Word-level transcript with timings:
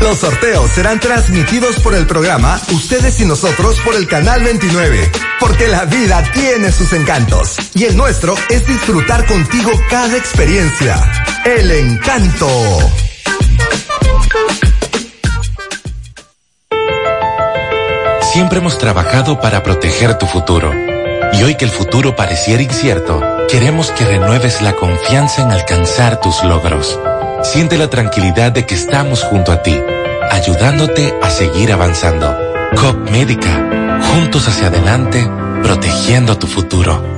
Los 0.00 0.18
sorteos 0.18 0.70
serán 0.70 1.00
transmitidos 1.00 1.80
por 1.80 1.94
el 1.94 2.06
programa 2.06 2.60
Ustedes 2.72 3.20
y 3.20 3.24
Nosotros 3.24 3.78
por 3.84 3.94
el 3.94 4.06
Canal 4.06 4.42
29, 4.42 5.10
porque 5.40 5.68
la 5.68 5.84
vida 5.84 6.22
tiene 6.32 6.70
sus 6.72 6.92
encantos 6.92 7.56
y 7.74 7.84
el 7.84 7.96
nuestro 7.96 8.34
es 8.48 8.66
disfrutar 8.66 9.26
contigo 9.26 9.70
cada 9.90 10.16
experiencia. 10.16 10.96
El 11.44 11.70
encanto. 11.70 12.48
Siempre 18.32 18.58
hemos 18.58 18.78
trabajado 18.78 19.40
para 19.40 19.62
proteger 19.62 20.16
tu 20.16 20.26
futuro. 20.26 20.72
Y 21.32 21.42
hoy 21.42 21.56
que 21.56 21.64
el 21.64 21.70
futuro 21.70 22.16
pareciera 22.16 22.62
incierto, 22.62 23.20
queremos 23.48 23.90
que 23.90 24.04
renueves 24.04 24.62
la 24.62 24.74
confianza 24.74 25.42
en 25.42 25.50
alcanzar 25.50 26.20
tus 26.20 26.42
logros. 26.44 26.98
Siente 27.42 27.78
la 27.78 27.88
tranquilidad 27.88 28.52
de 28.52 28.66
que 28.66 28.74
estamos 28.74 29.22
junto 29.22 29.52
a 29.52 29.62
ti, 29.62 29.76
ayudándote 30.30 31.14
a 31.22 31.30
seguir 31.30 31.72
avanzando. 31.72 32.36
COP 32.76 33.10
Médica, 33.10 34.00
juntos 34.12 34.48
hacia 34.48 34.68
adelante, 34.68 35.28
protegiendo 35.62 36.36
tu 36.36 36.46
futuro. 36.46 37.17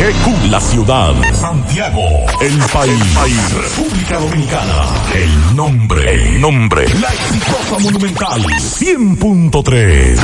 GQ, 0.00 0.50
la 0.50 0.58
ciudad. 0.58 1.12
Santiago, 1.34 2.00
el 2.40 2.58
país. 2.72 3.52
República 3.52 4.18
Dominicana. 4.18 4.86
El 5.14 5.54
nombre. 5.56 6.14
El 6.14 6.40
nombre. 6.40 6.88
La 7.00 7.12
exitosa 7.12 7.78
monumental. 7.80 8.40
100.3. 8.40 10.18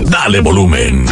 Dale 0.00 0.40
volumen. 0.40 1.06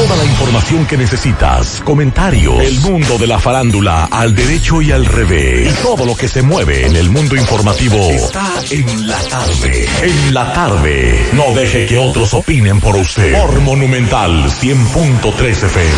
Toda 0.00 0.16
la 0.16 0.24
información 0.24 0.86
que 0.86 0.96
necesitas, 0.96 1.82
comentarios, 1.84 2.58
el 2.58 2.80
mundo 2.80 3.18
de 3.18 3.26
la 3.26 3.38
farándula 3.38 4.06
al 4.06 4.34
derecho 4.34 4.80
y 4.80 4.92
al 4.92 5.04
revés, 5.04 5.78
y 5.78 5.82
todo 5.82 6.06
lo 6.06 6.16
que 6.16 6.26
se 6.26 6.40
mueve 6.40 6.86
en 6.86 6.96
el 6.96 7.10
mundo 7.10 7.36
informativo 7.36 7.98
está 8.08 8.50
en 8.70 9.06
la 9.06 9.18
tarde. 9.18 9.86
En 10.00 10.32
la 10.32 10.54
tarde. 10.54 11.28
No 11.34 11.52
deje 11.52 11.84
que 11.84 11.98
otros 11.98 12.32
opinen 12.32 12.80
por 12.80 12.96
usted. 12.96 13.38
Por 13.38 13.60
Monumental 13.60 14.46
100.3 14.46 15.50
FM. 15.50 15.92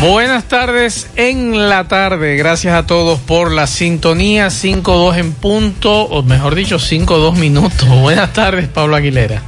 Buenas 0.00 0.44
tardes 0.44 1.08
en 1.16 1.68
la 1.68 1.86
tarde. 1.88 2.36
Gracias 2.36 2.74
a 2.74 2.86
todos 2.86 3.20
por 3.20 3.52
la 3.52 3.66
sintonía 3.66 4.46
5-2 4.46 5.18
en 5.18 5.32
punto, 5.34 6.04
o 6.04 6.22
mejor 6.22 6.54
dicho, 6.54 6.78
5-2 6.78 7.36
minutos. 7.36 7.86
Buenas 8.00 8.32
tardes, 8.32 8.66
Pablo 8.66 8.96
Aguilera. 8.96 9.42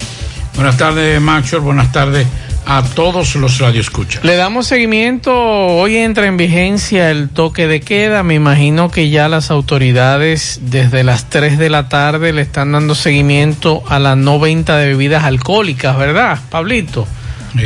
Buenas 0.54 0.76
tardes, 0.76 1.20
Macho. 1.20 1.60
Buenas 1.60 1.92
tardes 1.92 2.26
a 2.66 2.82
todos 2.82 3.34
los 3.36 3.58
radioescuchas. 3.58 4.24
Le 4.24 4.36
damos 4.36 4.66
seguimiento. 4.66 5.34
Hoy 5.34 5.96
entra 5.96 6.26
en 6.26 6.36
vigencia 6.36 7.10
el 7.10 7.28
toque 7.30 7.66
de 7.66 7.80
queda. 7.80 8.22
Me 8.22 8.34
imagino 8.34 8.90
que 8.90 9.10
ya 9.10 9.28
las 9.28 9.50
autoridades 9.50 10.60
desde 10.62 11.04
las 11.04 11.28
3 11.30 11.58
de 11.58 11.70
la 11.70 11.88
tarde 11.88 12.32
le 12.32 12.42
están 12.42 12.72
dando 12.72 12.94
seguimiento 12.94 13.82
a 13.88 13.98
la 13.98 14.14
no 14.14 14.38
venta 14.38 14.76
de 14.76 14.88
bebidas 14.88 15.24
alcohólicas, 15.24 15.96
¿verdad, 15.96 16.38
Pablito? 16.50 17.06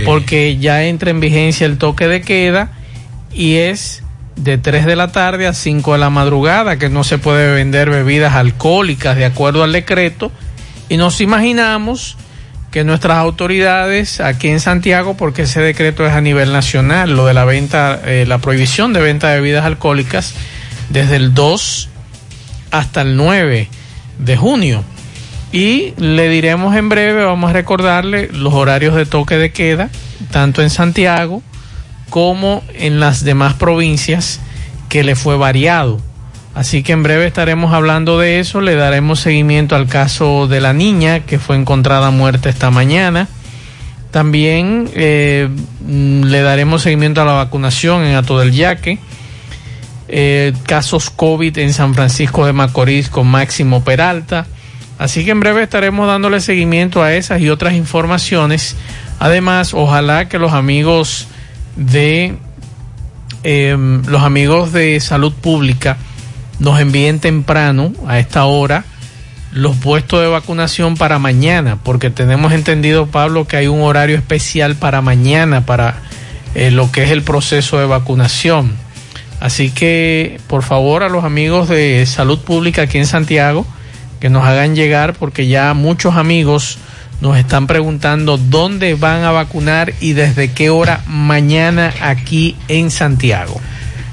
porque 0.04 0.56
ya 0.58 0.82
entra 0.84 1.10
en 1.10 1.20
vigencia 1.20 1.64
el 1.64 1.78
toque 1.78 2.08
de 2.08 2.20
queda 2.22 2.70
y 3.32 3.54
es 3.54 4.02
de 4.34 4.58
3 4.58 4.84
de 4.84 4.96
la 4.96 5.12
tarde 5.12 5.46
a 5.46 5.52
5 5.52 5.92
de 5.92 5.98
la 5.98 6.10
madrugada 6.10 6.76
que 6.76 6.88
no 6.88 7.04
se 7.04 7.18
puede 7.18 7.54
vender 7.54 7.88
bebidas 7.88 8.34
alcohólicas 8.34 9.16
de 9.16 9.24
acuerdo 9.24 9.62
al 9.62 9.72
decreto 9.72 10.32
y 10.88 10.96
nos 10.96 11.20
imaginamos 11.20 12.16
que 12.76 12.84
nuestras 12.84 13.16
autoridades 13.16 14.20
aquí 14.20 14.48
en 14.48 14.60
Santiago, 14.60 15.16
porque 15.16 15.44
ese 15.44 15.62
decreto 15.62 16.04
es 16.04 16.12
a 16.12 16.20
nivel 16.20 16.52
nacional, 16.52 17.16
lo 17.16 17.24
de 17.24 17.32
la 17.32 17.46
venta, 17.46 18.02
eh, 18.04 18.26
la 18.28 18.36
prohibición 18.36 18.92
de 18.92 19.00
venta 19.00 19.30
de 19.30 19.36
bebidas 19.36 19.64
alcohólicas 19.64 20.34
desde 20.90 21.16
el 21.16 21.32
2 21.32 21.88
hasta 22.72 23.00
el 23.00 23.16
9 23.16 23.70
de 24.18 24.36
junio. 24.36 24.84
Y 25.52 25.94
le 25.96 26.28
diremos 26.28 26.76
en 26.76 26.90
breve, 26.90 27.24
vamos 27.24 27.48
a 27.48 27.54
recordarle 27.54 28.28
los 28.30 28.52
horarios 28.52 28.94
de 28.94 29.06
toque 29.06 29.38
de 29.38 29.52
queda, 29.52 29.88
tanto 30.30 30.60
en 30.60 30.68
Santiago 30.68 31.42
como 32.10 32.62
en 32.74 33.00
las 33.00 33.24
demás 33.24 33.54
provincias 33.54 34.38
que 34.90 35.02
le 35.02 35.16
fue 35.16 35.38
variado. 35.38 35.98
Así 36.56 36.82
que 36.82 36.92
en 36.92 37.02
breve 37.02 37.26
estaremos 37.26 37.74
hablando 37.74 38.18
de 38.18 38.40
eso, 38.40 38.62
le 38.62 38.76
daremos 38.76 39.20
seguimiento 39.20 39.76
al 39.76 39.88
caso 39.88 40.48
de 40.48 40.62
la 40.62 40.72
niña 40.72 41.20
que 41.20 41.38
fue 41.38 41.54
encontrada 41.54 42.10
muerta 42.10 42.48
esta 42.48 42.70
mañana. 42.70 43.28
También 44.10 44.88
eh, 44.94 45.50
le 45.86 46.40
daremos 46.40 46.80
seguimiento 46.80 47.20
a 47.20 47.26
la 47.26 47.34
vacunación 47.34 48.04
en 48.04 48.16
Ato 48.16 48.38
del 48.38 48.52
Yaque. 48.52 48.98
Eh, 50.08 50.54
casos 50.62 51.10
COVID 51.10 51.58
en 51.58 51.74
San 51.74 51.94
Francisco 51.94 52.46
de 52.46 52.54
Macorís 52.54 53.10
con 53.10 53.26
Máximo 53.26 53.84
Peralta. 53.84 54.46
Así 54.96 55.26
que 55.26 55.32
en 55.32 55.40
breve 55.40 55.62
estaremos 55.62 56.06
dándole 56.06 56.40
seguimiento 56.40 57.02
a 57.02 57.12
esas 57.12 57.42
y 57.42 57.50
otras 57.50 57.74
informaciones. 57.74 58.76
Además, 59.18 59.74
ojalá 59.74 60.30
que 60.30 60.38
los 60.38 60.54
amigos 60.54 61.28
de 61.76 62.34
em, 63.42 64.02
los 64.06 64.22
amigos 64.22 64.72
de 64.72 64.98
salud 65.00 65.34
pública 65.34 65.98
nos 66.58 66.80
envíen 66.80 67.20
temprano 67.20 67.92
a 68.06 68.18
esta 68.18 68.44
hora 68.44 68.84
los 69.52 69.76
puestos 69.76 70.20
de 70.20 70.26
vacunación 70.26 70.96
para 70.96 71.18
mañana, 71.18 71.78
porque 71.82 72.10
tenemos 72.10 72.52
entendido, 72.52 73.06
Pablo, 73.06 73.46
que 73.46 73.56
hay 73.56 73.68
un 73.68 73.80
horario 73.80 74.16
especial 74.16 74.76
para 74.76 75.00
mañana 75.00 75.64
para 75.64 76.02
eh, 76.54 76.70
lo 76.70 76.92
que 76.92 77.04
es 77.04 77.10
el 77.10 77.22
proceso 77.22 77.78
de 77.78 77.86
vacunación. 77.86 78.72
Así 79.40 79.70
que, 79.70 80.40
por 80.46 80.62
favor, 80.62 81.02
a 81.02 81.08
los 81.08 81.24
amigos 81.24 81.68
de 81.68 82.04
salud 82.06 82.38
pública 82.38 82.82
aquí 82.82 82.98
en 82.98 83.06
Santiago, 83.06 83.66
que 84.20 84.30
nos 84.30 84.44
hagan 84.44 84.74
llegar 84.74 85.14
porque 85.14 85.46
ya 85.46 85.72
muchos 85.74 86.16
amigos 86.16 86.78
nos 87.20 87.38
están 87.38 87.66
preguntando 87.66 88.36
dónde 88.36 88.94
van 88.94 89.24
a 89.24 89.30
vacunar 89.30 89.94
y 90.00 90.12
desde 90.12 90.52
qué 90.52 90.70
hora 90.70 91.02
mañana 91.06 91.94
aquí 92.02 92.56
en 92.68 92.90
Santiago. 92.90 93.60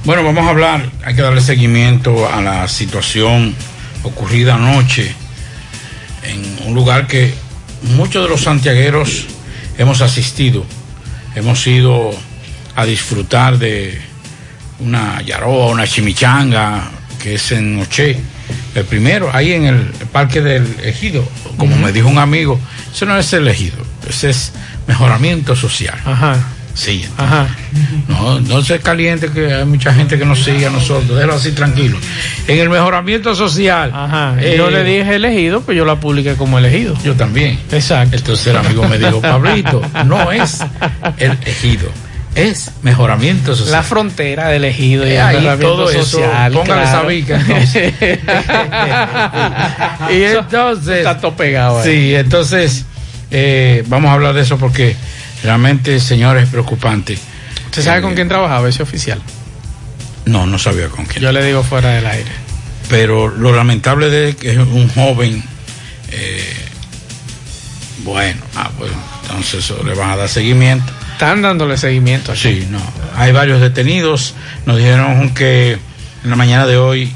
Bueno, 0.06 0.22
vamos 0.26 0.46
a 0.46 0.50
hablar, 0.50 0.90
hay 1.06 1.16
que 1.16 1.22
darle 1.22 1.40
seguimiento 1.40 2.28
a 2.28 2.42
la 2.42 2.68
situación 2.68 3.56
ocurrida 4.04 4.56
anoche 4.56 5.16
en 6.24 6.68
un 6.68 6.74
lugar 6.74 7.08
que 7.08 7.34
muchos 7.96 8.22
de 8.22 8.30
los 8.30 8.42
santiagueros 8.42 9.28
hemos 9.78 10.02
asistido, 10.02 10.66
hemos 11.36 11.66
ido 11.68 12.12
a 12.76 12.86
disfrutar 12.86 13.58
de 13.58 13.98
una 14.80 15.22
yaroa, 15.22 15.68
una 15.68 15.88
chimichanga, 15.88 16.92
que 17.22 17.36
es 17.36 17.54
en 17.54 17.80
Noche, 17.80 18.20
el 18.76 18.84
primero, 18.84 19.30
ahí 19.34 19.54
en 19.54 19.64
el 19.64 19.86
Parque 20.12 20.42
del 20.42 20.68
Ejido, 20.84 21.26
como 21.58 21.78
me 21.78 21.94
dijo 21.94 22.10
un 22.10 22.18
amigo, 22.18 22.60
eso 22.94 23.06
no 23.06 23.18
es 23.18 23.32
el 23.32 23.48
Ejido, 23.48 23.78
ese 24.10 24.32
es 24.32 24.52
mejoramiento 24.86 25.56
social. 25.56 25.98
Ajá. 26.04 26.46
Sí, 26.74 27.06
Ajá. 27.18 27.48
No, 28.08 28.40
no 28.40 28.64
se 28.64 28.80
caliente 28.80 29.30
que 29.30 29.54
hay 29.54 29.66
mucha 29.66 29.94
gente 29.94 30.18
que 30.18 30.25
nos 30.25 30.44
sigue 30.44 30.66
a 30.66 30.72
nosotros, 30.72 31.16
déjalo 31.16 31.36
así 31.36 31.52
tranquilo. 31.52 31.98
En 32.48 32.60
el 32.60 32.70
mejoramiento 32.70 33.36
social. 33.36 33.92
Ajá. 33.94 34.36
yo 34.42 34.72
le 34.72 34.84
dije 34.84 35.16
elegido, 35.16 35.62
pues 35.62 35.78
yo 35.78 35.86
la 35.86 36.00
publiqué 36.00 36.36
como 36.36 36.58
elegido. 36.58 36.98
Yo 37.04 37.16
también. 37.16 37.60
Exacto. 37.72 38.16
Entonces 38.16 38.48
el 38.48 38.58
amigo 38.58 38.88
me 38.88 38.98
dijo, 38.98 39.22
Pablito, 39.22 39.81
no 40.06 40.31
es 40.31 40.62
el 41.18 41.38
ejido 41.46 41.90
es 42.36 42.72
mejoramiento 42.81 43.56
social. 43.56 43.74
La 43.74 43.84
frontera 43.84 44.48
del 44.48 44.66
ejido 44.66 45.08
y 45.08 45.12
eh, 45.12 45.22
ahí 45.22 45.48
todo 45.60 45.88
social. 45.88 46.52
Eso, 46.52 46.60
póngale 46.60 46.84
esa 46.84 47.04
bica 47.04 47.40
entonces. 47.40 47.94
y 50.10 50.24
entonces. 50.24 50.98
Está 50.98 51.19
todo 51.19 51.36
pegado. 51.36 51.84
Sí, 51.84 52.16
entonces 52.16 52.86
eh, 53.30 53.84
vamos 53.88 54.10
a 54.10 54.14
hablar 54.14 54.34
de 54.34 54.42
eso 54.42 54.58
porque 54.58 54.96
realmente, 55.44 56.00
señores, 56.00 56.44
es 56.44 56.50
preocupante. 56.50 57.18
¿Usted 57.66 57.84
sabe 57.84 58.01
con 58.01 58.12
eh, 58.12 58.16
quién 58.16 58.28
trabajaba 58.28 58.69
ese 58.69 58.84
oficial? 58.84 59.22
No, 60.25 60.45
no 60.45 60.57
sabía 60.57 60.90
con 60.90 61.06
quién. 61.06 61.22
Yo 61.22 61.31
le 61.31 61.44
digo 61.44 61.63
fuera 61.63 61.90
del 61.90 62.06
aire. 62.06 62.31
Pero 62.90 63.28
lo 63.28 63.56
lamentable 63.56 64.10
de 64.10 64.36
que 64.36 64.51
es 64.51 64.57
un 64.57 64.90
joven. 64.90 65.44
bueno, 68.04 68.42
ah, 68.56 68.69
pues 68.78 68.92
entonces 69.24 69.74
le 69.86 69.94
van 69.94 70.12
a 70.12 70.18
dar 70.18 70.30
seguimiento 70.30 70.92
están 71.24 71.42
dándole 71.42 71.78
seguimiento. 71.78 72.36
Sí, 72.36 72.68
no. 72.69 72.81
Hay 73.16 73.31
varios 73.31 73.62
detenidos. 73.62 74.36
Nos 74.66 74.78
dijeron 74.78 75.30
que 75.34 75.78
en 76.24 76.30
la 76.30 76.36
mañana 76.36 76.66
de 76.66 76.75
hoy, 76.78 77.13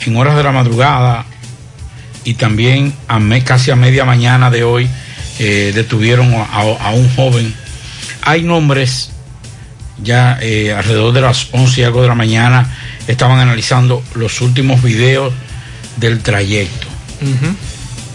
en 0.00 0.16
horas 0.16 0.36
de 0.36 0.42
la 0.42 0.52
madrugada 0.52 1.24
y 2.24 2.34
también 2.34 2.92
a 3.08 3.18
casi 3.44 3.70
a 3.70 3.76
media 3.76 4.04
mañana 4.04 4.50
de 4.50 4.64
hoy, 4.64 4.90
eh, 5.38 5.72
detuvieron 5.74 6.34
a, 6.34 6.90
un 6.92 7.08
joven. 7.14 7.54
Hay 8.22 8.42
nombres, 8.42 9.10
ya 10.02 10.38
eh, 10.40 10.72
alrededor 10.72 11.12
de 11.12 11.20
las 11.20 11.48
11 11.52 11.80
y 11.80 11.84
algo 11.84 12.02
de 12.02 12.08
la 12.08 12.14
mañana, 12.14 12.74
estaban 13.06 13.38
analizando 13.38 14.02
los 14.14 14.40
últimos 14.40 14.82
videos 14.82 15.32
del 15.96 16.20
trayecto 16.20 16.86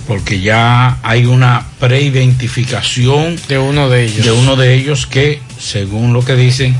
porque 0.07 0.41
ya 0.41 0.97
hay 1.01 1.25
una 1.25 1.65
preidentificación 1.79 3.39
de 3.47 3.57
uno 3.57 3.89
de 3.89 4.05
ellos. 4.05 4.25
De 4.25 4.31
uno 4.31 4.55
de 4.55 4.75
ellos 4.75 5.07
que, 5.07 5.41
según 5.59 6.13
lo 6.13 6.25
que 6.25 6.35
dicen, 6.35 6.75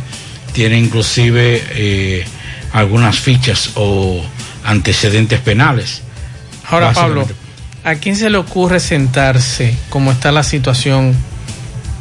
tiene 0.52 0.78
inclusive 0.78 1.64
eh, 1.72 2.26
algunas 2.74 3.20
fichas 3.20 3.72
o 3.76 4.22
antecedentes 4.66 5.40
penales. 5.40 6.02
Ahora, 6.70 6.92
Pablo, 6.92 7.28
¿a 7.84 7.96
quién 7.96 8.16
se 8.16 8.30
le 8.30 8.38
ocurre 8.38 8.80
sentarse, 8.80 9.76
como 9.90 10.12
está 10.12 10.32
la 10.32 10.44
situación, 10.44 11.16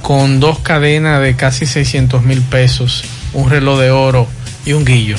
con 0.02 0.40
dos 0.40 0.58
cadenas 0.60 1.20
de 1.22 1.36
casi 1.36 1.66
600 1.66 2.22
mil 2.22 2.40
pesos, 2.42 3.04
un 3.32 3.50
reloj 3.50 3.80
de 3.80 3.90
oro 3.90 4.28
y 4.64 4.72
un 4.72 4.84
guillo? 4.84 5.16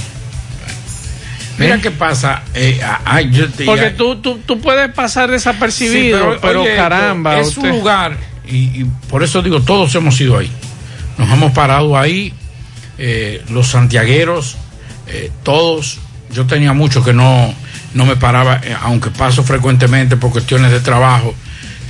Mira 1.57 1.79
qué 1.79 1.91
pasa. 1.91 2.43
Eh, 2.53 2.81
Porque 3.65 3.91
tú, 3.91 4.17
tú, 4.17 4.39
tú, 4.45 4.59
puedes 4.59 4.91
pasar 4.91 5.29
desapercibido, 5.29 6.37
pero, 6.41 6.63
caramba. 6.75 7.39
Es 7.39 7.57
un 7.57 7.69
lugar, 7.69 8.17
y, 8.47 8.85
por 9.09 9.23
eso 9.23 9.41
digo, 9.41 9.61
todos 9.61 9.93
hemos 9.95 10.19
ido 10.19 10.37
ahí. 10.37 10.51
Nos 11.17 11.31
hemos 11.31 11.51
parado 11.51 11.97
ahí, 11.97 12.33
eh, 12.97 13.43
los 13.49 13.67
santiagueros, 13.67 14.57
eh, 15.07 15.31
todos. 15.43 15.99
Yo 16.31 16.47
tenía 16.47 16.73
mucho 16.73 17.03
que 17.03 17.13
no, 17.13 17.53
no 17.93 18.05
me 18.05 18.15
paraba, 18.15 18.61
aunque 18.81 19.09
paso 19.09 19.43
frecuentemente 19.43 20.17
por 20.17 20.31
cuestiones 20.31 20.71
de 20.71 20.79
trabajo. 20.79 21.33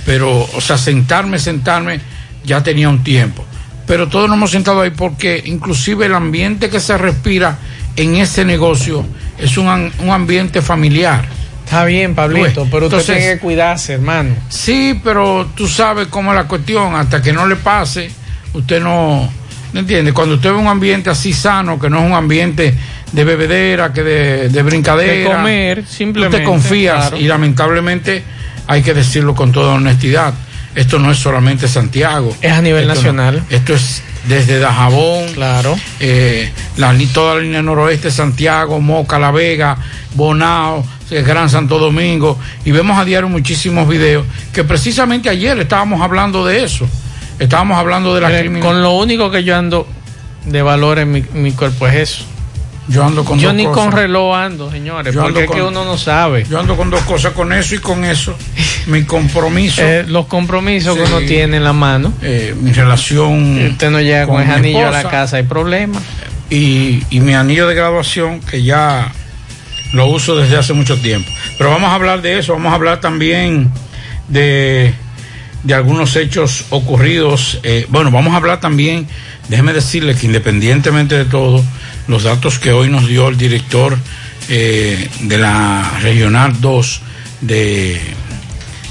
Pero, 0.05 0.47
o 0.53 0.61
sea, 0.61 0.77
sentarme, 0.77 1.39
sentarme, 1.39 1.99
ya 2.43 2.61
tenía 2.61 2.89
un 2.89 3.03
tiempo. 3.03 3.45
Pero 3.87 4.07
todos 4.07 4.27
nos 4.27 4.37
hemos 4.37 4.51
sentado 4.51 4.81
ahí 4.81 4.91
porque 4.91 5.41
inclusive 5.45 6.05
el 6.05 6.15
ambiente 6.15 6.69
que 6.69 6.79
se 6.79 6.97
respira 6.97 7.57
en 7.95 8.15
ese 8.15 8.45
negocio 8.45 9.05
es 9.37 9.57
un, 9.57 9.67
un 9.67 10.09
ambiente 10.09 10.61
familiar. 10.61 11.25
Está 11.65 11.85
bien, 11.85 12.13
Pablito, 12.13 12.67
pero 12.69 12.87
usted 12.87 13.03
tiene 13.03 13.33
que 13.33 13.39
cuidarse, 13.39 13.93
hermano. 13.93 14.35
Sí, 14.49 14.99
pero 15.03 15.47
tú 15.55 15.67
sabes 15.67 16.07
cómo 16.07 16.31
es 16.31 16.35
la 16.35 16.47
cuestión, 16.47 16.95
hasta 16.95 17.21
que 17.21 17.33
no 17.33 17.47
le 17.47 17.55
pase, 17.55 18.11
usted 18.53 18.81
no, 18.81 19.29
¿me 19.71 19.79
entiende? 19.79 20.13
Cuando 20.13 20.35
usted 20.35 20.51
ve 20.51 20.57
un 20.57 20.67
ambiente 20.67 21.09
así 21.09 21.33
sano, 21.33 21.79
que 21.79 21.89
no 21.89 21.99
es 21.99 22.05
un 22.05 22.13
ambiente 22.13 22.75
de 23.13 23.23
bebedera, 23.23 23.93
que 23.93 24.03
de, 24.03 24.49
de 24.49 24.63
brincadera, 24.63 25.13
de 25.13 25.23
comer, 25.23 25.85
simplemente. 25.87 26.37
Usted 26.37 26.47
confía 26.47 27.11
y 27.17 27.23
lamentablemente 27.23 28.23
hay 28.67 28.81
que 28.81 28.93
decirlo 28.93 29.35
con 29.35 29.51
toda 29.51 29.75
honestidad. 29.75 30.33
Esto 30.75 30.97
no 30.97 31.11
es 31.11 31.19
solamente 31.19 31.67
Santiago. 31.67 32.35
Es 32.41 32.51
a 32.51 32.61
nivel 32.61 32.87
nacional. 32.87 33.43
esto 33.49 33.75
es 33.75 34.01
desde 34.27 34.57
Dajabón, 34.57 35.33
claro. 35.33 35.77
Eh, 35.99 36.51
la, 36.77 36.95
toda 37.13 37.35
la 37.35 37.41
línea 37.41 37.61
noroeste, 37.61 38.09
Santiago, 38.09 38.79
Moca, 38.79 39.19
La 39.19 39.31
Vega, 39.31 39.77
Bonao, 40.15 40.83
Gran 41.09 41.49
Santo 41.49 41.77
Domingo, 41.77 42.39
y 42.65 42.71
vemos 42.71 42.97
a 42.97 43.05
diario 43.05 43.29
muchísimos 43.29 43.87
videos, 43.87 44.25
que 44.51 44.63
precisamente 44.63 45.29
ayer 45.29 45.59
estábamos 45.59 46.01
hablando 46.01 46.43
de 46.45 46.63
eso, 46.63 46.87
estábamos 47.37 47.77
hablando 47.77 48.15
de 48.15 48.21
la 48.21 48.29
criminalidad. 48.29 48.65
Con 48.65 48.81
lo 48.81 48.91
único 48.93 49.29
que 49.29 49.43
yo 49.43 49.55
ando 49.55 49.87
de 50.45 50.61
valor 50.61 50.97
en 50.99 51.11
mi, 51.11 51.23
mi 51.33 51.51
cuerpo 51.51 51.87
es 51.87 51.95
eso. 51.95 52.25
Yo 52.87 53.03
ando 53.05 53.23
con 53.23 53.39
Yo 53.39 53.53
ni 53.53 53.65
con 53.65 53.91
reloj 53.91 54.35
ando, 54.35 54.69
señores, 54.69 55.15
porque 55.15 55.45
es 55.45 55.51
que 55.51 55.61
uno 55.61 55.85
no 55.85 55.97
sabe. 55.97 56.45
Yo 56.49 56.59
ando 56.59 56.75
con 56.75 56.89
dos 56.89 57.01
cosas, 57.01 57.33
con 57.33 57.53
eso 57.53 57.75
y 57.75 57.79
con 57.79 58.03
eso. 58.03 58.35
mi 58.87 59.03
compromiso. 59.03 59.81
Eh, 59.81 60.05
los 60.07 60.25
compromisos 60.25 60.95
que 60.95 61.03
uno 61.03 61.19
tiene 61.21 61.57
en 61.57 61.63
la 61.63 61.73
mano. 61.73 62.13
Eh, 62.21 62.55
mi 62.59 62.71
relación. 62.71 63.67
Usted 63.71 63.89
no 63.89 64.01
llega 64.01 64.27
con, 64.27 64.41
ese 64.41 64.51
anillo 64.51 64.87
a 64.87 64.91
la 64.91 65.03
casa, 65.09 65.37
hay 65.37 65.43
problema. 65.43 66.01
Y, 66.49 67.03
y 67.09 67.19
mi 67.21 67.33
anillo 67.33 67.67
de 67.67 67.75
graduación, 67.75 68.41
que 68.41 68.63
ya 68.63 69.11
lo 69.93 70.07
uso 70.07 70.35
desde 70.35 70.57
hace 70.57 70.73
mucho 70.73 70.97
tiempo. 70.97 71.29
Pero 71.57 71.69
vamos 71.69 71.89
a 71.89 71.95
hablar 71.95 72.21
de 72.21 72.39
eso, 72.39 72.53
vamos 72.53 72.71
a 72.71 72.75
hablar 72.75 72.99
también 72.99 73.71
de, 74.27 74.93
de 75.63 75.73
algunos 75.73 76.15
hechos 76.15 76.65
ocurridos. 76.69 77.59
Eh, 77.63 77.85
bueno, 77.89 78.11
vamos 78.11 78.33
a 78.33 78.37
hablar 78.37 78.59
también, 78.59 79.07
déjeme 79.47 79.71
decirle 79.71 80.15
que 80.15 80.25
independientemente 80.25 81.15
de 81.15 81.25
todo, 81.25 81.63
los 82.07 82.23
datos 82.23 82.59
que 82.59 82.71
hoy 82.71 82.89
nos 82.89 83.07
dio 83.07 83.27
el 83.29 83.37
director 83.37 83.97
eh, 84.49 85.09
de 85.21 85.37
la 85.37 85.99
Regional 86.01 86.59
2 86.59 87.01
de, 87.41 87.99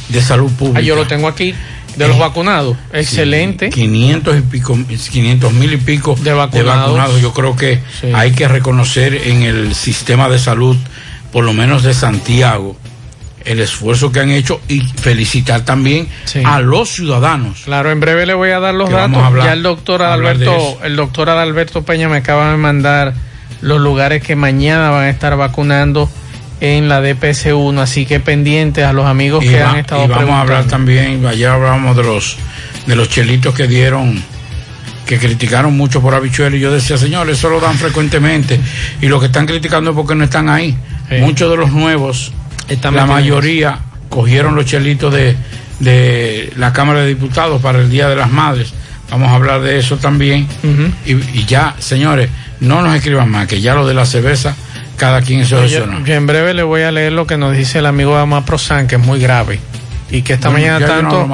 de 0.09 0.21
Salud 0.23 0.51
Pública. 0.53 0.79
Ah, 0.79 0.83
yo 0.83 0.97
lo 0.97 1.07
tengo 1.07 1.29
aquí. 1.29 1.55
De 1.97 2.09
los 2.09 2.17
eh, 2.17 2.21
vacunados, 2.21 2.77
excelente. 2.93 3.69
500 3.69 4.39
y 4.39 4.41
pico, 4.41 4.79
500 5.11 5.53
mil 5.53 5.73
y 5.75 5.77
pico 5.77 6.17
de 6.23 6.33
vacunados. 6.33 7.21
Yo 7.21 7.35
creo 7.35 7.55
que 7.55 7.81
hay 8.15 8.33
que 8.33 8.49
reconocer 8.49 9.15
en 9.15 9.43
el 9.43 9.75
sistema 9.75 10.31
de 10.31 10.39
salud, 10.39 10.77
por 11.33 11.45
lo 11.45 11.53
menos 11.53 11.83
de 11.83 11.93
Santiago, 11.93 12.77
el 13.45 13.61
esfuerzo 13.61 14.13
que 14.13 14.21
han 14.21 14.31
hecho 14.31 14.61
y 14.69 14.81
felicitar 14.81 15.63
también 15.63 16.09
a 16.45 16.61
los 16.61 16.91
ciudadanos. 16.91 17.63
Claro, 17.65 17.91
en 17.91 18.01
breve 18.01 18.27
le 18.27 18.35
voy 18.35 18.51
a 18.51 18.61
dar 18.61 18.75
los 18.75 18.91
datos. 18.91 19.23
ya 19.37 19.53
el 19.53 19.63
doctor 19.63 20.03
Adalberto, 20.03 20.79
el 20.83 20.97
doctor 20.97 21.31
Adalberto 21.31 21.83
Peña 21.83 22.09
me 22.09 22.19
acaba 22.19 22.51
de 22.51 22.57
mandar 22.57 23.15
los 23.61 23.81
lugares 23.81 24.23
que 24.23 24.37
mañana 24.37 24.91
van 24.91 25.05
a 25.05 25.11
estar 25.11 25.37
vacunando 25.37 26.11
en 26.61 26.89
la 26.89 27.01
DPS 27.01 27.47
1, 27.53 27.81
así 27.81 28.07
que 28.07 28.21
pendientes 28.21 28.85
a 28.85 28.93
los 28.93 29.07
amigos 29.07 29.45
que 29.45 29.61
han 29.61 29.79
estado 29.79 30.05
y 30.05 30.09
vamos 30.09 30.31
a 30.31 30.41
hablar 30.43 30.65
también, 30.67 31.27
ayer 31.27 31.49
hablábamos 31.49 31.97
de 31.97 32.05
los 32.05 32.37
de 32.87 32.97
los 32.97 33.09
chelitos 33.09 33.55
que 33.55 33.67
dieron 33.67 34.23
que 35.07 35.19
criticaron 35.19 35.77
mucho 35.77 36.01
por 36.01 36.15
habichuelo 36.15 36.57
y 36.57 36.61
yo 36.61 36.73
decía, 36.73 36.97
señores, 36.97 37.39
eso 37.39 37.51
lo 37.51 37.61
dan 37.61 37.77
frecuentemente 37.77 38.61
y 39.01 39.07
lo 39.07 39.19
que 39.19 39.27
están 39.27 39.47
criticando 39.47 39.91
es 39.91 39.97
porque 39.97 40.15
no 40.15 40.25
están 40.25 40.49
ahí. 40.49 40.77
Muchos 41.21 41.51
de 41.51 41.57
los 41.59 41.73
nuevos 41.73 42.33
la 42.93 43.07
mayoría 43.07 43.79
cogieron 44.09 44.55
los 44.55 44.67
chelitos 44.67 45.13
de, 45.13 45.37
de 45.81 46.53
la 46.57 46.73
Cámara 46.73 47.01
de 47.01 47.09
Diputados 47.09 47.61
para 47.61 47.81
el 47.81 47.91
Día 47.91 48.09
de 48.09 48.17
las 48.17 48.31
Madres. 48.31 48.73
Vamos 49.11 49.29
a 49.29 49.35
hablar 49.35 49.61
de 49.61 49.79
eso 49.79 49.99
también. 49.99 50.47
y, 51.05 51.45
ya, 51.45 51.75
señores, 51.79 52.31
no 52.61 52.83
nos 52.83 52.95
escriban 52.97 53.31
más, 53.31 53.47
que 53.47 53.61
ya 53.61 53.75
lo 53.75 53.87
de 53.87 53.93
la 53.93 54.07
cerveza, 54.07 54.55
cada 54.97 55.21
quien 55.21 55.45
se 55.45 55.51
yo, 55.51 55.67
yo, 55.67 56.15
en 56.15 56.27
breve 56.27 56.55
le 56.55 56.63
voy 56.63 56.83
a 56.83 56.93
leer 56.93 57.13
lo 57.13 57.27
que 57.27 57.37
nos 57.37 57.57
dice 57.57 57.81
el 57.81 57.87
amigo 57.87 58.17
Amaprosan, 58.17 58.87
que 58.87 58.97
es 58.97 59.03
muy 59.03 59.21
grave. 59.21 59.61
Y 60.11 60.23
que 60.23 60.35
esta 60.35 60.51
mañana 60.51 60.87
tanto, 60.87 61.27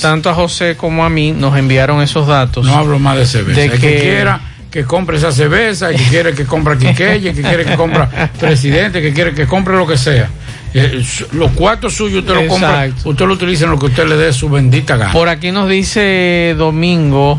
tanto 0.00 0.30
a 0.30 0.34
José 0.34 0.76
como 0.76 1.04
a 1.04 1.10
mí 1.10 1.32
nos 1.32 1.56
enviaron 1.58 2.02
esos 2.02 2.26
datos. 2.26 2.64
No 2.64 2.74
hablo 2.74 2.98
más 2.98 3.18
de 3.18 3.26
cerveza. 3.26 3.60
De 3.60 3.70
que, 3.70 3.78
quiera 3.78 4.40
que 4.70 4.84
compre 4.84 5.18
esa 5.18 5.30
cerveza, 5.30 5.90
que 5.90 6.02
quiere 6.04 6.34
que 6.34 6.46
compre 6.46 6.76
Quiqueye, 6.76 7.32
que 7.32 7.42
quiere 7.42 7.64
que 7.64 7.76
compre 7.76 8.06
presidente, 8.40 9.00
que 9.00 9.12
quiere 9.12 9.32
que 9.32 9.46
compre 9.46 9.76
lo 9.76 9.86
que 9.86 9.96
sea. 9.96 10.28
Eh, 10.76 11.04
los 11.32 11.52
cuartos 11.52 11.94
suyos 11.94 12.24
usted 12.24 12.34
lo 12.34 12.48
compra, 12.48 12.90
usted 13.04 13.26
lo 13.26 13.34
utiliza 13.34 13.64
en 13.64 13.70
lo 13.70 13.78
que 13.78 13.86
usted 13.86 14.08
le 14.08 14.16
dé 14.16 14.32
su 14.32 14.48
bendita 14.48 14.96
gana. 14.96 15.12
Por 15.12 15.28
aquí 15.28 15.52
nos 15.52 15.70
dice 15.70 16.56
Domingo, 16.58 17.38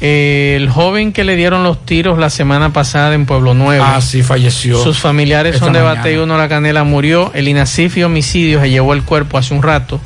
eh, 0.00 0.54
el 0.56 0.70
joven 0.70 1.12
que 1.12 1.24
le 1.24 1.36
dieron 1.36 1.64
los 1.64 1.84
tiros 1.84 2.18
la 2.18 2.30
semana 2.30 2.72
pasada 2.72 3.14
en 3.14 3.26
Pueblo 3.26 3.52
Nuevo. 3.52 3.84
Ah, 3.84 4.00
sí, 4.00 4.22
falleció. 4.22 4.82
Sus 4.82 4.98
familiares 4.98 5.58
son 5.58 5.74
de 5.74 5.82
Batey 5.82 6.16
Uno 6.16 6.38
La 6.38 6.48
Canela, 6.48 6.82
murió. 6.82 7.30
El 7.34 7.46
INACIF 7.48 7.98
y 7.98 8.04
homicidio 8.04 8.62
se 8.62 8.70
llevó 8.70 8.94
el 8.94 9.02
cuerpo 9.02 9.36
hace 9.36 9.52
un 9.52 9.62
rato. 9.62 10.00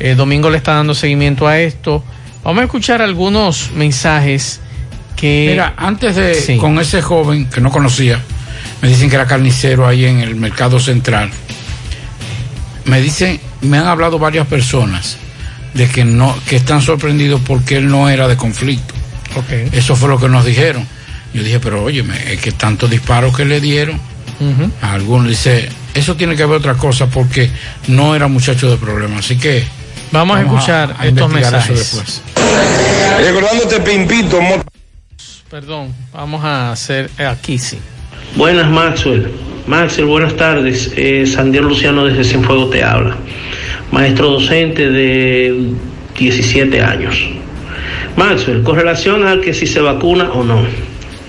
Eh, 0.00 0.14
Domingo 0.14 0.48
le 0.48 0.56
está 0.56 0.72
dando 0.72 0.94
seguimiento 0.94 1.46
a 1.46 1.58
esto. 1.58 2.02
Vamos 2.42 2.62
a 2.62 2.64
escuchar 2.64 3.02
algunos 3.02 3.70
mensajes 3.72 4.60
que... 5.14 5.48
Mira, 5.50 5.74
antes 5.76 6.16
de... 6.16 6.56
Con 6.56 6.78
ese 6.78 7.02
joven 7.02 7.50
que 7.50 7.60
no 7.60 7.70
conocía, 7.70 8.18
me 8.80 8.88
dicen 8.88 9.10
que 9.10 9.16
era 9.16 9.26
carnicero 9.26 9.86
ahí 9.86 10.06
en 10.06 10.20
el 10.20 10.36
mercado 10.36 10.80
central 10.80 11.30
me 12.84 13.00
dicen, 13.00 13.40
me 13.60 13.78
han 13.78 13.86
hablado 13.86 14.18
varias 14.18 14.46
personas 14.46 15.16
de 15.74 15.88
que 15.88 16.04
no, 16.04 16.36
que 16.46 16.56
están 16.56 16.82
sorprendidos 16.82 17.40
porque 17.46 17.76
él 17.76 17.88
no 17.88 18.08
era 18.08 18.28
de 18.28 18.36
conflicto. 18.36 18.94
Eso 19.72 19.96
fue 19.96 20.08
lo 20.08 20.18
que 20.18 20.28
nos 20.28 20.44
dijeron. 20.44 20.86
Yo 21.32 21.42
dije, 21.42 21.60
pero 21.60 21.82
oye, 21.82 22.04
es 22.30 22.40
que 22.40 22.52
tantos 22.52 22.90
disparos 22.90 23.34
que 23.36 23.44
le 23.44 23.60
dieron, 23.60 23.98
a 24.82 24.92
algunos 24.92 25.28
dice, 25.28 25.68
eso 25.94 26.16
tiene 26.16 26.36
que 26.36 26.44
ver 26.44 26.56
otra 26.56 26.74
cosa 26.74 27.06
porque 27.06 27.50
no 27.88 28.14
era 28.14 28.28
muchacho 28.28 28.70
de 28.70 28.76
problema. 28.76 29.18
Así 29.18 29.38
que 29.38 29.64
vamos, 30.10 30.36
a 30.36 30.42
escuchar 30.42 30.96
estos 31.02 31.30
mensajes. 31.30 31.78
después. 31.78 32.22
Recordándote, 33.24 33.80
Pimpito. 33.80 34.38
Perdón, 35.48 35.94
vamos 36.12 36.44
a 36.44 36.72
hacer 36.72 37.10
aquí 37.18 37.58
sí. 37.58 37.78
Buenas, 38.36 38.68
Maxwell. 38.70 39.30
Maxel, 39.66 40.06
buenas 40.06 40.34
tardes. 40.34 40.92
Eh, 40.96 41.24
Luciano 41.60 42.04
desde 42.04 42.24
Cienfuegos 42.24 42.70
te 42.70 42.82
habla. 42.82 43.16
Maestro 43.92 44.30
docente 44.30 44.90
de 44.90 45.70
17 46.18 46.80
años. 46.80 47.28
Maxwell, 48.16 48.62
con 48.64 48.76
relación 48.76 49.26
a 49.26 49.40
que 49.40 49.54
si 49.54 49.66
se 49.66 49.80
vacuna 49.80 50.30
o 50.32 50.42
no, 50.42 50.62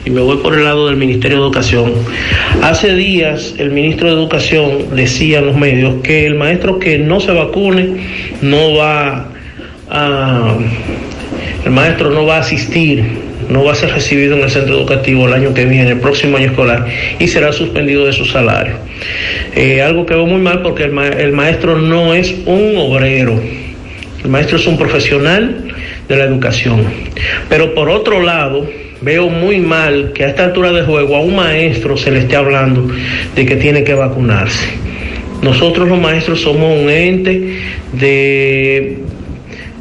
y 0.03 0.09
me 0.09 0.19
voy 0.19 0.37
por 0.37 0.55
el 0.55 0.63
lado 0.63 0.87
del 0.87 0.97
Ministerio 0.97 1.37
de 1.37 1.43
Educación. 1.43 1.93
Hace 2.63 2.95
días 2.95 3.53
el 3.59 3.69
ministro 3.69 4.07
de 4.07 4.13
Educación 4.15 4.95
decía 4.95 5.39
en 5.39 5.45
los 5.45 5.55
medios 5.55 6.01
que 6.01 6.25
el 6.25 6.35
maestro 6.35 6.79
que 6.79 6.97
no 6.97 7.19
se 7.19 7.31
vacune 7.31 8.03
no 8.41 8.75
va 8.75 9.27
a... 9.91 10.57
El 11.63 11.71
maestro 11.71 12.09
no 12.09 12.25
va 12.25 12.37
a 12.37 12.39
asistir 12.39 13.32
no 13.49 13.63
va 13.63 13.73
a 13.73 13.75
ser 13.75 13.91
recibido 13.91 14.35
en 14.35 14.43
el 14.43 14.49
centro 14.49 14.75
educativo 14.75 15.27
el 15.27 15.33
año 15.33 15.53
que 15.53 15.65
viene, 15.65 15.91
el 15.91 15.99
próximo 15.99 16.37
año 16.37 16.47
escolar, 16.47 16.87
y 17.19 17.27
será 17.27 17.51
suspendido 17.51 18.05
de 18.05 18.13
su 18.13 18.25
salario. 18.25 18.75
Eh, 19.55 19.81
algo 19.81 20.05
que 20.05 20.13
veo 20.13 20.25
muy 20.25 20.41
mal 20.41 20.61
porque 20.61 20.83
el, 20.83 21.31
maestro 21.33 21.77
no 21.77 22.13
es 22.13 22.33
un 22.45 22.75
obrero, 22.77 23.39
el 24.23 24.29
maestro 24.29 24.57
es 24.57 24.67
un 24.67 24.77
profesional 24.77 25.73
de 26.07 26.15
la 26.15 26.23
educación. 26.25 26.85
Pero 27.49 27.73
por 27.73 27.89
otro 27.89 28.21
lado, 28.21 28.67
veo 29.01 29.29
muy 29.29 29.59
mal 29.59 30.11
que 30.13 30.23
a 30.23 30.29
esta 30.29 30.45
altura 30.45 30.71
de 30.71 30.83
juego 30.83 31.15
a 31.15 31.21
un 31.21 31.35
maestro 31.35 31.97
se 31.97 32.11
le 32.11 32.19
esté 32.19 32.35
hablando 32.35 32.87
de 33.35 33.45
que 33.45 33.55
tiene 33.57 33.83
que 33.83 33.93
vacunarse. 33.93 34.67
Nosotros 35.41 35.89
los 35.89 35.99
maestros 35.99 36.39
somos 36.41 36.79
un 36.81 36.89
ente 36.89 37.59
de, 37.91 38.99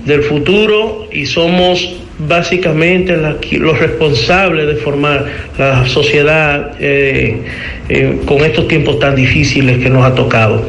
del 0.04 0.23
futuro 0.23 1.09
y 1.12 1.26
somos 1.26 2.01
básicamente 2.28 3.16
los 3.16 3.78
responsables 3.78 4.66
de 4.66 4.76
formar 4.76 5.26
la 5.58 5.86
sociedad 5.86 6.72
eh, 6.78 7.42
eh, 7.88 8.18
con 8.24 8.42
estos 8.42 8.68
tiempos 8.68 8.98
tan 8.98 9.14
difíciles 9.14 9.78
que 9.78 9.90
nos 9.90 10.04
ha 10.04 10.14
tocado. 10.14 10.66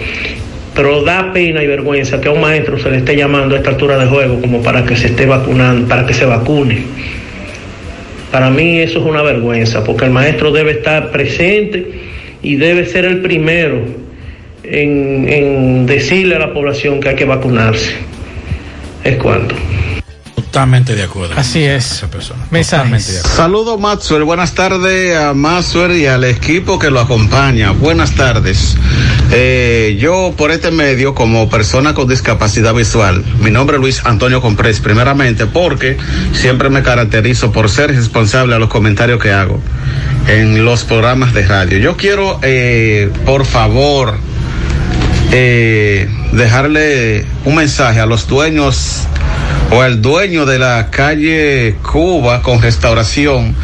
Pero 0.76 1.04
da 1.04 1.32
pena 1.34 1.62
y 1.62 1.68
vergüenza 1.68 2.20
que 2.20 2.30
a 2.30 2.32
un 2.32 2.42
maestro 2.42 2.80
se 2.80 2.90
le 2.90 2.98
esté 2.98 3.16
llamando 3.16 3.56
a 3.56 3.60
esta 3.60 3.72
altura 3.72 3.98
de 3.98 4.08
juego 4.08 4.42
como 4.42 4.62
para 4.64 4.84
que 4.86 4.96
se 4.96 5.08
esté 5.08 5.26
vacunando, 5.26 5.88
para 5.88 6.06
que 6.06 6.14
se 6.14 6.26
vacune. 6.26 6.84
Para 8.32 8.50
mí 8.50 8.80
eso 8.80 9.00
es 9.00 9.06
una 9.06 9.22
vergüenza, 9.22 9.84
porque 9.84 10.06
el 10.06 10.12
maestro 10.12 10.52
debe 10.52 10.72
estar 10.72 11.12
presente 11.12 11.86
y 12.42 12.56
debe 12.56 12.86
ser 12.88 13.06
el 13.06 13.22
primero 13.22 13.82
en, 14.64 15.30
en 15.30 15.86
decirle 15.86 16.36
a 16.36 16.40
la 16.40 16.54
población 16.54 17.00
que 17.00 17.10
hay 17.10 17.16
que 17.16 17.26
vacunarse. 17.26 17.94
Es 19.04 19.18
cuanto. 19.18 19.54
Totalmente 20.54 20.94
de 20.96 21.02
acuerdo. 21.02 21.34
Así 21.36 21.64
es. 21.64 21.94
Esa 21.94 22.12
persona. 22.12 22.46
Mensajes. 22.52 23.24
Saludos, 23.26 23.80
Maxwell. 23.80 24.24
Buenas 24.24 24.54
tardes 24.54 25.18
a 25.18 25.34
Maxwell 25.34 25.94
y 25.94 26.06
al 26.06 26.24
equipo 26.26 26.78
que 26.78 26.92
lo 26.92 27.00
acompaña. 27.00 27.72
Buenas 27.72 28.12
tardes. 28.12 28.78
Eh, 29.32 29.98
yo, 30.00 30.36
por 30.38 30.52
este 30.52 30.70
medio, 30.70 31.16
como 31.16 31.50
persona 31.50 31.96
con 31.96 32.08
discapacidad 32.08 32.76
visual, 32.76 33.26
mi 33.40 33.50
nombre 33.50 33.78
es 33.78 33.82
Luis 33.82 34.06
Antonio 34.06 34.42
Comprés, 34.42 34.80
primeramente 34.80 35.48
porque 35.48 35.98
siempre 36.34 36.70
me 36.70 36.84
caracterizo 36.84 37.52
por 37.52 37.68
ser 37.68 37.90
responsable 37.90 38.54
a 38.54 38.60
los 38.60 38.70
comentarios 38.70 39.20
que 39.20 39.32
hago 39.32 39.60
en 40.28 40.64
los 40.64 40.84
programas 40.84 41.34
de 41.34 41.48
radio. 41.48 41.80
Yo 41.80 41.98
quiero, 41.98 42.40
eh, 42.44 43.12
por 43.26 43.46
favor, 43.46 44.20
eh, 45.36 46.08
dejarle 46.32 47.26
un 47.44 47.56
mensaje 47.56 48.00
a 48.00 48.06
los 48.06 48.28
dueños 48.28 49.08
o 49.72 49.84
el 49.84 50.00
dueño 50.00 50.46
de 50.46 50.60
la 50.60 50.92
calle 50.92 51.76
Cuba 51.82 52.44
con 52.44 52.62
restauración 52.62 53.56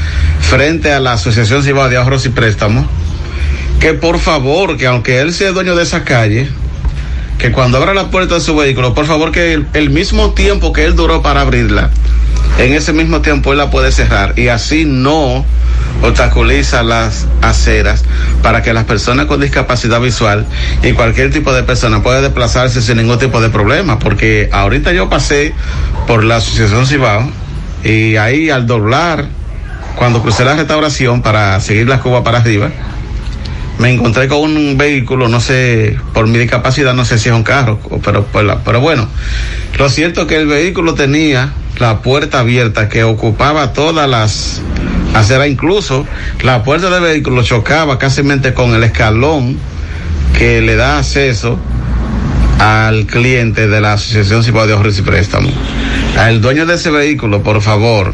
frente 0.42 0.92
a 0.92 1.00
la 1.00 1.14
Asociación 1.14 1.62
Cibao 1.62 1.88
de 1.88 1.98
Ahorros 1.98 2.26
y 2.26 2.30
Préstamos, 2.30 2.88
que 3.80 3.94
por 3.94 4.18
favor, 4.18 4.78
que 4.78 4.88
aunque 4.88 5.20
él 5.20 5.32
sea 5.32 5.52
dueño 5.52 5.76
de 5.76 5.84
esa 5.84 6.04
calle, 6.04 6.50
que 7.38 7.52
cuando 7.52 7.78
abra 7.78 7.94
la 7.94 8.10
puerta 8.10 8.36
de 8.36 8.42
su 8.42 8.56
vehículo, 8.56 8.96
por 8.96 9.06
favor 9.06 9.32
que 9.32 9.62
el, 9.74 9.90
mismo 9.92 10.34
tiempo 10.34 10.74
que 10.74 10.86
él 10.86 10.96
duró 10.96 11.22
para 11.22 11.42
abrirla, 11.42 11.92
en 12.58 12.74
ese 12.74 12.94
mismo 12.94 13.22
tiempo 13.22 13.52
él 13.52 13.60
la 13.60 13.70
puede 13.70 13.92
cerrar 13.92 14.34
y 14.40 14.48
así 14.48 14.86
no 14.86 15.46
obstaculiza 16.02 16.84
las 16.84 17.28
aceras 17.42 18.04
para 18.42 18.62
que 18.62 18.74
las 18.74 18.86
personas 18.86 19.26
con 19.26 19.42
discapacidad 19.42 20.00
visual 20.00 20.46
y 20.84 20.94
cualquier 20.94 21.32
tipo 21.32 21.54
de 21.54 21.64
persona 21.64 22.02
pueda 22.02 22.22
desplazarse 22.22 22.82
sin 22.82 22.98
ningún 22.98 23.20
tipo 23.20 23.42
de 23.42 23.50
problema. 23.50 24.00
Porque 24.00 24.50
ahorita 24.52 24.94
yo 24.94 25.10
pasé 25.10 25.54
por 26.08 26.24
la 26.24 26.38
Asociación 26.38 26.86
Cibao 26.86 27.30
y 27.84 28.16
ahí 28.18 28.50
al 28.50 28.68
doblar, 28.68 29.28
cuando 29.96 30.22
crucé 30.22 30.46
la 30.46 30.56
restauración 30.56 31.22
para 31.22 31.60
seguir 31.60 31.88
la 31.88 32.00
cuba 32.00 32.24
para 32.24 32.40
arriba, 32.40 32.70
me 33.80 33.94
encontré 33.94 34.28
con 34.28 34.42
un 34.42 34.78
vehículo, 34.78 35.30
no 35.30 35.40
sé, 35.40 35.98
por 36.14 36.28
mi 36.28 36.38
discapacidad, 36.38 36.94
no 36.94 37.06
sé 37.06 37.18
si 37.18 37.30
es 37.30 37.36
un 37.36 37.44
carro, 37.44 37.80
pero, 38.04 38.28
pero 38.34 38.82
bueno, 38.82 39.08
lo 39.78 39.90
cierto 39.90 40.22
es 40.22 40.28
que 40.28 40.36
el 40.36 40.48
vehículo 40.48 40.96
tenía 40.96 41.54
la 41.80 42.02
puerta 42.02 42.42
abierta 42.42 42.90
que 42.90 43.06
ocupaba 43.06 43.72
todas 43.72 44.10
las 44.10 44.62
aceras, 45.13 45.48
incluso 45.48 46.06
la 46.44 46.63
puerta 46.63 46.89
del 46.89 47.01
vehículo 47.01 47.44
chocaba 47.44 47.98
casi 47.98 48.22
con 48.54 48.74
el 48.74 48.84
escalón 48.84 49.58
que 50.38 50.62
le 50.62 50.75
da 50.75 51.00
acceso 51.00 51.60
al 52.60 53.06
cliente 53.06 53.68
de 53.68 53.82
la 53.82 53.94
Asociación 53.94 54.44
Cibao 54.44 54.68
de 54.68 54.74
Ahorros 54.74 55.00
y 55.00 55.01
Préstamos. 55.01 55.51
Al 56.18 56.42
dueño 56.42 56.66
de 56.66 56.75
ese 56.75 56.92
vehículo, 56.92 57.42
por 57.42 57.62
favor, 57.62 58.13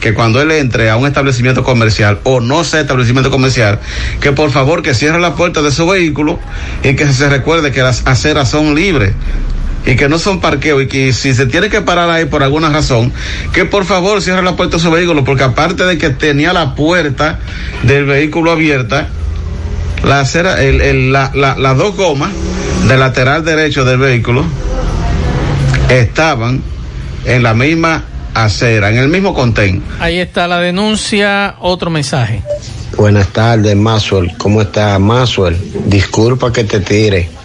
que 0.00 0.14
cuando 0.14 0.40
él 0.40 0.50
entre 0.52 0.90
a 0.90 0.96
un 0.96 1.06
establecimiento 1.06 1.64
comercial 1.64 2.20
o 2.24 2.40
no 2.40 2.64
sea 2.64 2.80
establecimiento 2.80 3.30
comercial, 3.30 3.80
que 4.20 4.32
por 4.32 4.50
favor 4.50 4.82
que 4.82 4.94
cierre 4.94 5.18
la 5.18 5.34
puerta 5.34 5.62
de 5.62 5.70
su 5.70 5.86
vehículo 5.86 6.38
y 6.82 6.94
que 6.94 7.10
se 7.12 7.28
recuerde 7.28 7.72
que 7.72 7.82
las 7.82 8.06
aceras 8.06 8.50
son 8.50 8.74
libres 8.74 9.12
y 9.86 9.94
que 9.94 10.08
no 10.08 10.18
son 10.18 10.40
parqueos 10.40 10.82
y 10.82 10.86
que 10.88 11.12
si 11.12 11.32
se 11.32 11.46
tiene 11.46 11.70
que 11.70 11.80
parar 11.80 12.10
ahí 12.10 12.24
por 12.24 12.42
alguna 12.42 12.68
razón, 12.68 13.12
que 13.52 13.64
por 13.64 13.84
favor 13.84 14.20
cierre 14.20 14.42
la 14.42 14.56
puerta 14.56 14.76
de 14.76 14.82
su 14.82 14.90
vehículo, 14.90 15.24
porque 15.24 15.44
aparte 15.44 15.84
de 15.84 15.96
que 15.96 16.10
tenía 16.10 16.52
la 16.52 16.74
puerta 16.74 17.38
del 17.84 18.04
vehículo 18.04 18.50
abierta, 18.50 19.08
la 20.04 20.20
acera, 20.20 20.60
el, 20.62 21.12
la, 21.12 21.30
las 21.34 21.78
dos 21.78 21.96
gomas 21.96 22.30
del 22.88 22.98
lateral 22.98 23.44
derecho 23.44 23.84
del 23.84 23.98
vehículo 23.98 24.44
estaban 25.88 26.62
en 27.24 27.42
la 27.44 27.54
misma 27.54 28.04
acera, 28.34 28.90
en 28.90 28.98
el 28.98 29.08
mismo 29.08 29.34
contén. 29.34 29.82
Ahí 30.00 30.18
está 30.18 30.48
la 30.48 30.58
denuncia, 30.58 31.54
otro 31.60 31.90
mensaje. 31.90 32.42
Buenas 32.96 33.28
tardes, 33.28 33.76
Maswell. 33.76 34.36
¿Cómo 34.36 34.62
está, 34.62 34.98
Maswell? 34.98 35.56
Disculpa 35.86 36.52
que 36.52 36.64
te 36.64 36.80
tire 36.80 37.35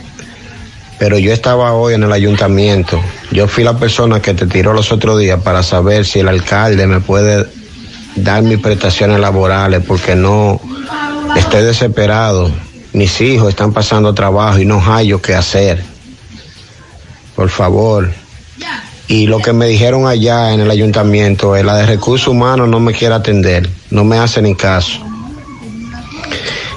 pero 1.02 1.18
yo 1.18 1.34
estaba 1.34 1.74
hoy 1.74 1.96
en 1.96 2.04
el 2.04 2.12
ayuntamiento. 2.12 3.02
Yo 3.32 3.48
fui 3.48 3.64
la 3.64 3.76
persona 3.76 4.22
que 4.22 4.36
te 4.36 4.46
tiró 4.46 4.72
los 4.72 4.92
otros 4.92 5.20
días 5.20 5.42
para 5.42 5.64
saber 5.64 6.06
si 6.06 6.20
el 6.20 6.28
alcalde 6.28 6.86
me 6.86 7.00
puede 7.00 7.48
dar 8.16 8.44
mis 8.44 8.60
prestaciones 8.60 9.20
laborales 9.20 9.82
porque 9.84 10.14
no 10.16 10.62
estoy 11.36 11.64
desesperado. 11.64 12.52
Mis 12.94 13.20
hijos 13.20 13.50
están 13.50 13.74
pasando 13.74 14.14
trabajo 14.14 14.60
y 14.60 14.66
no 14.66 14.80
hay 14.86 15.08
yo 15.08 15.20
qué 15.20 15.34
hacer. 15.34 15.84
Por 17.36 17.50
favor. 17.50 18.12
y 19.08 19.26
lo 19.26 19.40
que 19.40 19.54
me 19.54 19.66
dijeron 19.66 20.06
allá 20.06 20.54
en 20.54 20.60
el 20.60 20.70
ayuntamiento 20.70 21.56
es 21.56 21.66
la 21.66 21.78
de 21.78 21.88
recursos 21.88 22.28
humanos 22.28 22.70
no 22.70 22.80
me 22.80 22.94
quiere 22.94 23.16
atender, 23.16 23.68
no 23.90 24.04
me 24.04 24.20
hace 24.20 24.40
ni 24.44 24.54
caso. 24.54 25.11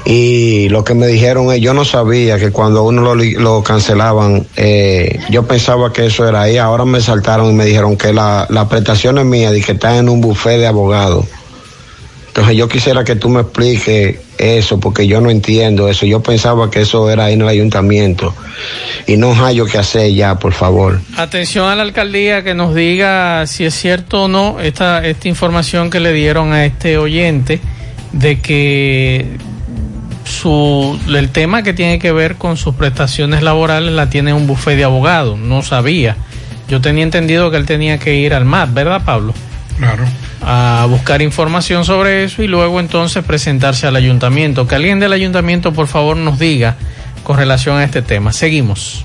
Y 0.07 0.69
lo 0.69 0.85
que 0.85 0.95
me 0.95 1.07
dijeron 1.07 1.51
es, 1.53 1.61
yo 1.61 1.73
no 1.73 1.85
sabía 1.85 2.39
que 2.39 2.51
cuando 2.51 2.83
uno 2.83 3.15
lo, 3.15 3.15
lo 3.15 3.63
cancelaban, 3.63 4.47
eh, 4.57 5.19
yo 5.31 5.47
pensaba 5.47 5.93
que 5.93 6.07
eso 6.07 6.29
era 6.29 6.43
ahí, 6.43 6.59
ahora 6.59 6.85
me 6.85 7.01
saltaron 7.01 7.51
y 7.51 7.55
me 7.55 7.65
dijeron 7.65 7.97
que 7.97 8.13
la, 8.13 8.47
la 8.51 8.69
prestación 8.69 9.19
es 9.19 9.25
mía 9.25 9.51
que 9.51 9.73
está 9.73 9.97
en 9.97 10.11
un 10.11 10.21
buffet 10.21 10.59
de 10.59 10.67
abogados. 10.67 11.25
Entonces 12.29 12.57
yo 12.57 12.69
quisiera 12.69 13.05
que 13.05 13.15
tú 13.15 13.29
me 13.29 13.43
expliques 13.43 14.19
eso, 14.39 14.81
porque 14.81 15.07
yo 15.07 15.21
no 15.21 15.31
entiendo 15.31 15.89
eso. 15.89 16.05
Yo 16.05 16.21
pensaba 16.21 16.69
que 16.69 16.81
eso 16.81 17.09
era 17.09 17.27
ahí 17.27 17.35
en 17.35 17.43
el 17.43 17.49
ayuntamiento. 17.49 18.35
Y 19.07 19.17
no 19.17 19.33
hay 19.45 19.61
que 19.65 19.79
hacer 19.79 20.13
ya, 20.13 20.37
por 20.37 20.53
favor. 20.53 21.01
Atención 21.17 21.69
a 21.69 21.77
la 21.77 21.83
alcaldía 21.83 22.43
que 22.43 22.55
nos 22.55 22.75
diga 22.75 23.47
si 23.47 23.65
es 23.65 23.75
cierto 23.75 24.25
o 24.25 24.29
no 24.29 24.59
esta, 24.61 25.07
esta 25.07 25.29
información 25.29 25.91
que 25.91 26.01
le 26.01 26.13
dieron 26.13 26.53
a 26.53 26.67
este 26.67 26.99
oyente 26.99 27.61
de 28.13 28.41
que 28.41 29.39
su, 30.35 30.99
el 31.09 31.31
tema 31.31 31.63
que 31.63 31.73
tiene 31.73 31.99
que 31.99 32.13
ver 32.13 32.37
con 32.37 32.57
sus 32.57 32.75
prestaciones 32.75 33.43
laborales 33.43 33.93
la 33.93 34.11
tiene 34.11 34.33
un 34.33 34.47
bufete 34.47 34.77
de 34.79 34.85
abogados. 34.85 35.39
No 35.39 35.63
sabía. 35.63 36.17
Yo 36.69 36.81
tenía 36.81 37.05
entendido 37.05 37.51
que 37.51 37.57
él 37.57 37.67
tenía 37.67 37.99
que 37.99 38.15
ir 38.17 38.35
al 38.35 38.45
MAT, 38.45 38.73
¿verdad, 38.73 39.03
Pablo? 39.05 39.35
Claro. 39.79 40.05
A 40.43 40.87
buscar 40.89 41.23
información 41.23 41.85
sobre 41.85 42.25
eso 42.25 42.43
y 42.43 42.49
luego 42.49 42.81
entonces 42.81 43.25
presentarse 43.25 43.87
al 43.87 43.97
ayuntamiento. 43.97 44.67
Que 44.67 44.75
alguien 44.75 45.01
del 45.01 45.13
ayuntamiento, 45.13 45.73
por 45.73 45.87
favor, 45.87 46.17
nos 46.17 46.39
diga 46.39 46.77
con 47.23 47.37
relación 47.37 47.79
a 47.79 47.85
este 47.85 48.03
tema. 48.03 48.33
Seguimos. 48.33 49.05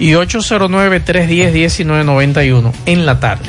y 0.00 0.10
809-310-1991 0.12 2.72
en 2.86 3.06
la 3.06 3.20
tarde. 3.20 3.48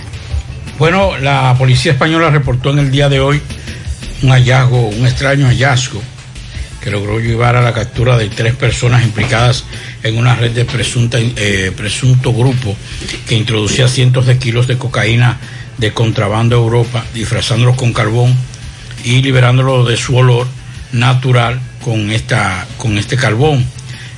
Bueno, 0.77 1.17
la 1.17 1.55
policía 1.57 1.93
española 1.93 2.29
reportó 2.29 2.69
en 2.71 2.79
el 2.79 2.91
día 2.91 3.09
de 3.09 3.19
hoy 3.19 3.41
un 4.21 4.29
hallazgo, 4.29 4.89
un 4.89 5.07
extraño 5.07 5.47
hallazgo 5.47 6.03
que 6.81 6.91
logró 6.91 7.19
llevar 7.19 7.55
a 7.55 7.61
la 7.61 7.73
captura 7.73 8.17
de 8.17 8.29
tres 8.29 8.55
personas 8.55 9.03
implicadas 9.03 9.65
en 10.03 10.17
una 10.17 10.35
red 10.35 10.51
de 10.51 10.65
presunta, 10.65 11.17
eh, 11.19 11.71
presunto 11.75 12.33
grupo 12.33 12.75
que 13.27 13.35
introducía 13.35 13.87
cientos 13.87 14.25
de 14.25 14.37
kilos 14.37 14.67
de 14.67 14.77
cocaína 14.77 15.37
de 15.77 15.93
contrabando 15.93 16.55
a 16.55 16.59
Europa, 16.59 17.05
disfrazándolos 17.13 17.75
con 17.75 17.93
carbón 17.93 18.35
y 19.03 19.21
liberándolos 19.21 19.87
de 19.87 19.97
su 19.97 20.17
olor 20.17 20.47
natural 20.91 21.59
con, 21.83 22.11
esta, 22.11 22.67
con 22.77 22.97
este 22.97 23.15
carbón. 23.15 23.65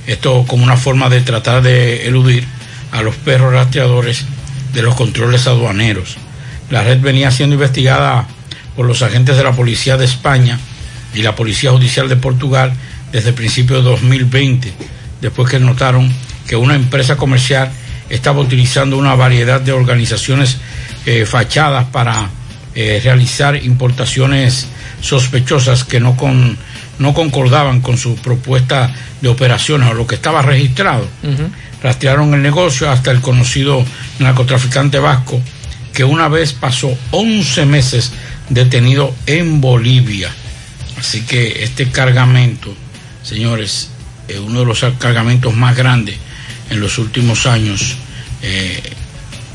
Esto 0.07 0.45
como 0.47 0.63
una 0.63 0.77
forma 0.77 1.09
de 1.09 1.21
tratar 1.21 1.61
de 1.61 2.07
eludir 2.07 2.45
a 2.91 3.01
los 3.01 3.15
perros 3.15 3.53
rastreadores 3.53 4.25
de 4.73 4.81
los 4.81 4.95
controles 4.95 5.47
aduaneros. 5.47 6.17
La 6.69 6.83
red 6.83 6.99
venía 6.99 7.31
siendo 7.31 7.55
investigada 7.55 8.27
por 8.75 8.85
los 8.85 9.01
agentes 9.01 9.37
de 9.37 9.43
la 9.43 9.51
Policía 9.51 9.97
de 9.97 10.05
España 10.05 10.59
y 11.13 11.21
la 11.21 11.35
Policía 11.35 11.71
Judicial 11.71 12.09
de 12.09 12.15
Portugal 12.15 12.73
desde 13.11 13.29
el 13.29 13.35
principio 13.35 13.77
de 13.77 13.83
2020, 13.83 14.73
después 15.21 15.49
que 15.49 15.59
notaron 15.59 16.11
que 16.47 16.55
una 16.55 16.75
empresa 16.75 17.15
comercial 17.15 17.71
estaba 18.09 18.41
utilizando 18.41 18.97
una 18.97 19.15
variedad 19.15 19.61
de 19.61 19.71
organizaciones 19.71 20.57
eh, 21.05 21.25
fachadas 21.25 21.85
para 21.85 22.29
eh, 22.75 22.99
realizar 23.03 23.55
importaciones 23.55 24.67
sospechosas 25.01 25.83
que 25.83 25.99
no, 25.99 26.17
con, 26.17 26.57
no 26.99 27.13
concordaban 27.13 27.82
con 27.82 27.97
su 27.97 28.15
propuesta 28.15 28.93
de 29.21 29.29
operaciones 29.29 29.89
o 29.89 29.93
lo 29.93 30.08
que 30.08 30.15
estaba 30.15 30.41
registrado. 30.41 31.08
Rastrearon 31.82 32.34
el 32.34 32.41
negocio 32.41 32.89
hasta 32.89 33.12
el 33.12 33.21
conocido 33.21 33.84
narcotraficante 34.19 34.99
vasco, 34.99 35.41
que 35.93 36.03
una 36.03 36.27
vez 36.27 36.53
pasó 36.53 36.95
11 37.12 37.65
meses 37.65 38.12
detenido 38.49 39.13
en 39.25 39.62
Bolivia. 39.62 40.32
Así 40.97 41.21
que 41.21 41.63
este 41.63 41.89
cargamento, 41.89 42.73
señores, 43.23 43.89
es 44.27 44.39
uno 44.39 44.60
de 44.60 44.65
los 44.65 44.86
cargamentos 44.99 45.53
más 45.56 45.75
grandes 45.75 46.15
en 46.69 46.79
los 46.79 46.97
últimos 46.97 47.45
años 47.45 47.95
eh, 48.41 48.82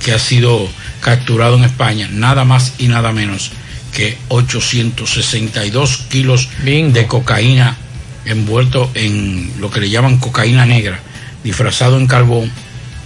que 0.05 0.13
ha 0.13 0.19
sido 0.19 0.69
capturado 1.01 1.57
en 1.57 1.65
España, 1.65 2.09
nada 2.11 2.45
más 2.45 2.75
y 2.79 2.89
nada 2.89 3.13
menos 3.13 3.53
que 3.93 4.19
862 4.29 5.97
kilos 6.09 6.49
de 6.65 7.07
cocaína 7.07 7.77
envuelto 8.25 8.91
en 8.95 9.53
lo 9.61 9.71
que 9.71 9.81
le 9.81 9.91
llaman 9.91 10.19
cocaína 10.19 10.67
negra, 10.67 11.01
disfrazado 11.43 11.99
en 11.99 12.07
carbón 12.07 12.51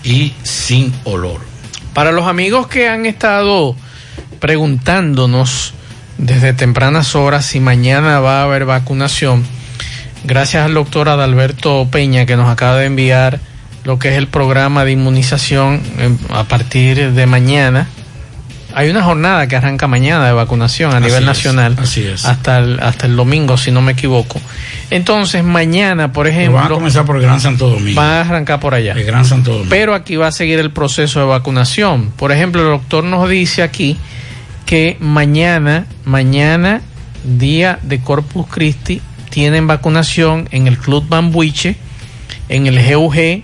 y 0.05 0.33
sin 0.43 0.93
olor. 1.05 1.41
Para 1.95 2.13
los 2.13 2.27
amigos 2.27 2.67
que 2.67 2.89
han 2.89 3.07
estado 3.07 3.77
preguntándonos 4.41 5.75
desde 6.19 6.53
tempranas 6.53 7.15
horas 7.15 7.47
si 7.47 7.61
mañana 7.61 8.21
va 8.21 8.41
a 8.41 8.45
haber 8.45 8.65
vacunación, 8.65 9.45
gracias 10.25 10.65
al 10.65 10.75
doctor 10.75 11.09
Adalberto 11.09 11.87
Peña 11.91 12.27
que 12.27 12.37
nos 12.37 12.49
acaba 12.49 12.77
de 12.77 12.87
enviar 12.87 13.41
lo 13.85 13.99
que 13.99 14.11
es 14.11 14.19
el 14.19 14.29
programa 14.29 14.85
de 14.85 14.93
inmunización 14.93 15.83
a 16.31 16.45
partir 16.45 17.13
de 17.13 17.27
mañana. 17.27 17.89
Hay 18.75 18.91
una 18.91 19.03
jornada 19.03 19.47
que 19.47 19.57
arranca 19.57 19.87
mañana 19.87 20.27
de 20.27 20.33
vacunación 20.33 20.95
a 20.95 21.01
nivel 21.01 21.25
nacional. 21.25 21.77
Así 21.79 22.05
es. 22.05 22.25
Hasta 22.25 22.59
el, 22.59 22.81
hasta 22.81 23.07
el 23.07 23.17
domingo, 23.17 23.57
si 23.57 23.71
no 23.71 23.83
me 23.83 23.93
equivoco. 23.93 24.41
Entonces, 24.91 25.45
mañana, 25.45 26.13
por 26.13 26.27
ejemplo. 26.27 26.55
van 26.55 26.67
a 26.67 26.69
comenzar 26.69 27.05
por 27.05 27.17
el 27.17 27.23
Gran 27.23 27.41
Santo 27.41 27.69
Domingo. 27.69 28.01
Van 28.01 28.11
a 28.11 28.21
arrancar 28.23 28.61
por 28.61 28.75
allá. 28.75 28.93
El 28.93 29.05
Gran 29.05 29.25
Santo 29.25 29.53
Domingo. 29.53 29.71
Pero 29.71 29.95
aquí 29.95 30.17
va 30.17 30.29
a 30.29 30.33
seguir 30.33 30.59
el 30.59 30.71
proceso 30.71 31.21
de 31.21 31.27
vacunación. 31.27 32.13
Por 32.17 32.33
ejemplo, 32.33 32.63
el 32.63 32.69
doctor 32.69 33.05
nos 33.05 33.29
dice 33.29 33.63
aquí 33.63 33.97
que 34.67 34.97
mañana, 35.01 35.87
mañana, 36.05 36.83
día 37.25 37.79
de 37.83 38.01
Corpus 38.01 38.47
Christi, 38.49 39.01
tienen 39.31 39.67
vacunación 39.67 40.49
en 40.51 40.67
el 40.67 40.77
Club 40.79 41.09
Bambuiche, 41.09 41.77
en 42.49 42.67
el 42.67 42.79
GUG, 42.79 43.43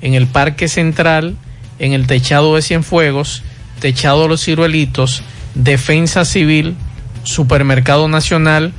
en 0.00 0.14
el 0.14 0.26
Parque 0.26 0.68
Central, 0.68 1.36
en 1.78 1.92
el 1.92 2.06
Techado 2.06 2.56
de 2.56 2.62
Cienfuegos, 2.62 3.42
Techado 3.80 4.28
los 4.28 4.44
Ciruelitos, 4.44 5.22
Defensa 5.54 6.24
Civil, 6.24 6.76
Supermercado 7.22 8.08
Nacional, 8.08 8.72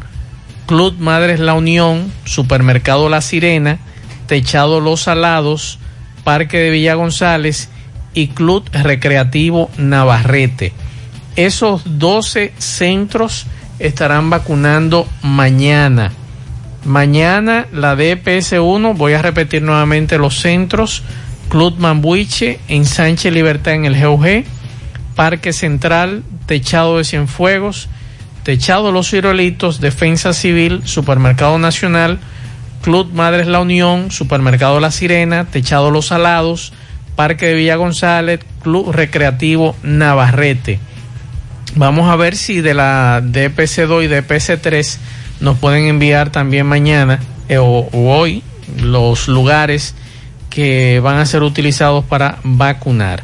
Club 0.65 0.95
Madres 0.99 1.39
La 1.39 1.53
Unión, 1.53 2.11
Supermercado 2.25 3.09
La 3.09 3.21
Sirena, 3.21 3.79
Techado 4.27 4.79
Los 4.79 5.01
Salados, 5.01 5.79
Parque 6.23 6.57
de 6.57 6.69
Villa 6.69 6.95
González 6.95 7.69
y 8.13 8.27
Club 8.27 8.69
Recreativo 8.71 9.69
Navarrete. 9.77 10.73
Esos 11.35 11.81
12 11.85 12.53
centros 12.57 13.45
estarán 13.79 14.29
vacunando 14.29 15.07
mañana. 15.21 16.11
Mañana 16.85 17.67
la 17.71 17.95
DPS1, 17.95 18.95
voy 18.95 19.13
a 19.13 19.21
repetir 19.21 19.61
nuevamente 19.61 20.17
los 20.17 20.39
centros, 20.39 21.03
Club 21.49 21.75
Mambuiche, 21.77 22.59
en 22.67 22.85
Sánchez 22.85 23.33
Libertad 23.33 23.73
en 23.73 23.85
el 23.85 24.01
GOG, 24.01 24.43
Parque 25.19 25.51
Central, 25.51 26.23
Techado 26.45 26.97
de 26.97 27.03
Cienfuegos, 27.03 27.89
Techado 28.43 28.93
Los 28.93 29.09
Ciruelitos, 29.09 29.81
Defensa 29.81 30.31
Civil, 30.31 30.79
Supermercado 30.85 31.59
Nacional, 31.59 32.19
Club 32.81 33.11
Madres 33.11 33.47
La 33.47 33.59
Unión, 33.59 34.11
Supermercado 34.11 34.79
La 34.79 34.91
Sirena, 34.91 35.43
Techado 35.43 35.91
Los 35.91 36.05
Salados, 36.05 36.71
Parque 37.17 37.47
de 37.47 37.55
Villa 37.55 37.75
González, 37.75 38.39
Club 38.63 38.93
Recreativo 38.93 39.75
Navarrete. 39.83 40.79
Vamos 41.75 42.09
a 42.09 42.15
ver 42.15 42.37
si 42.37 42.61
de 42.61 42.73
la 42.73 43.21
DPC2 43.21 44.05
y 44.05 44.07
DPC3 44.07 44.99
nos 45.41 45.57
pueden 45.57 45.87
enviar 45.87 46.29
también 46.29 46.65
mañana 46.65 47.19
eh, 47.49 47.57
o, 47.57 47.89
hoy 47.91 48.41
los 48.81 49.27
lugares 49.27 49.95
que 50.49 51.01
van 51.01 51.17
a 51.17 51.25
ser 51.25 51.43
utilizados 51.43 52.05
para 52.05 52.37
vacunar. 52.45 53.21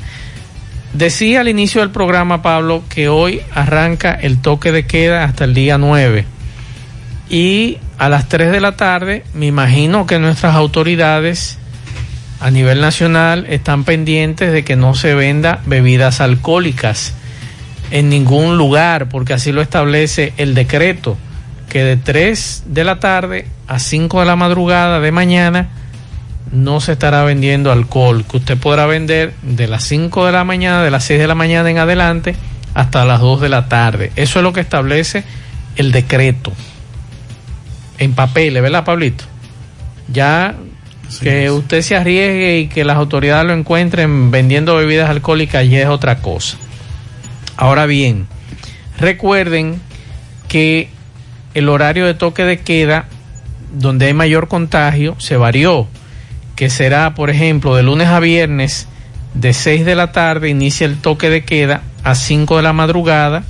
Decía 0.97 1.41
al 1.41 1.49
inicio 1.49 1.81
del 1.81 1.89
programa, 1.89 2.41
Pablo, 2.41 2.81
que 2.88 3.10
hoy 3.10 3.41
arranca 3.53 4.13
el 4.13 4.41
toque 4.41 4.71
de 4.71 4.88
queda 4.88 5.25
hasta 5.25 5.43
el 5.43 5.53
día 5.53 5.77
9. 5.77 6.23
Y 7.29 7.79
a 7.97 8.08
las 8.08 8.29
3 8.29 8.49
de 8.49 8.62
la 8.62 8.77
tarde, 8.77 9.25
me 9.34 9.45
imagino 9.45 10.08
que 10.08 10.19
nuestras 10.19 10.55
autoridades 10.55 11.58
a 12.39 12.49
nivel 12.49 12.79
nacional 12.79 13.45
están 13.49 13.84
pendientes 13.84 14.53
de 14.53 14.63
que 14.63 14.77
no 14.77 14.95
se 14.95 15.15
venda 15.15 15.60
bebidas 15.65 16.21
alcohólicas 16.21 17.13
en 17.91 18.08
ningún 18.08 18.58
lugar, 18.58 19.10
porque 19.10 19.34
así 19.34 19.51
lo 19.51 19.62
establece 19.62 20.31
el 20.38 20.53
decreto 20.53 21.17
que 21.67 21.84
de 21.84 21.97
3 21.97 22.63
de 22.67 22.84
la 22.86 23.01
tarde 23.01 23.47
a 23.67 23.79
5 23.79 24.21
de 24.21 24.25
la 24.25 24.38
madrugada 24.38 25.01
de 25.01 25.12
mañana 25.12 25.67
no 26.51 26.79
se 26.79 26.93
estará 26.93 27.23
vendiendo 27.23 27.71
alcohol, 27.71 28.25
que 28.29 28.38
usted 28.38 28.58
podrá 28.58 28.86
vender 28.86 29.34
de 29.41 29.67
las 29.67 29.84
5 29.84 30.25
de 30.25 30.31
la 30.31 30.43
mañana, 30.43 30.84
de 30.84 30.91
las 30.91 31.03
6 31.05 31.19
de 31.19 31.27
la 31.27 31.36
mañana 31.36 31.69
en 31.69 31.77
adelante, 31.77 32.36
hasta 32.73 33.05
las 33.05 33.19
2 33.19 33.41
de 33.41 33.49
la 33.49 33.67
tarde. 33.67 34.12
Eso 34.15 34.39
es 34.39 34.43
lo 34.43 34.53
que 34.53 34.62
establece 34.62 35.23
el 35.75 35.91
decreto. 35.91 36.51
En 37.97 38.13
papel, 38.13 38.60
¿verdad, 38.62 38.84
Pablito? 38.84 39.23
Ya 40.12 40.55
que 41.21 41.49
usted 41.51 41.81
se 41.81 41.95
arriesgue 41.95 42.60
y 42.60 42.67
que 42.67 42.84
las 42.84 42.97
autoridades 42.97 43.45
lo 43.45 43.53
encuentren 43.53 44.31
vendiendo 44.31 44.75
bebidas 44.75 45.10
alcohólicas 45.10 45.67
ya 45.69 45.79
es 45.79 45.88
otra 45.88 46.17
cosa. 46.17 46.58
Ahora 47.58 47.86
bien, 47.86 48.27
recuerden 48.97 49.79
que 50.47 50.89
el 51.53 51.69
horario 51.69 52.05
de 52.05 52.13
toque 52.13 52.43
de 52.43 52.60
queda, 52.60 53.05
donde 53.73 54.08
hay 54.08 54.13
mayor 54.13 54.47
contagio, 54.47 55.15
se 55.19 55.38
varió, 55.38 55.88
que 56.56 56.70
será, 56.70 57.15
por 57.15 57.30
ejemplo, 57.30 57.76
de 57.76 57.84
lunes 57.84 58.08
a 58.08 58.20
viernes, 58.20 58.88
de 59.34 59.54
6 59.54 59.86
de 59.86 59.96
la 59.96 60.12
tarde 60.12 60.50
inicia 60.50 60.86
el 60.88 60.98
toque 60.98 61.30
de 61.30 61.44
queda 61.44 61.82
a 62.04 62.15
5 62.15 62.58
de 62.58 62.63
la 62.63 62.74
madrugada 62.74 63.44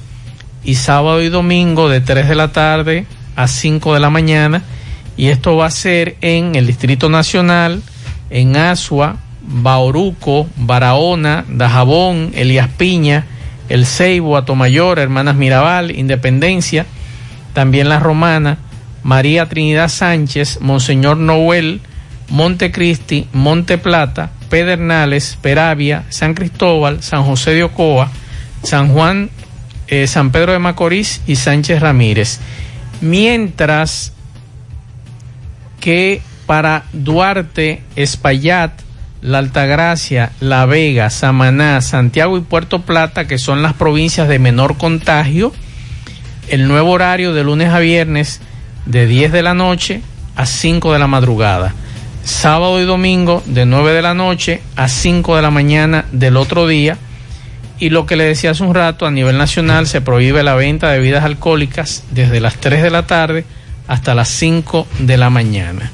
y 0.64 0.76
sábado 0.76 1.22
y 1.22 1.30
domingo 1.30 1.90
de 1.90 2.02
3 2.02 2.28
de 2.28 2.36
la 2.36 2.52
tarde 2.52 3.06
a 3.36 3.48
5 3.48 3.94
de 3.94 4.00
la 4.00 4.10
mañana. 4.10 4.64
Y 5.16 5.28
esto 5.28 5.56
va 5.56 5.68
a 5.68 5.72
ser 5.72 6.18
en 6.22 6.56
el 6.56 6.68
Distrito 6.68 7.08
Nacional, 7.08 7.84
en 8.30 8.58
Asua, 8.58 9.18
Bauruco, 9.42 10.48
Barahona, 10.58 11.46
Dajabón, 11.48 12.32
Elías 12.34 12.70
Piña, 12.70 13.26
El 13.70 13.86
Ceibo, 13.86 14.38
Atomayor, 14.38 14.98
Hermanas 14.98 15.36
Mirabal, 15.36 15.92
Independencia, 15.92 16.86
también 17.54 17.88
La 17.88 18.00
Romana, 18.00 18.58
María 19.04 19.48
Trinidad 19.48 19.90
Sánchez, 19.90 20.60
Monseñor 20.62 21.18
Noel, 21.18 21.82
Montecristi, 22.30 23.28
Monte 23.34 23.78
Plata, 23.78 24.32
Pedernales, 24.50 25.38
Peravia, 25.42 26.06
San 26.10 26.34
Cristóbal, 26.34 27.04
San 27.04 27.24
José 27.24 27.52
de 27.52 27.64
Ocoa, 27.64 28.12
San 28.64 28.90
Juan, 28.90 29.30
eh, 29.88 30.08
San 30.08 30.32
Pedro 30.32 30.54
de 30.54 30.60
Macorís 30.60 31.22
y 31.28 31.36
Sánchez 31.36 31.80
Ramírez. 31.80 32.40
Mientras 33.02 34.14
que 35.80 36.22
para 36.46 36.86
Duarte, 36.94 37.84
Espaillat, 37.96 38.72
La 39.22 39.40
Altagracia, 39.40 40.32
La 40.40 40.66
Vega, 40.66 41.10
Samaná, 41.10 41.82
Santiago 41.82 42.38
y 42.38 42.42
Puerto 42.42 42.82
Plata, 42.82 43.28
que 43.28 43.38
son 43.38 43.62
las 43.62 43.74
provincias 43.74 44.28
de 44.28 44.40
menor 44.40 44.78
contagio, 44.78 45.54
el 46.48 46.68
nuevo 46.68 46.92
horario 46.92 47.34
de 47.34 47.44
lunes 47.44 47.70
a 47.70 47.80
viernes 47.80 48.40
de 48.86 49.08
10 49.08 49.32
de 49.32 49.44
la 49.44 49.54
noche 49.54 50.02
a 50.36 50.46
5 50.46 50.94
de 50.94 51.00
la 51.00 51.08
madrugada. 51.08 51.74
Sábado 52.26 52.82
y 52.82 52.86
domingo 52.86 53.44
de 53.46 53.68
9 53.68 53.94
de 53.94 54.02
la 54.02 54.16
noche 54.16 54.60
a 54.76 54.88
5 54.88 55.36
de 55.36 55.44
la 55.44 55.52
mañana 55.52 56.06
del 56.12 56.38
otro 56.38 56.68
día. 56.68 56.98
Y 57.78 57.92
lo 57.92 58.08
que 58.08 58.16
le 58.16 58.24
decía 58.24 58.50
hace 58.50 58.64
un 58.64 58.74
rato, 58.74 59.06
a 59.06 59.12
nivel 59.12 59.38
nacional 59.38 59.86
se 59.86 60.02
prohíbe 60.02 60.42
la 60.42 60.56
venta 60.56 60.90
de 60.90 60.98
bebidas 60.98 61.24
alcohólicas 61.24 62.04
desde 62.10 62.40
las 62.40 62.56
3 62.56 62.82
de 62.82 62.90
la 62.90 63.06
tarde 63.06 63.46
hasta 63.88 64.16
las 64.16 64.30
5 64.30 64.88
de 65.00 65.18
la 65.18 65.30
mañana. 65.30 65.92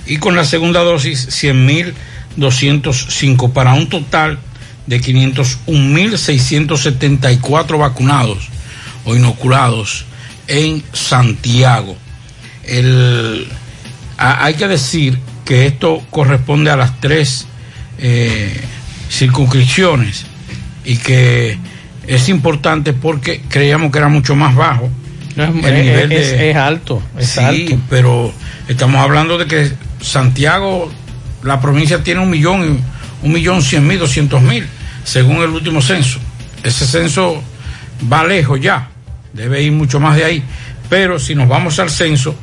y 0.07 0.16
con 0.19 0.37
la 0.37 0.45
segunda 0.45 0.81
dosis 0.81 1.29
100.205 1.42 3.53
para 3.53 3.73
un 3.75 3.88
total 3.88 4.38
de 4.87 5.01
501.674 5.01 7.79
vacunados 7.79 8.49
o 9.05 9.14
inoculados 9.14 10.05
en 10.49 10.83
Santiago. 10.92 11.97
El, 12.64 13.47
hay 14.19 14.55
que 14.55 14.66
decir 14.66 15.21
que 15.45 15.66
esto 15.66 16.03
corresponde 16.11 16.71
a 16.71 16.77
las 16.77 17.01
tres 17.01 17.47
eh, 17.99 18.61
circunscripciones 19.09 20.27
y 20.85 20.97
que 20.97 21.57
es 22.07 22.29
importante 22.29 22.92
porque 22.92 23.42
creíamos 23.49 23.92
que 23.92 23.99
era 23.99 24.09
mucho 24.09 24.35
más 24.35 24.55
bajo. 24.55 24.88
No, 25.37 25.45
el 25.45 25.64
es, 25.64 25.85
nivel 25.85 26.12
es, 26.12 26.31
de, 26.31 26.51
es, 26.51 26.57
alto, 26.57 27.03
es 27.19 27.29
sí, 27.29 27.40
alto. 27.40 27.79
pero 27.90 28.33
estamos 28.69 29.03
hablando 29.03 29.37
de 29.37 29.47
que 29.47 29.71
Santiago, 30.01 30.90
la 31.42 31.61
provincia 31.61 32.03
tiene 32.03 32.21
un 32.21 32.31
millón, 32.31 32.81
un 33.23 33.33
millón 33.33 33.62
cien 33.62 33.87
mil, 33.87 33.99
doscientos 33.99 34.40
mil, 34.40 34.66
según 35.05 35.42
el 35.42 35.51
último 35.51 35.83
censo. 35.83 36.21
Ese 36.62 36.87
censo 36.87 37.42
va 38.11 38.25
lejos 38.25 38.61
ya, 38.61 38.88
debe 39.35 39.62
ir 39.62 39.73
mucho 39.73 40.01
más 40.01 40.16
de 40.16 40.25
ahí. 40.25 40.42
Pero 40.88 41.19
si 41.19 41.35
nos 41.35 41.49
vamos 41.49 41.79
al 41.81 41.90
censo, 41.90 42.35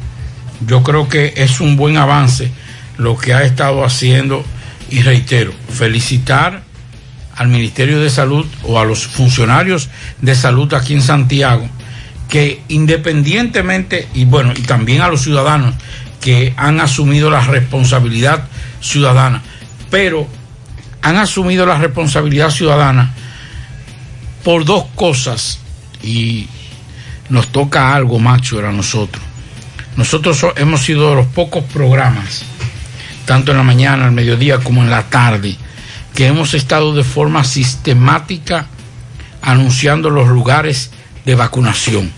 yo 0.68 0.84
creo 0.84 1.10
que 1.10 1.34
es 1.36 1.62
un 1.62 1.76
buen 1.76 1.98
avance 1.98 2.52
lo 2.98 3.18
que 3.18 3.34
ha 3.34 3.44
estado 3.44 3.84
haciendo 3.84 4.46
y 4.90 5.02
reitero, 5.02 5.52
felicitar 5.70 6.63
al 7.36 7.48
Ministerio 7.48 8.00
de 8.00 8.10
Salud 8.10 8.46
o 8.64 8.80
a 8.80 8.86
los 8.86 9.08
funcionarios 9.08 9.90
de 10.22 10.36
salud 10.36 10.74
aquí 10.74 10.94
en 10.94 11.02
Santiago, 11.02 11.68
que 12.30 12.62
independientemente, 12.68 14.08
y 14.14 14.26
bueno, 14.26 14.54
y 14.56 14.62
también 14.62 15.02
a 15.02 15.10
los 15.10 15.22
ciudadanos 15.22 15.76
que 16.22 16.54
han 16.58 16.80
asumido 16.80 17.30
la 17.30 17.42
responsabilidad 17.42 18.48
ciudadana, 18.82 19.42
pero 19.90 20.28
han 21.02 21.18
asumido 21.18 21.66
la 21.66 21.78
responsabilidad 21.78 22.50
ciudadana 22.50 23.14
por 24.44 24.66
dos 24.66 24.86
cosas, 24.96 25.60
y 26.04 26.48
nos 27.30 27.48
toca 27.48 27.96
algo, 27.96 28.20
macho, 28.20 28.60
a 28.60 28.72
nosotros. 28.72 29.24
Nosotros 29.96 30.46
hemos 30.58 30.84
sido 30.84 31.10
de 31.12 31.16
los 31.16 31.28
pocos 31.28 31.64
programas, 31.66 32.44
tanto 33.26 33.52
en 33.52 33.58
la 33.58 33.64
mañana, 33.64 34.06
al 34.06 34.12
mediodía, 34.12 34.60
como 34.60 34.84
en 34.84 34.90
la 34.90 35.04
tarde, 35.04 35.56
que 36.16 36.28
hemos 36.28 36.54
estado 36.54 36.94
de 36.94 37.04
forma 37.04 37.44
sistemática 37.44 38.68
anunciando 39.42 40.10
los 40.10 40.28
lugares 40.28 40.92
de 41.26 41.36
vacunación. 41.36 42.12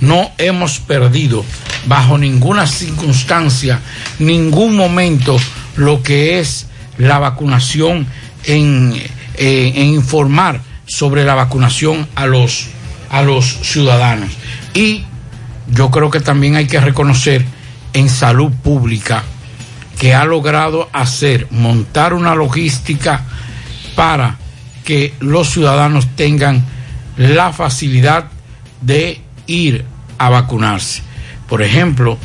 No 0.00 0.30
hemos 0.38 0.78
perdido 0.78 1.44
bajo 1.86 2.18
ninguna 2.18 2.66
circunstancia, 2.66 3.80
ningún 4.18 4.76
momento, 4.76 5.36
lo 5.76 6.02
que 6.02 6.38
es 6.38 6.66
la 6.98 7.18
vacunación 7.18 8.06
en, 8.44 8.94
eh, 9.34 9.72
en 9.74 9.86
informar 9.86 10.60
sobre 10.86 11.24
la 11.24 11.34
vacunación 11.34 12.06
a 12.14 12.26
los, 12.26 12.66
a 13.10 13.22
los 13.22 13.44
ciudadanos. 13.62 14.30
Y 14.74 15.04
yo 15.68 15.90
creo 15.90 16.10
que 16.10 16.20
también 16.20 16.56
hay 16.56 16.66
que 16.66 16.80
reconocer 16.80 17.44
en 17.92 18.08
salud 18.08 18.52
pública 18.62 19.24
que 19.98 20.14
ha 20.14 20.24
logrado 20.24 20.88
hacer, 20.92 21.48
montar 21.50 22.14
una 22.14 22.34
logística 22.34 23.24
para 23.98 24.38
que 24.84 25.12
los 25.18 25.50
ciudadanos 25.50 26.06
tengan 26.14 26.64
la 27.16 27.52
facilidad 27.52 28.26
de 28.80 29.20
ir 29.48 29.84
a 30.18 30.30
vacunarse. 30.30 31.02
Por 31.48 31.62
ejemplo, 31.62 32.16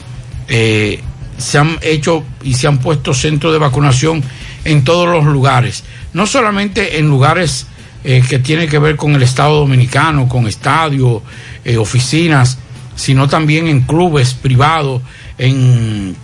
eh, 0.49 1.01
se 1.39 1.57
han 1.57 1.79
hecho 1.81 2.23
y 2.43 2.53
se 2.53 2.67
han 2.67 2.77
puesto 2.77 3.15
centros 3.15 3.53
de 3.53 3.57
vacunación 3.57 4.21
en 4.65 4.83
todos 4.83 5.07
los 5.07 5.25
lugares, 5.25 5.83
no 6.13 6.27
solamente 6.27 6.99
en 6.99 7.09
lugares 7.09 7.65
eh, 8.03 8.21
que 8.29 8.37
tienen 8.37 8.69
que 8.69 8.77
ver 8.77 8.95
con 8.95 9.15
el 9.15 9.23
Estado 9.23 9.55
Dominicano, 9.55 10.29
con 10.29 10.45
estadios, 10.45 11.23
eh, 11.65 11.77
oficinas, 11.77 12.59
sino 12.95 13.27
también 13.27 13.67
en 13.67 13.81
clubes 13.81 14.35
privados, 14.35 15.01
en, 15.39 16.15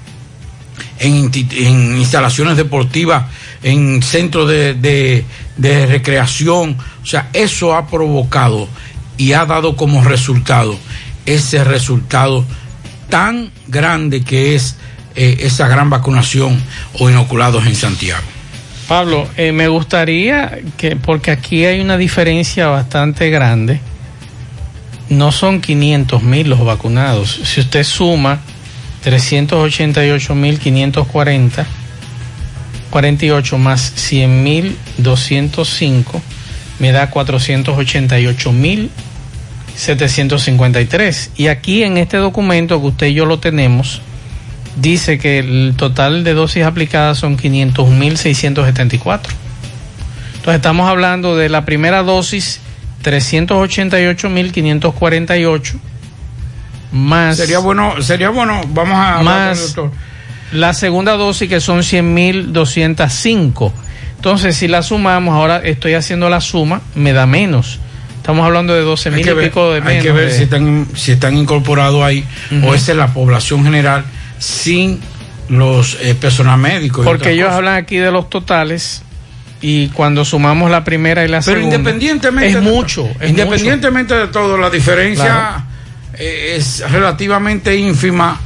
en, 0.99 1.31
en 1.33 1.97
instalaciones 1.97 2.55
deportivas, 2.55 3.25
en 3.63 4.02
centros 4.02 4.50
de, 4.50 4.74
de, 4.74 5.26
de, 5.58 5.86
recreación. 5.86 6.78
O 7.04 7.06
sea, 7.06 7.30
eso 7.34 7.76
ha 7.76 7.88
provocado 7.88 8.67
y 9.17 9.34
ha 9.34 9.45
dado 9.45 9.76
como 9.76 10.04
resultado 10.04 10.78
ese 11.26 11.63
resultado 11.63 12.45
tan 13.10 13.52
grande 13.67 14.24
que 14.24 14.56
es 14.56 14.78
eh, 15.15 15.38
esa 15.41 15.67
gran 15.67 15.89
vacunación 15.89 16.62
o 17.00 17.10
inoculados 17.10 17.65
en 17.65 17.76
Santiago. 17.76 18.24
Pablo, 18.88 19.28
eh, 19.38 19.52
me 19.52 19.67
gustaría 19.67 20.60
que, 20.78 20.95
porque 20.95 21.32
aquí 21.32 21.65
hay 21.65 21.80
una 21.80 21.98
diferencia 21.98 22.67
bastante 22.67 23.30
grande, 23.30 23.80
no 25.10 25.32
son 25.32 25.62
500 25.62 26.24
mil 26.24 26.50
los 26.50 26.63
vacunados. 26.63 27.41
Si 27.43 27.60
usted 27.60 27.84
suma 27.84 28.39
388 29.04 30.36
mil 30.36 30.60
540, 30.60 31.67
48 32.89 33.58
más 33.58 33.93
100 33.95 34.43
mil 34.43 34.78
205, 34.97 36.21
me 36.80 36.91
da 36.91 37.10
488 37.10 38.52
mil 38.52 38.89
753. 39.75 41.32
Y 41.38 41.47
aquí 41.47 41.84
en 41.84 41.97
este 41.97 42.17
documento 42.17 42.82
que 42.82 42.88
usted 42.88 43.08
y 43.08 43.13
yo 43.13 43.25
lo 43.25 43.39
tenemos, 43.39 44.02
dice 44.75 45.17
que 45.17 45.39
el 45.39 45.73
total 45.78 46.23
de 46.23 46.34
dosis 46.34 46.63
aplicadas 46.63 47.17
son 47.17 47.38
500 47.38 47.89
mil 47.89 48.17
674. 48.17 49.34
Entonces 50.36 50.56
estamos 50.56 50.89
hablando 50.89 51.38
de 51.38 51.49
la 51.49 51.65
primera 51.65 52.04
dosis 52.04 52.62
388.548 53.04 55.80
más 56.91 57.38
sería 57.38 57.60
bueno 57.60 58.02
sería 58.02 58.30
bueno 58.30 58.62
vamos 58.69 58.97
a 58.97 59.21
más 59.21 59.75
la 60.51 60.73
segunda 60.73 61.13
dosis 61.13 61.47
que 61.49 61.59
son 61.59 61.79
100.205 61.79 63.71
entonces 64.15 64.55
si 64.55 64.67
la 64.67 64.81
sumamos 64.83 65.35
ahora 65.35 65.57
estoy 65.63 65.93
haciendo 65.93 66.29
la 66.29 66.41
suma 66.41 66.81
me 66.95 67.13
da 67.13 67.25
menos 67.25 67.79
estamos 68.17 68.45
hablando 68.45 68.73
de 68.73 68.81
12 68.81 69.12
mil 69.12 69.27
y 69.27 69.33
ver, 69.33 69.45
pico 69.45 69.71
de 69.71 69.81
menos 69.81 69.95
hay 69.95 70.01
que 70.01 70.12
ver 70.12 70.29
de... 70.29 70.35
si 70.35 70.43
están 70.43 70.88
si 70.95 71.12
están 71.13 71.38
incorporados 71.38 72.03
ahí 72.03 72.25
uh 72.51 72.55
-huh. 72.55 72.67
o 72.69 72.75
esa 72.75 72.91
es 72.91 72.97
la 72.97 73.13
población 73.13 73.63
general 73.63 74.03
sin 74.39 74.99
los 75.49 75.97
eh, 76.01 76.15
personal 76.15 76.59
médicos 76.59 77.05
porque 77.05 77.31
ellos 77.31 77.49
hablan 77.51 77.75
aquí 77.75 77.97
de 77.97 78.12
los 78.12 78.29
totales 78.29 79.03
y 79.62 79.88
cuando 79.89 80.23
sumamos 80.25 80.71
la 80.71 80.83
primera 80.83 81.25
y 81.25 81.27
la 81.27 81.41
pero 81.41 81.57
segunda 81.57 81.75
independientemente 81.77 82.47
es 82.49 82.55
de 82.55 82.62
mucho 82.62 83.07
es 83.19 83.29
independientemente 83.29 84.13
mucho. 84.13 84.27
de 84.27 84.33
todo 84.33 84.57
la 84.57 84.69
diferencia 84.69 85.25
claro. 85.25 85.63
eh, 86.17 86.55
es 86.57 86.83
relativamente 86.89 87.75
ínfima 87.75 88.39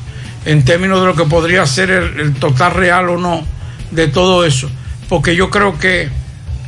en 0.46 0.64
términos 0.66 1.00
de 1.02 1.08
lo 1.08 1.16
que 1.16 1.24
podría 1.26 1.66
ser 1.66 1.90
el, 1.90 2.20
el, 2.20 2.34
total 2.36 2.74
real 2.74 3.10
o 3.10 3.18
no 3.18 3.46
de 3.92 4.08
todo 4.08 4.44
eso 4.46 4.70
porque 5.10 5.36
yo 5.36 5.50
creo 5.50 5.78
que 5.78 6.10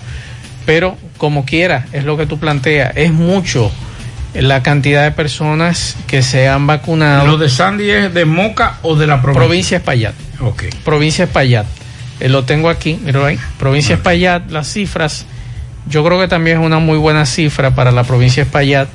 Pero 0.65 0.97
como 1.19 1.45
quiera, 1.45 1.85
es 1.91 2.05
lo 2.05 2.17
que 2.17 2.25
tú 2.25 2.39
planteas, 2.39 2.93
es 2.95 3.13
mucho 3.13 3.71
la 4.33 4.63
cantidad 4.63 5.03
de 5.03 5.11
personas 5.11 5.95
que 6.07 6.23
se 6.23 6.47
han 6.47 6.65
vacunado. 6.65 7.27
¿Lo 7.27 7.37
de 7.37 7.49
Sandy 7.49 7.89
es 7.91 8.13
de 8.13 8.25
Moca 8.25 8.77
o 8.81 8.95
de 8.95 9.05
la 9.05 9.21
provincia? 9.21 9.43
Provincia 9.43 9.77
Espaillat. 9.77 10.15
Ok. 10.39 10.63
Provincia 10.83 11.25
Espaillat. 11.25 11.67
Eh, 12.19 12.29
lo 12.29 12.45
tengo 12.45 12.69
aquí, 12.69 12.99
míralo 13.03 13.25
ahí. 13.25 13.37
Provincia 13.59 13.95
Espaillat, 13.95 14.49
las 14.49 14.71
cifras, 14.71 15.25
yo 15.87 16.03
creo 16.03 16.19
que 16.19 16.27
también 16.27 16.59
es 16.59 16.65
una 16.65 16.79
muy 16.79 16.97
buena 16.97 17.25
cifra 17.25 17.75
para 17.75 17.91
la 17.91 18.03
provincia 18.03 18.43
Espaillat, 18.43 18.87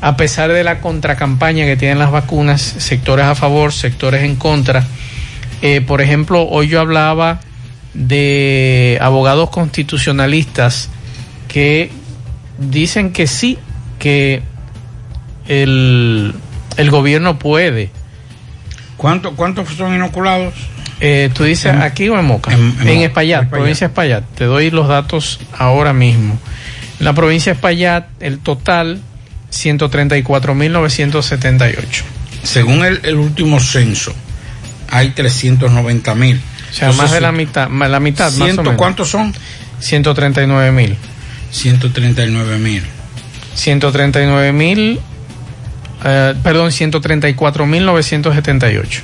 a 0.00 0.16
pesar 0.16 0.52
de 0.52 0.62
la 0.62 0.80
contracampaña 0.80 1.64
que 1.64 1.76
tienen 1.76 1.98
las 1.98 2.10
vacunas, 2.10 2.60
sectores 2.60 3.26
a 3.26 3.34
favor, 3.34 3.72
sectores 3.72 4.22
en 4.22 4.36
contra. 4.36 4.84
Eh, 5.62 5.80
por 5.80 6.02
ejemplo, 6.02 6.42
hoy 6.42 6.68
yo 6.68 6.80
hablaba 6.80 7.40
de 7.94 8.98
abogados 9.00 9.48
constitucionalistas 9.48 10.90
que 11.48 11.90
dicen 12.58 13.12
que 13.12 13.26
sí, 13.26 13.58
que 13.98 14.42
el, 15.48 16.34
el 16.76 16.90
gobierno 16.90 17.38
puede. 17.38 17.90
¿Cuánto, 18.96 19.34
¿Cuántos 19.36 19.68
son 19.74 19.94
inoculados? 19.94 20.54
Eh, 21.00 21.30
tú 21.34 21.44
dices 21.44 21.74
En- 21.74 21.82
aquí 21.82 22.08
o 22.08 22.18
en 22.18 22.24
Moca. 22.24 22.52
en- 22.52 22.74
En, 22.80 22.88
Espaillat, 23.02 23.42
Espaillat. 23.42 23.50
provincia 23.50 23.86
de 23.86 23.90
Espaillat. 23.92 24.24
Te 24.34 24.44
doy 24.44 24.70
los 24.70 24.88
datos 24.88 25.38
ahora 25.56 25.92
mismo. 25.92 26.38
En 26.98 27.04
la 27.04 27.12
provincia 27.12 27.52
de 27.52 27.56
Espaillat, 27.56 28.06
el 28.20 28.38
total 28.38 29.00
134.978. 29.52 32.04
Según 32.42 32.84
el, 32.84 33.00
el 33.04 33.16
último 33.16 33.60
censo, 33.60 34.14
hay 34.90 35.10
390 35.10 36.14
mil. 36.14 36.40
O 36.70 36.74
sea, 36.74 36.92
más 36.92 37.12
de 37.12 37.20
la 37.20 37.32
mitad, 37.32 37.68
más 37.68 37.90
la 37.90 38.00
mitad, 38.00 38.30
más 38.32 38.40
o 38.40 38.44
¿Ciento 38.44 38.62
menos. 38.62 38.78
cuántos 38.78 39.08
son? 39.10 39.34
139.000. 39.80 40.96
139 41.56 42.58
mil. 42.58 42.82
139.000, 43.56 45.00
eh, 46.04 46.34
perdón, 46.42 46.70
134.978. 46.70 49.00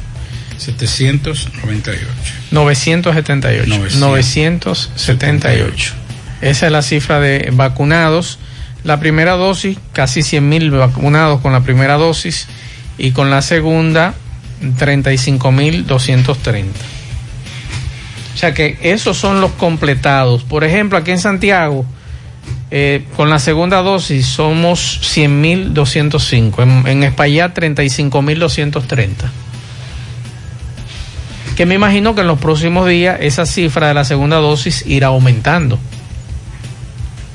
798. 0.59 2.07
978. 2.51 3.99
978. 3.99 5.95
Esa 6.43 6.67
es 6.67 6.73
la 6.73 6.83
cifra 6.83 7.21
de 7.21 7.49
vacunados. 7.53 8.39
La 8.85 9.01
primera 9.01 9.33
dosis, 9.33 9.79
casi 9.93 10.21
100.000 10.21 10.79
vacunados 10.79 11.41
con 11.41 11.53
la 11.53 11.61
primera 11.61 11.95
dosis 11.95 12.49
y 12.99 13.13
con 13.13 13.31
la 13.31 13.41
segunda, 13.43 14.15
35.230. 14.61 16.67
O 18.35 18.39
sea 18.39 18.55
que 18.55 18.79
esos 18.83 19.17
son 19.17 19.41
los 19.41 19.53
completados. 19.53 20.43
Por 20.43 20.65
ejemplo, 20.65 20.99
aquí 20.99 21.13
en 21.13 21.19
Santiago, 21.19 21.87
eh, 22.71 23.05
con 23.17 23.31
la 23.31 23.39
segunda 23.39 23.83
dosis 23.83 24.27
somos 24.27 25.01
100.205. 25.17 26.63
En, 26.63 26.87
en 26.87 27.03
Espaillat, 27.03 27.57
35.230 27.57 29.13
que 31.57 31.67
me 31.67 31.75
imagino 31.75 32.15
que 32.15 32.23
en 32.23 32.29
los 32.29 32.39
próximos 32.39 32.89
días 32.89 33.19
esa 33.21 33.45
cifra 33.45 33.89
de 33.89 33.95
la 33.95 34.05
segunda 34.05 34.39
dosis 34.39 34.85
irá 34.87 35.09
aumentando 35.09 35.79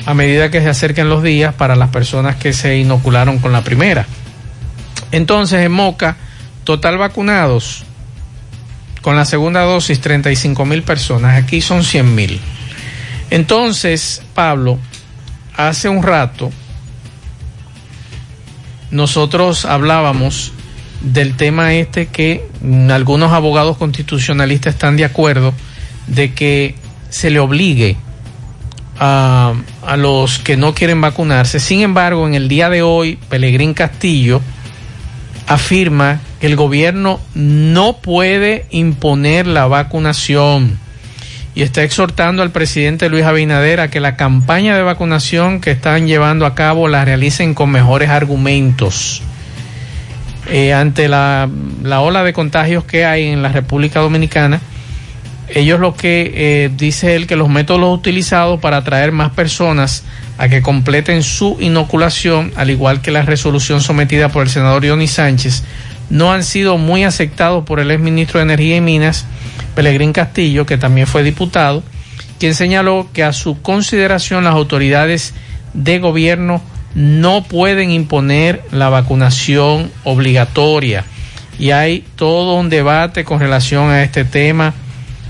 a 0.08 0.14
medida 0.14 0.50
que 0.50 0.62
se 0.62 0.70
acerquen 0.70 1.10
los 1.10 1.22
días 1.22 1.54
para 1.54 1.76
las 1.76 1.90
personas 1.90 2.38
que 2.38 2.54
se 2.54 2.78
inocularon 2.78 3.40
con 3.40 3.52
la 3.52 3.62
primera. 3.62 4.06
Entonces, 5.12 5.66
en 5.66 5.72
Moca, 5.74 6.16
total 6.64 6.98
vacunados 6.98 7.84
con 9.02 9.18
la 9.18 9.26
segunda 9.26 9.64
dosis 9.64 10.00
35 10.00 10.66
mil 10.66 10.82
personas, 10.84 11.38
aquí 11.38 11.60
son 11.60 11.84
100 11.84 12.16
mil. 12.16 12.40
Entonces, 13.32 14.22
Pablo, 14.34 14.80
hace 15.58 15.90
un 15.90 16.04
rato 16.04 16.52
nosotros 18.92 19.66
hablábamos 19.66 20.54
del 21.02 21.36
tema 21.36 21.74
este 21.74 22.08
que 22.08 22.48
algunos 22.90 23.34
abogados 23.34 23.78
constitucionalistas 23.78 24.76
están 24.76 24.98
de 24.98 25.06
acuerdo 25.06 25.54
de 26.08 26.34
que 26.34 26.76
se 27.10 27.30
le 27.30 27.40
obligue 27.40 27.98
a, 29.00 29.54
a 29.86 29.98
los 29.98 30.40
que 30.40 30.58
no 30.58 30.74
quieren 30.74 31.02
vacunarse. 31.02 31.60
Sin 31.60 31.82
embargo, 31.82 32.26
en 32.28 32.34
el 32.34 32.48
día 32.48 32.70
de 32.70 32.82
hoy, 32.82 33.20
Pelegrín 33.30 33.74
Castillo 33.74 34.42
afirma 35.48 36.20
que 36.40 36.48
el 36.48 36.56
gobierno 36.56 37.20
no 37.36 37.98
puede 37.98 38.66
imponer 38.72 39.48
la 39.48 39.68
vacunación 39.68 40.80
y 41.58 41.64
está 41.64 41.82
exhortando 41.82 42.44
al 42.44 42.52
presidente 42.52 43.10
Luis 43.10 43.26
Abinader 43.26 43.80
a 43.80 43.90
que 43.90 44.00
la 44.00 44.16
campaña 44.16 44.78
de 44.78 44.84
vacunación 44.84 45.60
que 45.60 45.72
están 45.72 46.06
llevando 46.06 46.46
a 46.46 46.54
cabo 46.54 46.88
la 46.88 47.04
realicen 47.04 47.56
con 47.56 47.72
mejores 47.72 48.12
argumentos. 48.12 49.24
Eh, 50.52 50.72
ante 50.72 51.08
la, 51.08 51.50
la 51.82 52.02
ola 52.02 52.24
de 52.24 52.32
contagios 52.32 52.84
que 52.84 53.06
hay 53.06 53.30
en 53.30 53.42
la 53.42 53.50
República 53.50 54.02
Dominicana, 54.02 54.62
ellos 55.50 55.80
lo 55.80 55.96
que 55.96 56.32
eh, 56.36 56.70
dice 56.78 57.16
él 57.16 57.26
que 57.26 57.36
los 57.36 57.50
métodos 57.50 57.92
utilizados 57.92 58.60
para 58.60 58.78
atraer 58.78 59.12
más 59.12 59.32
personas 59.32 60.04
a 60.38 60.50
que 60.50 60.62
completen 60.62 61.24
su 61.24 61.58
inoculación, 61.60 62.52
al 62.56 62.70
igual 62.70 63.02
que 63.02 63.10
la 63.10 63.24
resolución 63.24 63.82
sometida 63.82 64.30
por 64.30 64.44
el 64.44 64.52
senador 64.52 64.88
Johnny 64.88 65.08
Sánchez, 65.08 65.64
no 66.10 66.32
han 66.32 66.44
sido 66.44 66.78
muy 66.78 67.04
aceptados 67.04 67.66
por 67.66 67.80
el 67.80 67.92
exministro 67.92 68.40
de 68.40 68.44
Energía 68.44 68.78
y 68.78 68.82
Minas, 68.82 69.26
Pelegrín 69.76 70.14
Castillo, 70.14 70.66
que 70.66 70.78
también 70.78 71.08
fue 71.08 71.24
diputado, 71.24 71.84
quien 72.40 72.56
señaló 72.56 73.08
que 73.14 73.24
a 73.24 73.34
su 73.34 73.62
consideración 73.62 74.44
las 74.44 74.54
autoridades 74.54 75.34
de 75.74 76.00
gobierno 76.00 76.62
no 76.96 77.44
pueden 77.44 77.92
imponer 77.92 78.64
la 78.72 78.90
vacunación 78.90 79.92
obligatoria. 80.04 81.06
Y 81.60 81.72
hay 81.72 82.06
todo 82.16 82.56
un 82.56 82.70
debate 82.70 83.24
con 83.24 83.40
relación 83.40 83.90
a 83.90 84.04
este 84.04 84.26
tema 84.26 84.74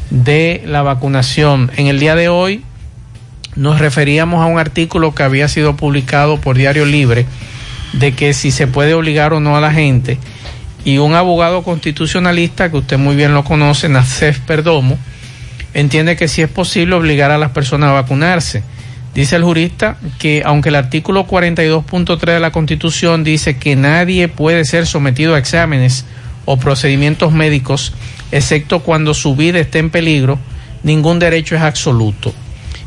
de 0.09 0.61
la 0.65 0.81
vacunación. 0.81 1.71
En 1.77 1.87
el 1.87 1.99
día 1.99 2.15
de 2.15 2.29
hoy 2.29 2.63
nos 3.55 3.79
referíamos 3.79 4.41
a 4.41 4.45
un 4.45 4.59
artículo 4.59 5.15
que 5.15 5.23
había 5.23 5.47
sido 5.47 5.75
publicado 5.75 6.39
por 6.39 6.57
Diario 6.57 6.85
Libre 6.85 7.25
de 7.93 8.13
que 8.13 8.33
si 8.33 8.51
se 8.51 8.67
puede 8.67 8.93
obligar 8.93 9.33
o 9.33 9.39
no 9.39 9.57
a 9.57 9.61
la 9.61 9.71
gente 9.71 10.19
y 10.87 10.99
un 10.99 11.15
abogado 11.15 11.63
constitucionalista 11.63 12.71
que 12.71 12.77
usted 12.77 12.97
muy 12.97 13.17
bien 13.17 13.33
lo 13.33 13.43
conoce, 13.43 13.89
Nacef 13.89 14.39
Perdomo, 14.39 14.97
entiende 15.73 16.15
que 16.15 16.29
sí 16.29 16.41
es 16.41 16.47
posible 16.47 16.95
obligar 16.95 17.29
a 17.29 17.37
las 17.37 17.51
personas 17.51 17.89
a 17.89 17.93
vacunarse. 17.93 18.63
Dice 19.13 19.35
el 19.35 19.43
jurista 19.43 19.97
que 20.17 20.43
aunque 20.45 20.69
el 20.69 20.75
artículo 20.75 21.27
42.3 21.27 22.17
de 22.35 22.39
la 22.39 22.53
Constitución 22.53 23.25
dice 23.25 23.57
que 23.57 23.75
nadie 23.75 24.29
puede 24.29 24.63
ser 24.63 24.87
sometido 24.87 25.35
a 25.35 25.39
exámenes 25.39 26.05
o 26.45 26.55
procedimientos 26.55 27.33
médicos, 27.33 27.91
excepto 28.31 28.79
cuando 28.79 29.13
su 29.13 29.35
vida 29.35 29.59
esté 29.59 29.79
en 29.79 29.89
peligro, 29.89 30.39
ningún 30.83 31.19
derecho 31.19 31.57
es 31.57 31.63
absoluto. 31.63 32.33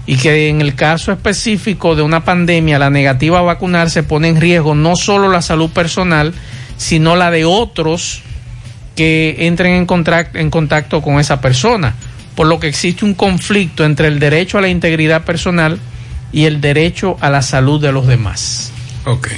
Y 0.06 0.16
que 0.16 0.48
en 0.48 0.62
el 0.62 0.74
caso 0.74 1.12
específico 1.12 1.94
de 1.96 2.00
una 2.00 2.24
pandemia, 2.24 2.78
la 2.78 2.88
negativa 2.88 3.40
a 3.40 3.42
vacunarse 3.42 4.02
pone 4.02 4.28
en 4.28 4.40
riesgo 4.40 4.74
no 4.74 4.96
solo 4.96 5.28
la 5.28 5.42
salud 5.42 5.68
personal, 5.68 6.32
sino 6.80 7.14
la 7.14 7.30
de 7.30 7.44
otros 7.44 8.22
que 8.96 9.36
entren 9.40 9.74
en 9.74 9.84
contacto, 9.84 10.38
en 10.38 10.48
contacto 10.48 11.02
con 11.02 11.20
esa 11.20 11.42
persona. 11.42 11.94
Por 12.34 12.46
lo 12.46 12.58
que 12.58 12.68
existe 12.68 13.04
un 13.04 13.12
conflicto 13.12 13.84
entre 13.84 14.08
el 14.08 14.18
derecho 14.18 14.56
a 14.56 14.62
la 14.62 14.68
integridad 14.68 15.24
personal 15.24 15.78
y 16.32 16.46
el 16.46 16.62
derecho 16.62 17.18
a 17.20 17.28
la 17.28 17.42
salud 17.42 17.82
de 17.82 17.92
los 17.92 18.06
demás. 18.06 18.72
Ok, 19.04 19.28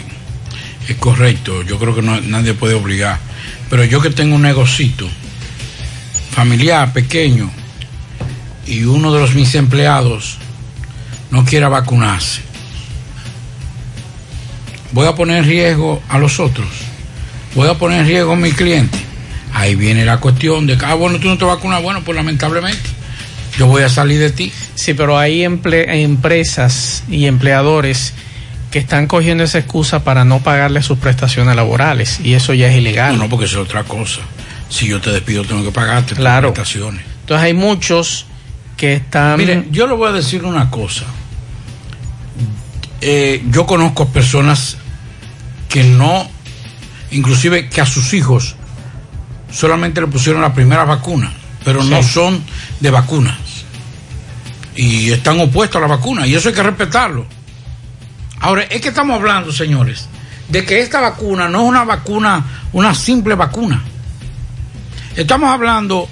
es 0.88 0.96
correcto, 0.98 1.62
yo 1.62 1.80
creo 1.80 1.96
que 1.96 2.02
nadie 2.02 2.54
puede 2.54 2.74
obligar, 2.74 3.18
pero 3.68 3.82
yo 3.84 4.00
que 4.00 4.10
tengo 4.10 4.36
un 4.36 4.42
negocito 4.42 5.08
familiar, 6.30 6.92
pequeño, 6.92 7.50
y 8.68 8.84
uno 8.84 9.12
de 9.12 9.20
los 9.20 9.34
mis 9.34 9.56
empleados 9.56 10.38
no 11.32 11.44
quiera 11.44 11.68
vacunarse, 11.68 12.40
voy 14.92 15.08
a 15.08 15.14
poner 15.16 15.38
en 15.38 15.44
riesgo 15.44 16.00
a 16.08 16.18
los 16.18 16.38
otros, 16.38 16.91
voy 17.54 17.68
a 17.68 17.74
poner 17.74 18.00
en 18.00 18.06
riesgo 18.06 18.32
a 18.32 18.36
mi 18.36 18.52
cliente. 18.52 18.98
Ahí 19.54 19.74
viene 19.74 20.04
la 20.04 20.18
cuestión 20.18 20.66
de 20.66 20.78
que, 20.78 20.84
ah, 20.84 20.94
bueno, 20.94 21.18
tú 21.18 21.28
no 21.28 21.36
te 21.36 21.44
vacunas, 21.44 21.82
bueno, 21.82 22.02
pues 22.04 22.16
lamentablemente 22.16 22.88
yo 23.58 23.66
voy 23.66 23.82
a 23.82 23.88
salir 23.88 24.18
de 24.18 24.30
ti. 24.30 24.52
Sí, 24.74 24.94
pero 24.94 25.18
hay 25.18 25.44
empresas 25.44 27.04
y 27.08 27.26
empleadores 27.26 28.14
que 28.70 28.78
están 28.78 29.06
cogiendo 29.06 29.44
esa 29.44 29.58
excusa 29.58 30.02
para 30.02 30.24
no 30.24 30.40
pagarle 30.40 30.82
sus 30.82 30.98
prestaciones 30.98 31.54
laborales 31.54 32.20
y 32.24 32.32
eso 32.34 32.54
ya 32.54 32.68
es 32.68 32.76
ilegal. 32.78 33.16
No, 33.18 33.24
no, 33.24 33.28
porque 33.28 33.44
eso 33.44 33.60
es 33.60 33.68
otra 33.68 33.84
cosa. 33.84 34.20
Si 34.70 34.86
yo 34.86 35.00
te 35.00 35.10
despido, 35.10 35.44
tengo 35.44 35.62
que 35.62 35.72
pagarte 35.72 36.14
claro. 36.14 36.48
tus 36.48 36.54
prestaciones. 36.54 37.04
Entonces 37.20 37.44
hay 37.44 37.52
muchos 37.52 38.26
que 38.78 38.94
están... 38.94 39.36
Miren, 39.36 39.68
yo 39.70 39.86
le 39.86 39.94
voy 39.94 40.08
a 40.08 40.12
decir 40.12 40.44
una 40.44 40.70
cosa. 40.70 41.04
Eh, 43.02 43.44
yo 43.50 43.66
conozco 43.66 44.08
personas 44.08 44.78
que 45.68 45.84
no, 45.84 46.30
inclusive 47.12 47.68
que 47.68 47.80
a 47.80 47.86
sus 47.86 48.12
hijos 48.14 48.56
solamente 49.50 50.00
le 50.00 50.06
pusieron 50.06 50.42
la 50.42 50.52
primera 50.52 50.84
vacuna, 50.84 51.32
pero 51.64 51.84
no 51.84 52.02
son 52.02 52.42
de 52.80 52.90
vacunas. 52.90 53.38
Y 54.74 55.10
están 55.10 55.38
opuestos 55.40 55.76
a 55.76 55.80
la 55.80 55.86
vacuna, 55.86 56.26
y 56.26 56.34
eso 56.34 56.48
hay 56.48 56.54
que 56.54 56.62
respetarlo. 56.62 57.26
Ahora, 58.40 58.62
es 58.64 58.80
que 58.80 58.88
estamos 58.88 59.16
hablando, 59.16 59.52
señores, 59.52 60.08
de 60.48 60.64
que 60.64 60.80
esta 60.80 61.00
vacuna 61.00 61.48
no 61.48 61.62
es 61.62 61.68
una 61.68 61.84
vacuna, 61.84 62.44
una 62.72 62.94
simple 62.94 63.34
vacuna. 63.34 63.82
Estamos 65.14 65.50
hablando 65.50 66.08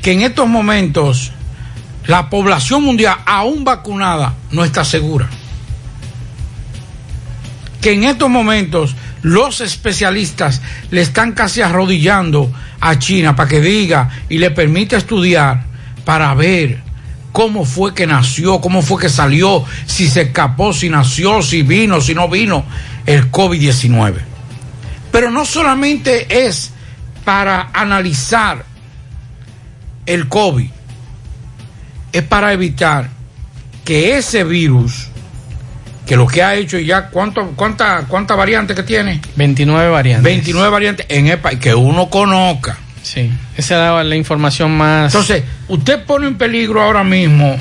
que 0.00 0.12
en 0.12 0.22
estos 0.22 0.46
momentos 0.48 1.32
la 2.06 2.30
población 2.30 2.84
mundial 2.84 3.18
aún 3.26 3.64
vacunada 3.64 4.34
no 4.50 4.64
está 4.64 4.84
segura. 4.84 5.28
Que 7.82 7.92
en 7.92 8.04
estos 8.04 8.30
momentos 8.30 8.94
los 9.22 9.60
especialistas 9.60 10.60
le 10.90 11.00
están 11.00 11.32
casi 11.32 11.60
arrodillando 11.60 12.52
a 12.80 12.98
China 12.98 13.34
para 13.34 13.48
que 13.48 13.60
diga 13.60 14.10
y 14.28 14.38
le 14.38 14.50
permita 14.50 14.96
estudiar 14.96 15.64
para 16.04 16.32
ver 16.34 16.80
cómo 17.32 17.64
fue 17.64 17.94
que 17.94 18.06
nació, 18.06 18.60
cómo 18.60 18.82
fue 18.82 19.02
que 19.02 19.08
salió, 19.08 19.64
si 19.86 20.08
se 20.08 20.22
escapó, 20.22 20.72
si 20.72 20.88
nació, 20.88 21.42
si 21.42 21.62
vino, 21.62 22.00
si 22.00 22.14
no 22.14 22.28
vino 22.28 22.64
el 23.06 23.30
COVID-19. 23.30 24.14
Pero 25.12 25.30
no 25.30 25.44
solamente 25.44 26.46
es 26.46 26.70
para 27.24 27.70
analizar 27.72 28.64
el 30.06 30.28
COVID, 30.28 30.70
es 32.12 32.22
para 32.22 32.52
evitar 32.52 33.10
que 33.84 34.16
ese 34.16 34.44
virus, 34.44 35.07
que 36.08 36.16
lo 36.16 36.26
que 36.26 36.42
ha 36.42 36.54
hecho 36.54 36.78
ya, 36.78 37.08
¿cuánto, 37.10 37.52
cuánta, 37.54 38.06
¿cuántas 38.08 38.34
variantes 38.36 38.74
que 38.74 38.82
tiene? 38.82 39.20
29 39.36 39.90
variantes. 39.90 40.24
29 40.24 40.70
variantes 40.70 41.06
en 41.10 41.26
el 41.26 41.38
país, 41.38 41.58
que 41.60 41.74
uno 41.74 42.08
conozca. 42.08 42.78
Sí, 43.02 43.30
esa 43.56 44.00
es 44.00 44.06
la 44.06 44.16
información 44.16 44.74
más... 44.76 45.12
Entonces, 45.14 45.44
usted 45.68 46.04
pone 46.04 46.26
en 46.26 46.38
peligro 46.38 46.82
ahora 46.82 47.04
mismo, 47.04 47.58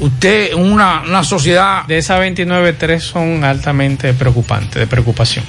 usted, 0.00 0.52
una, 0.54 1.02
una 1.02 1.22
sociedad... 1.22 1.86
De 1.86 1.98
esas 1.98 2.18
29, 2.18 2.72
tres 2.72 3.04
son 3.04 3.44
altamente 3.44 4.12
preocupantes, 4.12 4.74
de 4.74 4.88
preocupación. 4.88 5.44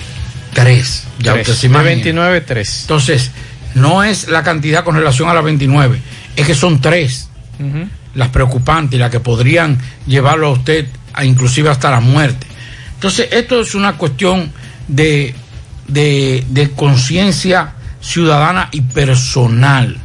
Tres, 0.53 1.05
ya 1.19 1.33
Tres. 1.33 1.47
usted 1.49 1.59
se 1.59 1.67
De 1.67 1.71
imagina. 1.73 1.89
29, 1.89 2.41
tres. 2.41 2.81
Entonces, 2.81 3.31
no 3.73 4.03
es 4.03 4.27
la 4.27 4.43
cantidad 4.43 4.83
con 4.83 4.95
relación 4.95 5.27
a 5.27 5.33
las 5.33 5.43
29, 5.43 5.99
es 6.35 6.45
que 6.45 6.53
son 6.53 6.79
tres 6.81 7.29
las 8.13 8.29
preocupantes 8.29 8.95
y 8.97 8.99
las 8.99 9.09
que 9.11 9.19
podrían 9.19 9.79
llevarlo 10.05 10.47
a 10.47 10.51
usted 10.51 10.87
inclusive 11.25 11.69
hasta 11.69 11.91
la 11.91 11.99
muerte. 11.99 12.45
Entonces, 12.95 13.29
esto 13.31 13.61
es 13.61 13.75
una 13.75 13.93
cuestión 13.97 14.51
de, 14.87 15.33
de, 15.87 16.43
de 16.49 16.71
conciencia 16.71 17.73
ciudadana 18.01 18.69
y 18.71 18.81
personal. 18.81 19.97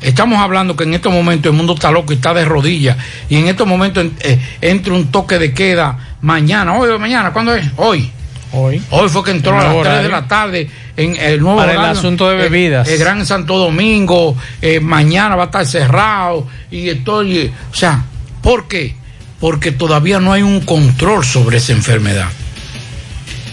Estamos 0.00 0.38
hablando 0.40 0.76
que 0.76 0.84
en 0.84 0.94
estos 0.94 1.12
momentos 1.12 1.50
el 1.50 1.56
mundo 1.56 1.74
está 1.74 1.90
loco 1.90 2.12
y 2.12 2.16
está 2.16 2.34
de 2.34 2.44
rodillas. 2.44 2.96
Y 3.30 3.36
en 3.36 3.48
estos 3.48 3.66
momentos 3.66 4.04
en- 4.04 4.14
eh, 4.20 4.38
entra 4.60 4.92
un 4.92 5.06
toque 5.10 5.38
de 5.38 5.52
queda 5.54 5.96
mañana. 6.20 6.74
Hoy 6.74 6.90
o 6.90 6.98
mañana, 6.98 7.32
¿cuándo 7.32 7.54
es? 7.54 7.66
Hoy. 7.76 8.10
Hoy. 8.52 8.80
Hoy 8.90 9.08
fue 9.08 9.24
que 9.24 9.30
entró 9.32 9.52
a 9.54 9.56
las 9.56 9.64
nuevo 9.66 9.82
3 9.82 9.92
de 9.94 9.98
horario. 10.00 10.16
la 10.16 10.28
tarde 10.28 10.70
en 10.96 11.16
el 11.16 11.40
nuevo 11.40 11.58
Para 11.58 11.72
el 11.72 11.78
horario. 11.78 11.98
asunto 11.98 12.28
de 12.28 12.36
Eh, 12.36 12.38
bebidas. 12.48 12.88
El, 12.88 12.98
Gran 12.98 13.24
Santo 13.26 13.58
Domingo, 13.58 14.36
eh, 14.62 14.80
mañana 14.80 15.34
va 15.34 15.44
a 15.44 15.46
estar 15.46 15.66
cerrado. 15.66 16.46
Y 16.70 16.88
estoy, 16.90 17.50
o 17.72 17.74
sea, 17.74 18.04
¿por 18.42 18.68
qué? 18.68 18.94
Porque 19.40 19.72
todavía 19.72 20.18
no 20.20 20.32
hay 20.32 20.42
un 20.42 20.60
control 20.60 21.24
sobre 21.24 21.58
esa 21.58 21.72
enfermedad. 21.72 22.28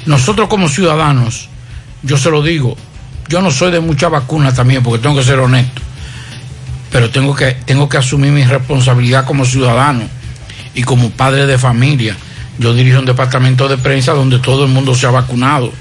Nosotros 0.06 0.48
como 0.50 0.70
ciudadanos, 0.70 1.50
yo 2.02 2.18
se 2.18 2.30
lo 2.30 2.42
digo, 2.42 2.76
yo 3.30 3.42
no 3.42 3.52
soy 3.52 3.72
de 3.72 3.80
mucha 3.80 4.10
vacuna 4.10 4.54
también, 4.54 4.84
porque 4.84 5.02
tengo 5.02 5.16
que 5.16 5.24
ser 5.24 5.40
honesto, 5.40 5.82
pero 6.92 7.10
tengo 7.10 7.36
que, 7.36 7.54
tengo 7.66 7.88
que 7.88 7.98
asumir 7.98 8.32
mi 8.32 8.44
responsabilidad 8.44 9.26
como 9.26 9.46
ciudadano 9.46 10.04
y 10.76 10.84
como 10.84 11.10
padre 11.10 11.46
de 11.46 11.58
familia. 11.58 12.16
Yo 12.60 12.74
dirijo 12.74 13.00
un 13.00 13.06
departamento 13.06 13.68
de 13.68 13.78
prensa 13.78 14.14
donde 14.14 14.40
todo 14.40 14.66
el 14.66 14.72
mundo 14.72 14.94
se 14.94 15.08
ha 15.08 15.12
vacunado, 15.12 15.72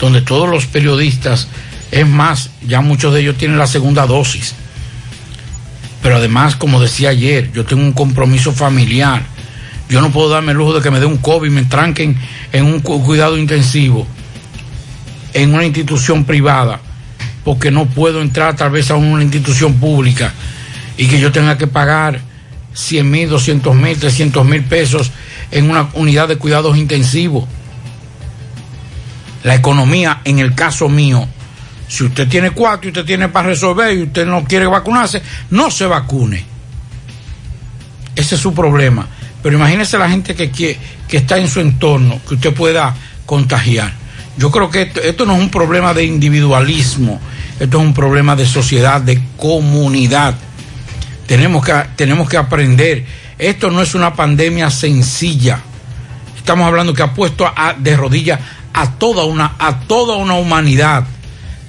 donde 0.00 0.22
todos 0.22 0.48
los 0.48 0.66
periodistas, 0.66 1.48
es 1.90 2.06
más, 2.06 2.50
ya 2.66 2.80
muchos 2.80 3.14
de 3.14 3.20
ellos 3.20 3.36
tienen 3.36 3.58
la 3.58 3.66
segunda 3.66 4.06
dosis. 4.06 4.54
Pero 6.06 6.18
además, 6.18 6.54
como 6.54 6.80
decía 6.80 7.08
ayer, 7.08 7.50
yo 7.52 7.64
tengo 7.64 7.82
un 7.82 7.92
compromiso 7.92 8.52
familiar. 8.52 9.24
Yo 9.88 10.00
no 10.00 10.12
puedo 10.12 10.28
darme 10.28 10.52
el 10.52 10.58
lujo 10.58 10.72
de 10.74 10.80
que 10.80 10.92
me 10.92 11.00
dé 11.00 11.06
un 11.06 11.16
COVID 11.16 11.48
y 11.48 11.50
me 11.50 11.64
tranquen 11.64 12.16
en 12.52 12.64
un 12.64 12.78
cu- 12.78 13.02
cuidado 13.02 13.36
intensivo 13.36 14.06
en 15.34 15.52
una 15.52 15.64
institución 15.64 16.24
privada, 16.24 16.78
porque 17.44 17.72
no 17.72 17.86
puedo 17.86 18.22
entrar 18.22 18.54
tal 18.54 18.70
vez 18.70 18.88
a 18.92 18.94
una 18.94 19.20
institución 19.20 19.74
pública 19.80 20.32
y 20.96 21.08
que 21.08 21.18
yo 21.18 21.32
tenga 21.32 21.58
que 21.58 21.66
pagar 21.66 22.20
100 22.72 23.10
mil, 23.10 23.28
200 23.28 23.74
mil, 23.74 23.98
300 23.98 24.46
mil 24.46 24.62
pesos 24.62 25.10
en 25.50 25.68
una 25.68 25.88
unidad 25.94 26.28
de 26.28 26.36
cuidados 26.36 26.76
intensivos. 26.76 27.46
La 29.42 29.56
economía, 29.56 30.20
en 30.22 30.38
el 30.38 30.54
caso 30.54 30.88
mío, 30.88 31.26
si 31.88 32.04
usted 32.04 32.28
tiene 32.28 32.50
cuatro 32.50 32.88
y 32.88 32.92
usted 32.92 33.04
tiene 33.04 33.28
para 33.28 33.48
resolver 33.48 33.96
y 33.96 34.02
usted 34.04 34.26
no 34.26 34.44
quiere 34.44 34.66
vacunarse, 34.66 35.22
no 35.50 35.70
se 35.70 35.86
vacune. 35.86 36.44
Ese 38.14 38.34
es 38.34 38.40
su 38.40 38.54
problema. 38.54 39.06
Pero 39.42 39.56
imagínese 39.56 39.98
la 39.98 40.08
gente 40.08 40.34
que, 40.34 40.50
que, 40.50 40.76
que 41.06 41.18
está 41.18 41.38
en 41.38 41.48
su 41.48 41.60
entorno, 41.60 42.20
que 42.28 42.34
usted 42.34 42.54
pueda 42.54 42.94
contagiar. 43.26 43.92
Yo 44.38 44.50
creo 44.50 44.70
que 44.70 44.82
esto, 44.82 45.00
esto 45.00 45.24
no 45.24 45.34
es 45.34 45.40
un 45.40 45.50
problema 45.50 45.94
de 45.94 46.04
individualismo, 46.04 47.20
esto 47.58 47.78
es 47.78 47.84
un 47.84 47.94
problema 47.94 48.34
de 48.36 48.46
sociedad, 48.46 49.00
de 49.00 49.22
comunidad. 49.36 50.34
Tenemos 51.26 51.64
que, 51.64 51.72
tenemos 51.96 52.28
que 52.28 52.36
aprender. 52.36 53.04
Esto 53.38 53.70
no 53.70 53.82
es 53.82 53.94
una 53.94 54.14
pandemia 54.14 54.70
sencilla. 54.70 55.60
Estamos 56.36 56.66
hablando 56.66 56.92
que 56.94 57.02
ha 57.02 57.12
puesto 57.14 57.46
a- 57.46 57.74
de 57.78 57.96
rodillas 57.96 58.40
a 58.72 58.90
toda 58.92 59.24
una, 59.24 59.54
a 59.58 59.80
toda 59.80 60.16
una 60.16 60.34
humanidad. 60.34 61.04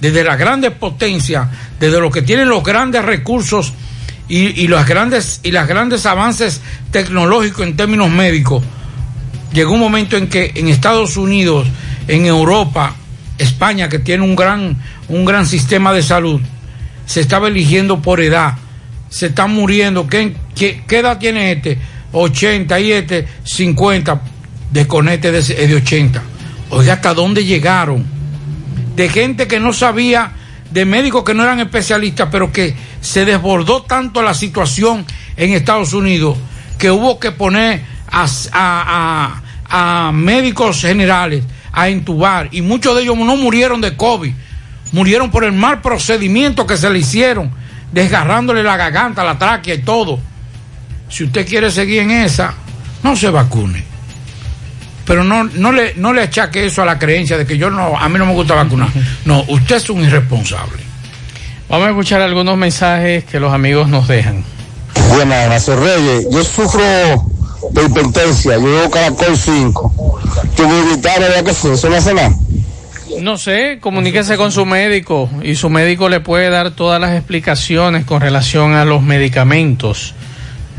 Desde 0.02 0.24
las 0.24 0.38
grandes 0.38 0.72
potencias, 0.72 1.48
desde 1.80 2.00
los 2.00 2.12
que 2.14 2.22
tienen 2.22 2.50
los 2.50 2.64
grandes 2.64 3.04
recursos 3.04 3.74
y, 4.28 4.62
y 4.62 4.68
los 4.68 4.86
grandes, 4.86 5.40
y 5.44 5.52
los 5.52 5.68
grandes 5.68 6.06
avances 6.06 6.62
tecnológicos 6.92 7.66
en 7.66 7.76
términos 7.76 8.10
médicos. 8.10 8.64
Llegó 9.54 9.74
un 9.74 9.80
momento 9.80 10.18
en 10.18 10.28
que 10.28 10.52
en 10.56 10.68
Estados 10.68 11.18
Unidos, 11.18 11.68
en 12.08 12.26
Europa, 12.26 12.96
España, 13.38 13.90
que 13.90 14.00
tiene 14.00 14.24
un 14.24 14.36
gran, 14.36 14.78
un 15.08 15.26
gran 15.26 15.46
sistema 15.46 15.94
de 15.94 16.04
salud, 16.04 16.42
se 17.06 17.22
estaba 17.22 17.48
eligiendo 17.48 18.02
por 18.02 18.22
edad. 18.22 18.56
Se 19.10 19.28
están 19.28 19.54
muriendo. 19.54 20.08
¿Qué, 20.08 20.36
qué, 20.54 20.84
qué 20.88 21.00
edad 21.00 21.18
tiene 21.18 21.54
este? 21.54 21.78
80 22.12 22.80
y 22.80 22.92
este 22.92 23.28
50. 23.44 24.22
Desconecte 24.72 25.32
de, 25.32 25.42
de 25.42 25.76
80. 25.76 26.22
Oiga, 26.70 26.94
¿hasta 26.94 27.14
dónde 27.14 27.46
llegaron? 27.46 28.17
De 28.98 29.10
gente 29.10 29.48
que 29.48 29.60
no 29.60 29.74
sabía, 29.74 30.32
de 30.72 30.84
médicos 30.86 31.24
que 31.24 31.34
no 31.36 31.44
eran 31.44 31.60
especialistas, 31.60 32.30
pero 32.32 32.52
que 32.52 32.76
se 33.00 33.26
desbordó 33.26 33.84
tanto 33.84 34.22
la 34.24 34.34
situación 34.34 35.06
en 35.38 35.54
Estados 35.54 35.94
Unidos 35.94 36.36
que 36.80 36.90
hubo 36.92 37.20
que 37.20 37.32
poner 37.32 37.84
a, 38.12 38.26
a- 38.54 39.42
a- 39.70 40.12
médicos 40.12 40.82
generales 40.82 41.44
a 41.72 41.90
entubar 41.90 42.50
y 42.52 42.62
muchos 42.62 42.96
de 42.96 43.04
ellos 43.04 43.18
no 43.18 43.36
murieron 43.38 43.82
de 43.82 43.96
COVID, 43.96 44.34
murieron 44.94 45.30
por 45.30 45.44
el 45.44 45.52
mal 45.54 45.82
procedimiento 45.82 46.66
que 46.66 46.76
se 46.78 46.90
le 46.90 47.00
hicieron, 47.00 47.52
desgarrándole 47.92 48.64
la 48.64 48.78
garganta, 48.78 49.24
la 49.24 49.38
tráquea 49.38 49.76
y 49.76 49.82
todo. 49.84 50.20
Si 51.10 51.24
usted 51.24 51.48
quiere 51.48 51.70
seguir 51.72 52.02
en 52.02 52.12
esa, 52.12 52.54
no 53.04 53.16
se 53.16 53.30
vacune. 53.30 53.84
Pero 55.08 55.24
no, 55.24 55.46
no, 55.46 55.72
le, 55.72 55.94
no 55.96 56.12
le 56.12 56.22
achaque 56.22 56.66
eso 56.66 56.82
a 56.82 56.86
la 56.86 57.00
creencia 57.00 57.38
de 57.38 57.48
que 57.48 57.58
yo 57.58 57.70
no, 57.70 57.98
a 57.98 58.10
mí 58.10 58.20
no 58.20 58.26
me 58.26 58.34
gusta 58.34 58.56
vacunar. 58.56 58.90
No, 59.24 59.44
usted 59.48 59.78
es 59.78 59.90
un 59.90 60.04
irresponsable. 60.04 60.84
Vamos 61.70 61.88
a 61.88 61.90
escuchar 61.92 62.22
algunos 62.22 62.58
mensajes 62.58 63.24
que 63.24 63.40
los 63.40 63.54
amigos 63.54 63.88
nos 63.88 64.08
dejan. 64.08 64.44
Buenas, 65.10 65.50
Nacer 65.50 65.80
Reyes. 65.80 66.28
Yo 66.30 66.44
sufro 66.44 66.82
de 67.72 67.84
hipertensia. 67.86 68.58
Yo 68.58 68.68
llevo 68.68 68.90
Caracol 68.92 69.38
5. 69.38 70.22
¿Tú 70.56 70.68
me 70.68 70.80
invitaron 70.80 71.30
a 71.40 71.44
que 71.44 71.54
sí? 71.54 71.70
¿Eso 71.70 71.90
no 71.90 71.96
hace 71.96 72.14
nada? 72.14 72.34
No 73.22 73.38
sé, 73.38 73.80
comuníquese 73.80 74.38
con 74.38 74.52
su 74.52 74.66
médico 74.66 75.30
y 75.42 75.56
su 75.56 75.70
médico 75.70 76.10
le 76.10 76.20
puede 76.20 76.50
dar 76.50 76.72
todas 76.72 77.00
las 77.00 77.16
explicaciones 77.16 78.06
con 78.06 78.22
relación 78.22 78.74
a 78.74 78.86
los 78.86 79.02
medicamentos. 79.02 80.14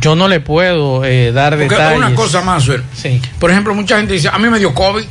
Yo 0.01 0.15
no 0.15 0.29
le 0.29 0.41
puedo 0.41 1.05
eh, 1.05 1.33
dar 1.33 1.55
Porque 1.55 1.69
detalles. 1.69 1.99
una 1.99 2.15
cosa 2.15 2.41
más. 2.43 2.65
Sí. 2.95 3.21
Por 3.39 3.51
ejemplo, 3.51 3.75
mucha 3.75 3.97
gente 3.99 4.13
dice, 4.15 4.29
a 4.29 4.39
mí 4.39 4.49
me 4.49 4.59
dio 4.59 4.73
COVID. 4.75 5.05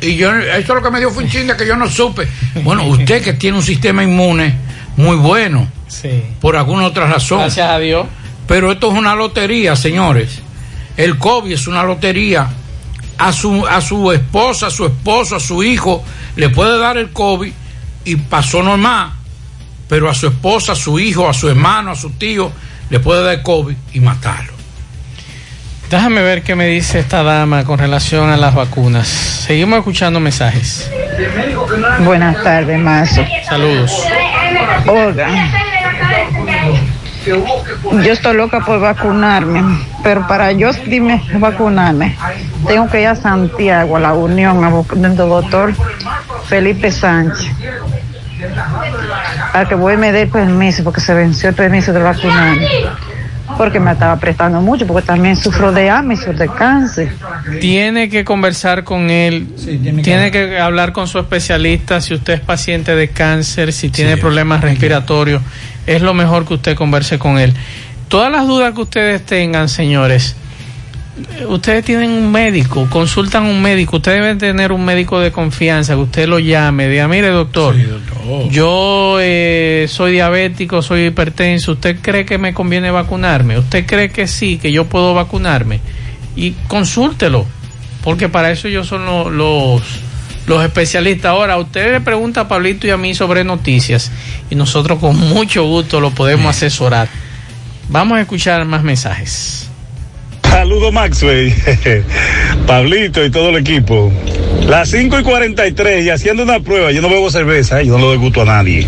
Y 0.00 0.16
yo, 0.16 0.32
eso 0.34 0.74
lo 0.74 0.82
que 0.82 0.90
me 0.90 1.00
dio 1.00 1.10
fue 1.10 1.24
un 1.24 1.30
chinga 1.30 1.56
que 1.56 1.66
yo 1.66 1.74
no 1.76 1.88
supe. 1.88 2.28
Bueno, 2.62 2.84
usted 2.88 3.22
que 3.22 3.32
tiene 3.32 3.56
un 3.56 3.62
sistema 3.62 4.02
inmune 4.04 4.54
muy 4.96 5.16
bueno, 5.16 5.68
Sí. 5.88 6.22
por 6.40 6.56
alguna 6.56 6.84
otra 6.84 7.06
razón. 7.06 7.38
Gracias 7.40 7.68
a 7.70 7.78
Dios. 7.78 8.06
Pero 8.46 8.70
esto 8.72 8.90
es 8.92 8.98
una 8.98 9.14
lotería, 9.14 9.74
señores. 9.76 10.40
El 10.96 11.18
COVID 11.18 11.52
es 11.52 11.66
una 11.66 11.82
lotería. 11.82 12.48
A 13.18 13.32
su, 13.32 13.66
a 13.66 13.80
su 13.80 14.12
esposa, 14.12 14.68
a 14.68 14.70
su 14.70 14.86
esposo, 14.86 15.34
a 15.36 15.40
su 15.40 15.64
hijo, 15.64 16.04
le 16.36 16.50
puede 16.50 16.78
dar 16.78 16.96
el 16.98 17.10
COVID 17.10 17.52
y 18.04 18.16
pasó 18.16 18.62
normal. 18.62 19.10
Pero 19.88 20.08
a 20.08 20.14
su 20.14 20.28
esposa, 20.28 20.72
a 20.72 20.76
su 20.76 21.00
hijo, 21.00 21.28
a 21.28 21.34
su 21.34 21.48
hermano, 21.48 21.90
a 21.90 21.96
su 21.96 22.10
tío, 22.10 22.52
le 22.90 23.00
puede 23.00 23.22
dar 23.22 23.42
COVID 23.42 23.76
y 23.92 24.00
matarlo. 24.00 24.52
Déjame 25.90 26.20
ver 26.20 26.42
qué 26.42 26.54
me 26.54 26.66
dice 26.66 26.98
esta 26.98 27.22
dama 27.22 27.64
con 27.64 27.78
relación 27.78 28.28
a 28.28 28.36
las 28.36 28.54
vacunas. 28.54 29.08
Seguimos 29.08 29.78
escuchando 29.78 30.20
mensajes. 30.20 30.90
Buenas 32.00 32.42
tardes, 32.42 32.78
Mazo. 32.78 33.24
Saludos. 33.48 33.92
Oiga, 34.86 35.28
yo 38.04 38.12
estoy 38.12 38.36
loca 38.36 38.60
por 38.60 38.80
vacunarme, 38.80 39.62
pero 40.02 40.26
para 40.26 40.52
yo 40.52 40.72
dime 40.72 41.22
vacunarme, 41.34 42.16
tengo 42.66 42.88
que 42.88 43.00
ir 43.02 43.08
a 43.08 43.16
Santiago, 43.16 43.96
a 43.96 44.00
la 44.00 44.12
Unión, 44.12 44.64
a 44.64 44.68
al 44.68 45.16
doctor 45.16 45.74
Felipe 46.46 46.90
Sánchez, 46.90 47.50
para 49.52 49.68
que 49.68 49.74
voy 49.74 49.94
y 49.94 49.96
me 49.96 50.12
dé 50.12 50.26
permiso, 50.26 50.84
porque 50.84 51.00
se 51.00 51.14
venció 51.14 51.48
el 51.48 51.54
permiso 51.54 51.92
de 51.92 52.00
vacunarme, 52.00 52.66
porque 53.56 53.80
me 53.80 53.92
estaba 53.92 54.16
prestando 54.16 54.60
mucho, 54.60 54.86
porque 54.86 55.06
también 55.06 55.36
sufro 55.36 55.72
de 55.72 55.90
AMIS, 55.90 56.26
de 56.36 56.48
cáncer. 56.48 57.12
Tiene 57.60 58.08
que 58.08 58.24
conversar 58.24 58.84
con 58.84 59.10
él, 59.10 59.48
tiene, 60.02 60.30
que... 60.30 60.58
hablar 60.58 60.92
con 60.92 61.08
su 61.08 61.18
especialista 61.18 62.00
si 62.00 62.14
usted 62.14 62.34
es 62.34 62.40
paciente 62.40 62.94
de 62.94 63.08
cáncer, 63.08 63.72
si 63.72 63.90
tiene 63.90 64.16
problemas 64.16 64.60
respiratorios, 64.60 65.42
es 65.86 66.02
lo 66.02 66.14
mejor 66.14 66.46
que 66.46 66.54
usted 66.54 66.76
converse 66.76 67.18
con 67.18 67.38
él. 67.38 67.54
Todas 68.08 68.30
las 68.30 68.46
dudas 68.46 68.74
que 68.74 68.80
ustedes 68.80 69.24
tengan, 69.24 69.68
señores, 69.68 70.36
ustedes 71.48 71.84
tienen 71.84 72.10
un 72.10 72.30
médico, 72.32 72.86
consultan 72.90 73.44
un 73.44 73.60
médico, 73.62 73.96
ustedes 73.96 74.20
deben 74.22 74.38
tener 74.38 74.72
un 74.72 74.84
médico 74.84 75.20
de 75.20 75.32
confianza, 75.32 75.94
que 75.94 76.00
usted 76.00 76.28
lo 76.28 76.38
llame, 76.38 76.88
diga, 76.88 77.08
mire 77.08 77.28
doctor, 77.28 77.74
yo 78.50 79.16
eh, 79.20 79.86
soy 79.88 80.12
diabético, 80.12 80.82
soy 80.82 81.06
hipertenso, 81.06 81.72
¿usted 81.72 81.98
cree 82.00 82.24
que 82.24 82.38
me 82.38 82.52
conviene 82.54 82.90
vacunarme? 82.90 83.58
¿Usted 83.58 83.86
cree 83.86 84.10
que 84.10 84.26
sí, 84.26 84.58
que 84.58 84.72
yo 84.72 84.84
puedo 84.86 85.14
vacunarme? 85.14 85.80
Y 86.36 86.52
consúltelo, 86.68 87.46
porque 88.04 88.28
para 88.28 88.50
eso 88.50 88.68
ellos 88.68 88.86
son 88.86 89.04
lo- 89.06 89.30
los, 89.30 89.82
los 90.46 90.64
especialistas. 90.64 91.30
Ahora, 91.30 91.56
usted 91.58 91.92
le 91.92 92.00
pregunta 92.00 92.42
a 92.42 92.48
Pablito 92.48 92.86
y 92.86 92.90
a 92.90 92.96
mí 92.96 93.14
sobre 93.14 93.44
noticias 93.44 94.10
y 94.50 94.54
nosotros 94.54 94.98
con 94.98 95.16
mucho 95.16 95.64
gusto 95.64 96.00
lo 96.00 96.10
podemos 96.10 96.54
asesorar. 96.56 97.08
Vamos 97.88 98.18
a 98.18 98.20
escuchar 98.20 98.64
más 98.66 98.82
mensajes. 98.82 99.67
Saludos 100.58 100.92
Maxwell, 100.92 101.54
Pablito 102.66 103.24
y 103.24 103.30
todo 103.30 103.50
el 103.50 103.58
equipo. 103.58 104.12
Las 104.66 104.90
5 104.90 105.20
y 105.20 105.22
43 105.22 106.04
y 106.04 106.10
haciendo 106.10 106.42
una 106.42 106.58
prueba, 106.58 106.90
yo 106.90 107.00
no 107.00 107.08
bebo 107.08 107.30
cerveza, 107.30 107.80
¿eh? 107.80 107.86
yo 107.86 107.92
no 107.92 107.98
le 107.98 108.04
doy 108.06 108.16
gusto 108.16 108.42
a 108.42 108.44
nadie. 108.44 108.84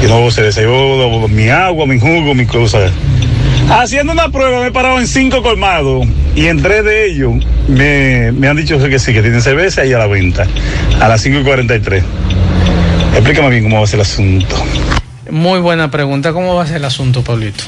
Yo 0.00 0.08
no 0.08 0.16
bebo 0.16 0.30
cerveza, 0.30 0.62
yo 0.62 0.70
bebo 0.70 1.28
mi 1.28 1.50
agua, 1.50 1.84
mi 1.84 2.00
jugo, 2.00 2.34
mi 2.34 2.46
cosa. 2.46 2.90
Haciendo 3.68 4.14
una 4.14 4.30
prueba 4.30 4.60
me 4.60 4.68
he 4.68 4.70
parado 4.70 4.98
en 4.98 5.06
cinco 5.06 5.42
colmados 5.42 6.06
y 6.34 6.46
en 6.46 6.62
tres 6.62 6.82
de 6.82 7.10
ellos 7.10 7.34
me, 7.68 8.32
me 8.32 8.48
han 8.48 8.56
dicho 8.56 8.78
que 8.78 8.98
sí, 8.98 9.12
que 9.12 9.20
tienen 9.20 9.42
cerveza 9.42 9.84
y 9.84 9.92
a 9.92 9.98
la 9.98 10.06
venta. 10.06 10.46
A 10.98 11.08
las 11.08 11.20
5 11.20 11.40
y 11.40 11.44
43. 11.44 12.02
Explícame 13.16 13.50
bien 13.50 13.64
cómo 13.64 13.76
va 13.76 13.84
a 13.84 13.86
ser 13.86 13.96
el 13.96 14.06
asunto. 14.06 14.56
Muy 15.30 15.60
buena 15.60 15.90
pregunta. 15.90 16.32
¿Cómo 16.32 16.54
va 16.54 16.62
a 16.62 16.66
ser 16.66 16.76
el 16.76 16.86
asunto, 16.86 17.22
Pablito? 17.22 17.64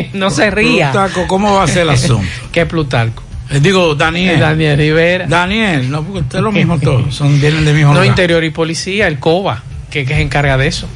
no 0.12 0.30
se 0.30 0.50
ría. 0.50 0.90
Plutarco, 0.90 1.26
¿cómo 1.26 1.54
va 1.54 1.64
a 1.64 1.66
ser 1.66 1.82
el 1.82 1.90
asunto? 1.90 2.26
¿Qué 2.52 2.66
Plutarco? 2.66 3.22
Eh, 3.50 3.60
digo, 3.60 3.94
Daniel. 3.94 4.40
Daniel 4.40 4.78
Rivera. 4.78 5.26
Daniel, 5.28 5.90
no, 5.90 6.02
porque 6.02 6.20
usted 6.20 6.38
es 6.38 6.44
lo 6.44 6.52
mismo 6.52 6.78
todo. 6.78 7.04
Son, 7.10 7.40
vienen 7.40 7.64
del 7.64 7.74
mismo 7.74 7.90
No, 7.92 8.00
lugar. 8.00 8.06
Interior 8.06 8.42
y 8.44 8.50
Policía, 8.50 9.06
el 9.06 9.18
COBA, 9.18 9.62
que, 9.90 10.04
que 10.04 10.14
se 10.14 10.22
encarga 10.22 10.56
de 10.56 10.66
eso. 10.66 10.88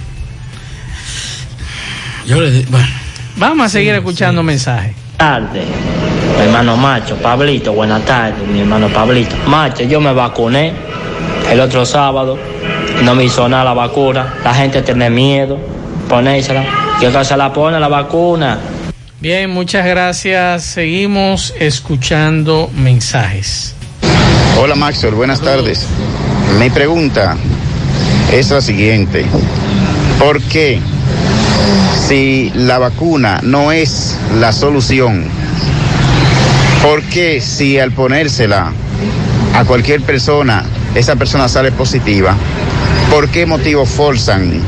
Yo 2.27 2.41
le 2.41 2.63
bueno. 2.67 2.87
Vamos 3.37 3.67
a 3.67 3.69
seguir 3.69 3.95
escuchando 3.95 4.43
mensajes. 4.43 4.95
tarde, 5.17 5.63
mi 6.37 6.45
hermano 6.45 6.77
Macho, 6.77 7.17
Pablito, 7.17 7.73
buenas 7.73 8.05
tardes, 8.05 8.47
mi 8.49 8.61
hermano 8.61 8.89
Pablito. 8.89 9.37
Macho, 9.47 9.85
yo 9.85 10.01
me 10.01 10.13
vacuné 10.13 10.73
el 11.51 11.61
otro 11.61 11.87
sábado, 11.87 12.37
no 13.03 13.15
me 13.15 13.25
hizo 13.25 13.49
nada 13.49 13.65
la 13.65 13.75
vacuna, 13.75 14.35
la 14.43 14.53
gente 14.55 14.83
tiene 14.83 15.09
miedo, 15.09 15.57
ponérsela, 16.09 16.65
que 17.01 17.25
se 17.25 17.37
la 17.37 17.53
pone 17.53 17.79
la 17.79 17.89
vacuna. 17.89 18.59
Bien, 19.21 19.51
muchas 19.51 19.85
gracias. 19.85 20.63
Seguimos 20.63 21.53
escuchando 21.59 22.71
mensajes. 22.77 23.75
Hola 24.57 24.77
Maxwell, 24.77 25.15
buenas 25.15 25.41
tardes. 25.41 25.89
Mi 26.61 26.71
pregunta 26.71 27.37
es 28.33 28.51
la 28.51 28.61
siguiente. 28.61 29.27
¿Por 30.21 30.41
qué 30.43 30.79
si 32.07 32.53
la 32.55 32.79
vacuna 32.79 33.41
no 33.43 33.73
es 33.73 34.17
la 34.39 34.53
solución? 34.53 35.25
¿Por 36.81 37.03
qué 37.03 37.41
si 37.41 37.77
al 37.77 37.91
ponérsela 37.91 38.73
a 39.57 39.65
cualquier 39.65 40.01
persona, 40.01 40.65
esa 40.95 41.17
persona 41.17 41.49
sale 41.49 41.73
positiva? 41.73 42.37
¿Por 43.11 43.29
qué 43.31 43.47
motivo 43.47 43.85
forzan 43.85 44.63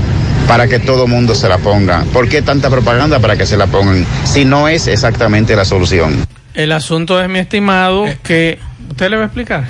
para 0.51 0.67
que 0.67 0.81
todo 0.81 1.07
mundo 1.07 1.37
se 1.37 1.49
la 1.49 1.59
ponga? 1.59 2.05
¿Por 2.13 2.29
qué 2.29 2.43
tanta 2.43 2.69
propaganda 2.71 3.21
para 3.21 3.37
que 3.37 3.47
se 3.47 3.57
la 3.57 3.69
pongan 3.69 4.05
si 4.25 4.45
no 4.45 4.67
es 4.67 4.89
exactamente 4.89 5.55
la 5.55 5.65
solución? 5.65 6.27
El 6.55 6.73
asunto 6.73 7.23
es, 7.23 7.29
mi 7.29 7.39
estimado, 7.39 8.07
que... 8.25 8.59
¿Usted 8.91 9.11
le 9.11 9.17
va 9.17 9.23
a 9.23 9.27
explicar? 9.27 9.69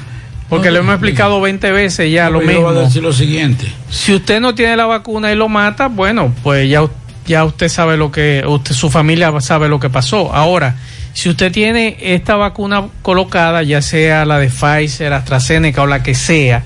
Porque 0.49 0.69
No, 0.69 0.73
le 0.73 0.79
hemos 0.79 0.95
explicado 0.95 1.39
20 1.39 1.71
veces 1.73 2.11
ya 2.11 2.31
lo 2.31 2.41
mismo. 2.41 2.63
voy 2.63 2.79
a 2.79 2.81
decir 2.81 3.03
lo 3.03 3.13
siguiente. 3.13 3.71
Si 3.91 4.15
usted 4.15 4.41
no 4.41 4.55
tiene 4.55 4.75
la 4.75 4.87
vacuna 4.87 5.31
y 5.31 5.37
lo 5.37 5.51
mata, 5.51 5.89
bueno, 5.89 6.33
pues 6.43 6.67
ya, 6.71 6.83
ya 7.27 7.45
usted 7.45 7.69
sabe 7.69 7.99
lo 7.99 8.11
que, 8.11 8.43
usted, 8.47 8.75
su 8.75 8.89
familia 8.89 9.39
sabe 9.43 9.69
lo 9.69 9.79
que 9.81 9.91
pasó. 9.91 10.35
Ahora, 10.35 10.77
si 11.13 11.29
usted 11.29 11.53
tiene 11.53 11.99
esta 12.01 12.37
vacuna 12.37 12.87
colocada, 13.03 13.63
ya 13.65 13.83
sea 13.83 14.25
la 14.25 14.39
de 14.39 14.49
Pfizer, 14.49 15.13
AstraZeneca 15.13 15.83
o 15.83 15.87
la 15.87 16.03
que 16.03 16.15
sea, 16.15 16.65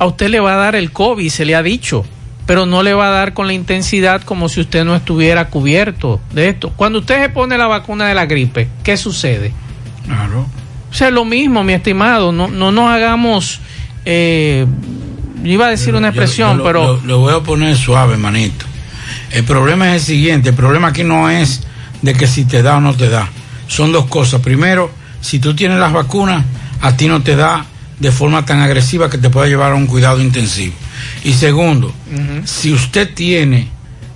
a 0.00 0.04
usted 0.04 0.30
le 0.30 0.40
va 0.40 0.54
a 0.54 0.56
dar 0.56 0.74
el 0.74 0.90
COVID, 0.90 1.30
se 1.30 1.44
le 1.44 1.54
ha 1.54 1.62
dicho, 1.62 2.04
pero 2.46 2.66
no 2.66 2.82
le 2.82 2.92
va 2.94 3.08
a 3.08 3.10
dar 3.10 3.32
con 3.34 3.46
la 3.46 3.52
intensidad 3.54 4.22
como 4.22 4.48
si 4.48 4.60
usted 4.60 4.84
no 4.84 4.94
estuviera 4.94 5.48
cubierto 5.48 6.20
de 6.32 6.48
esto. 6.50 6.70
Cuando 6.76 6.98
usted 7.00 7.22
se 7.22 7.28
pone 7.30 7.56
la 7.58 7.66
vacuna 7.66 8.06
de 8.06 8.14
la 8.14 8.26
gripe, 8.26 8.68
¿qué 8.82 8.96
sucede? 8.96 9.52
Claro. 10.06 10.46
O 10.90 10.94
sea, 10.94 11.10
lo 11.10 11.24
mismo, 11.24 11.64
mi 11.64 11.72
estimado, 11.72 12.30
no, 12.32 12.48
no 12.48 12.70
nos 12.70 12.90
hagamos, 12.90 13.60
eh, 14.04 14.66
iba 15.42 15.66
a 15.66 15.70
decir 15.70 15.94
una 15.94 16.08
Yo- 16.08 16.20
expresión, 16.22 16.50
yo 16.52 16.56
lo- 16.58 16.64
pero... 16.64 16.82
Lo, 16.98 17.00
lo 17.06 17.18
voy 17.20 17.34
a 17.34 17.40
poner 17.40 17.76
suave, 17.76 18.16
manito. 18.16 18.64
El 19.30 19.44
problema 19.44 19.88
es 19.88 19.94
el 20.02 20.06
siguiente: 20.14 20.50
el 20.50 20.54
problema 20.54 20.88
aquí 20.88 21.02
no 21.02 21.28
es 21.30 21.62
de 22.02 22.12
que 22.14 22.26
si 22.26 22.44
te 22.44 22.62
da 22.62 22.76
o 22.76 22.80
no 22.80 22.94
te 22.94 23.08
da. 23.08 23.28
Son 23.66 23.90
dos 23.90 24.04
cosas. 24.06 24.40
Primero, 24.42 24.90
si 25.20 25.38
tú 25.40 25.56
tienes 25.56 25.78
las 25.78 25.92
vacunas, 25.92 26.44
a 26.80 26.96
ti 26.96 27.08
no 27.08 27.22
te 27.22 27.34
da 27.34 27.64
de 27.98 28.12
forma 28.12 28.44
tan 28.44 28.60
agresiva 28.60 29.08
que 29.10 29.18
te 29.18 29.30
pueda 29.30 29.48
llevar 29.48 29.72
a 29.72 29.74
un 29.74 29.86
cuidado 29.86 30.20
intensivo. 30.20 30.74
Y 31.24 31.32
segundo, 31.32 31.92
si 32.44 32.72
usted 32.72 33.12
tiene 33.14 33.68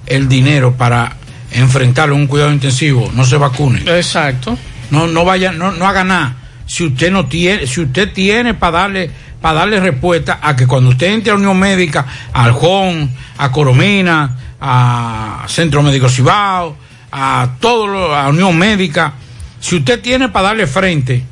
el 0.06 0.28
dinero 0.28 0.74
para 0.76 1.16
enfrentarlo 1.52 2.14
a 2.14 2.18
un 2.18 2.26
cuidado 2.26 2.52
intensivo, 2.52 3.10
no 3.14 3.24
se 3.24 3.36
vacune. 3.36 3.82
Exacto. 3.86 4.58
No, 4.90 5.06
no 5.06 5.24
vaya, 5.24 5.52
no, 5.52 5.72
no 5.72 5.86
haga 5.86 6.04
nada. 6.04 6.36
Si 6.66 6.84
usted 6.84 7.10
no 7.10 7.26
tiene, 7.26 7.66
si 7.66 7.80
usted 7.80 8.12
tiene 8.12 8.54
para 8.54 8.80
darle, 8.80 9.10
para 9.40 9.60
darle 9.60 9.80
respuesta 9.80 10.38
a 10.42 10.54
que 10.54 10.66
cuando 10.66 10.90
usted 10.90 11.08
entre 11.08 11.32
a 11.32 11.36
Unión 11.36 11.58
Médica, 11.58 12.06
al 12.32 12.52
JON, 12.52 13.10
a 13.38 13.50
Coromina, 13.50 14.36
a 14.60 15.44
Centro 15.48 15.82
Médico 15.82 16.08
Cibao, 16.08 16.76
a 17.10 17.50
todo 17.60 17.86
lo, 17.86 18.14
a 18.14 18.28
Unión 18.28 18.56
Médica, 18.58 19.14
si 19.60 19.76
usted 19.76 20.00
tiene 20.00 20.28
para 20.28 20.48
darle 20.48 20.66
frente 20.66 21.24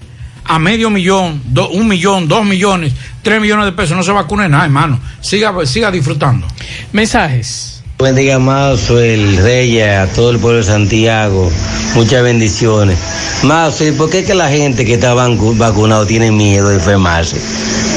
a 0.48 0.58
medio 0.58 0.90
millón, 0.90 1.40
do- 1.46 1.68
un 1.70 1.88
millón, 1.88 2.28
dos 2.28 2.44
millones, 2.44 2.92
tres 3.22 3.40
millones 3.40 3.64
de 3.66 3.72
pesos, 3.72 3.96
no 3.96 4.02
se 4.02 4.12
vacune 4.12 4.48
nada, 4.48 4.64
hermano. 4.64 4.98
Siga, 5.20 5.52
siga 5.66 5.90
disfrutando. 5.90 6.46
Mensajes. 6.92 7.82
Bendiga 7.98 8.38
Mazo, 8.38 9.00
el 9.00 9.38
rey, 9.38 9.80
a 9.80 10.06
todo 10.06 10.30
el 10.30 10.38
pueblo 10.38 10.58
de 10.58 10.64
Santiago. 10.64 11.50
Muchas 11.94 12.22
bendiciones. 12.22 12.98
Mazo, 13.42 13.86
¿y 13.86 13.92
por 13.92 14.10
qué 14.10 14.22
que 14.24 14.34
la 14.34 14.48
gente 14.50 14.84
que 14.84 14.94
está 14.94 15.14
vacu- 15.14 15.56
vacunado 15.56 16.06
tiene 16.06 16.30
miedo 16.30 16.68
de 16.68 16.74
enfermarse? 16.74 17.36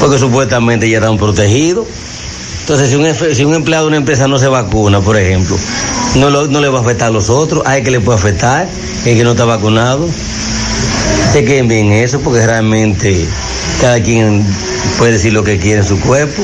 Porque 0.00 0.18
supuestamente 0.18 0.88
ya 0.88 0.98
están 0.98 1.18
protegidos. 1.18 1.86
Entonces, 2.60 2.88
si 2.90 2.96
un, 2.96 3.34
si 3.34 3.44
un 3.44 3.54
empleado 3.54 3.84
de 3.84 3.88
una 3.88 3.96
empresa 3.98 4.26
no 4.26 4.38
se 4.38 4.48
vacuna, 4.48 5.00
por 5.00 5.18
ejemplo, 5.18 5.58
no, 6.16 6.30
lo- 6.30 6.46
no 6.46 6.60
le 6.60 6.68
va 6.68 6.78
a 6.78 6.82
afectar 6.82 7.08
a 7.08 7.10
los 7.10 7.28
otros. 7.28 7.62
Hay 7.66 7.82
que 7.82 7.90
le 7.90 8.00
puede 8.00 8.18
afectar, 8.18 8.68
el 9.04 9.16
que 9.16 9.22
no 9.24 9.32
está 9.32 9.44
vacunado. 9.44 10.08
Chequen 11.32 11.68
bien 11.68 11.92
eso, 11.92 12.20
porque 12.20 12.44
realmente 12.44 13.26
cada 13.80 14.02
quien 14.02 14.44
puede 14.98 15.12
decir 15.12 15.32
lo 15.32 15.44
que 15.44 15.58
quiere 15.58 15.80
en 15.80 15.86
su 15.86 16.00
cuerpo. 16.00 16.42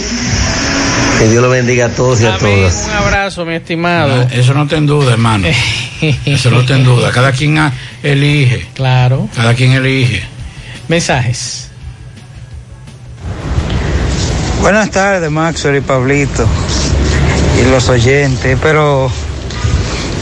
Que 1.19 1.29
Dios 1.29 1.43
lo 1.43 1.49
bendiga 1.49 1.87
a 1.87 1.89
todos 1.89 2.21
y 2.21 2.27
a 2.27 2.35
Amén. 2.35 2.41
todas. 2.41 2.87
Un 2.89 2.97
abrazo, 2.97 3.47
mi 3.47 3.55
estimado. 3.55 4.29
Eso 4.31 4.53
no 4.55 4.67
te 4.67 4.77
en 4.77 4.87
duda, 4.87 5.13
hermano. 5.13 5.49
Eso 6.27 6.51
no 6.51 6.65
te 6.65 6.75
en 6.75 6.85
duda. 6.85 7.11
Cada 7.11 7.33
quien 7.33 7.59
ah, 7.59 7.73
elige. 8.03 8.67
Claro. 8.75 9.29
Cada 9.35 9.55
quien 9.55 9.73
elige. 9.73 10.23
Mensajes. 10.89 11.71
Buenas 14.61 14.91
tardes, 14.91 15.31
Maxwell 15.31 15.77
y 15.77 15.81
Pablito 15.81 16.47
y 17.61 17.71
los 17.71 17.89
oyentes, 17.89 18.59
pero 18.61 19.11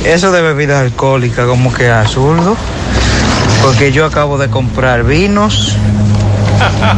eso 0.04 0.32
de 0.32 0.42
bebidas 0.42 0.82
alcohólicas 0.82 1.46
como 1.46 1.72
que 1.72 1.88
absurdo, 1.88 2.56
porque 3.64 3.92
yo 3.92 4.04
acabo 4.04 4.36
de 4.36 4.50
comprar 4.50 5.04
vinos. 5.04 5.74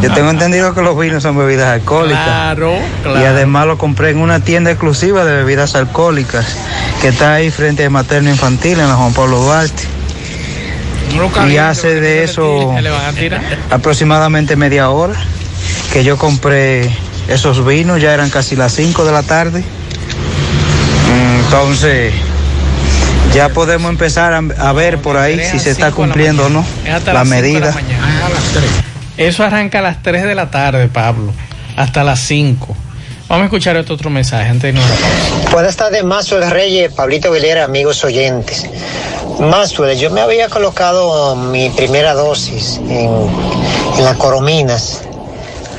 Yo 0.02 0.12
tengo 0.12 0.30
entendido 0.30 0.74
que 0.74 0.82
los 0.82 0.98
vinos 0.98 1.22
son 1.22 1.38
bebidas 1.38 1.68
alcohólicas. 1.68 2.24
Claro, 2.24 2.74
claro. 3.02 3.20
Y 3.20 3.24
además 3.24 3.66
lo 3.66 3.78
compré 3.78 4.10
en 4.10 4.18
una 4.18 4.40
tienda 4.40 4.70
exclusiva 4.70 5.24
de 5.24 5.36
bebidas 5.36 5.74
alcohólicas 5.74 6.44
que 7.00 7.08
está 7.08 7.34
ahí 7.34 7.50
frente 7.50 7.84
a 7.84 7.90
Materno 7.90 8.30
Infantil 8.30 8.80
en 8.80 8.88
la 8.88 8.94
Juan 8.94 9.12
Pablo 9.14 9.38
Duarte. 9.38 9.84
Y 11.48 11.56
hace 11.56 12.00
de 12.00 12.24
eso 12.24 12.74
aproximadamente 13.70 14.56
media 14.56 14.90
hora 14.90 15.14
que 15.92 16.04
yo 16.04 16.18
compré 16.18 16.90
esos 17.28 17.64
vinos, 17.64 18.02
ya 18.02 18.12
eran 18.12 18.28
casi 18.28 18.56
las 18.56 18.72
5 18.72 19.04
de 19.04 19.12
la 19.12 19.22
tarde. 19.22 19.64
Entonces, 21.44 22.12
ya 23.34 23.48
podemos 23.50 23.90
empezar 23.90 24.32
a, 24.32 24.38
a 24.68 24.72
ver 24.72 24.98
por 24.98 25.16
ahí 25.16 25.40
si 25.50 25.58
se 25.58 25.70
está 25.70 25.90
cumpliendo 25.92 26.46
o 26.46 26.48
no 26.48 26.64
Es 26.84 26.94
hasta 26.94 27.12
la 27.12 27.24
de 27.24 27.30
medida. 27.30 27.66
la 27.66 27.72
mañana. 27.72 28.28
Eso 29.16 29.44
arranca 29.44 29.78
a 29.78 29.82
las 29.82 30.02
3 30.02 30.24
de 30.24 30.34
la 30.34 30.50
tarde, 30.50 30.88
Pablo. 30.88 31.32
Hasta 31.76 32.04
las 32.04 32.20
5. 32.20 32.76
Vamos 33.28 33.42
a 33.42 33.44
escuchar 33.46 33.76
este 33.76 33.92
otro 33.92 34.08
mensaje 34.08 34.48
antes 34.48 34.62
de 34.62 34.68
irnos 34.68 34.84
a 34.84 34.88
la 34.88 34.94
pausa. 34.96 35.50
Buenas 35.52 35.76
tardes, 35.76 36.04
Mazuel 36.04 36.48
Reyes, 36.50 36.92
Pablito 36.92 37.30
Vilera, 37.32 37.64
amigos 37.64 38.04
oyentes. 38.04 38.66
Mazuel, 39.40 39.98
yo 39.98 40.10
me 40.10 40.20
había 40.20 40.48
colocado 40.48 41.34
mi 41.34 41.68
primera 41.70 42.14
dosis 42.14 42.80
en, 42.88 43.10
en 43.98 44.04
las 44.04 44.16
Corominas, 44.16 45.02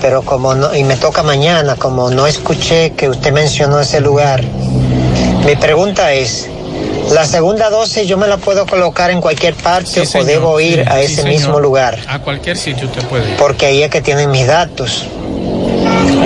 pero 0.01 0.23
como 0.23 0.53
no, 0.55 0.75
y 0.75 0.83
me 0.83 0.97
toca 0.97 1.23
mañana, 1.23 1.75
como 1.77 2.11
no 2.11 2.27
escuché 2.27 2.91
que 2.91 3.07
usted 3.09 3.31
mencionó 3.31 3.79
ese 3.79 4.01
lugar, 4.01 4.43
mi 5.45 5.55
pregunta 5.55 6.11
es, 6.13 6.49
¿la 7.11 7.25
segunda 7.25 7.69
dosis 7.69 8.07
yo 8.07 8.17
me 8.17 8.27
la 8.27 8.37
puedo 8.37 8.65
colocar 8.65 9.11
en 9.11 9.21
cualquier 9.21 9.55
parte 9.55 10.05
Sí, 10.05 10.17
o 10.17 10.23
debo 10.23 10.59
ir 10.59 10.83
sí, 10.83 10.89
a 10.89 11.01
ese 11.01 11.23
mismo 11.23 11.59
lugar? 11.59 11.99
A 12.07 12.19
cualquier 12.19 12.57
sitio 12.57 12.87
usted 12.87 13.03
puede 13.05 13.31
ir. 13.31 13.37
Porque 13.37 13.65
ahí 13.67 13.83
es 13.83 13.89
que 13.89 14.01
tienen 14.01 14.31
mis 14.31 14.47
datos, 14.47 15.05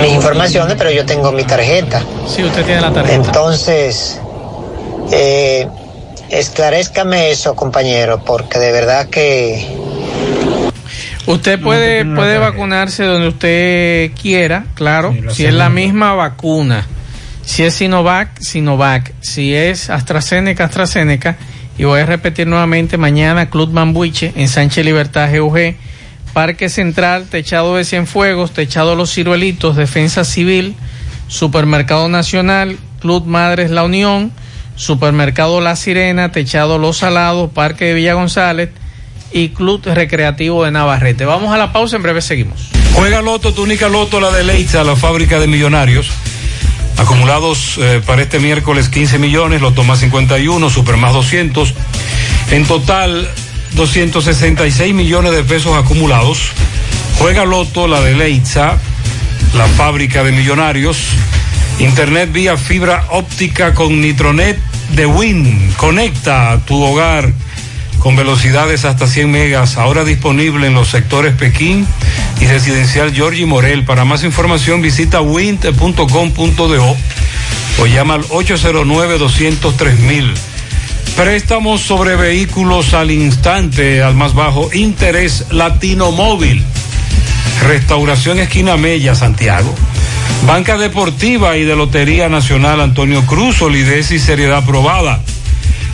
mis 0.00 0.12
informaciones, 0.12 0.76
pero 0.76 0.90
yo 0.90 1.06
tengo 1.06 1.32
mi 1.32 1.44
tarjeta. 1.44 2.02
Sí, 2.26 2.42
usted 2.44 2.64
tiene 2.64 2.80
la 2.80 2.92
tarjeta. 2.92 3.14
Entonces, 3.14 4.20
eh, 5.12 5.66
esclarezcame 6.30 7.30
eso, 7.30 7.54
compañero, 7.54 8.24
porque 8.24 8.58
de 8.58 8.72
verdad 8.72 9.08
que 9.08 9.66
Usted 11.26 11.60
puede, 11.60 12.04
puede 12.04 12.38
vacunarse 12.38 13.04
donde 13.04 13.28
usted 13.28 14.10
quiera, 14.20 14.66
claro, 14.74 15.14
si 15.30 15.46
es 15.46 15.54
la 15.54 15.70
misma 15.70 16.14
vacuna. 16.14 16.86
Si 17.44 17.62
es 17.62 17.74
Sinovac, 17.74 18.40
Sinovac. 18.40 19.12
Si 19.20 19.54
es 19.54 19.90
AstraZeneca, 19.90 20.64
AstraZeneca. 20.64 21.36
Y 21.78 21.84
voy 21.84 22.00
a 22.00 22.06
repetir 22.06 22.46
nuevamente 22.46 22.98
mañana, 22.98 23.50
Club 23.50 23.72
Mambuiche, 23.72 24.32
en 24.36 24.48
Sánchez 24.48 24.84
Libertad 24.84 25.30
GUG, 25.34 25.74
Parque 26.32 26.68
Central, 26.68 27.26
Techado 27.28 27.76
de 27.76 27.84
Cienfuegos, 27.84 28.52
Techado 28.52 28.94
Los 28.94 29.12
Ciruelitos, 29.12 29.76
Defensa 29.76 30.24
Civil, 30.24 30.74
Supermercado 31.28 32.08
Nacional, 32.08 32.76
Club 33.00 33.26
Madres 33.26 33.70
La 33.70 33.84
Unión, 33.84 34.32
Supermercado 34.76 35.60
La 35.60 35.76
Sirena, 35.76 36.30
Techado 36.30 36.78
Los 36.78 36.98
Salados, 36.98 37.50
Parque 37.52 37.86
de 37.86 37.94
Villa 37.94 38.14
González 38.14 38.70
y 39.32 39.48
Club 39.48 39.82
Recreativo 39.84 40.64
de 40.64 40.70
Navarrete. 40.70 41.24
Vamos 41.24 41.54
a 41.54 41.58
la 41.58 41.72
pausa, 41.72 41.96
en 41.96 42.02
breve 42.02 42.20
seguimos. 42.20 42.68
Juega 42.92 43.22
Loto, 43.22 43.54
tu 43.54 43.62
única 43.62 43.88
Loto, 43.88 44.20
la 44.20 44.30
de 44.30 44.44
Leitza, 44.44 44.84
la 44.84 44.94
fábrica 44.94 45.40
de 45.40 45.46
millonarios. 45.46 46.10
Acumulados 46.96 47.78
eh, 47.78 48.00
para 48.04 48.22
este 48.22 48.38
miércoles 48.38 48.88
15 48.88 49.18
millones, 49.18 49.60
Loto 49.60 49.84
más 49.84 50.00
51, 50.00 50.70
Super 50.70 50.96
más 50.96 51.12
200. 51.12 51.74
En 52.50 52.64
total, 52.66 53.28
266 53.72 54.94
millones 54.94 55.32
de 55.32 55.42
pesos 55.42 55.76
acumulados. 55.76 56.52
Juega 57.18 57.44
Loto, 57.44 57.88
la 57.88 58.00
de 58.00 58.14
Leitza, 58.14 58.78
la 59.54 59.66
fábrica 59.68 60.22
de 60.22 60.32
millonarios. 60.32 60.98
Internet 61.78 62.30
vía 62.32 62.56
fibra 62.56 63.06
óptica 63.10 63.74
con 63.74 64.00
Nitronet 64.00 64.58
de 64.90 65.06
Win. 65.06 65.72
Conecta 65.76 66.60
tu 66.66 66.82
hogar 66.82 67.32
con 68.02 68.16
velocidades 68.16 68.84
hasta 68.84 69.06
100 69.06 69.30
megas, 69.30 69.76
ahora 69.76 70.04
disponible 70.04 70.66
en 70.66 70.74
los 70.74 70.88
sectores 70.88 71.36
Pekín 71.36 71.86
y 72.40 72.46
residencial 72.46 73.14
Georgie 73.14 73.46
Morel. 73.46 73.84
Para 73.84 74.04
más 74.04 74.24
información 74.24 74.82
visita 74.82 75.20
wint.com.do 75.20 76.96
o 77.78 77.86
llama 77.86 78.14
al 78.14 78.24
809-203 78.24 80.34
Préstamos 81.16 81.80
sobre 81.80 82.16
vehículos 82.16 82.92
al 82.94 83.12
instante, 83.12 84.02
al 84.02 84.16
más 84.16 84.34
bajo 84.34 84.68
interés 84.72 85.46
Latino 85.50 86.10
Móvil. 86.10 86.64
Restauración 87.62 88.40
Esquina 88.40 88.76
Mella, 88.76 89.14
Santiago. 89.14 89.72
Banca 90.46 90.76
Deportiva 90.76 91.56
y 91.56 91.64
de 91.64 91.76
Lotería 91.76 92.28
Nacional 92.28 92.80
Antonio 92.80 93.24
Cruz, 93.26 93.58
solidez 93.58 94.10
y 94.10 94.18
seriedad 94.18 94.66
probada. 94.66 95.20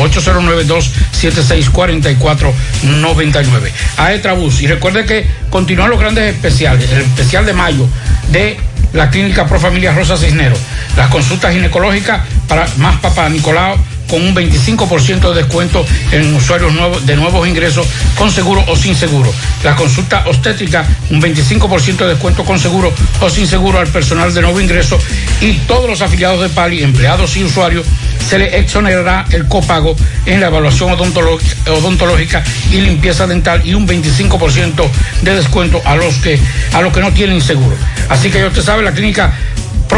809-276-4499. 1.22 3.72
Aetrabús. 3.96 4.60
Y 4.62 4.66
recuerde 4.66 5.06
que 5.06 5.26
continúan 5.50 5.90
los 5.90 5.98
grandes 5.98 6.32
especiales, 6.34 6.88
el 6.90 7.02
especial 7.02 7.44
de 7.46 7.52
mayo 7.52 7.86
de 8.30 8.58
la 8.92 9.10
Clínica 9.10 9.46
Pro 9.46 9.60
Familia 9.60 9.92
Rosa 9.92 10.16
Cisneros. 10.16 10.58
Las 10.96 11.10
consultas 11.10 11.52
ginecológicas 11.52 12.22
para 12.48 12.66
más 12.76 12.98
papá 13.00 13.28
Nicolau 13.28 13.76
con 14.08 14.22
un 14.22 14.34
25% 14.34 15.32
de 15.32 15.42
descuento 15.42 15.84
en 16.10 16.34
usuarios 16.34 16.72
nuevos, 16.72 17.04
de 17.06 17.16
nuevos 17.16 17.46
ingresos 17.46 17.86
con 18.16 18.30
seguro 18.30 18.64
o 18.66 18.76
sin 18.76 18.94
seguro. 18.94 19.32
La 19.62 19.76
consulta 19.76 20.24
obstétrica, 20.26 20.86
un 21.10 21.20
25% 21.20 21.96
de 21.96 22.08
descuento 22.08 22.44
con 22.44 22.58
seguro 22.58 22.92
o 23.20 23.30
sin 23.30 23.46
seguro 23.46 23.78
al 23.78 23.88
personal 23.88 24.32
de 24.32 24.42
nuevo 24.42 24.60
ingreso 24.60 24.98
y 25.40 25.54
todos 25.66 25.88
los 25.88 26.00
afiliados 26.02 26.40
de 26.40 26.48
PALI, 26.48 26.82
empleados 26.82 27.36
y 27.36 27.44
usuarios, 27.44 27.86
se 28.28 28.38
le 28.38 28.58
exonerará 28.58 29.24
el 29.30 29.46
copago 29.46 29.96
en 30.26 30.40
la 30.40 30.48
evaluación 30.48 30.92
odontológica 30.92 32.44
y 32.70 32.80
limpieza 32.80 33.26
dental 33.26 33.62
y 33.64 33.74
un 33.74 33.86
25% 33.88 34.88
de 35.22 35.34
descuento 35.34 35.80
a 35.84 35.96
los 35.96 36.14
que 36.16 36.38
a 36.72 36.82
los 36.82 36.92
que 36.92 37.00
no 37.00 37.12
tienen 37.12 37.40
seguro. 37.40 37.76
Así 38.08 38.30
que 38.30 38.38
ya 38.38 38.48
usted 38.48 38.62
sabe, 38.62 38.82
la 38.82 38.92
clínica 38.92 39.32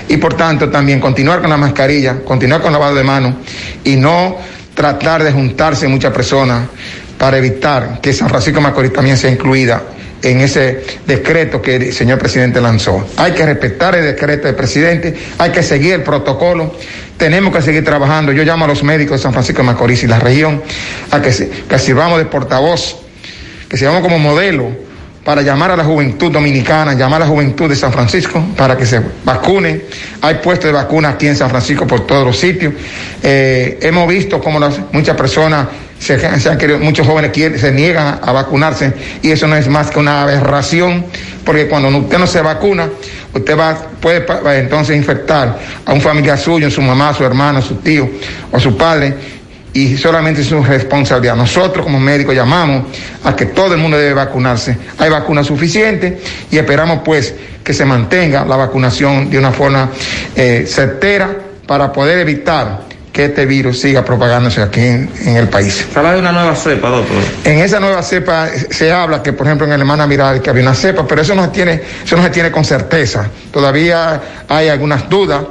Y 0.08 0.18
por 0.18 0.34
tanto 0.34 0.70
también 0.70 1.00
continuar 1.00 1.42
con 1.42 1.50
la 1.50 1.58
mascarilla, 1.58 2.22
continuar 2.24 2.62
con 2.62 2.70
el 2.70 2.74
lavado 2.74 2.96
de 2.96 3.04
manos 3.04 3.36
y 3.84 3.96
no 3.96 4.38
tratar 4.74 5.24
de 5.24 5.32
juntarse 5.32 5.88
muchas 5.88 6.14
personas 6.14 6.68
para 7.18 7.38
evitar 7.38 8.00
que 8.02 8.14
San 8.14 8.30
Francisco 8.30 8.60
de 8.60 8.64
Macorís 8.64 8.94
también 8.94 9.18
sea 9.18 9.30
incluida 9.30 9.84
en 10.22 10.40
ese 10.40 10.84
decreto 11.06 11.62
que 11.62 11.76
el 11.76 11.94
señor 11.94 12.18
presidente 12.18 12.62
lanzó. 12.62 13.06
Hay 13.18 13.34
que 13.34 13.46
respetar 13.46 13.96
el 13.96 14.06
decreto 14.06 14.48
del 14.48 14.56
presidente, 14.56 15.16
hay 15.38 15.52
que 15.52 15.64
seguir 15.64 15.94
el 15.94 16.04
protocolo, 16.04 16.76
tenemos 17.18 17.54
que 17.54 17.62
seguir 17.62 17.84
trabajando. 17.84 18.32
Yo 18.32 18.44
llamo 18.44 18.66
a 18.66 18.68
los 18.70 18.84
médicos 18.84 19.20
de 19.20 19.24
San 19.24 19.34
Francisco 19.34 19.62
de 19.62 19.68
Macorís 19.68 20.04
y 20.04 20.08
la 20.08 20.20
región 20.20 20.64
a 21.12 21.22
que, 21.22 21.32
que 21.70 21.80
sirvamos 21.80 22.18
de 22.18 22.26
portavoz, 22.26 22.98
que 23.68 23.78
sirvamos 23.78 24.02
como 24.02 24.18
modelo 24.18 24.89
para 25.30 25.44
llamar 25.44 25.70
a 25.70 25.76
la 25.76 25.84
juventud 25.84 26.32
dominicana, 26.32 26.96
llamar 26.96 27.22
a 27.22 27.26
la 27.26 27.30
juventud 27.30 27.70
de 27.70 27.76
San 27.76 27.94
Francisco 27.94 28.44
para 28.58 28.76
que 28.76 28.84
se 28.84 29.00
vacune. 29.24 29.82
Hay 30.22 30.40
puestos 30.44 30.66
de 30.66 30.72
vacuna 30.72 31.10
aquí 31.10 31.28
en 31.28 31.36
San 31.36 31.52
Francisco 31.52 31.86
por 31.86 32.08
todos 32.08 32.26
los 32.26 32.36
sitios. 32.36 32.74
Eh, 33.22 33.78
hemos 33.80 34.08
visto 34.08 34.42
cómo 34.42 34.60
muchas 34.92 35.16
personas, 35.16 35.68
se, 36.00 36.16
han 36.26 36.58
querido, 36.58 36.80
muchos 36.80 37.06
jóvenes 37.06 37.32
se 37.62 37.72
niegan 37.72 38.20
a, 38.24 38.32
vacunarse 38.32 38.92
y 39.22 39.30
eso 39.30 39.46
no 39.46 39.56
es 39.56 39.68
más 39.68 39.92
que 39.92 40.00
una 40.00 40.24
aberración, 40.24 41.06
porque 41.46 41.68
cuando 41.68 41.96
usted 41.96 42.18
no 42.18 42.26
se 42.26 42.42
vacuna, 42.42 42.90
usted 43.32 43.56
va, 43.56 43.78
puede 44.02 44.26
entonces 44.58 44.98
infectar 44.98 45.60
a 45.86 45.94
un 45.94 46.02
familiar 46.02 46.40
suyo, 46.40 46.72
su 46.72 46.82
mamá, 46.82 47.14
su 47.14 47.24
hermano, 47.24 47.62
su 47.62 47.76
tío 47.76 48.10
o 48.52 48.60
su 48.60 48.76
padre 48.76 49.14
y 49.74 49.98
solamente 49.98 50.42
es 50.42 50.48
su 50.48 50.64
responsabilidad. 50.64 51.36
Nosotros 51.36 51.86
como 51.86 52.00
médicos 52.00 52.36
llamamos 52.36 52.86
a 53.24 53.36
que 53.36 53.48
todo 53.48 53.74
el 53.74 53.80
mundo 53.80 53.98
debe 53.98 54.14
vacunarse. 54.14 54.78
Hay 54.98 55.10
vacunas 55.10 55.48
suficientes 55.48 56.14
y 56.52 56.58
esperamos 56.58 57.00
pues 57.04 57.34
que 57.64 57.74
se 57.74 57.86
mantenga 57.86 58.46
la 58.46 58.56
vacunación 58.56 59.30
de 59.30 59.38
una 59.38 59.52
forma 59.52 59.90
eh, 60.36 60.66
certera 60.68 61.30
para 61.68 61.92
poder 61.92 62.20
evitar 62.20 62.90
que 63.12 63.26
este 63.26 63.46
virus 63.46 63.80
siga 63.80 64.04
propagándose 64.06 64.62
aquí 64.62 64.82
en, 64.82 65.10
el 65.26 65.50
país. 65.50 65.86
Se 65.92 66.00
habla 66.00 66.14
de 66.14 66.20
una 66.20 66.32
nueva 66.32 66.56
cepa, 66.56 66.90
doctor. 66.90 67.18
En 67.44 67.60
esa 67.60 67.80
nueva 67.80 68.02
cepa 68.02 68.48
se 68.70 68.92
habla 68.92 69.22
que, 69.22 69.34
por 69.34 69.46
ejemplo, 69.48 69.68
en 69.68 69.74
Alemania 69.74 70.08
Miral 70.08 70.42
que 70.42 70.50
había 70.50 70.64
una 70.64 70.76
cepa, 70.76 71.06
pero 71.08 71.22
eso 71.22 71.36
no 71.36 71.44
se 71.44 71.50
tiene, 71.50 71.82
eso 72.04 72.16
no 72.16 72.24
se 72.24 72.30
tiene 72.30 72.52
con 72.52 72.64
certeza. 72.64 73.28
Todavía 73.52 74.22
hay 74.48 74.70
algunas 74.70 75.10
dudas. 75.10 75.42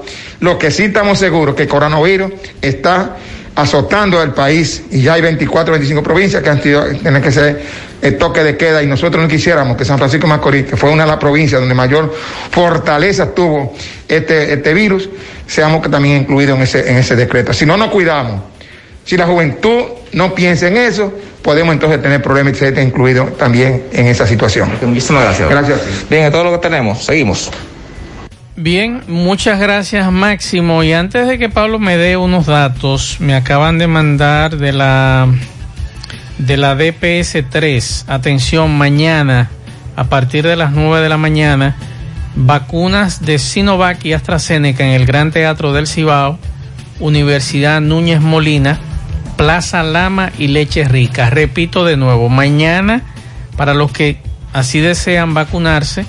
Lo 0.41 0.57
que 0.57 0.71
sí 0.71 0.85
estamos 0.85 1.19
seguros 1.19 1.55
que 1.55 1.62
el 1.62 1.69
coronavirus 1.69 2.33
está 2.62 3.16
azotando 3.59 4.23
el 4.23 4.31
país 4.31 4.85
y 4.93 5.03
ya 5.03 5.15
hay 5.15 5.21
24, 5.21 5.73
25 5.73 6.01
provincias 6.01 6.41
que 6.45 6.49
han 6.49 6.61
tenido, 6.61 6.85
tienen 6.91 7.21
que 7.21 7.33
ser 7.33 7.61
el 8.01 8.17
toque 8.17 8.45
de 8.45 8.57
queda 8.57 8.85
y 8.85 8.87
nosotros 8.87 9.21
no 9.21 9.29
quisiéramos 9.29 9.77
que 9.77 9.85
San 9.85 9.99
Francisco 9.99 10.29
de 10.29 10.35
Macorís, 10.35 10.65
que 10.65 10.77
fue 10.77 10.91
una 10.91 11.03
de 11.03 11.09
las 11.09 11.19
provincias 11.19 11.61
donde 11.61 11.75
mayor 11.75 12.15
fortaleza 12.53 13.35
tuvo 13.35 13.75
este, 14.07 14.53
este 14.53 14.73
virus, 14.75 15.11
seamos 15.49 15.83
que 15.83 15.89
también 15.89 16.19
incluidos 16.19 16.57
en 16.57 16.63
ese, 16.63 16.89
en 16.89 16.99
ese 16.99 17.17
decreto. 17.17 17.53
Si 17.53 17.67
no 17.67 17.77
nos 17.77 17.89
cuidamos, 17.89 18.43
si 19.05 19.17
la 19.17 19.27
juventud 19.27 19.87
no 20.13 20.37
piensa 20.37 20.69
en 20.69 20.77
eso, 20.77 21.13
podemos 21.43 21.73
entonces 21.73 22.01
tener 22.01 22.23
problemas 22.23 22.53
y 22.53 22.57
ser 22.57 22.79
incluidos 22.79 23.37
también 23.39 23.87
en 23.93 24.07
esa 24.07 24.25
situación. 24.25 24.71
Muchísimas 24.83 25.25
gracias. 25.25 25.51
Gracias. 25.51 25.81
Bien, 26.09 26.27
es 26.27 26.31
todo 26.31 26.45
lo 26.45 26.53
que 26.53 26.59
tenemos. 26.59 27.05
Seguimos. 27.05 27.51
Bien, 28.61 29.05
muchas 29.07 29.61
gracias 29.61 30.11
Máximo. 30.11 30.83
Y 30.83 30.93
antes 30.93 31.29
de 31.29 31.39
que 31.39 31.49
Pablo 31.49 31.79
me 31.79 31.97
dé 31.97 32.17
unos 32.17 32.47
datos, 32.47 33.19
me 33.21 33.37
acaban 33.37 33.79
de 33.79 33.87
mandar 33.87 34.57
de 34.57 34.73
la 34.73 35.29
de 36.39 36.57
la 36.57 36.75
DPS 36.75 37.49
3. 37.49 38.07
Atención, 38.09 38.77
mañana 38.77 39.49
a 39.95 40.05
partir 40.09 40.45
de 40.45 40.57
las 40.57 40.73
9 40.73 41.01
de 41.01 41.09
la 41.09 41.19
mañana, 41.19 41.77
vacunas 42.35 43.25
de 43.25 43.39
Sinovac 43.39 44.05
y 44.05 44.13
AstraZeneca 44.13 44.85
en 44.85 44.91
el 44.91 45.07
Gran 45.07 45.31
Teatro 45.31 45.73
del 45.73 45.87
Cibao, 45.87 46.37
Universidad 46.99 47.81
Núñez 47.81 48.21
Molina, 48.21 48.81
Plaza 49.37 49.85
Lama 49.85 50.33
y 50.37 50.49
Leche 50.49 50.83
Rica. 50.83 51.31
Repito 51.31 51.85
de 51.85 51.97
nuevo, 51.97 52.29
mañana 52.29 53.03
para 53.57 53.73
los 53.73 53.93
que 53.93 54.21
así 54.53 54.81
desean 54.81 55.33
vacunarse, 55.33 56.07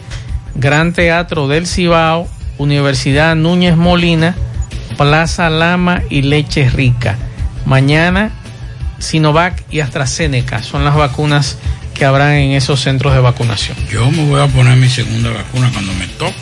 Gran 0.55 0.93
Teatro 0.93 1.47
del 1.47 1.67
Cibao, 1.67 2.27
Universidad 2.59 3.35
Núñez 3.35 3.75
Molina, 3.75 4.35
Plaza 4.97 5.49
Lama 5.49 6.03
y 6.09 6.21
Leche 6.21 6.69
Rica. 6.69 7.17
Mañana 7.65 8.31
Sinovac 8.99 9.63
y 9.71 9.79
AstraZeneca 9.79 10.61
son 10.61 10.83
las 10.83 10.95
vacunas 10.95 11.57
que 11.93 12.03
habrán 12.03 12.33
en 12.33 12.51
esos 12.51 12.81
centros 12.81 13.13
de 13.13 13.21
vacunación. 13.21 13.77
Yo 13.89 14.11
me 14.11 14.25
voy 14.25 14.41
a 14.41 14.47
poner 14.47 14.75
mi 14.77 14.89
segunda 14.89 15.31
vacuna 15.31 15.69
cuando 15.71 15.93
me 15.93 16.07
toque, 16.07 16.35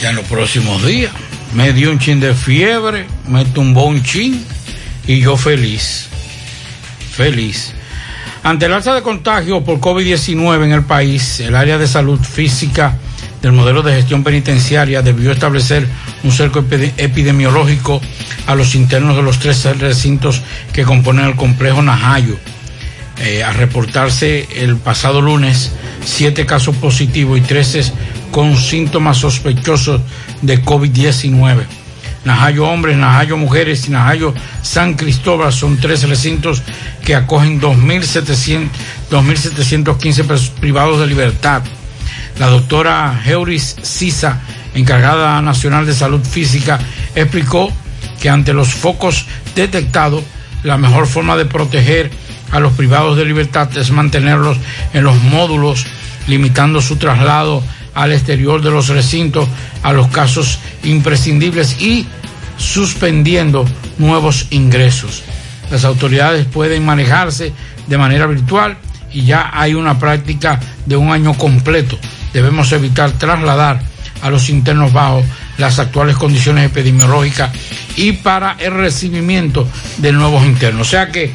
ya 0.00 0.10
en 0.10 0.16
los 0.16 0.24
próximos 0.24 0.84
días. 0.84 1.12
me 1.54 1.72
dio 1.72 1.90
un 1.90 1.98
chin 1.98 2.18
de 2.18 2.34
fiebre, 2.34 3.06
me 3.28 3.44
tumbó 3.44 3.84
un 3.84 4.02
chin 4.02 4.44
y 5.06 5.20
yo 5.20 5.36
feliz. 5.36 6.08
Feliz. 7.12 7.74
Ante 8.42 8.64
el 8.64 8.72
alza 8.72 8.94
de 8.94 9.02
contagio 9.02 9.62
por 9.62 9.78
COVID-19 9.78 10.64
en 10.64 10.72
el 10.72 10.84
país, 10.84 11.40
el 11.40 11.54
área 11.54 11.76
de 11.76 11.86
salud 11.86 12.18
física 12.18 12.96
del 13.42 13.52
modelo 13.52 13.82
de 13.82 13.94
gestión 13.94 14.22
penitenciaria 14.22 15.02
debió 15.02 15.32
establecer 15.32 15.86
un 16.22 16.32
cerco 16.32 16.64
epidemiológico 16.96 18.00
a 18.46 18.54
los 18.54 18.74
internos 18.74 19.16
de 19.16 19.22
los 19.22 19.38
tres 19.38 19.64
recintos 19.78 20.42
que 20.72 20.84
componen 20.84 21.26
el 21.26 21.36
complejo 21.36 21.82
Najayo. 21.82 22.36
Eh, 23.22 23.44
a 23.44 23.52
reportarse 23.52 24.48
el 24.56 24.76
pasado 24.76 25.20
lunes 25.20 25.72
siete 26.02 26.46
casos 26.46 26.74
positivos 26.76 27.38
y 27.38 27.42
13 27.42 27.92
con 28.30 28.56
síntomas 28.56 29.18
sospechosos 29.18 30.00
de 30.40 30.64
COVID-19. 30.64 31.66
Najayo 32.24 32.66
hombres, 32.66 32.96
Najayo 32.96 33.36
mujeres 33.36 33.86
y 33.88 33.90
Najayo 33.90 34.32
San 34.62 34.94
Cristóbal 34.94 35.52
son 35.52 35.76
tres 35.76 36.08
recintos 36.08 36.62
que 37.04 37.14
acogen 37.14 37.60
2.715 37.60 40.50
privados 40.60 41.00
de 41.00 41.06
libertad. 41.06 41.62
La 42.40 42.48
doctora 42.48 43.20
Heuris 43.22 43.76
Sisa, 43.82 44.40
encargada 44.74 45.42
nacional 45.42 45.84
de 45.84 45.92
salud 45.92 46.24
física, 46.24 46.78
explicó 47.14 47.70
que 48.18 48.30
ante 48.30 48.54
los 48.54 48.72
focos 48.72 49.26
detectados, 49.54 50.24
la 50.62 50.78
mejor 50.78 51.06
forma 51.06 51.36
de 51.36 51.44
proteger 51.44 52.10
a 52.50 52.58
los 52.58 52.72
privados 52.72 53.18
de 53.18 53.26
libertad 53.26 53.68
es 53.76 53.90
mantenerlos 53.90 54.56
en 54.94 55.04
los 55.04 55.22
módulos, 55.22 55.84
limitando 56.28 56.80
su 56.80 56.96
traslado 56.96 57.62
al 57.92 58.10
exterior 58.10 58.62
de 58.62 58.70
los 58.70 58.88
recintos 58.88 59.46
a 59.82 59.92
los 59.92 60.08
casos 60.08 60.60
imprescindibles 60.82 61.78
y 61.82 62.06
suspendiendo 62.56 63.66
nuevos 63.98 64.46
ingresos. 64.48 65.24
Las 65.70 65.84
autoridades 65.84 66.46
pueden 66.46 66.86
manejarse 66.86 67.52
de 67.86 67.98
manera 67.98 68.24
virtual 68.24 68.78
y 69.12 69.26
ya 69.26 69.50
hay 69.52 69.74
una 69.74 69.98
práctica 69.98 70.58
de 70.86 70.96
un 70.96 71.12
año 71.12 71.34
completo. 71.34 71.98
Debemos 72.32 72.72
evitar 72.72 73.12
trasladar 73.12 73.80
a 74.22 74.30
los 74.30 74.48
internos 74.50 74.92
bajo 74.92 75.22
las 75.58 75.78
actuales 75.78 76.16
condiciones 76.16 76.66
epidemiológicas 76.66 77.50
y 77.96 78.12
para 78.12 78.56
el 78.58 78.72
recibimiento 78.72 79.66
de 79.98 80.12
nuevos 80.12 80.44
internos. 80.44 80.86
O 80.86 80.90
sea 80.90 81.08
que 81.08 81.34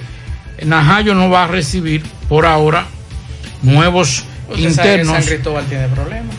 Najayo 0.63 1.13
no 1.15 1.29
va 1.29 1.43
a 1.43 1.47
recibir 1.47 2.03
por 2.29 2.45
ahora 2.45 2.87
nuevos 3.61 4.23
internos. 4.57 5.15
San 5.15 5.25
Cristóbal 5.25 5.65
tiene 5.65 5.87
problemas. 5.87 6.35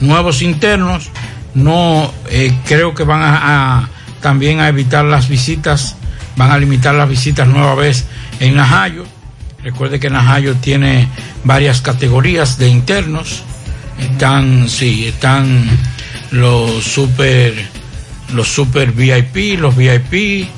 Nuevos 0.00 0.42
internos. 0.42 1.10
No 1.54 2.12
eh, 2.30 2.52
creo 2.66 2.94
que 2.94 3.04
van 3.04 3.22
a, 3.22 3.88
también 4.20 4.58
a 4.58 4.68
evitar 4.68 5.04
las 5.04 5.28
visitas, 5.28 5.94
van 6.36 6.50
a 6.50 6.58
limitar 6.58 6.96
las 6.96 7.08
visitas 7.08 7.46
nueva 7.46 7.76
vez 7.76 8.06
en 8.40 8.56
Najayo. 8.56 9.04
Recuerde 9.62 10.00
que 10.00 10.10
Najayo 10.10 10.56
tiene 10.56 11.08
varias 11.44 11.80
categorías 11.80 12.58
de 12.58 12.68
internos. 12.68 13.44
Están, 13.98 14.68
sí, 14.68 15.06
están 15.06 15.68
los 16.30 16.84
super, 16.84 17.54
los 18.34 18.48
super 18.48 18.92
VIP, 18.92 19.58
los 19.58 19.76
VIP, 19.76 20.48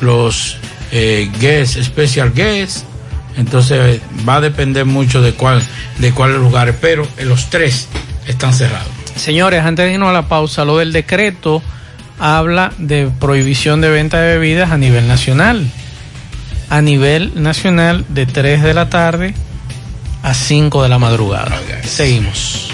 los 0.00 0.56
eh, 0.92 1.30
guest, 1.40 1.80
special 1.82 2.32
guest. 2.32 2.84
Entonces 3.36 4.00
va 4.28 4.36
a 4.36 4.40
depender 4.40 4.84
mucho 4.84 5.20
de 5.20 5.32
cuál, 5.32 5.62
de 5.98 6.12
cuáles 6.12 6.38
lugares, 6.38 6.76
pero 6.80 7.06
los 7.22 7.50
tres 7.50 7.88
están 8.26 8.52
cerrados. 8.52 8.88
Señores, 9.16 9.62
antes 9.64 9.86
de 9.86 9.92
irnos 9.92 10.08
a 10.08 10.12
la 10.12 10.28
pausa, 10.28 10.64
lo 10.64 10.78
del 10.78 10.92
decreto 10.92 11.62
habla 12.18 12.72
de 12.78 13.10
prohibición 13.20 13.80
de 13.80 13.90
venta 13.90 14.20
de 14.20 14.38
bebidas 14.38 14.70
a 14.70 14.76
nivel 14.76 15.08
nacional. 15.08 15.68
A 16.70 16.80
nivel 16.80 17.42
nacional 17.42 18.04
de 18.08 18.26
3 18.26 18.62
de 18.62 18.74
la 18.74 18.88
tarde 18.88 19.34
a 20.24 20.32
5 20.32 20.82
de 20.82 20.88
la 20.88 20.98
madrugada. 20.98 21.60
Seguimos. 21.86 22.70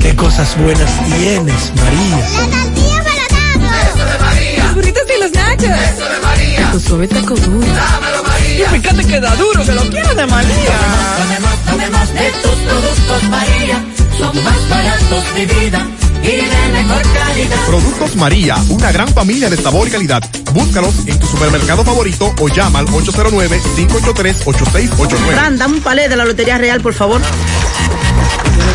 Qué 0.00 0.16
cosas 0.16 0.56
buenas 0.58 0.90
tienes, 1.04 1.72
María. 1.76 2.16
La 2.16 2.62
tortilla 2.62 3.02
para 3.04 3.90
Eso 3.90 4.04
de 4.06 4.18
María. 4.18 4.64
Los 4.64 4.74
burritos 4.74 5.02
y 5.14 5.22
los 5.22 5.32
nachos. 5.32 5.64
Eso 5.64 6.08
de 6.08 6.20
María. 6.22 6.72
Tu 6.72 6.80
suave 6.80 7.08
taco 7.08 7.34
duro. 7.34 7.66
Dámelo, 7.66 8.22
María. 8.22 8.66
Y 8.74 8.80
fíjate 8.80 9.04
que 9.04 9.20
da 9.20 9.36
duro, 9.36 9.64
que 9.64 9.72
lo 9.72 9.82
quiero 9.82 10.14
de 10.14 10.26
María. 10.26 10.78
Tomemos, 11.18 11.64
tomemos 11.66 12.14
de 12.14 12.30
tus 12.42 12.54
productos, 12.54 13.22
María. 13.28 13.84
Son 14.18 14.44
más 14.44 14.68
baratos 14.70 15.34
de 15.34 15.46
vida 15.46 15.86
y 16.26 16.36
de 16.36 16.68
mejor 16.72 17.02
calidad. 17.12 17.56
Productos 17.66 18.16
María, 18.16 18.56
una 18.68 18.90
gran 18.92 19.08
familia 19.08 19.48
de 19.48 19.56
sabor 19.56 19.88
y 19.88 19.90
calidad. 19.90 20.22
Búscalos 20.52 20.94
en 21.06 21.18
tu 21.18 21.26
supermercado 21.26 21.82
favorito 21.84 22.34
o 22.40 22.48
llama 22.48 22.80
al 22.80 22.86
809-583-8689. 22.86 25.16
Fran, 25.32 25.56
dame 25.58 25.76
un 25.76 25.82
palé 25.82 26.08
de 26.08 26.16
la 26.16 26.24
Lotería 26.24 26.58
Real, 26.58 26.80
por 26.80 26.94
favor. 26.94 27.20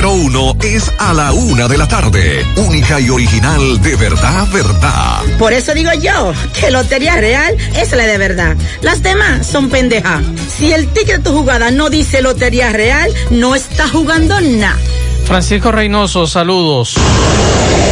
uno 0.00 0.56
es 0.62 0.90
a 0.98 1.12
la 1.12 1.32
una 1.32 1.68
de 1.68 1.76
la 1.76 1.86
tarde. 1.86 2.44
Única 2.56 2.98
y 2.98 3.10
original 3.10 3.80
de 3.82 3.94
verdad, 3.96 4.48
verdad. 4.50 5.22
Por 5.38 5.52
eso 5.52 5.74
digo 5.74 5.92
yo 5.92 6.32
que 6.58 6.70
Lotería 6.70 7.16
Real 7.16 7.54
es 7.76 7.92
la 7.92 8.06
de 8.06 8.16
verdad. 8.16 8.56
Las 8.80 9.02
demás 9.02 9.46
son 9.46 9.68
pendejas. 9.68 10.22
Si 10.56 10.72
el 10.72 10.88
ticket 10.88 11.18
de 11.18 11.22
tu 11.22 11.32
jugada 11.36 11.70
no 11.70 11.90
dice 11.90 12.22
Lotería 12.22 12.70
Real, 12.70 13.12
no 13.30 13.54
está 13.54 13.86
jugando 13.88 14.40
nada. 14.40 14.78
Francisco 15.24 15.72
Reynoso, 15.72 16.26
saludos. 16.26 16.96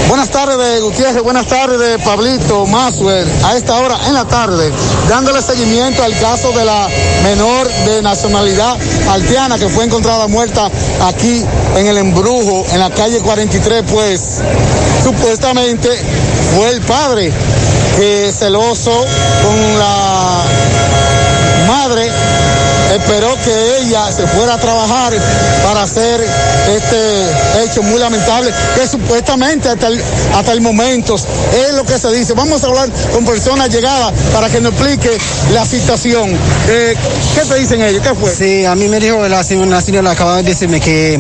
Buenas 0.09 0.31
tardes, 0.31 0.83
Gutiérrez. 0.83 1.22
Buenas 1.22 1.47
tardes, 1.47 2.03
Pablito 2.03 2.66
Maswell. 2.66 3.28
A 3.45 3.57
esta 3.57 3.78
hora 3.78 3.97
en 4.09 4.14
la 4.14 4.24
tarde, 4.24 4.72
dándole 5.09 5.41
seguimiento 5.41 6.03
al 6.03 6.18
caso 6.18 6.51
de 6.51 6.64
la 6.64 6.89
menor 7.22 7.68
de 7.87 8.03
nacionalidad 8.03 8.76
haitiana 9.09 9.57
que 9.57 9.68
fue 9.68 9.85
encontrada 9.85 10.26
muerta 10.26 10.68
aquí 11.03 11.45
en 11.76 11.87
el 11.87 11.99
embrujo, 11.99 12.66
en 12.72 12.81
la 12.81 12.91
calle 12.91 13.20
43, 13.20 13.85
pues 13.89 14.41
supuestamente 15.05 15.89
fue 16.57 16.70
el 16.70 16.81
padre 16.81 17.33
que 17.97 18.33
celoso 18.33 18.91
con 18.91 19.78
la 19.78 20.43
esperó 23.11 23.34
que 23.42 23.78
ella 23.78 24.11
se 24.12 24.24
fuera 24.28 24.54
a 24.54 24.58
trabajar 24.58 25.12
para 25.64 25.82
hacer 25.82 26.24
este 26.68 27.64
hecho 27.64 27.82
muy 27.82 27.98
lamentable, 27.98 28.52
que 28.76 28.86
supuestamente 28.86 29.68
hasta 29.68 29.88
el, 29.88 30.00
hasta 30.32 30.52
el 30.52 30.61
momento 30.61 31.16
es 31.16 31.74
lo 31.74 31.84
que 31.84 31.98
se 31.98 32.12
dice. 32.12 32.34
Vamos 32.34 32.62
a 32.62 32.68
hablar 32.68 32.88
con 33.12 33.24
personas 33.24 33.68
llegadas 33.70 34.12
para 34.32 34.48
que 34.48 34.61
nos 34.61 34.72
explique 34.74 35.11
la 35.52 35.66
situación. 35.66 36.30
Eh, 36.68 36.94
¿Qué 37.34 37.40
te 37.40 37.54
dicen 37.56 37.82
ellos? 37.82 38.00
¿Qué 38.00 38.14
fue? 38.14 38.32
Sí, 38.32 38.64
a 38.64 38.76
mí 38.76 38.86
me 38.86 39.00
dijo 39.00 39.26
la 39.26 39.42
señora, 39.42 39.80
señora 39.80 40.12
acaba 40.12 40.36
de 40.36 40.44
decirme 40.44 40.80
que, 40.80 41.18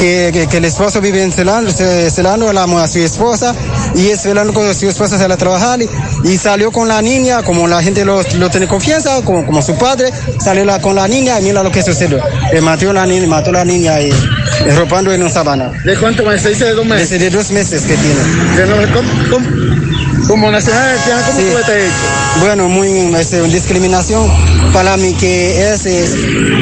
que, 0.00 0.30
que, 0.32 0.46
que 0.48 0.56
el 0.56 0.64
esposo 0.64 1.00
vive 1.00 1.22
en 1.22 1.30
Celano, 1.30 1.70
Celano, 1.70 2.52
la 2.52 2.64
a 2.64 2.88
su 2.88 2.98
esposa, 3.00 3.54
y 3.94 4.08
es 4.08 4.22
Celano 4.22 4.52
con 4.54 4.74
su 4.74 4.88
esposa 4.88 5.18
sale 5.18 5.34
a 5.34 5.36
trabajar 5.36 5.80
y, 5.82 5.88
y 6.24 6.38
salió 6.38 6.72
con 6.72 6.88
la 6.88 7.02
niña, 7.02 7.42
como 7.42 7.68
la 7.68 7.82
gente 7.82 8.04
lo, 8.04 8.22
lo 8.38 8.50
tiene 8.50 8.66
confianza, 8.66 9.20
como, 9.22 9.44
como 9.44 9.60
su 9.60 9.76
padre, 9.76 10.10
salió 10.42 10.64
la, 10.64 10.80
con 10.80 10.94
la 10.96 11.06
niña 11.06 11.38
y 11.38 11.44
mira 11.44 11.62
lo 11.62 11.70
que 11.70 11.82
sucedió. 11.82 12.18
Le 12.52 12.60
mató 12.62 12.92
la 12.92 13.04
niña, 13.06 13.26
mató 13.26 13.52
la 13.52 13.64
niña 13.64 14.00
y, 14.00 14.08
y 14.08 14.70
robando 14.70 15.12
en 15.12 15.20
una 15.20 15.30
sabana. 15.30 15.70
¿De 15.84 15.96
cuánto 15.98 16.24
más? 16.24 16.40
¿Se 16.40 16.48
dice 16.50 16.64
de 16.64 16.72
dos 16.74 16.86
meses? 16.86 17.10
Desde 17.10 17.24
de 17.24 17.30
dos 17.36 17.50
meses 17.50 17.82
que 17.82 17.94
tiene. 17.96 18.56
De 18.56 18.66
no- 18.66 18.94
¿cómo, 18.94 19.10
cómo- 19.30 19.89
como 20.30 20.48
nacional 20.48 20.90
haitiana, 20.96 21.22
¿cómo 21.26 21.40
Sí. 21.40 21.46
fue 21.50 21.60
este 21.60 21.86
hecho? 21.86 21.94
Bueno, 22.38 22.68
muy 22.68 22.88
es, 23.16 23.32
eh, 23.32 23.42
discriminación 23.48 24.30
para 24.72 24.96
mí 24.96 25.12
que 25.14 25.72
es, 25.72 25.84
es 25.86 26.14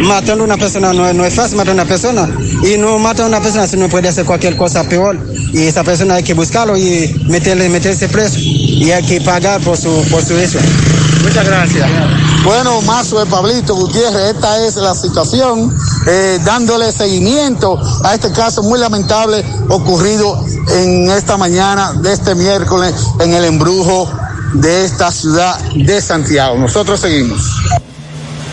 matando 0.05 0.45
a 0.45 0.47
una 0.47 0.57
persona 0.57 0.95
no, 0.95 1.13
no 1.13 1.25
es 1.27 1.35
fácil 1.35 1.59
matar 1.59 1.73
a 1.73 1.75
una 1.75 1.85
persona 1.85 2.31
y 2.65 2.79
no 2.79 2.99
mata 2.99 3.25
a 3.25 3.27
una 3.27 3.43
persona 3.43 3.67
si 3.67 3.77
no 3.77 3.91
puede 3.91 4.09
hacer 4.09 4.25
cualquier 4.25 4.57
cosa 4.57 4.85
peor 4.85 5.19
y 5.53 5.67
esa 5.67 5.85
persona 5.85 6.15
hay 6.15 6.23
que 6.23 6.33
buscarlo 6.33 6.79
y 6.79 7.15
meterle 7.29 7.69
meterse 7.69 8.09
preso 8.09 8.39
y 8.39 8.91
hay 8.91 9.05
que 9.05 9.21
pagar 9.21 9.61
por 9.61 9.77
su 9.77 10.03
por 10.11 10.25
su 10.25 10.39
hecho. 10.39 10.59
Muchas 11.23 11.45
gracias. 11.45 11.87
Bueno, 12.45 12.81
Mazo 12.83 13.19
de 13.19 13.27
Pablito 13.27 13.75
Gutiérrez, 13.75 14.35
esta 14.35 14.67
es 14.67 14.77
la 14.77 14.95
situación 14.95 15.77
eh, 16.09 16.41
dándole 16.43 16.91
seguimiento 16.91 17.79
a 18.03 18.15
este 18.15 18.33
caso 18.33 18.63
muy 18.63 18.79
lamentable 18.79 19.45
ocurrido 19.69 20.43
en 20.73 21.11
esta 21.11 21.37
mañana 21.37 21.93
de 21.93 22.13
este 22.13 22.35
miércoles 22.35 22.95
en 23.21 23.35
el 23.35 23.45
embrujo 23.45 24.11
de 24.55 24.85
esta 24.85 25.13
ciudad 25.13 25.61
de 25.75 26.01
Santiago. 26.01 26.57
Nosotros 26.57 27.01
seguimos. 27.01 27.43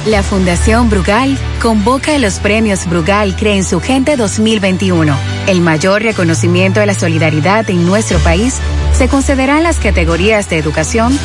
La 0.05 0.21
Fundación 0.21 0.89
Brugal 0.89 1.35
convoca 1.61 2.15
los 2.19 2.35
premios 2.35 2.85
Brugal 2.87 3.35
Cree 3.35 3.57
en 3.57 3.63
su 3.63 3.79
Gente 3.79 4.17
2021. 4.17 5.17
El 5.47 5.61
mayor 5.61 6.03
reconocimiento 6.03 6.79
de 6.79 6.85
la 6.85 6.93
solidaridad 6.93 7.67
en 7.71 7.87
nuestro 7.87 8.19
país 8.19 8.55
se 8.93 9.07
concederá 9.07 9.57
en 9.57 9.63
las 9.63 9.79
categorías 9.79 10.47
de 10.47 10.59
educación, 10.59 11.17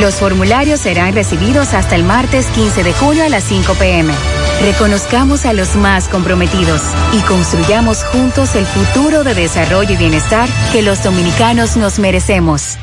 Los 0.00 0.14
formularios 0.14 0.80
serán 0.80 1.14
recibidos 1.14 1.74
hasta 1.74 1.94
el 1.96 2.04
martes 2.04 2.46
15 2.46 2.84
de 2.84 2.92
junio 2.92 3.24
a 3.24 3.28
las 3.28 3.42
5 3.44 3.74
pm. 3.74 4.14
Reconozcamos 4.60 5.46
a 5.46 5.52
los 5.52 5.76
más 5.76 6.08
comprometidos 6.08 6.82
y 7.12 7.20
construyamos 7.20 8.02
juntos 8.04 8.56
el 8.56 8.66
futuro 8.66 9.22
de 9.22 9.34
desarrollo 9.34 9.94
y 9.94 9.96
bienestar 9.96 10.48
que 10.72 10.82
los 10.82 11.02
dominicanos 11.04 11.76
nos 11.76 12.00
merecemos. 12.00 12.76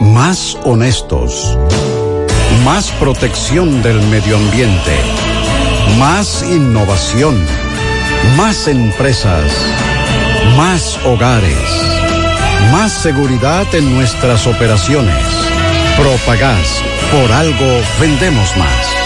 Más 0.00 0.56
honestos. 0.64 1.58
Más 2.64 2.90
protección 2.92 3.82
del 3.82 4.00
medio 4.08 4.38
ambiente. 4.38 4.96
Más 5.98 6.42
innovación. 6.42 7.36
Más 8.38 8.68
empresas. 8.68 9.52
Más 10.56 10.98
hogares. 11.04 11.58
Más 12.72 12.90
seguridad 12.90 13.66
en 13.74 13.94
nuestras 13.94 14.46
operaciones. 14.46 15.26
Propagás. 15.98 16.82
Por 17.12 17.30
algo 17.32 17.80
vendemos 18.00 18.56
más. 18.56 19.05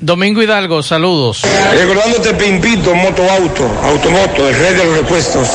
Domingo 0.00 0.42
Hidalgo, 0.42 0.82
saludos. 0.82 1.42
Recordándote 1.72 2.34
Pimpito, 2.34 2.94
Moto 2.94 3.22
Auto, 3.30 3.66
Automoto, 3.82 4.46
el 4.46 4.54
rey 4.54 4.74
de 4.74 4.84
los 4.84 4.98
repuestos. 4.98 5.48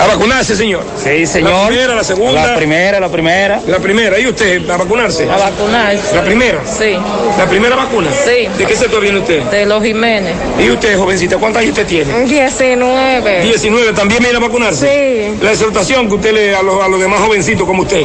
A 0.00 0.06
vacunarse, 0.06 0.56
señor. 0.56 0.82
Sí, 1.02 1.26
señor. 1.26 1.52
La 1.52 1.66
primera, 1.68 1.94
la 1.94 2.04
segunda. 2.04 2.46
La 2.46 2.56
primera, 2.56 3.00
la 3.00 3.08
primera. 3.08 3.60
La 3.66 3.78
primera. 3.78 4.18
¿Y 4.18 4.26
usted, 4.26 4.68
a 4.68 4.76
vacunarse? 4.76 5.30
A 5.30 5.36
vacunarse. 5.36 6.14
¿La 6.16 6.22
primera? 6.22 6.60
Sí. 6.66 6.96
¿La 7.38 7.46
primera 7.46 7.76
vacuna? 7.76 8.10
Sí. 8.24 8.48
¿De 8.58 8.66
qué 8.66 8.74
sector 8.76 9.00
viene 9.00 9.20
usted? 9.20 9.42
De 9.44 9.64
los 9.66 9.82
Jiménez. 9.82 10.34
¿Y 10.58 10.70
usted, 10.70 10.98
jovencita, 10.98 11.36
cuántos 11.38 11.60
años 11.62 11.70
usted 11.72 11.86
tiene? 11.86 12.24
19. 12.24 13.42
19, 13.42 13.92
¿también 13.92 14.22
viene 14.22 14.36
a 14.36 14.40
vacunarse? 14.40 14.86
Sí. 14.86 15.38
La 15.42 15.52
exhortación 15.52 16.08
que 16.08 16.14
usted 16.14 16.32
le 16.32 16.56
a 16.56 16.62
los, 16.62 16.82
a 16.82 16.88
los 16.88 17.00
demás 17.00 17.20
jovencitos 17.20 17.66
como 17.66 17.82
usted. 17.82 18.02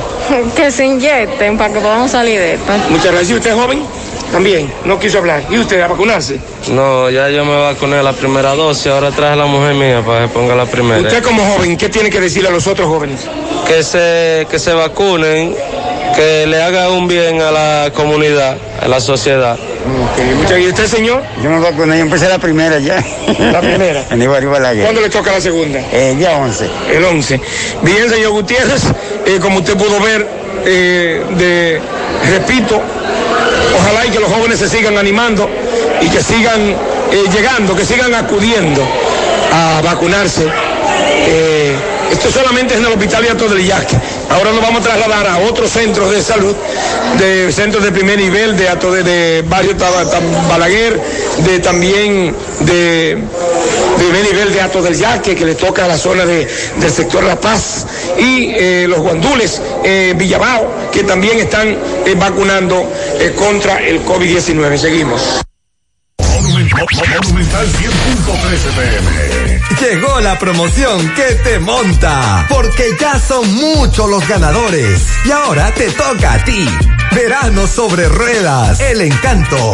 Que 0.55 0.71
se 0.71 0.85
inyecten 0.85 1.57
para 1.57 1.73
que 1.73 1.79
podamos 1.79 2.11
salir 2.11 2.39
de 2.39 2.53
esto. 2.53 2.71
Muchas 2.89 3.11
gracias. 3.11 3.31
¿Y 3.31 3.33
usted, 3.35 3.53
joven? 3.53 3.81
También, 4.31 4.71
no 4.85 4.97
quiso 4.97 5.17
hablar. 5.17 5.43
¿Y 5.49 5.57
usted, 5.57 5.81
a 5.81 5.87
vacunarse? 5.87 6.39
No, 6.69 7.09
ya 7.09 7.29
yo 7.29 7.43
me 7.43 7.55
vacuné 7.57 8.01
la 8.01 8.13
primera 8.13 8.55
dosis, 8.55 8.87
ahora 8.87 9.11
traje 9.11 9.33
a 9.33 9.35
la 9.35 9.45
mujer 9.45 9.73
mía 9.75 10.01
para 10.05 10.21
que 10.21 10.33
ponga 10.33 10.55
la 10.55 10.65
primera. 10.65 11.01
Usted 11.01 11.21
como 11.21 11.43
joven, 11.45 11.75
¿qué 11.77 11.89
tiene 11.89 12.09
que 12.09 12.21
decirle 12.21 12.47
a 12.47 12.51
los 12.51 12.65
otros 12.65 12.87
jóvenes? 12.87 13.27
Que 13.67 13.83
se, 13.83 14.47
que 14.49 14.57
se 14.57 14.73
vacunen, 14.73 15.53
que 16.15 16.45
le 16.47 16.61
haga 16.61 16.89
un 16.89 17.07
bien 17.07 17.41
a 17.41 17.51
la 17.51 17.91
comunidad, 17.93 18.57
a 18.81 18.87
la 18.87 19.01
sociedad. 19.01 19.57
muchas 20.37 20.59
¿Y 20.59 20.67
usted, 20.67 20.87
señor? 20.87 21.21
Yo 21.43 21.49
me 21.49 21.59
vacuné, 21.59 21.97
yo 21.97 22.03
empecé 22.03 22.29
la 22.29 22.39
primera 22.39 22.79
ya. 22.79 23.03
La 23.39 23.59
primera. 23.59 24.03
¿Cuándo 24.09 25.01
le 25.01 25.09
toca 25.09 25.33
la 25.33 25.41
segunda? 25.41 25.79
El 25.91 26.17
día 26.17 26.37
11. 26.37 26.69
El 26.93 27.03
11. 27.03 27.41
Bien, 27.81 28.09
señor 28.09 28.31
Gutiérrez, 28.31 28.83
eh, 29.25 29.39
como 29.41 29.59
usted 29.59 29.75
pudo 29.75 29.99
ver, 29.99 30.25
eh, 30.65 31.23
de, 31.37 31.81
repito, 32.29 32.81
ojalá 33.79 34.05
y 34.05 34.09
que 34.09 34.19
los 34.19 34.31
jóvenes 34.31 34.59
se 34.59 34.69
sigan 34.69 34.97
animando 34.97 35.49
y 36.01 36.09
que 36.09 36.21
sigan 36.21 36.61
eh, 36.61 37.23
llegando, 37.33 37.75
que 37.75 37.85
sigan 37.85 38.13
acudiendo 38.15 38.81
a 39.51 39.81
vacunarse. 39.83 40.47
Eh, 41.27 41.75
esto 42.11 42.29
solamente 42.29 42.73
es 42.73 42.79
en 42.79 42.85
el 42.85 42.93
Hospital 42.93 43.23
Beato 43.23 43.47
del 43.47 43.65
Yaque. 43.65 43.95
Ahora 44.29 44.51
nos 44.51 44.61
vamos 44.61 44.81
a 44.81 44.83
trasladar 44.83 45.27
a 45.27 45.37
otros 45.39 45.69
centros 45.69 46.11
de 46.11 46.21
salud, 46.21 46.55
de 47.17 47.51
centros 47.51 47.83
de 47.83 47.91
primer 47.91 48.17
nivel, 48.17 48.57
de, 48.57 48.65
de, 48.65 49.03
de 49.03 49.41
barrio 49.43 49.75
Balaguer, 50.49 50.99
de 51.39 51.59
también 51.59 52.35
de, 52.61 53.17
primer 54.01 54.23
nivel 54.23 54.51
de 54.51 54.61
Ato 54.61 54.81
del 54.81 54.95
Yaque, 54.95 55.35
que 55.35 55.45
le 55.45 55.55
toca 55.55 55.85
a 55.85 55.87
la 55.87 55.97
zona 55.97 56.25
de, 56.25 56.47
del 56.77 56.91
sector 56.91 57.23
La 57.23 57.39
Paz, 57.39 57.85
y 58.17 58.51
eh, 58.55 58.85
los 58.87 58.99
guandules 58.99 59.61
eh, 59.83 60.13
Villabao, 60.17 60.89
que 60.91 61.03
también 61.03 61.37
están 61.39 61.67
eh, 61.67 62.15
vacunando 62.17 62.91
eh, 63.19 63.33
contra 63.37 63.77
el 63.77 64.03
COVID-19. 64.03 64.77
Seguimos. 64.77 65.21
Monumental 66.19 67.67
100.13 67.67 68.75
pm. 68.75 69.61
Llegó 69.81 70.19
la 70.19 70.39
promoción 70.39 71.13
que 71.13 71.35
te 71.43 71.59
monta, 71.59 72.47
porque 72.49 72.95
ya 72.99 73.19
son 73.19 73.53
muchos 73.53 74.09
los 74.09 74.27
ganadores. 74.27 75.01
Y 75.25 75.31
ahora 75.31 75.71
te 75.73 75.89
toca 75.91 76.33
a 76.33 76.43
ti. 76.43 76.67
Verano 77.13 77.67
sobre 77.67 78.07
ruedas, 78.09 78.79
el 78.79 79.01
encanto. 79.01 79.73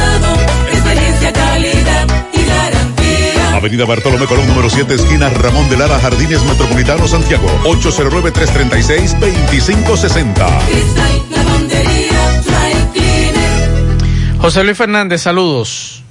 Avenida 3.61 3.85
Bartolomé 3.85 4.25
Colón, 4.25 4.47
número 4.47 4.71
7, 4.71 4.95
esquina 4.95 5.29
Ramón 5.29 5.69
de 5.69 5.77
Lara, 5.77 5.99
Jardines 5.99 6.43
Metropolitano, 6.45 7.07
Santiago. 7.07 7.45
809-336-2560. 7.65 10.65
Cristal, 10.65 11.21
lavandería, 11.29 12.41
dry 12.43 12.73
cleaner. 12.91 14.39
José 14.39 14.63
Luis 14.63 14.75
Fernández, 14.75 15.21
saludos. 15.21 16.01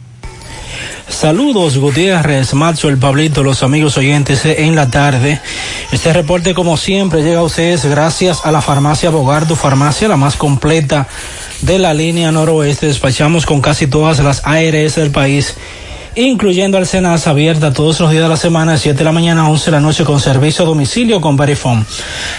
Saludos 1.08 1.76
Gutiérrez, 1.76 2.54
Macho, 2.54 2.88
el 2.88 2.98
Pablito, 2.98 3.42
los 3.42 3.64
amigos 3.64 3.98
oyentes 3.98 4.46
en 4.46 4.76
la 4.76 4.88
tarde. 4.88 5.40
Este 5.90 6.12
reporte 6.12 6.54
como 6.54 6.76
siempre 6.76 7.24
llega 7.24 7.40
a 7.40 7.42
ustedes 7.42 7.84
gracias 7.84 8.42
a 8.44 8.52
la 8.52 8.62
farmacia 8.62 9.10
Bogardo, 9.10 9.56
farmacia 9.56 10.06
la 10.06 10.16
más 10.16 10.36
completa 10.36 11.08
de 11.62 11.80
la 11.80 11.94
línea 11.94 12.30
noroeste. 12.30 12.86
Despachamos 12.86 13.44
con 13.44 13.60
casi 13.60 13.88
todas 13.88 14.20
las 14.20 14.46
ARS 14.46 14.94
del 14.94 15.10
país, 15.10 15.56
incluyendo 16.14 16.78
al 16.78 16.86
Senas 16.86 17.26
abierta 17.26 17.72
todos 17.72 17.98
los 18.00 18.10
días 18.10 18.22
de 18.22 18.28
la 18.28 18.36
semana, 18.36 18.72
de 18.72 18.78
7 18.78 18.98
de 18.98 19.04
la 19.04 19.12
mañana 19.12 19.42
a 19.42 19.48
11 19.48 19.66
de 19.66 19.70
la 19.70 19.80
noche 19.80 20.04
con 20.04 20.20
servicio 20.20 20.64
a 20.64 20.68
domicilio 20.68 21.20
con 21.20 21.36
Verifone. 21.36 21.84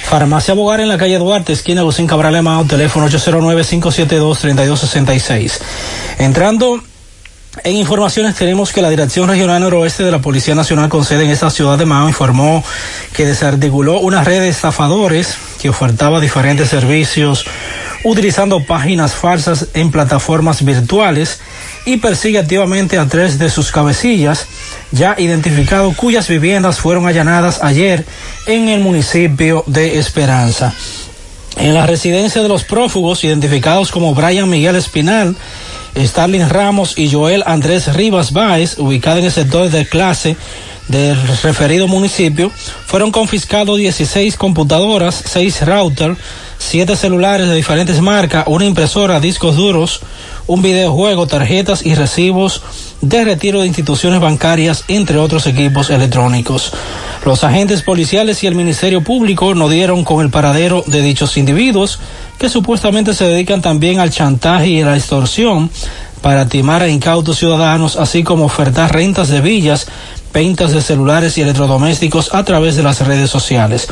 Farmacia 0.04 0.54
Bogar 0.54 0.82
en 0.82 0.90
la 0.90 0.98
calle 0.98 1.18
Duarte, 1.18 1.54
esquina 1.54 1.80
Agustín 1.82 2.08
Cabral 2.08 2.36
Emao, 2.36 2.66
teléfono 2.66 3.08
809-572-3266. 3.08 5.60
Entrando 6.20 6.84
en 7.64 7.76
informaciones 7.76 8.36
tenemos 8.36 8.72
que 8.72 8.82
la 8.82 8.90
Dirección 8.90 9.28
Regional 9.28 9.62
Noroeste 9.62 10.04
de 10.04 10.12
la 10.12 10.20
Policía 10.20 10.56
Nacional 10.56 10.88
con 10.88 11.04
sede 11.04 11.26
en 11.26 11.32
esta 11.32 11.50
ciudad 11.50 11.78
de 11.78 11.86
Mao 11.86 12.08
informó 12.08 12.64
que 13.14 13.26
desarticuló 13.26 14.00
una 14.00 14.24
red 14.24 14.40
de 14.40 14.48
estafadores 14.48 15.36
que 15.62 15.70
ofertaba 15.70 16.22
diferentes 16.22 16.70
servicios 16.70 17.46
utilizando 18.04 18.64
páginas 18.64 19.14
falsas 19.14 19.68
en 19.74 19.92
plataformas 19.92 20.64
virtuales 20.64 21.40
y 21.86 21.98
persigue 21.98 22.40
activamente 22.40 22.98
a 22.98 23.08
tres 23.08 23.40
de 23.40 23.50
sus 23.50 23.72
cabecillas 23.72 24.48
ya 24.92 25.16
identificados 25.18 25.96
cuyas 25.96 26.28
viviendas 26.28 26.80
fueron 26.80 27.08
allanadas 27.08 27.60
ayer 27.64 28.06
en 28.46 28.70
el 28.70 28.82
municipio 28.82 29.64
de 29.68 29.98
Esperanza. 30.00 30.74
En 31.58 31.74
la 31.74 31.86
residencia 31.86 32.42
de 32.42 32.48
los 32.48 32.64
prófugos 32.64 33.24
identificados 33.24 33.92
como 33.92 34.16
Brian 34.16 34.50
Miguel 34.50 34.76
Espinal, 34.76 35.36
Starling 35.98 36.50
Ramos 36.50 36.98
y 36.98 37.12
Joel 37.12 37.44
Andrés 37.46 37.94
Rivas 37.94 38.32
Báez, 38.32 38.78
ubicada 38.78 39.20
en 39.20 39.26
el 39.26 39.32
sector 39.32 39.70
de 39.70 39.86
clase 39.86 40.38
del 40.92 41.18
referido 41.42 41.88
municipio, 41.88 42.52
fueron 42.86 43.12
confiscados 43.12 43.78
16 43.78 44.36
computadoras, 44.38 45.24
6 45.26 45.66
routers, 45.66 46.18
7 46.60 46.96
celulares 46.96 47.48
de 47.48 47.56
diferentes 47.56 48.00
marcas, 48.02 48.44
una 48.48 48.66
impresora, 48.66 49.20
discos 49.20 49.56
duros, 49.56 50.02
un 50.46 50.62
videojuego, 50.62 51.26
tarjetas 51.26 51.86
y 51.86 51.96
recibos 51.96 52.62
de 53.02 53.24
retiro 53.24 53.62
de 53.62 53.68
instituciones 53.68 54.20
bancarias, 54.20 54.84
entre 54.88 55.18
otros 55.18 55.48
equipos 55.48 55.90
electrónicos. 55.90 56.72
Los 57.26 57.44
agentes 57.44 57.82
policiales 57.82 58.44
y 58.44 58.48
el 58.48 58.56
Ministerio 58.56 59.04
Público 59.04 59.56
no 59.56 59.70
dieron 59.70 60.04
con 60.04 60.24
el 60.24 60.30
paradero 60.30 60.84
de 60.86 61.02
dichos 61.02 61.38
individuos, 61.38 62.00
que 62.38 62.50
supuestamente 62.50 63.14
se 63.14 63.26
dedican 63.26 63.62
también 63.62 64.00
al 64.00 64.12
chantaje 64.12 64.68
y 64.68 64.82
a 64.82 64.88
la 64.88 64.98
extorsión 64.98 65.70
para 66.22 66.48
timar 66.48 66.84
a 66.84 66.90
incautos 66.90 67.38
ciudadanos, 67.38 67.96
así 67.96 68.24
como 68.24 68.46
ofertar 68.46 68.94
rentas 68.94 69.30
de 69.30 69.42
villas, 69.42 69.88
ventas 70.34 70.72
de 70.72 70.82
celulares 70.82 71.38
y 71.38 71.42
electrodomésticos 71.42 72.34
a 72.34 72.44
través 72.44 72.76
de 72.76 72.84
las 72.84 73.06
redes 73.06 73.30
sociales. 73.30 73.88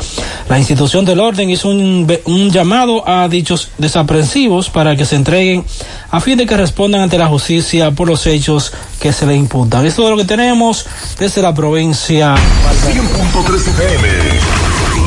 La 0.48 0.58
institución 0.58 1.04
del 1.04 1.20
orden 1.20 1.50
hizo 1.50 1.68
un, 1.68 2.10
un, 2.24 2.50
llamado 2.50 3.08
a 3.08 3.28
dichos 3.28 3.68
desaprensivos 3.78 4.70
para 4.70 4.96
que 4.96 5.04
se 5.04 5.16
entreguen 5.16 5.64
a 6.10 6.20
fin 6.20 6.38
de 6.38 6.46
que 6.46 6.56
respondan 6.56 7.02
ante 7.02 7.18
la 7.18 7.26
justicia 7.26 7.90
por 7.90 8.08
los 8.08 8.26
hechos 8.26 8.72
que 9.00 9.12
se 9.12 9.26
le 9.26 9.34
imputan. 9.34 9.86
Esto 9.86 10.04
es 10.04 10.10
lo 10.10 10.16
que 10.16 10.24
tenemos 10.24 10.86
desde 11.18 11.42
la 11.42 11.54
provincia. 11.54 12.34
100.3 12.34 13.68
FM 13.68 14.69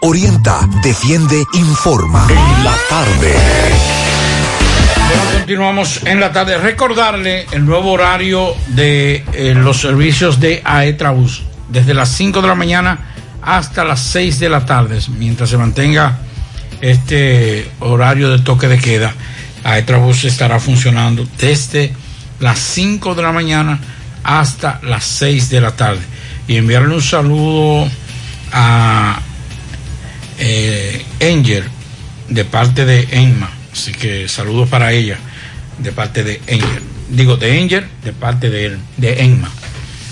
Orienta, 0.00 0.60
defiende, 0.80 1.44
informa. 1.54 2.28
En 2.30 2.64
la 2.64 2.76
tarde. 2.88 3.34
Continuamos 5.38 6.00
en 6.04 6.20
la 6.20 6.32
tarde. 6.32 6.56
Recordarle 6.56 7.46
el 7.50 7.66
nuevo 7.66 7.90
horario 7.90 8.54
de 8.68 9.24
eh, 9.32 9.54
los 9.56 9.80
servicios 9.80 10.38
de 10.38 10.62
Aetrabús. 10.64 11.42
Desde 11.68 11.94
las 11.94 12.10
5 12.10 12.40
de 12.40 12.46
la 12.46 12.54
mañana 12.54 12.98
hasta 13.42 13.84
las 13.84 14.00
6 14.00 14.38
de 14.38 14.48
la 14.48 14.64
tarde. 14.64 15.00
Mientras 15.18 15.50
se 15.50 15.58
mantenga 15.58 16.18
este 16.80 17.68
horario 17.80 18.30
de 18.30 18.38
toque 18.38 18.68
de 18.68 18.78
queda, 18.78 19.12
Aetrabús 19.64 20.24
estará 20.24 20.60
funcionando 20.60 21.26
desde 21.38 21.92
las 22.38 22.60
5 22.60 23.16
de 23.16 23.22
la 23.22 23.32
mañana 23.32 23.80
hasta 24.22 24.78
las 24.84 25.04
6 25.04 25.50
de 25.50 25.60
la 25.60 25.72
tarde. 25.72 26.02
Y 26.46 26.56
enviarle 26.56 26.94
un 26.94 27.02
saludo 27.02 27.88
a 28.52 29.22
eh, 30.38 31.04
Angel 31.20 31.64
de 32.28 32.44
parte 32.44 32.84
de 32.84 33.08
Enma. 33.10 33.50
Así 33.72 33.92
que 33.92 34.28
saludos 34.28 34.68
para 34.68 34.92
ella 34.92 35.18
de 35.78 35.92
parte 35.92 36.24
de 36.24 36.40
Angel. 36.48 36.82
Digo 37.10 37.36
de 37.36 37.60
Angel 37.60 37.86
de 38.04 38.12
parte 38.12 38.50
de, 38.50 38.76
de 38.96 39.22
Enma. 39.22 39.50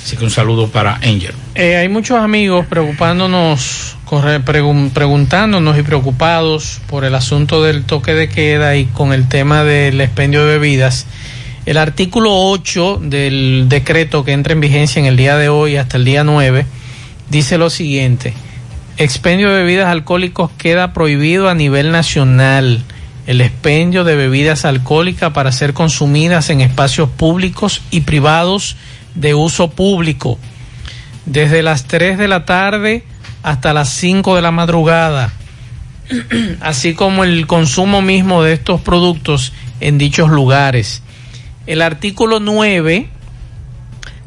Así 0.03 0.17
que 0.17 0.25
un 0.25 0.31
saludo 0.31 0.69
para 0.69 0.95
Angel. 0.97 1.35
Eh, 1.57 1.77
hay 1.77 1.89
muchos 1.89 2.19
amigos 2.19 2.65
preocupándonos, 2.67 3.97
preguntándonos 4.95 5.79
y 5.79 5.83
preocupados 5.83 6.81
por 6.87 7.05
el 7.05 7.15
asunto 7.17 7.63
del 7.65 7.83
toque 7.83 8.15
de 8.15 8.29
queda 8.29 8.77
y 8.77 8.85
con 8.87 9.13
el 9.13 9.29
tema 9.29 9.65
del 9.65 10.01
expendio 10.01 10.47
de 10.47 10.59
bebidas. 10.59 11.07
El 11.67 11.77
artículo 11.77 12.31
8 12.33 13.01
del 13.03 13.67
decreto 13.69 14.25
que 14.25 14.31
entra 14.31 14.53
en 14.53 14.61
vigencia 14.61 15.01
en 15.01 15.07
el 15.07 15.17
día 15.17 15.37
de 15.37 15.49
hoy 15.49 15.77
hasta 15.77 15.97
el 15.97 16.05
día 16.05 16.23
9 16.23 16.65
dice 17.29 17.59
lo 17.59 17.69
siguiente. 17.69 18.33
Expendio 18.99 19.51
de 19.51 19.59
bebidas 19.59 19.89
alcohólicos 19.89 20.51
queda 20.57 20.95
prohibido 20.95 21.51
a 21.51 21.55
nivel 21.55 21.93
nacional. 21.93 22.83
El 23.27 23.43
expendio 23.43 24.05
de 24.05 24.17
bebidas 24.17 24.65
alcohólicas 24.65 25.35
para 25.35 25.53
ser 25.53 25.75
consumidas 25.75 26.49
en 26.49 26.63
espacios 26.63 27.11
públicos 27.11 27.83
y 27.91 28.03
privados 28.03 28.77
de 29.15 29.35
uso 29.35 29.71
público. 29.71 30.39
Desde 31.27 31.63
las 31.63 31.85
3 31.85 32.17
de 32.17 32.27
la 32.27 32.47
tarde 32.47 33.05
hasta 33.43 33.75
las 33.75 33.91
5 33.91 34.35
de 34.35 34.41
la 34.41 34.51
madrugada. 34.51 35.31
Así 36.61 36.95
como 36.95 37.23
el 37.23 37.47
consumo 37.47 38.01
mismo 38.01 38.43
de 38.43 38.55
estos 38.55 38.81
productos 38.81 39.53
en 39.81 39.99
dichos 39.99 40.31
lugares. 40.31 41.03
El 41.67 41.83
artículo 41.83 42.41
9, 42.41 43.09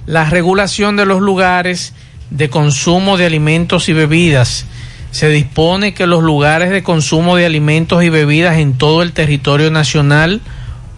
la 0.05 0.29
regulación 0.29 0.95
de 0.95 1.07
los 1.07 1.21
lugares 1.21 1.95
de 2.29 2.49
consumo 2.49 3.17
de 3.17 3.25
alimentos 3.25 3.89
y 3.89 3.93
bebidas. 3.93 4.65
Se 5.11 5.29
dispone 5.29 5.93
que 5.93 6.07
los 6.07 6.23
lugares 6.23 6.69
de 6.69 6.83
consumo 6.83 7.35
de 7.35 7.45
alimentos 7.45 8.03
y 8.03 8.09
bebidas 8.09 8.57
en 8.57 8.77
todo 8.77 9.01
el 9.01 9.13
territorio 9.13 9.71
nacional 9.71 10.41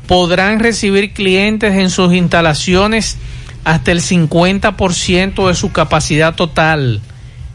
podrán 0.08 0.60
recibir 0.60 1.14
clientes 1.14 1.74
en 1.76 1.90
sus 1.90 2.14
instalaciones 2.14 3.18
hasta 3.64 3.92
el 3.92 4.02
50% 4.02 5.48
de 5.48 5.56
su 5.56 5.72
capacidad 5.72 6.36
total, 6.36 7.02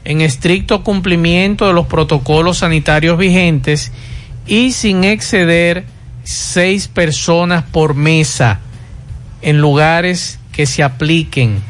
en 0.04 0.20
estricto 0.20 0.82
cumplimiento 0.82 1.66
de 1.66 1.74
los 1.74 1.86
protocolos 1.86 2.58
sanitarios 2.58 3.18
vigentes 3.18 3.92
y 4.46 4.72
sin 4.72 5.04
exceder 5.04 5.84
seis 6.22 6.88
personas 6.88 7.64
por 7.64 7.94
mesa 7.94 8.60
en 9.42 9.60
lugares 9.60 10.38
que 10.52 10.66
se 10.66 10.82
apliquen. 10.82 11.60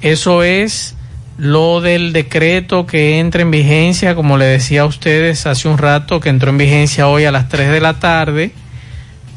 Eso 0.00 0.42
es 0.42 0.94
lo 1.38 1.80
del 1.80 2.12
decreto 2.12 2.86
que 2.86 3.18
entra 3.18 3.42
en 3.42 3.50
vigencia, 3.50 4.14
como 4.14 4.36
le 4.36 4.44
decía 4.44 4.82
a 4.82 4.86
ustedes 4.86 5.46
hace 5.46 5.68
un 5.68 5.78
rato, 5.78 6.20
que 6.20 6.28
entró 6.28 6.50
en 6.50 6.58
vigencia 6.58 7.08
hoy 7.08 7.24
a 7.24 7.32
las 7.32 7.48
3 7.48 7.70
de 7.70 7.80
la 7.80 7.94
tarde, 7.94 8.52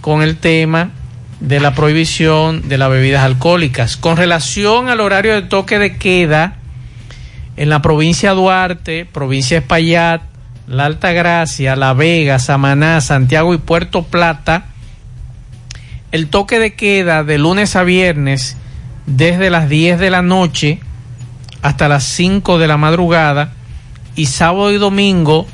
con 0.01 0.21
el 0.21 0.37
tema 0.37 0.91
de 1.39 1.59
la 1.59 1.73
prohibición 1.73 2.67
de 2.67 2.77
las 2.77 2.89
bebidas 2.89 3.23
alcohólicas. 3.23 3.97
Con 3.97 4.17
relación 4.17 4.89
al 4.89 4.99
horario 4.99 5.33
de 5.33 5.43
toque 5.43 5.79
de 5.79 5.97
queda, 5.97 6.57
en 7.57 7.69
la 7.69 7.81
provincia 7.81 8.31
de 8.31 8.35
Duarte, 8.35 9.05
provincia 9.05 9.55
de 9.55 9.61
Espaillat, 9.61 10.21
La 10.67 10.85
Alta 10.85 11.13
Gracia, 11.13 11.75
La 11.75 11.93
Vega, 11.93 12.39
Samaná, 12.39 12.99
Santiago 13.01 13.53
y 13.53 13.57
Puerto 13.57 14.03
Plata, 14.03 14.65
el 16.11 16.27
toque 16.27 16.59
de 16.59 16.73
queda 16.73 17.23
de 17.23 17.37
lunes 17.37 17.75
a 17.75 17.83
viernes 17.83 18.57
desde 19.05 19.49
las 19.49 19.69
10 19.69 19.99
de 19.99 20.09
la 20.09 20.21
noche 20.21 20.79
hasta 21.65 21.87
las 21.87 22.03
5 22.03 22.59
de 22.59 22.67
la 22.67 22.77
madrugada 22.77 23.51
y 24.15 24.27
sábado 24.27 24.71
y 24.71 24.77
domingo 24.77 25.47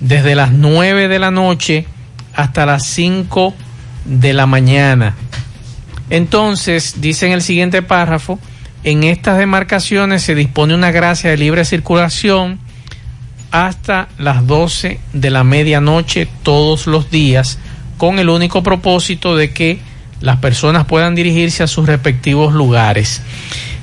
desde 0.00 0.34
las 0.34 0.52
9 0.52 1.08
de 1.08 1.18
la 1.18 1.30
noche 1.30 1.84
hasta 2.34 2.64
las 2.64 2.86
5 2.86 3.52
de 4.06 4.32
la 4.32 4.46
mañana. 4.46 5.14
Entonces, 6.08 7.02
dice 7.02 7.26
en 7.26 7.32
el 7.32 7.42
siguiente 7.42 7.82
párrafo, 7.82 8.38
en 8.82 9.02
estas 9.02 9.36
demarcaciones 9.36 10.22
se 10.22 10.34
dispone 10.34 10.74
una 10.74 10.90
gracia 10.90 11.28
de 11.28 11.36
libre 11.36 11.66
circulación 11.66 12.58
hasta 13.50 14.08
las 14.16 14.46
12 14.46 15.00
de 15.12 15.30
la 15.30 15.44
medianoche 15.44 16.28
todos 16.42 16.86
los 16.86 17.10
días, 17.10 17.58
con 17.98 18.18
el 18.18 18.30
único 18.30 18.62
propósito 18.62 19.36
de 19.36 19.52
que 19.52 19.80
las 20.22 20.38
personas 20.38 20.86
puedan 20.86 21.14
dirigirse 21.14 21.62
a 21.62 21.66
sus 21.66 21.84
respectivos 21.84 22.54
lugares. 22.54 23.20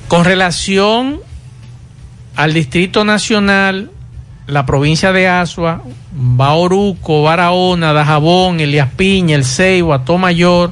Con 0.08 0.26
relación 0.26 1.29
al 2.40 2.54
Distrito 2.54 3.04
Nacional, 3.04 3.92
la 4.48 4.66
provincia 4.66 5.12
de 5.12 5.28
Asua, 5.28 5.84
Bauruco, 6.14 7.22
Barahona, 7.22 7.92
Dajabón, 7.92 8.62
Elias 8.62 8.88
Piña, 8.96 9.36
El 9.36 9.44
Ceibo, 9.44 9.94
Atomayor, 9.94 10.72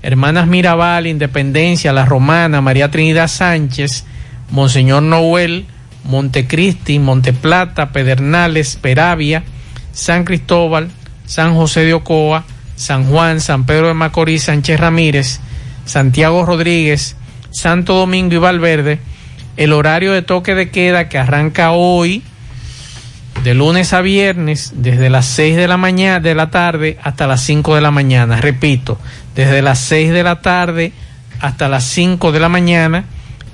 Hermanas 0.00 0.46
Mirabal, 0.46 1.06
Independencia, 1.06 1.92
La 1.92 2.06
Romana, 2.06 2.62
María 2.62 2.90
Trinidad 2.90 3.28
Sánchez, 3.28 4.06
Monseñor 4.50 5.02
Noel, 5.02 5.66
Montecristi, 6.04 6.98
Monteplata, 6.98 7.92
Pedernales, 7.92 8.76
Peravia, 8.80 9.44
San 9.92 10.24
Cristóbal, 10.24 10.88
San 11.26 11.54
José 11.54 11.80
de 11.80 11.92
Ocoa, 11.92 12.46
San 12.76 13.04
Juan, 13.04 13.42
San 13.42 13.66
Pedro 13.66 13.88
de 13.88 13.94
Macorís, 13.94 14.44
Sánchez 14.44 14.80
Ramírez, 14.80 15.40
Santiago 15.84 16.46
Rodríguez, 16.46 17.14
Santo 17.50 17.92
Domingo 17.92 18.36
y 18.36 18.38
Valverde, 18.38 19.00
el 19.56 19.72
horario 19.72 20.12
de 20.12 20.22
toque 20.22 20.54
de 20.54 20.70
queda 20.70 21.08
que 21.08 21.18
arranca 21.18 21.72
hoy 21.72 22.22
de 23.42 23.54
lunes 23.54 23.92
a 23.92 24.00
viernes 24.00 24.72
desde 24.76 25.10
las 25.10 25.26
6 25.26 25.56
de 25.56 25.68
la 25.68 25.76
mañana 25.76 26.20
de 26.20 26.34
la 26.34 26.50
tarde 26.50 26.98
hasta 27.02 27.26
las 27.26 27.42
5 27.42 27.74
de 27.74 27.80
la 27.80 27.90
mañana, 27.90 28.40
repito, 28.40 28.98
desde 29.34 29.60
las 29.62 29.78
6 29.80 30.12
de 30.12 30.22
la 30.22 30.40
tarde 30.40 30.92
hasta 31.40 31.68
las 31.68 31.84
5 31.84 32.32
de 32.32 32.40
la 32.40 32.48
mañana 32.48 33.04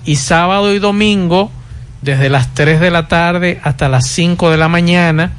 y 0.04 0.16
sábado 0.16 0.74
y 0.74 0.78
domingo 0.78 1.50
desde 2.02 2.30
las 2.30 2.54
3 2.54 2.80
de 2.80 2.90
la 2.90 3.08
tarde 3.08 3.60
hasta 3.62 3.88
las 3.88 4.06
5 4.08 4.50
de 4.50 4.56
la 4.56 4.68
mañana. 4.68 5.32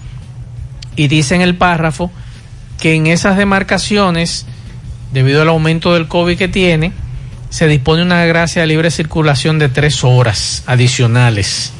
Y 0.95 1.07
dice 1.07 1.35
en 1.35 1.41
el 1.41 1.55
párrafo 1.55 2.11
que 2.79 2.95
en 2.95 3.07
esas 3.07 3.37
demarcaciones 3.37 4.45
debido 5.13 5.41
al 5.41 5.49
aumento 5.49 5.93
del 5.93 6.07
COVID 6.07 6.37
que 6.37 6.47
tiene 6.47 6.91
se 7.51 7.67
dispone 7.67 8.01
una 8.01 8.25
gracia 8.25 8.61
de 8.61 8.67
libre 8.67 8.89
circulación 8.89 9.59
de 9.59 9.69
tres 9.69 10.03
horas 10.03 10.63
adicionales 10.65 11.73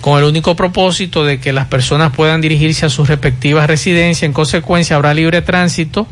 con 0.00 0.18
el 0.18 0.24
único 0.24 0.56
propósito 0.56 1.24
de 1.24 1.40
que 1.40 1.52
las 1.52 1.66
personas 1.66 2.12
puedan 2.12 2.40
dirigirse 2.40 2.86
a 2.86 2.88
sus 2.88 3.08
respectivas 3.08 3.66
residencias. 3.66 4.22
En 4.22 4.32
consecuencia, 4.32 4.96
habrá 4.96 5.12
libre 5.12 5.42
tránsito 5.42 6.06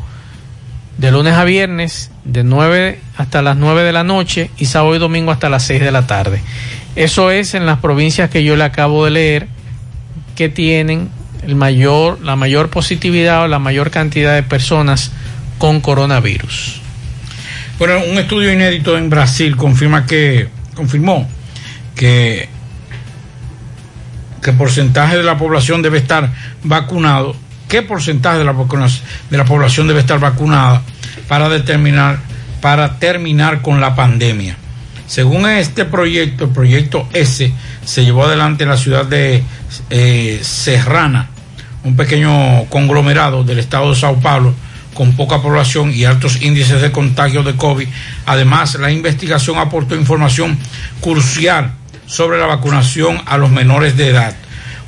de 0.97 1.11
lunes 1.11 1.33
a 1.33 1.43
viernes, 1.43 2.11
de 2.23 2.43
9 2.43 2.99
hasta 3.17 3.41
las 3.41 3.57
9 3.57 3.83
de 3.83 3.93
la 3.93 4.03
noche 4.03 4.51
y 4.57 4.65
sábado 4.65 4.95
y 4.95 4.99
domingo 4.99 5.31
hasta 5.31 5.49
las 5.49 5.63
6 5.63 5.81
de 5.81 5.91
la 5.91 6.05
tarde. 6.05 6.41
Eso 6.95 7.31
es 7.31 7.53
en 7.55 7.65
las 7.65 7.79
provincias 7.79 8.29
que 8.29 8.43
yo 8.43 8.55
le 8.55 8.63
acabo 8.63 9.05
de 9.05 9.11
leer 9.11 9.47
que 10.35 10.49
tienen 10.49 11.09
el 11.47 11.55
mayor, 11.55 12.21
la 12.21 12.35
mayor 12.35 12.69
positividad 12.69 13.43
o 13.43 13.47
la 13.47 13.59
mayor 13.59 13.91
cantidad 13.91 14.35
de 14.35 14.43
personas 14.43 15.11
con 15.57 15.81
coronavirus. 15.81 16.84
Bueno, 17.77 17.95
un 18.09 18.17
estudio 18.17 18.53
inédito 18.53 18.97
en 18.97 19.09
Brasil 19.09 19.57
confirma 19.57 20.05
que 20.05 20.47
confirmó 20.75 21.27
que 21.93 22.47
qué 24.41 24.53
porcentaje 24.53 25.17
de 25.17 25.23
la 25.23 25.37
población 25.37 25.81
debe 25.81 25.97
estar 25.97 26.31
vacunado, 26.63 27.35
qué 27.67 27.81
porcentaje 27.81 28.37
de 28.37 28.45
la, 28.45 28.53
de 28.53 29.37
la 29.37 29.43
población 29.43 29.89
debe 29.89 29.99
estar 29.99 30.21
vacunada 30.21 30.83
para 31.27 31.49
determinar, 31.49 32.19
para 32.61 32.97
terminar 32.97 33.61
con 33.61 33.81
la 33.81 33.93
pandemia. 33.93 34.55
Según 35.05 35.45
este 35.49 35.83
proyecto, 35.83 36.45
el 36.45 36.51
proyecto 36.51 37.09
S, 37.11 37.53
se 37.83 38.05
llevó 38.05 38.23
adelante 38.23 38.63
en 38.63 38.69
la 38.69 38.77
ciudad 38.77 39.03
de 39.05 39.43
eh, 39.89 40.39
Serrana, 40.41 41.27
un 41.83 41.97
pequeño 41.97 42.65
conglomerado 42.69 43.43
del 43.43 43.59
estado 43.59 43.89
de 43.89 43.97
Sao 43.97 44.17
Paulo 44.21 44.55
con 44.95 45.15
poca 45.15 45.41
población 45.41 45.93
y 45.93 46.05
altos 46.05 46.41
índices 46.41 46.81
de 46.81 46.91
contagio 46.91 47.43
de 47.43 47.55
COVID. 47.55 47.87
Además, 48.25 48.75
la 48.75 48.91
investigación 48.91 49.59
aportó 49.59 49.95
información 49.95 50.57
crucial 51.01 51.73
sobre 52.07 52.39
la 52.39 52.47
vacunación 52.47 53.21
a 53.25 53.37
los 53.37 53.51
menores 53.51 53.97
de 53.97 54.09
edad. 54.09 54.35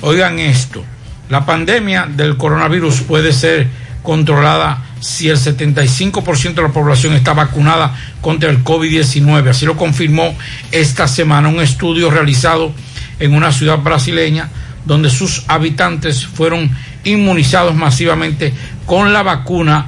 Oigan 0.01 0.39
esto, 0.39 0.84
la 1.29 1.45
pandemia 1.45 2.07
del 2.07 2.38
coronavirus 2.38 3.01
puede 3.01 3.34
ser 3.34 3.67
controlada 4.01 4.84
si 5.01 5.27
el 5.29 5.38
75% 5.38 6.53
de 6.53 6.61
la 6.61 6.69
población 6.69 7.13
está 7.13 7.34
vacunada 7.34 7.93
contra 8.21 8.49
el 8.49 8.63
COVID-19. 8.63 9.49
Así 9.49 9.65
lo 9.65 9.75
confirmó 9.75 10.34
esta 10.71 11.07
semana 11.07 11.49
un 11.49 11.59
estudio 11.59 12.09
realizado 12.09 12.71
en 13.19 13.34
una 13.34 13.51
ciudad 13.51 13.79
brasileña 13.79 14.49
donde 14.85 15.09
sus 15.09 15.43
habitantes 15.49 16.25
fueron 16.25 16.71
inmunizados 17.03 17.75
masivamente 17.75 18.53
con 18.85 19.11
la 19.11 19.21
vacuna 19.21 19.88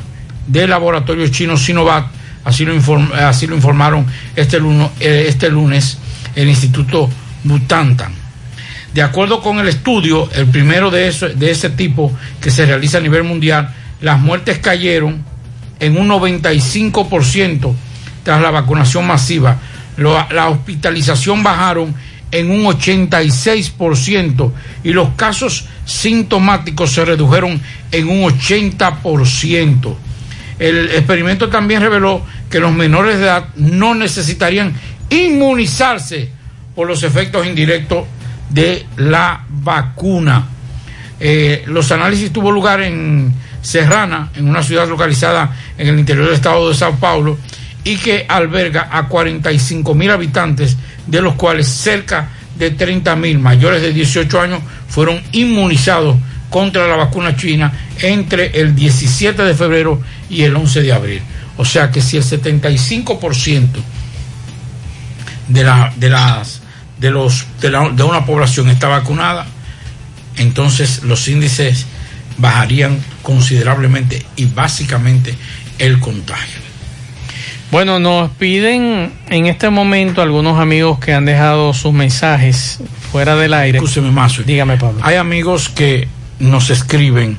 del 0.50 0.70
laboratorio 0.72 1.28
chino 1.30 1.56
Sinovac. 1.58 2.08
Así 2.44 2.66
lo, 2.66 2.74
inform- 2.74 3.14
así 3.14 3.48
lo 3.48 3.56
informaron 3.56 4.06
este 4.36 4.60
lunes, 4.60 4.90
este 5.00 5.50
lunes 5.50 5.98
el 6.36 6.48
Instituto 6.50 7.10
Butantan. 7.44 8.14
De 8.94 9.02
acuerdo 9.04 9.42
con 9.42 9.60
el 9.60 9.68
estudio, 9.68 10.30
el 10.34 10.48
primero 10.48 10.90
de, 10.90 11.08
eso- 11.10 11.30
de 11.30 11.52
ese 11.52 11.70
tipo 11.70 12.12
que 12.42 12.50
se 12.50 12.66
realiza 12.66 12.98
a 12.98 13.02
nivel 13.02 13.24
mundial, 13.24 13.74
las 14.02 14.20
muertes 14.20 14.58
cayeron 14.60 15.24
en 15.80 15.98
un 15.98 16.08
95% 16.10 17.74
tras 18.24 18.42
la 18.42 18.52
vacunación 18.52 19.06
masiva. 19.06 19.58
La 19.98 20.48
hospitalización 20.50 21.44
bajaron 21.44 21.94
en 22.32 22.50
un 22.52 22.64
86% 22.66 24.52
y 24.84 24.92
los 24.94 25.10
casos 25.16 25.66
sintomáticos 25.86 26.92
se 26.92 27.04
redujeron 27.06 27.60
en 27.92 28.08
un 28.08 28.24
80%. 28.32 29.96
El 30.60 30.92
experimento 30.92 31.50
también 31.50 31.82
reveló 31.82 32.22
que 32.50 32.60
los 32.60 32.74
menores 32.74 33.18
de 33.18 33.24
edad 33.24 33.46
no 33.56 33.96
necesitarían 33.96 34.74
inmunizarse 35.10 36.30
por 36.76 36.88
los 36.88 37.02
efectos 37.04 37.48
indirectos 37.48 38.06
de 38.50 38.86
la 38.98 39.46
vacuna. 39.48 40.48
Eh, 41.20 41.64
los 41.68 41.92
análisis 41.92 42.32
tuvo 42.32 42.52
lugar 42.52 42.82
en 42.82 43.34
Serrana, 43.62 44.30
en 44.36 44.50
una 44.50 44.64
ciudad 44.64 44.88
localizada 44.88 45.56
en 45.78 45.88
el 45.88 46.00
interior 46.00 46.26
del 46.26 46.36
estado 46.36 46.70
de 46.70 46.76
Sao 46.76 46.96
Paulo, 46.96 47.38
y 47.84 47.98
que 47.98 48.26
alberga 48.28 48.90
a 48.92 49.08
45 49.08 49.96
mil 49.96 50.12
habitantes, 50.12 50.78
de 51.08 51.22
los 51.22 51.36
cuales 51.36 51.68
cerca 51.68 52.30
de 52.58 52.72
30 52.72 53.16
mil 53.16 53.40
mayores 53.40 53.82
de 53.82 53.94
18 53.94 54.42
años 54.42 54.62
fueron 54.90 55.22
inmunizados 55.32 56.18
contra 56.50 56.88
la 56.88 56.96
vacuna 56.96 57.36
china 57.36 57.72
entre 58.02 58.60
el 58.60 58.76
17 58.76 59.44
de 59.44 59.54
febrero 59.54 60.02
y 60.30 60.44
el 60.44 60.56
11 60.56 60.82
de 60.82 60.94
abril. 60.94 61.22
O 61.58 61.66
sea 61.66 61.92
que 61.92 62.02
si 62.02 62.18
el 62.18 62.24
75% 62.24 63.68
de, 65.48 65.64
la, 65.64 65.92
de, 65.96 66.10
las, 66.10 66.62
de, 67.00 67.12
los, 67.12 67.46
de, 67.62 67.70
la- 67.72 67.90
de 67.90 68.04
una 68.04 68.26
población 68.26 68.70
está 68.70 68.88
vacunada, 68.88 69.46
entonces 70.38 71.04
los 71.04 71.28
índices 71.28 71.86
bajarían 72.38 73.00
considerablemente 73.22 74.26
y 74.36 74.46
básicamente 74.46 75.36
el 75.80 76.00
contagio. 76.00 76.60
Bueno, 77.72 78.00
nos 78.00 78.32
piden 78.32 79.12
en 79.30 79.46
este 79.46 79.70
momento 79.70 80.22
algunos 80.22 80.60
amigos 80.60 80.98
que 81.00 81.14
han 81.14 81.26
dejado 81.26 81.74
sus 81.74 81.94
mensajes 81.94 82.80
fuera 83.12 83.36
del 83.36 83.54
aire. 83.54 83.78
Escúcheme, 83.78 84.10
Mazo. 84.12 84.42
Dígame, 84.44 84.78
Pablo. 84.78 85.00
Hay 85.04 85.18
amigos 85.18 85.70
que 85.70 86.08
nos 86.40 86.70
escriben, 86.70 87.38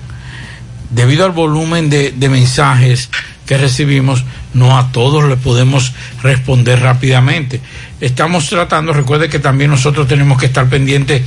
debido 0.90 1.24
al 1.24 1.32
volumen 1.32 1.88
de, 1.90 2.12
de 2.12 2.28
mensajes 2.28 3.08
que 3.46 3.58
recibimos, 3.58 4.24
no 4.54 4.78
a 4.78 4.92
todos 4.92 5.24
le 5.24 5.36
podemos 5.36 5.92
responder 6.22 6.80
rápidamente. 6.80 7.60
Estamos 8.00 8.48
tratando, 8.48 8.92
recuerde 8.92 9.28
que 9.28 9.40
también 9.40 9.70
nosotros 9.70 10.06
tenemos 10.06 10.38
que 10.38 10.46
estar 10.46 10.68
pendientes 10.68 11.22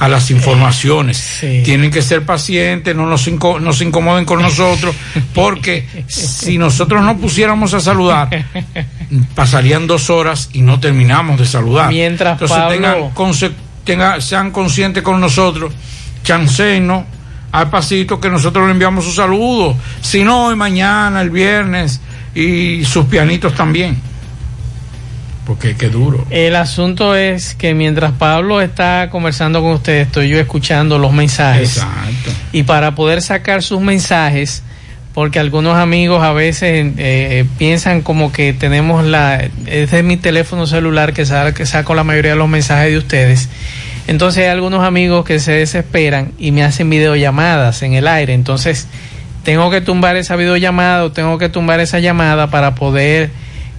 a 0.00 0.08
las 0.08 0.30
informaciones. 0.32 1.38
Tienen 1.64 1.90
que 1.92 2.02
ser 2.02 2.24
pacientes, 2.24 2.94
no 2.96 3.06
nos, 3.06 3.28
inco- 3.28 3.60
no 3.60 3.72
se 3.72 3.84
incomoden 3.84 4.24
con 4.24 4.42
nosotros, 4.42 4.94
porque 5.34 5.86
si 6.08 6.58
nosotros 6.58 7.02
no 7.04 7.16
pusiéramos 7.16 7.72
a 7.74 7.80
saludar, 7.80 8.28
pasarían 9.34 9.86
dos 9.86 10.10
horas 10.10 10.50
y 10.52 10.62
no 10.62 10.80
terminamos 10.80 11.38
de 11.38 11.46
saludar. 11.46 11.90
Mientras 11.90 12.32
Entonces 12.32 12.56
Pablo- 12.56 12.70
tengan 13.84 14.20
sean 14.20 14.50
conscientes 14.50 15.02
con 15.04 15.20
nosotros, 15.20 15.72
chanceno 16.24 17.06
al 17.52 17.70
pasito 17.70 18.20
que 18.20 18.28
nosotros 18.30 18.66
le 18.66 18.72
enviamos 18.72 19.04
sus 19.04 19.14
saludos, 19.16 19.76
si 20.00 20.22
no 20.24 20.46
hoy, 20.46 20.56
mañana, 20.56 21.20
el 21.22 21.30
viernes 21.30 22.00
y 22.34 22.84
sus 22.84 23.06
pianitos 23.06 23.54
también. 23.54 23.98
Porque 25.46 25.76
qué 25.76 25.88
duro. 25.88 26.26
El 26.28 26.56
asunto 26.56 27.14
es 27.14 27.54
que 27.54 27.72
mientras 27.72 28.12
Pablo 28.12 28.60
está 28.60 29.08
conversando 29.10 29.62
con 29.62 29.72
usted, 29.72 30.00
estoy 30.02 30.28
yo 30.28 30.38
escuchando 30.38 30.98
los 30.98 31.12
mensajes. 31.12 31.78
Exacto. 31.78 32.30
Y 32.52 32.64
para 32.64 32.94
poder 32.94 33.22
sacar 33.22 33.62
sus 33.62 33.80
mensajes, 33.80 34.62
porque 35.14 35.38
algunos 35.38 35.78
amigos 35.78 36.22
a 36.22 36.32
veces 36.32 36.92
eh, 36.98 37.46
piensan 37.56 38.02
como 38.02 38.30
que 38.30 38.52
tenemos 38.52 39.06
la... 39.06 39.42
Este 39.64 39.98
es 40.00 40.04
mi 40.04 40.18
teléfono 40.18 40.66
celular 40.66 41.14
que, 41.14 41.24
sa- 41.24 41.54
que 41.54 41.64
saco 41.64 41.94
la 41.94 42.04
mayoría 42.04 42.32
de 42.32 42.36
los 42.36 42.48
mensajes 42.48 42.90
de 42.92 42.98
ustedes. 42.98 43.48
Entonces 44.08 44.42
hay 44.42 44.48
algunos 44.48 44.84
amigos 44.84 45.26
que 45.26 45.38
se 45.38 45.52
desesperan 45.52 46.32
y 46.38 46.50
me 46.50 46.64
hacen 46.64 46.88
videollamadas 46.88 47.82
en 47.82 47.92
el 47.92 48.08
aire. 48.08 48.32
Entonces 48.32 48.88
tengo 49.44 49.70
que 49.70 49.82
tumbar 49.82 50.16
esa 50.16 50.34
videollamada 50.34 51.04
o 51.04 51.12
tengo 51.12 51.36
que 51.36 51.50
tumbar 51.50 51.80
esa 51.80 51.98
llamada 52.00 52.48
para 52.48 52.74
poder 52.74 53.30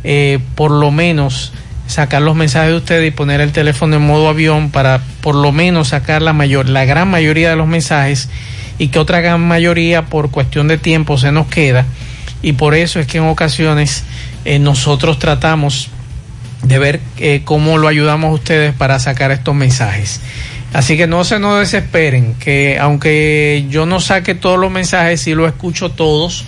eh, 0.03 0.37
por 0.53 0.69
lo 0.69 0.91
menos 0.91 1.51
sacar 1.87 2.21
los 2.21 2.35
mensajes 2.35 2.69
de 2.69 2.77
ustedes 2.77 3.07
y 3.07 3.11
poner 3.11 3.41
el 3.41 3.51
teléfono 3.51 3.95
en 3.95 4.03
modo 4.03 4.29
avión 4.29 4.69
para 4.69 5.01
por 5.21 5.33
lo 5.33 5.51
menos 5.51 5.87
sacar 5.89 6.21
la 6.21 6.31
mayor, 6.31 6.69
la 6.69 6.85
gran 6.85 7.09
mayoría 7.09 7.49
de 7.49 7.55
los 7.55 7.67
mensajes 7.67 8.29
y 8.77 8.89
que 8.89 8.99
otra 8.99 9.21
gran 9.21 9.41
mayoría 9.41 10.05
por 10.05 10.29
cuestión 10.29 10.67
de 10.67 10.77
tiempo 10.77 11.17
se 11.17 11.31
nos 11.31 11.47
queda 11.47 11.85
y 12.43 12.53
por 12.53 12.75
eso 12.75 12.99
es 12.99 13.07
que 13.07 13.17
en 13.17 13.23
ocasiones 13.23 14.03
eh, 14.45 14.59
nosotros 14.59 15.17
tratamos 15.17 15.89
de 16.63 16.79
ver 16.79 16.99
eh, 17.17 17.41
cómo 17.43 17.77
lo 17.77 17.87
ayudamos 17.87 18.29
a 18.29 18.33
ustedes 18.33 18.73
para 18.73 18.99
sacar 18.99 19.31
estos 19.31 19.55
mensajes. 19.55 20.21
Así 20.73 20.97
que 20.97 21.07
no 21.07 21.23
se 21.23 21.39
nos 21.39 21.59
desesperen, 21.59 22.35
que 22.35 22.77
aunque 22.79 23.65
yo 23.69 23.85
no 23.85 23.99
saque 23.99 24.35
todos 24.35 24.59
los 24.59 24.69
mensajes, 24.69 25.21
sí 25.21 25.33
lo 25.33 25.47
escucho 25.47 25.89
todos 25.89 26.45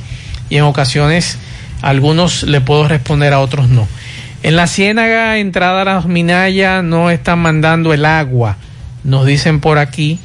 y 0.49 0.57
en 0.57 0.63
ocasiones 0.63 1.39
algunos 1.81 2.43
le 2.43 2.61
puedo 2.61 2.88
responder 2.88 3.33
a 3.33 3.39
otros 3.39 3.69
no. 3.69 3.88
En 4.43 4.55
la 4.55 4.67
ciénaga, 4.67 5.38
entrada 5.38 5.81
a 5.81 5.85
las 5.85 6.05
Minaya, 6.05 6.81
no 6.81 7.09
están 7.09 7.39
mandando 7.39 7.93
el 7.93 8.05
agua, 8.05 8.57
nos 9.03 9.25
dicen 9.25 9.59
por 9.59 9.79
aquí. 9.79 10.19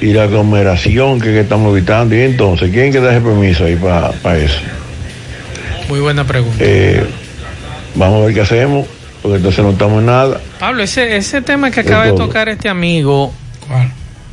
y 0.00 0.12
la 0.12 0.24
aglomeración 0.24 1.20
que, 1.20 1.28
que 1.32 1.40
estamos 1.40 1.72
evitando. 1.76 2.14
Y 2.14 2.20
entonces, 2.20 2.70
¿quién 2.70 2.92
que 2.92 3.00
da 3.00 3.10
ese 3.12 3.20
permiso 3.20 3.64
ahí 3.64 3.74
para 3.76 4.38
eso? 4.38 4.60
Muy 5.88 5.98
buena 5.98 6.24
pregunta. 6.24 6.56
Eh, 6.60 7.04
vamos 7.96 8.22
a 8.22 8.26
ver 8.26 8.34
qué 8.34 8.40
hacemos, 8.42 8.86
porque 9.22 9.38
entonces 9.38 9.64
no 9.64 9.70
estamos 9.72 9.98
en 9.98 10.06
nada. 10.06 10.40
Pablo, 10.60 10.84
ese, 10.84 11.16
ese 11.16 11.42
tema 11.42 11.72
que 11.72 11.80
acaba 11.80 12.04
de 12.06 12.12
tocar 12.12 12.48
este 12.48 12.68
amigo 12.68 13.32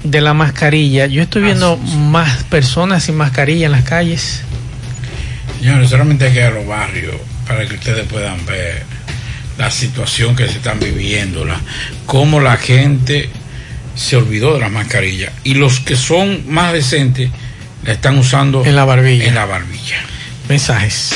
de 0.04 0.22
la 0.22 0.34
mascarilla, 0.34 1.06
yo 1.08 1.22
estoy 1.22 1.42
viendo 1.44 1.78
más 1.78 2.44
personas 2.46 3.04
sin 3.04 3.16
mascarilla 3.16 3.66
en 3.66 3.72
las 3.74 3.84
calles. 3.84 4.42
Señores, 5.60 5.90
solamente 5.90 6.26
hay 6.26 6.34
que 6.34 6.40
ir 6.40 6.46
a 6.46 6.52
los 6.52 6.66
barrios 6.66 7.16
para 7.48 7.68
que 7.68 7.76
ustedes 7.76 8.08
puedan 8.08 8.46
ver 8.46 8.84
la 9.58 9.70
situación 9.70 10.36
que 10.36 10.48
se 10.48 10.58
están 10.58 10.80
viviendo, 10.80 11.44
la, 11.44 11.60
cómo 12.06 12.40
la 12.40 12.56
gente 12.56 13.30
se 13.96 14.16
olvidó 14.16 14.54
de 14.54 14.62
las 14.62 14.72
mascarillas 14.72 15.34
y 15.44 15.56
los 15.56 15.82
que 15.82 15.98
son 15.98 16.44
más 16.48 16.72
decentes 16.72 17.30
la 17.84 17.92
están 17.92 18.18
usando 18.18 18.66
en 18.66 18.76
la 18.76 18.86
barbilla. 18.86 19.26
En 19.26 19.36
la 19.36 19.46
barbilla. 19.46 19.98
Mensajes. 20.48 21.12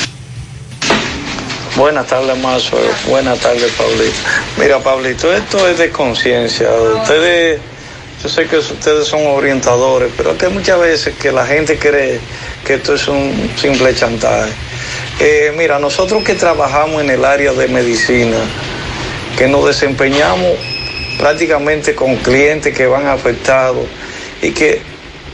Buenas 1.76 2.06
tardes, 2.06 2.38
Mazo. 2.38 2.78
Buenas 3.08 3.40
tardes, 3.40 3.72
Pablito. 3.72 4.16
Mira, 4.58 4.78
Pablito, 4.78 5.32
esto 5.32 5.66
es 5.68 5.78
de 5.78 5.90
conciencia. 5.90 6.68
Ustedes, 7.00 7.60
yo 8.24 8.30
sé 8.30 8.46
que 8.46 8.56
ustedes 8.56 9.06
son 9.06 9.26
orientadores, 9.26 10.10
pero 10.16 10.30
es 10.30 10.38
que 10.38 10.48
muchas 10.48 10.80
veces 10.80 11.14
que 11.14 11.30
la 11.30 11.46
gente 11.46 11.78
cree 11.78 12.18
que 12.64 12.74
esto 12.74 12.94
es 12.94 13.06
un 13.06 13.50
simple 13.54 13.94
chantaje. 13.94 14.50
Eh, 15.20 15.52
mira, 15.54 15.78
nosotros 15.78 16.24
que 16.24 16.32
trabajamos 16.32 17.02
en 17.02 17.10
el 17.10 17.22
área 17.22 17.52
de 17.52 17.68
medicina, 17.68 18.38
que 19.36 19.46
nos 19.46 19.66
desempeñamos 19.66 20.52
prácticamente 21.18 21.94
con 21.94 22.16
clientes 22.16 22.74
que 22.74 22.86
van 22.86 23.06
afectados 23.08 23.84
y 24.40 24.52
que 24.52 24.80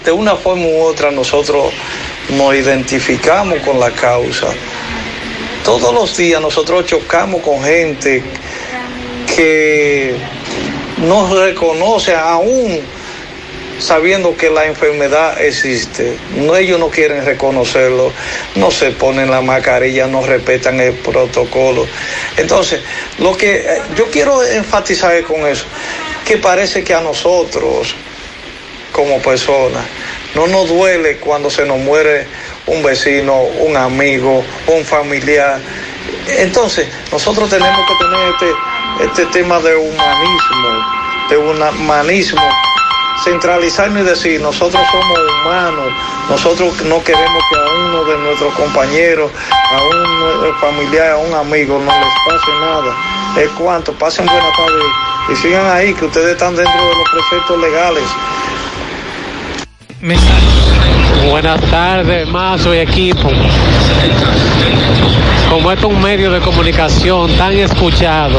de 0.04 0.10
una 0.10 0.34
forma 0.34 0.66
u 0.66 0.80
otra 0.80 1.12
nosotros 1.12 1.72
nos 2.30 2.54
identificamos 2.56 3.60
con 3.60 3.78
la 3.78 3.92
causa. 3.92 4.48
Todos 5.64 5.94
los 5.94 6.16
días 6.16 6.42
nosotros 6.42 6.86
chocamos 6.86 7.40
con 7.40 7.62
gente 7.62 8.20
que 9.36 10.39
no 11.00 11.34
reconoce 11.34 12.14
aún 12.14 12.80
sabiendo 13.80 14.36
que 14.36 14.50
la 14.50 14.66
enfermedad 14.66 15.40
existe. 15.40 16.16
No, 16.36 16.54
ellos 16.56 16.78
no 16.78 16.88
quieren 16.90 17.24
reconocerlo, 17.24 18.12
no 18.54 18.70
se 18.70 18.90
ponen 18.90 19.30
la 19.30 19.40
mascarilla, 19.40 20.06
no 20.06 20.24
respetan 20.24 20.80
el 20.80 20.92
protocolo. 20.94 21.86
Entonces, 22.36 22.80
lo 23.18 23.36
que 23.36 23.56
eh, 23.56 23.82
yo 23.96 24.10
quiero 24.10 24.42
enfatizar 24.44 25.22
con 25.24 25.46
eso, 25.46 25.64
que 26.24 26.36
parece 26.36 26.84
que 26.84 26.94
a 26.94 27.00
nosotros, 27.00 27.94
como 28.92 29.18
personas, 29.18 29.84
no 30.34 30.46
nos 30.46 30.68
duele 30.68 31.16
cuando 31.16 31.50
se 31.50 31.64
nos 31.64 31.78
muere 31.78 32.26
un 32.66 32.82
vecino, 32.82 33.40
un 33.40 33.76
amigo, 33.76 34.44
un 34.66 34.84
familiar. 34.84 35.58
Entonces, 36.38 36.86
nosotros 37.10 37.48
tenemos 37.50 37.80
que 37.86 38.04
tener 38.04 38.28
este, 38.28 38.46
este 39.02 39.26
tema 39.26 39.58
de 39.60 39.76
humanismo, 39.76 40.68
de 41.28 41.36
humanismo, 41.38 42.42
centralizarnos 43.24 44.02
y 44.02 44.04
decir, 44.04 44.40
nosotros 44.40 44.82
somos 44.90 45.18
humanos, 45.42 45.92
nosotros 46.28 46.82
no 46.84 47.02
queremos 47.02 47.42
que 47.50 47.56
a 47.56 47.86
uno 47.86 48.04
de 48.04 48.18
nuestros 48.18 48.54
compañeros, 48.54 49.30
a 49.72 49.82
un 49.82 50.54
familiar, 50.60 51.12
a 51.12 51.16
un 51.18 51.34
amigo, 51.34 51.78
no 51.78 51.92
les 51.92 52.14
pase 52.26 52.50
nada. 52.60 52.94
Es 53.36 53.48
cuanto, 53.50 53.92
pasen 53.92 54.26
buena 54.26 54.50
tarde 54.56 54.84
y 55.32 55.36
sigan 55.36 55.66
ahí, 55.70 55.94
que 55.94 56.06
ustedes 56.06 56.32
están 56.32 56.56
dentro 56.56 56.72
de 56.72 56.94
los 56.94 57.10
preceptos 57.10 57.60
legales. 57.60 58.04
Buenas 61.30 61.60
tardes, 61.70 62.28
Mazo 62.28 62.74
y 62.74 62.78
equipo. 62.78 63.30
Como 65.50 65.72
esto 65.72 65.88
es 65.88 65.94
un 65.94 66.00
medio 66.00 66.30
de 66.30 66.38
comunicación 66.38 67.28
tan 67.32 67.52
escuchado, 67.58 68.38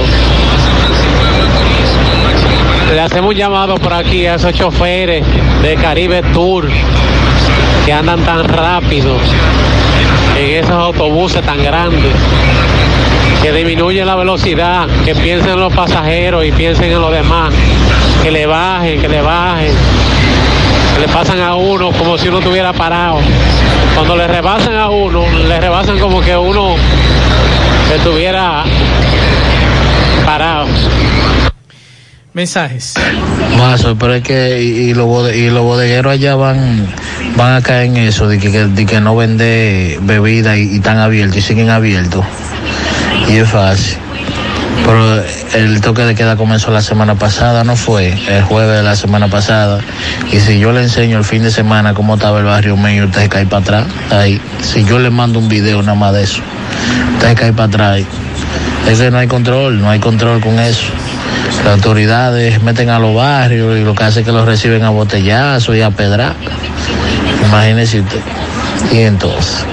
le 2.94 3.00
hacemos 3.02 3.32
un 3.32 3.36
llamado 3.36 3.76
por 3.76 3.94
aquí 3.94 4.26
a 4.26 4.36
esos 4.36 4.54
choferes 4.54 5.26
de 5.62 5.76
Caribe 5.76 6.22
Tour 6.34 6.70
que 7.86 7.92
andan 7.92 8.24
tan 8.24 8.46
rápido 8.46 9.18
en 10.40 10.64
esos 10.64 10.72
autobuses 10.72 11.42
tan 11.42 11.62
grandes, 11.62 12.14
que 13.44 13.52
disminuyen 13.52 14.08
la 14.08 14.16
velocidad, 14.16 14.88
que 15.04 15.14
piensen 15.14 15.52
en 15.52 15.60
los 15.60 15.74
pasajeros 15.74 16.46
y 16.46 16.54
piensen 16.54 16.92
en 16.92 17.02
los 17.02 17.12
demás, 17.12 17.54
que 18.24 18.32
le 18.32 18.46
bajen, 18.46 19.02
que 19.02 19.10
le 19.10 19.22
bajen 19.22 19.74
le 21.00 21.08
pasan 21.08 21.40
a 21.42 21.56
uno 21.56 21.92
como 21.92 22.18
si 22.18 22.28
uno 22.28 22.40
estuviera 22.40 22.74
parado. 22.74 23.20
Cuando 23.96 24.16
le 24.16 24.28
rebasan 24.28 24.76
a 24.76 24.90
uno, 24.90 25.24
le 25.48 25.60
rebasan 25.60 26.00
como 26.00 26.22
que 26.22 26.36
uno 26.36 26.76
estuviera 27.96 28.64
parado. 30.26 30.68
Mensajes. 32.34 32.94
Mazo, 33.58 33.98
pero 33.98 34.14
es 34.16 34.24
que 34.24 34.62
y, 34.64 34.90
y 34.90 34.94
los 34.94 35.06
bode- 35.06 35.36
y 35.36 35.50
los 35.50 35.64
bodegueros 35.64 36.14
allá 36.14 36.36
van 36.36 36.88
van 37.36 37.56
a 37.56 37.62
caer 37.62 37.88
en 37.88 37.98
eso 37.98 38.28
de 38.28 38.40
que, 38.40 38.50
de 38.50 38.86
que 38.86 39.02
no 39.02 39.16
vende 39.18 39.98
bebida 40.02 40.58
y, 40.58 40.70
y 40.72 40.76
están 40.78 40.98
abiertos 41.00 41.38
y 41.38 41.42
siguen 41.42 41.70
abiertos. 41.70 42.24
Y 43.28 43.38
es 43.38 43.50
fácil. 43.50 43.98
Pero 44.86 45.24
el 45.54 45.82
toque 45.82 46.04
de 46.04 46.16
queda 46.16 46.36
comenzó 46.36 46.72
la 46.72 46.82
semana 46.82 47.16
pasada, 47.16 47.64
no 47.64 47.76
fue 47.76 48.14
el 48.28 48.44
jueves 48.44 48.78
de 48.78 48.84
la 48.84 48.96
semana 48.96 49.28
pasada. 49.28 49.80
Y 50.32 50.40
si 50.40 50.60
yo 50.60 50.72
le 50.72 50.82
enseño 50.82 51.18
el 51.18 51.24
fin 51.24 51.44
de 51.44 51.52
semana 51.52 51.94
cómo 51.94 52.16
estaba 52.16 52.40
el 52.40 52.46
barrio 52.46 52.78
mío, 52.78 53.06
usted 53.06 53.22
se 53.22 53.30
cae 53.30 53.46
para 53.46 53.62
atrás. 53.62 53.86
Ahí, 54.12 54.42
si 54.62 54.84
yo 54.84 55.00
le 55.00 55.10
mando 55.10 55.40
un 55.40 55.50
video 55.50 55.82
nada 55.82 55.96
más 55.96 56.14
de 56.14 56.24
eso, 56.24 56.42
usted 57.16 57.36
cae 57.36 57.54
para 57.54 57.68
atrás. 57.68 58.02
Es 58.88 59.00
que 59.00 59.12
no 59.12 59.20
hay 59.20 59.28
control, 59.28 59.80
no 59.80 59.90
hay 59.90 60.00
control 60.00 60.42
con 60.42 60.60
eso. 60.60 60.88
Las 61.64 61.76
autoridades 61.76 62.62
meten 62.64 62.90
a 62.90 62.98
los 62.98 63.14
barrios 63.14 63.78
y 63.78 63.84
lo 63.84 63.94
que 63.94 64.04
hace 64.04 64.22
es 64.22 64.26
que 64.26 64.32
los 64.32 64.46
reciben 64.46 64.84
a 64.84 64.90
botellazo 64.90 65.76
y 65.76 65.82
a 65.82 65.92
pedra. 65.92 66.34
Imagínese 67.46 68.02
usted. 68.02 68.22
Y 68.92 69.00
entonces, 69.00 69.66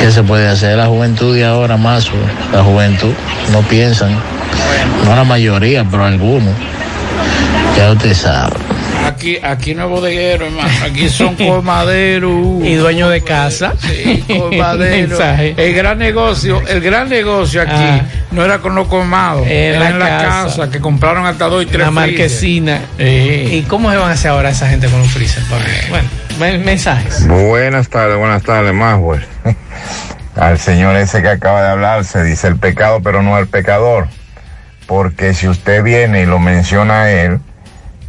¿qué 0.00 0.10
se 0.10 0.22
puede 0.22 0.48
hacer? 0.48 0.76
La 0.76 0.86
juventud 0.86 1.34
de 1.34 1.44
ahora 1.44 1.76
más, 1.76 2.08
la 2.52 2.62
juventud, 2.62 3.12
no 3.52 3.60
piensan. 3.62 4.16
No 5.04 5.14
la 5.14 5.24
mayoría, 5.24 5.84
pero 5.88 6.04
algunos. 6.04 6.54
Ya 7.76 7.90
usted 7.92 8.14
sabe. 8.14 8.54
Aquí, 9.06 9.38
aquí 9.40 9.74
no 9.74 9.84
es 9.84 9.90
bodeguero, 9.90 10.46
hermano. 10.46 10.68
Aquí 10.84 11.08
son 11.08 11.34
colmaderos. 11.36 12.64
Y 12.64 12.74
dueño 12.74 13.08
de 13.08 13.20
casa. 13.22 13.74
Sí, 13.78 14.24
colmaderos. 14.26 15.20
El 15.56 15.72
gran 15.74 15.98
negocio, 15.98 16.60
el 16.66 16.80
gran 16.80 17.08
negocio 17.08 17.62
aquí 17.62 17.70
Ah. 17.76 18.00
no 18.32 18.44
era 18.44 18.58
con 18.58 18.74
los 18.74 18.88
colmados, 18.88 19.46
era 19.46 19.90
en 19.90 19.98
la 19.98 20.08
casa. 20.08 20.44
casa, 20.56 20.70
que 20.70 20.80
compraron 20.80 21.24
hasta 21.26 21.46
dos 21.46 21.62
y 21.62 21.66
tres 21.66 21.80
La 21.82 21.90
marquesina. 21.92 22.80
¿Y 22.98 23.60
cómo 23.68 23.90
se 23.90 23.96
van 23.98 24.10
a 24.10 24.14
hacer 24.14 24.30
ahora 24.32 24.50
esa 24.50 24.68
gente 24.68 24.88
con 24.88 25.00
un 25.00 25.08
freezer, 25.08 25.42
Pablo? 25.44 25.64
Bueno, 25.90 26.08
mensajes. 26.38 27.26
Buenas 27.26 27.88
tardes, 27.88 28.16
buenas 28.18 28.42
tardes, 28.42 28.72
Maswell. 28.74 29.24
Al 30.36 30.58
señor 30.58 30.96
ese 30.96 31.22
que 31.22 31.28
acaba 31.28 31.62
de 31.62 31.68
hablar 31.70 32.04
se 32.04 32.22
dice 32.22 32.46
el 32.48 32.56
pecado, 32.56 33.00
pero 33.02 33.22
no 33.22 33.38
el 33.38 33.46
pecador. 33.46 34.08
Porque 34.86 35.34
si 35.34 35.48
usted 35.48 35.82
viene 35.82 36.22
y 36.22 36.26
lo 36.26 36.38
menciona 36.38 37.02
a 37.02 37.10
él, 37.10 37.40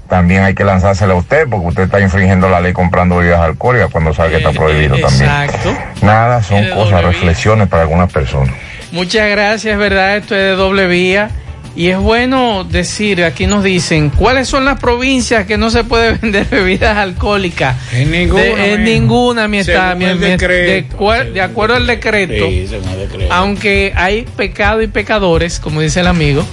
también 0.09 0.43
hay 0.43 0.53
que 0.53 0.63
lanzársela 0.63 1.13
a 1.13 1.17
usted 1.17 1.47
porque 1.49 1.67
usted 1.67 1.83
está 1.83 1.99
infringiendo 1.99 2.49
la 2.49 2.59
ley 2.59 2.73
comprando 2.73 3.17
bebidas 3.17 3.39
alcohólicas 3.39 3.89
cuando 3.91 4.13
sabe 4.13 4.31
que 4.31 4.37
está 4.37 4.51
prohibido 4.51 4.97
también. 4.97 5.29
Exacto. 5.29 5.77
Nada, 6.01 6.43
son 6.43 6.69
cosas, 6.69 7.03
reflexiones 7.03 7.67
para 7.67 7.83
algunas 7.83 8.11
personas. 8.11 8.53
Muchas 8.91 9.29
gracias, 9.29 9.77
verdad, 9.77 10.17
esto 10.17 10.35
es 10.35 10.41
de 10.41 10.55
doble 10.55 10.87
vía. 10.87 11.29
Y 11.77 11.89
es 11.89 11.97
bueno 11.99 12.63
decir, 12.63 13.23
aquí 13.23 13.45
nos 13.45 13.63
dicen, 13.63 14.09
¿cuáles 14.09 14.47
son 14.47 14.65
las 14.65 14.79
provincias 14.79 15.45
que 15.45 15.57
no 15.59 15.69
se 15.69 15.83
puede 15.83 16.13
vender 16.21 16.47
bebidas 16.49 16.97
alcohólicas? 16.97 17.77
En 17.93 18.09
ninguna, 18.09 18.41
De, 18.41 18.73
en 18.73 18.83
ninguna, 18.83 19.47
mi 19.47 19.59
está, 19.59 19.89
Según 19.89 19.99
mi- 19.99 20.05
el 20.05 20.15
mi- 20.17 20.25
decreto. 20.27 20.97
de, 21.33 21.41
acuerdo 21.41 21.75
al 21.75 21.85
decreto, 21.85 22.47
Sí, 22.47 22.65
decreto. 22.65 23.31
aunque 23.31 23.93
hay 23.95 24.23
pecado 24.35 24.81
y 24.81 24.87
pecadores, 24.87 25.59
como 25.59 25.79
dice 25.81 25.99
el 25.99 26.07
amigo, 26.07 26.43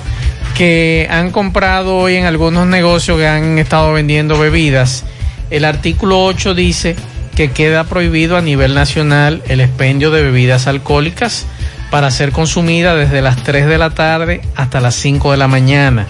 que 0.59 1.09
han 1.11 1.31
comprado 1.31 1.97
hoy 1.97 2.17
en 2.17 2.27
algunos 2.27 2.67
negocios 2.67 3.17
que 3.19 3.27
han 3.27 3.59
estado 3.59 3.95
vendiendo 3.95 4.39
bebidas, 4.39 5.05
el 5.51 5.65
artículo 5.65 6.23
8 6.23 6.55
dice 6.55 6.97
que 7.35 7.51
queda 7.51 7.85
prohibido 7.85 8.37
a 8.37 8.43
nivel 8.43 8.75
nacional 8.75 9.43
el 9.49 9.61
expendio 9.63 10.11
de 10.11 10.23
bebidas 10.23 10.67
alcohólicas 10.67 11.47
para 11.95 12.11
ser 12.11 12.33
consumida 12.33 12.97
desde 12.97 13.23
las 13.23 13.45
3 13.45 13.69
de 13.69 13.79
la 13.79 13.91
tarde 13.91 14.41
hasta 14.57 14.81
las 14.81 14.97
5 14.97 15.31
de 15.31 15.37
la 15.37 15.47
mañana. 15.47 16.09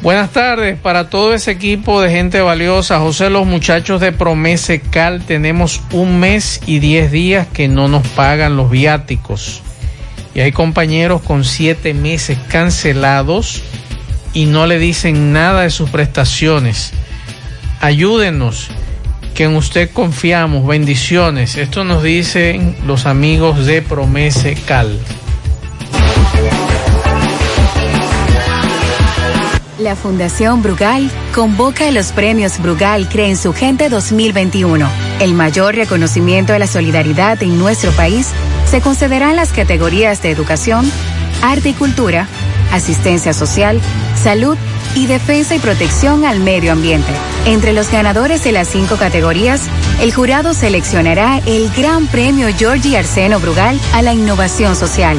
Buenas 0.00 0.30
tardes 0.30 0.78
para 0.78 1.10
todo 1.10 1.34
ese 1.34 1.50
equipo 1.50 2.00
de 2.00 2.12
gente 2.12 2.40
valiosa. 2.40 3.00
José, 3.00 3.30
los 3.30 3.46
muchachos 3.46 4.00
de 4.00 4.12
Promese 4.12 4.80
Cal, 4.80 5.22
tenemos 5.22 5.80
un 5.90 6.20
mes 6.20 6.60
y 6.66 6.78
10 6.78 7.10
días 7.10 7.48
que 7.48 7.66
no 7.66 7.88
nos 7.88 8.06
pagan 8.06 8.56
los 8.56 8.70
viáticos. 8.70 9.60
Y 10.36 10.40
hay 10.40 10.52
compañeros 10.52 11.20
con 11.22 11.42
7 11.42 11.92
meses 11.92 12.38
cancelados 12.46 13.60
y 14.34 14.46
no 14.46 14.68
le 14.68 14.78
dicen 14.78 15.32
nada 15.32 15.62
de 15.62 15.70
sus 15.70 15.90
prestaciones. 15.90 16.92
Ayúdenos, 17.80 18.68
que 19.34 19.44
en 19.44 19.56
usted 19.56 19.90
confiamos. 19.90 20.66
Bendiciones. 20.66 21.56
Esto 21.56 21.84
nos 21.84 22.02
dicen 22.02 22.76
los 22.86 23.06
amigos 23.06 23.66
de 23.66 23.82
Promese 23.82 24.54
Cal. 24.54 24.98
La 29.78 29.96
Fundación 29.96 30.62
Brugal 30.62 31.10
convoca 31.34 31.90
los 31.90 32.12
premios 32.12 32.58
Brugal 32.58 33.08
Cree 33.08 33.28
en 33.28 33.36
su 33.36 33.52
Gente 33.52 33.90
2021. 33.90 34.88
El 35.20 35.34
mayor 35.34 35.74
reconocimiento 35.74 36.54
a 36.54 36.58
la 36.58 36.66
solidaridad 36.66 37.42
en 37.42 37.58
nuestro 37.58 37.90
país 37.92 38.30
se 38.70 38.80
concederá 38.80 39.30
en 39.30 39.36
las 39.36 39.52
categorías 39.52 40.22
de 40.22 40.30
educación, 40.30 40.90
arte 41.42 41.70
y 41.70 41.72
cultura, 41.74 42.28
asistencia 42.72 43.32
social, 43.32 43.80
salud 44.22 44.56
y 44.56 44.73
defensa 45.06 45.54
y 45.54 45.58
protección 45.58 46.24
al 46.24 46.40
medio 46.40 46.72
ambiente. 46.72 47.12
Entre 47.44 47.72
los 47.72 47.90
ganadores 47.90 48.42
de 48.44 48.52
las 48.52 48.68
cinco 48.68 48.96
categorías, 48.96 49.62
el 50.00 50.12
jurado 50.12 50.54
seleccionará 50.54 51.40
el 51.46 51.70
Gran 51.76 52.06
Premio 52.06 52.48
Georgie 52.56 52.96
Arseno 52.96 53.40
Brugal 53.40 53.78
a 53.92 54.02
la 54.02 54.12
innovación 54.12 54.76
social. 54.76 55.18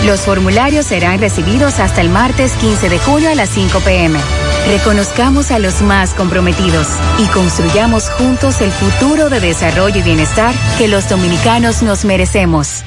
Los 0.06 0.20
formularios 0.20 0.86
serán 0.86 1.20
recibidos 1.20 1.78
hasta 1.78 2.00
el 2.00 2.08
martes 2.08 2.52
15 2.52 2.88
de 2.88 2.98
julio 2.98 3.30
a 3.30 3.34
las 3.34 3.50
5 3.50 3.80
pm. 3.80 4.18
Reconozcamos 4.68 5.50
a 5.50 5.58
los 5.58 5.82
más 5.82 6.14
comprometidos 6.14 6.86
y 7.18 7.26
construyamos 7.26 8.08
juntos 8.10 8.60
el 8.60 8.70
futuro 8.70 9.28
de 9.28 9.40
desarrollo 9.40 9.98
y 9.98 10.02
bienestar 10.02 10.54
que 10.78 10.88
los 10.88 11.08
dominicanos 11.08 11.82
nos 11.82 12.04
merecemos. 12.04 12.82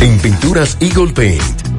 En 0.00 0.18
Pinturas 0.18 0.76
Eagle 0.80 1.12
Paint 1.12 1.71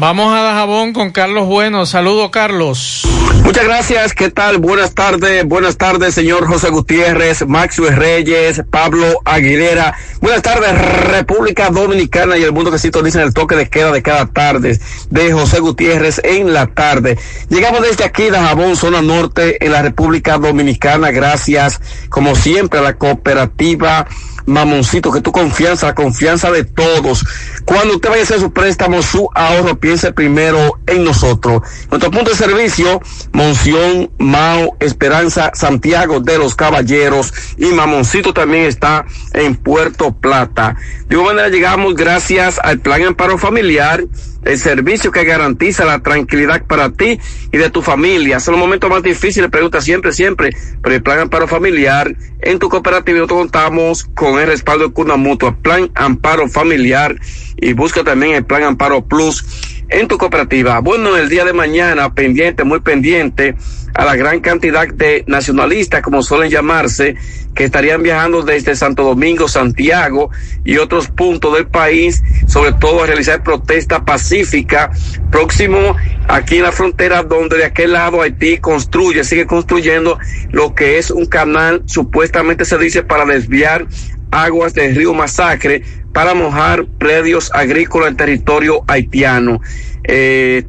Vamos 0.00 0.32
a 0.32 0.42
Dajabón 0.42 0.92
con 0.92 1.10
Carlos 1.10 1.48
Bueno. 1.48 1.84
Saludo, 1.84 2.30
Carlos. 2.30 3.02
Muchas 3.42 3.64
gracias, 3.64 4.14
¿qué 4.14 4.30
tal? 4.30 4.58
Buenas 4.58 4.94
tardes, 4.94 5.44
buenas 5.44 5.76
tardes, 5.76 6.14
señor 6.14 6.46
José 6.46 6.70
Gutiérrez, 6.70 7.44
Maxwell 7.48 7.96
Reyes, 7.96 8.62
Pablo 8.70 9.20
Aguilera. 9.24 9.96
Buenas 10.20 10.42
tardes, 10.42 10.70
República 11.08 11.70
Dominicana 11.70 12.36
y 12.36 12.44
el 12.44 12.52
mundo 12.52 12.70
que 12.70 12.78
sintoniza 12.78 13.22
el 13.24 13.34
toque 13.34 13.56
de 13.56 13.68
queda 13.68 13.90
de 13.90 14.02
cada 14.02 14.26
tarde 14.26 14.78
de 15.10 15.32
José 15.32 15.58
Gutiérrez 15.58 16.20
en 16.22 16.52
la 16.52 16.68
tarde. 16.68 17.18
Llegamos 17.48 17.82
desde 17.82 18.04
aquí, 18.04 18.30
Dajabón, 18.30 18.76
zona 18.76 19.02
norte, 19.02 19.64
en 19.64 19.72
la 19.72 19.82
República 19.82 20.38
Dominicana, 20.38 21.10
gracias, 21.10 21.80
como 22.08 22.36
siempre, 22.36 22.78
a 22.78 22.82
la 22.82 22.98
cooperativa 22.98 24.06
Mamoncito, 24.48 25.12
que 25.12 25.20
tu 25.20 25.30
confianza, 25.30 25.88
la 25.88 25.94
confianza 25.94 26.50
de 26.50 26.64
todos. 26.64 27.24
Cuando 27.66 27.96
usted 27.96 28.08
vaya 28.08 28.22
a 28.22 28.24
hacer 28.24 28.40
su 28.40 28.52
préstamo, 28.52 29.02
su 29.02 29.28
ahorro, 29.34 29.78
piense 29.78 30.12
primero 30.12 30.80
en 30.86 31.04
nosotros. 31.04 31.62
Nuestro 31.90 32.10
punto 32.10 32.30
de 32.30 32.36
servicio, 32.36 33.00
Monción, 33.32 34.10
Mao, 34.18 34.74
Esperanza, 34.80 35.50
Santiago 35.54 36.20
de 36.20 36.38
los 36.38 36.54
Caballeros 36.54 37.32
y 37.58 37.66
Mamoncito 37.66 38.32
también 38.32 38.64
está 38.64 39.04
en 39.34 39.54
Puerto 39.54 40.12
Plata. 40.12 40.76
De 41.08 41.16
igual 41.16 41.36
manera 41.36 41.54
llegamos 41.54 41.94
gracias 41.94 42.58
al 42.62 42.80
Plan 42.80 43.02
Amparo 43.02 43.36
Familiar, 43.36 44.02
el 44.44 44.58
servicio 44.58 45.10
que 45.10 45.24
garantiza 45.24 45.84
la 45.84 46.00
tranquilidad 46.00 46.64
para 46.64 46.90
ti 46.90 47.18
y 47.52 47.58
de 47.58 47.70
tu 47.70 47.82
familia. 47.82 48.40
Son 48.40 48.52
los 48.52 48.60
momentos 48.60 48.88
más 48.88 49.02
difíciles, 49.02 49.50
pregunta 49.50 49.80
siempre, 49.80 50.12
siempre, 50.12 50.50
pero 50.82 50.94
el 50.94 51.02
Plan 51.02 51.20
Amparo 51.20 51.48
Familiar, 51.48 52.14
en 52.40 52.58
tu 52.58 52.68
cooperativa 52.68 53.18
nosotros 53.18 53.40
contamos 53.40 54.04
con 54.14 54.38
el 54.38 54.46
respaldo 54.46 54.88
de 54.88 54.94
Cuna 54.94 55.16
Mutua, 55.16 55.56
Plan 55.56 55.90
Amparo 55.94 56.48
Familiar 56.48 57.18
y 57.56 57.72
busca 57.72 58.04
también 58.04 58.34
el 58.34 58.44
Plan 58.44 58.62
Amparo 58.62 59.04
Plus 59.04 59.44
en 59.88 60.06
tu 60.06 60.18
cooperativa. 60.18 60.80
Bueno, 60.80 61.16
el 61.16 61.28
día 61.28 61.44
de 61.44 61.52
mañana, 61.52 62.12
pendiente, 62.14 62.64
muy 62.64 62.80
pendiente 62.80 63.56
a 63.94 64.04
la 64.04 64.16
gran 64.16 64.40
cantidad 64.40 64.86
de 64.86 65.24
nacionalistas, 65.26 66.02
como 66.02 66.22
suelen 66.22 66.50
llamarse, 66.50 67.16
que 67.54 67.64
estarían 67.64 68.02
viajando 68.02 68.42
desde 68.42 68.76
Santo 68.76 69.02
Domingo, 69.02 69.48
Santiago 69.48 70.30
y 70.64 70.78
otros 70.78 71.08
puntos 71.08 71.54
del 71.54 71.66
país, 71.66 72.22
sobre 72.46 72.72
todo 72.72 73.02
a 73.02 73.06
realizar 73.06 73.42
protesta 73.42 74.04
pacífica 74.04 74.90
próximo 75.30 75.96
aquí 76.28 76.56
en 76.56 76.62
la 76.62 76.72
frontera 76.72 77.22
donde 77.22 77.56
de 77.56 77.64
aquel 77.64 77.92
lado 77.92 78.22
Haití 78.22 78.58
construye, 78.58 79.24
sigue 79.24 79.46
construyendo 79.46 80.18
lo 80.50 80.74
que 80.74 80.98
es 80.98 81.10
un 81.10 81.26
canal, 81.26 81.82
supuestamente 81.86 82.64
se 82.64 82.78
dice, 82.78 83.02
para 83.02 83.24
desviar 83.24 83.86
aguas 84.30 84.74
del 84.74 84.94
río 84.94 85.14
Masacre 85.14 85.82
para 86.12 86.34
mojar 86.34 86.86
predios 86.98 87.50
agrícolas 87.54 88.10
en 88.10 88.16
territorio 88.16 88.82
haitiano. 88.86 89.60
Eh, 90.04 90.64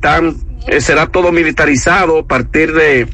eh, 0.68 0.82
será 0.82 1.08
todo 1.08 1.32
militarizado 1.32 2.20
a 2.20 2.28
partir 2.28 2.74
de 2.74 3.08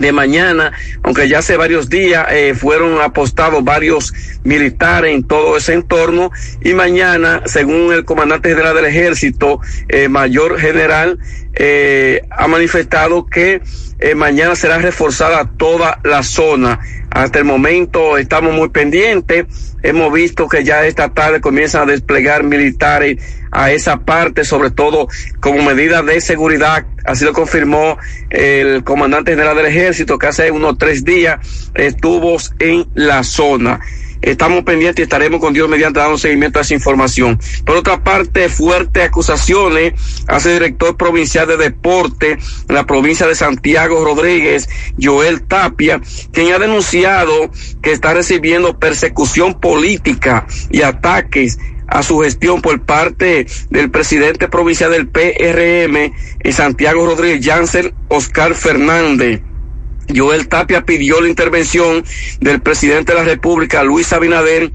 de 0.00 0.12
mañana, 0.12 0.72
aunque 1.02 1.28
ya 1.28 1.38
hace 1.38 1.56
varios 1.56 1.88
días 1.88 2.26
eh, 2.30 2.54
fueron 2.54 3.00
apostados 3.00 3.62
varios 3.64 4.12
militares 4.44 5.14
en 5.14 5.24
todo 5.24 5.56
ese 5.56 5.74
entorno 5.74 6.30
y 6.62 6.74
mañana, 6.74 7.42
según 7.46 7.92
el 7.92 8.04
comandante 8.04 8.50
general 8.50 8.74
del 8.76 8.86
ejército, 8.86 9.60
eh, 9.88 10.08
mayor 10.08 10.58
general, 10.58 11.18
eh, 11.56 12.22
ha 12.30 12.46
manifestado 12.48 13.26
que 13.26 13.62
eh, 13.98 14.14
mañana 14.14 14.54
será 14.54 14.78
reforzada 14.78 15.50
toda 15.56 16.00
la 16.04 16.22
zona. 16.22 16.80
Hasta 17.10 17.38
el 17.38 17.46
momento 17.46 18.18
estamos 18.18 18.54
muy 18.54 18.68
pendientes. 18.68 19.46
Hemos 19.82 20.12
visto 20.12 20.48
que 20.48 20.64
ya 20.64 20.84
esta 20.84 21.14
tarde 21.14 21.40
comienzan 21.40 21.88
a 21.88 21.92
desplegar 21.92 22.42
militares 22.42 23.22
a 23.52 23.70
esa 23.72 24.00
parte, 24.00 24.44
sobre 24.44 24.70
todo 24.70 25.08
como 25.40 25.62
medida 25.62 26.02
de 26.02 26.20
seguridad. 26.20 26.84
Así 27.06 27.24
lo 27.24 27.32
confirmó 27.32 27.96
el 28.28 28.84
comandante 28.84 29.30
general 29.30 29.56
del 29.56 29.66
ejército 29.66 30.18
que 30.18 30.26
hace 30.26 30.50
unos 30.50 30.76
tres 30.76 31.04
días 31.04 31.40
estuvo 31.74 32.36
en 32.58 32.86
la 32.94 33.22
zona. 33.22 33.80
Estamos 34.26 34.64
pendientes 34.64 34.98
y 34.98 35.02
estaremos 35.04 35.40
con 35.40 35.54
Dios 35.54 35.68
mediante 35.68 36.00
dando 36.00 36.18
seguimiento 36.18 36.58
a 36.58 36.62
esa 36.62 36.74
información. 36.74 37.38
Por 37.64 37.76
otra 37.76 38.02
parte, 38.02 38.48
fuertes 38.48 39.04
acusaciones 39.04 39.94
hace 40.26 40.54
director 40.54 40.96
provincial 40.96 41.46
de 41.46 41.56
deporte 41.56 42.32
en 42.68 42.74
la 42.74 42.86
provincia 42.86 43.28
de 43.28 43.36
Santiago 43.36 44.04
Rodríguez, 44.04 44.68
Joel 45.00 45.42
Tapia, 45.42 46.00
quien 46.32 46.52
ha 46.52 46.58
denunciado 46.58 47.52
que 47.80 47.92
está 47.92 48.14
recibiendo 48.14 48.80
persecución 48.80 49.60
política 49.60 50.44
y 50.70 50.82
ataques 50.82 51.60
a 51.86 52.02
su 52.02 52.18
gestión 52.18 52.62
por 52.62 52.80
parte 52.82 53.46
del 53.70 53.92
presidente 53.92 54.48
provincial 54.48 54.90
del 54.90 55.06
PRM 55.06 56.12
en 56.40 56.52
Santiago 56.52 57.06
Rodríguez, 57.06 57.46
Jansen 57.46 57.94
Oscar 58.08 58.54
Fernández. 58.54 59.40
Joel 60.14 60.48
Tapia 60.48 60.82
pidió 60.82 61.20
la 61.20 61.28
intervención 61.28 62.04
del 62.40 62.60
presidente 62.60 63.12
de 63.12 63.18
la 63.18 63.24
República, 63.24 63.82
Luis 63.82 64.12
Abinader, 64.12 64.70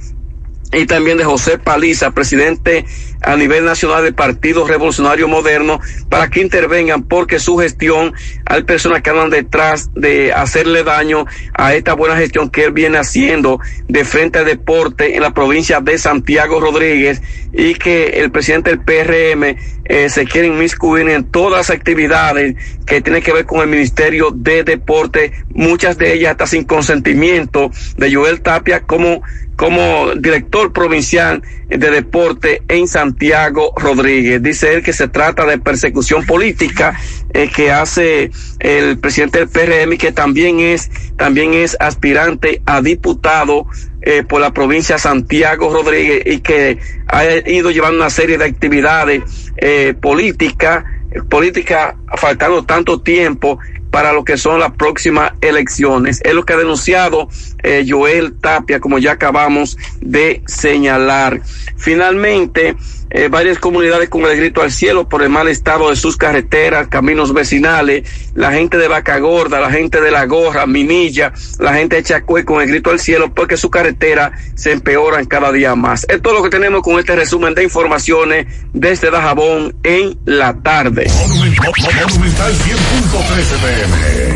y 0.73 0.85
también 0.85 1.17
de 1.17 1.25
José 1.25 1.57
Paliza, 1.57 2.11
presidente 2.11 2.85
a 3.21 3.35
nivel 3.35 3.65
nacional 3.65 4.03
del 4.03 4.15
Partido 4.15 4.65
Revolucionario 4.65 5.27
Moderno, 5.27 5.79
para 6.09 6.29
que 6.29 6.41
intervengan 6.41 7.03
porque 7.03 7.39
su 7.39 7.57
gestión, 7.57 8.13
hay 8.45 8.63
personas 8.63 9.01
que 9.01 9.09
andan 9.09 9.29
detrás 9.29 9.89
de 9.93 10.31
hacerle 10.31 10.83
daño 10.83 11.25
a 11.53 11.75
esta 11.75 11.93
buena 11.93 12.15
gestión 12.15 12.49
que 12.49 12.63
él 12.63 12.71
viene 12.71 12.97
haciendo 12.97 13.59
de 13.87 14.05
frente 14.05 14.39
al 14.39 14.45
deporte 14.45 15.15
en 15.15 15.21
la 15.21 15.33
provincia 15.33 15.81
de 15.81 15.97
Santiago 15.97 16.59
Rodríguez 16.59 17.21
y 17.51 17.75
que 17.75 18.21
el 18.21 18.31
presidente 18.31 18.69
del 18.69 18.79
PRM 18.79 19.57
eh, 19.91 20.09
se 20.09 20.23
quiere 20.23 20.47
inmiscuir 20.47 21.09
en 21.09 21.25
todas 21.25 21.67
las 21.67 21.69
actividades 21.69 22.55
que 22.85 23.01
tienen 23.01 23.21
que 23.21 23.33
ver 23.33 23.45
con 23.45 23.59
el 23.59 23.67
Ministerio 23.67 24.31
de 24.31 24.63
Deporte, 24.63 25.33
muchas 25.49 25.97
de 25.97 26.13
ellas 26.13 26.31
hasta 26.31 26.47
sin 26.47 26.63
consentimiento 26.63 27.71
de 27.97 28.15
Joel 28.15 28.39
Tapia 28.39 28.83
como 28.83 29.21
como 29.57 30.15
director 30.15 30.73
provincial 30.73 31.43
de 31.67 31.91
deporte 31.91 32.63
en 32.67 32.87
Santiago 32.87 33.73
Rodríguez. 33.75 34.41
Dice 34.41 34.73
él 34.73 34.81
que 34.81 34.91
se 34.91 35.07
trata 35.07 35.45
de 35.45 35.59
persecución 35.59 36.25
política 36.25 36.99
eh, 37.33 37.47
que 37.47 37.71
hace 37.71 38.31
el 38.57 38.97
presidente 38.97 39.37
del 39.37 39.49
PRM 39.49 39.97
que 39.99 40.11
también 40.11 40.59
es, 40.59 40.89
también 41.15 41.53
es 41.53 41.77
aspirante 41.79 42.63
a 42.65 42.81
diputado 42.81 43.67
eh, 44.01 44.23
por 44.23 44.41
la 44.41 44.51
provincia 44.51 44.97
Santiago 44.97 45.71
Rodríguez 45.71 46.23
y 46.25 46.39
que 46.39 46.79
ha 47.05 47.23
ido 47.47 47.69
llevando 47.69 47.97
una 47.97 48.09
serie 48.09 48.39
de 48.39 48.45
actividades 48.45 49.50
eh, 49.61 49.93
políticas, 49.99 50.83
política 51.29 51.95
faltando 52.17 52.63
tanto 52.63 52.99
tiempo 52.99 53.59
para 53.91 54.13
lo 54.13 54.23
que 54.23 54.37
son 54.37 54.59
las 54.59 54.71
próximas 54.71 55.33
elecciones. 55.41 56.21
Es 56.23 56.33
lo 56.33 56.43
que 56.43 56.53
ha 56.53 56.57
denunciado 56.57 57.29
eh, 57.61 57.85
Joel 57.87 58.33
Tapia, 58.39 58.79
como 58.79 58.97
ya 58.97 59.11
acabamos 59.11 59.77
de 59.99 60.41
señalar. 60.47 61.41
Finalmente, 61.75 62.75
eh, 63.11 63.27
varias 63.29 63.59
comunidades 63.59 64.09
con 64.09 64.25
el 64.25 64.37
grito 64.37 64.61
al 64.61 64.71
cielo 64.71 65.07
por 65.07 65.21
el 65.21 65.29
mal 65.29 65.47
estado 65.47 65.89
de 65.89 65.95
sus 65.95 66.17
carreteras, 66.17 66.87
caminos 66.87 67.33
vecinales, 67.33 68.09
la 68.33 68.51
gente 68.51 68.77
de 68.77 68.87
Vaca 68.87 69.19
Gorda, 69.19 69.59
la 69.59 69.69
gente 69.71 70.01
de 70.01 70.11
La 70.11 70.25
Gorra, 70.25 70.65
Minilla, 70.65 71.33
la 71.59 71.73
gente 71.73 71.97
de 71.97 72.03
Chacue 72.03 72.45
con 72.45 72.61
el 72.61 72.69
grito 72.69 72.89
al 72.89 72.99
cielo 72.99 73.33
porque 73.33 73.57
su 73.57 73.69
carretera 73.69 74.31
se 74.55 74.71
empeoran 74.71 75.25
cada 75.25 75.51
día 75.51 75.75
más. 75.75 76.05
Es 76.09 76.21
todo 76.21 76.33
lo 76.33 76.43
que 76.43 76.49
tenemos 76.49 76.81
con 76.81 76.99
este 76.99 77.15
resumen 77.15 77.53
de 77.53 77.63
informaciones 77.63 78.47
desde 78.73 79.11
Dajabón 79.11 79.75
en 79.83 80.17
la 80.25 80.53
tarde. 80.61 81.07
Monumental 81.27 82.53
100.13 82.53 83.61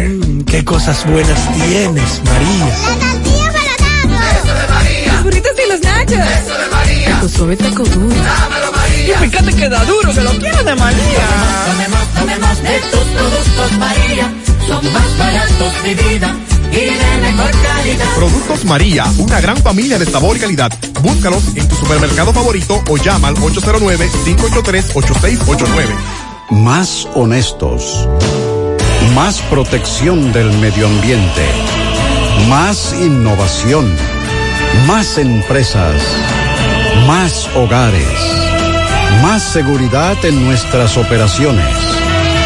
Mm, 0.05 0.41
qué 0.41 0.63
cosas 0.63 1.05
buenas 1.09 1.39
tienes, 1.53 2.21
María. 2.23 2.65
La 2.65 2.97
tortilla 2.99 3.51
para 3.79 4.37
Eso 4.37 4.53
de 4.53 4.67
María. 4.73 5.13
Los 5.13 5.23
burritos 5.23 5.51
y 5.65 5.71
los 5.71 5.81
nachos. 5.81 6.13
Eso 6.13 6.57
de 6.57 6.67
María. 6.71 7.19
Tu 7.21 7.29
suave 7.29 7.55
taco 7.57 7.83
duro. 7.83 8.15
María. 9.05 9.25
Y 9.25 9.29
fíjate 9.29 9.53
que 9.55 9.69
da 9.69 9.85
duro, 9.85 10.13
que 10.13 10.21
lo 10.21 10.31
quiero 10.31 10.63
de 10.63 10.75
María. 10.75 11.27
Tomemos, 11.67 12.07
tomemos 12.13 12.61
de 12.63 12.79
tus 12.91 12.99
productos, 12.99 13.71
María. 13.77 14.33
Son 14.67 14.93
más 14.93 15.17
baratos 15.17 15.83
de 15.83 15.95
vida. 15.95 16.35
Y 16.71 16.77
de 16.77 17.17
mejor 17.21 17.51
calidad. 17.51 18.15
Productos 18.15 18.65
María, 18.65 19.05
una 19.17 19.39
gran 19.39 19.57
familia 19.57 19.99
de 19.99 20.05
sabor 20.05 20.35
y 20.35 20.39
calidad. 20.39 20.73
Búscalos 21.01 21.43
en 21.55 21.67
tu 21.67 21.75
supermercado 21.75 22.33
favorito 22.33 22.83
o 22.89 22.97
llama 22.97 23.27
al 23.29 23.35
809-583-8689. 23.35 25.95
Más 26.49 27.07
honestos. 27.13 28.09
Más 29.13 29.41
protección 29.43 30.33
del 30.33 30.51
medio 30.57 30.87
ambiente. 30.87 31.45
Más 32.49 32.93
innovación. 32.99 33.95
Más 34.87 35.17
empresas. 35.17 35.95
Más 37.07 37.47
hogares. 37.55 38.44
Más 39.21 39.41
seguridad 39.41 40.23
en 40.23 40.45
nuestras 40.45 40.97
operaciones. 40.97 41.65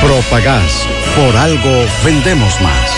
Propagás. 0.01 0.85
Por 1.15 1.35
algo 1.35 1.85
vendemos 2.05 2.61
más. 2.61 2.89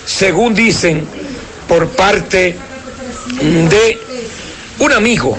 según 0.05 0.55
dicen, 0.55 1.06
por 1.68 1.89
parte 1.90 2.56
de 3.40 3.98
un 4.78 4.93
amigo 4.93 5.36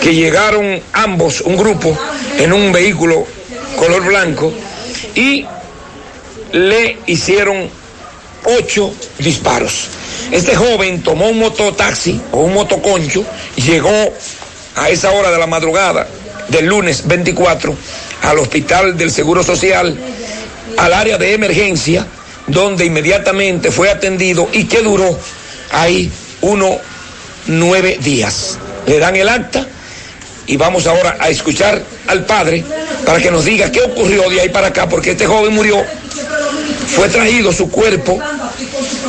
que 0.00 0.14
llegaron 0.14 0.80
ambos, 0.92 1.40
un 1.40 1.56
grupo, 1.56 1.96
en 2.38 2.52
un 2.52 2.72
vehículo 2.72 3.26
color 3.76 4.04
blanco 4.04 4.52
y 5.14 5.46
le 6.52 6.98
hicieron 7.06 7.68
ocho 8.44 8.94
disparos. 9.18 9.88
Este 10.30 10.56
joven 10.56 11.02
tomó 11.02 11.28
un 11.28 11.38
mototaxi 11.38 12.20
o 12.32 12.40
un 12.40 12.54
motoconcho 12.54 13.24
y 13.56 13.62
llegó 13.62 14.12
a 14.74 14.90
esa 14.90 15.12
hora 15.12 15.30
de 15.30 15.38
la 15.38 15.46
madrugada 15.46 16.06
del 16.48 16.66
lunes 16.66 17.06
24 17.06 17.74
al 18.22 18.38
hospital 18.38 18.96
del 18.96 19.10
Seguro 19.10 19.42
Social, 19.42 19.96
al 20.76 20.92
área 20.92 21.18
de 21.18 21.32
emergencia, 21.34 22.06
donde 22.46 22.84
inmediatamente 22.84 23.70
fue 23.70 23.90
atendido 23.90 24.48
y 24.52 24.64
que 24.64 24.82
duró 24.82 25.18
ahí 25.72 26.10
uno 26.40 26.78
nueve 27.46 27.98
días. 28.00 28.58
Le 28.86 28.98
dan 28.98 29.16
el 29.16 29.28
acta 29.28 29.66
y 30.46 30.56
vamos 30.56 30.86
ahora 30.86 31.16
a 31.18 31.28
escuchar 31.28 31.82
al 32.06 32.24
padre 32.24 32.64
para 33.04 33.20
que 33.20 33.30
nos 33.30 33.44
diga 33.44 33.70
qué 33.70 33.80
ocurrió 33.80 34.28
de 34.30 34.40
ahí 34.40 34.48
para 34.48 34.68
acá, 34.68 34.88
porque 34.88 35.12
este 35.12 35.26
joven 35.26 35.54
murió, 35.54 35.82
fue 36.88 37.08
traído 37.08 37.52
su 37.52 37.70
cuerpo 37.70 38.18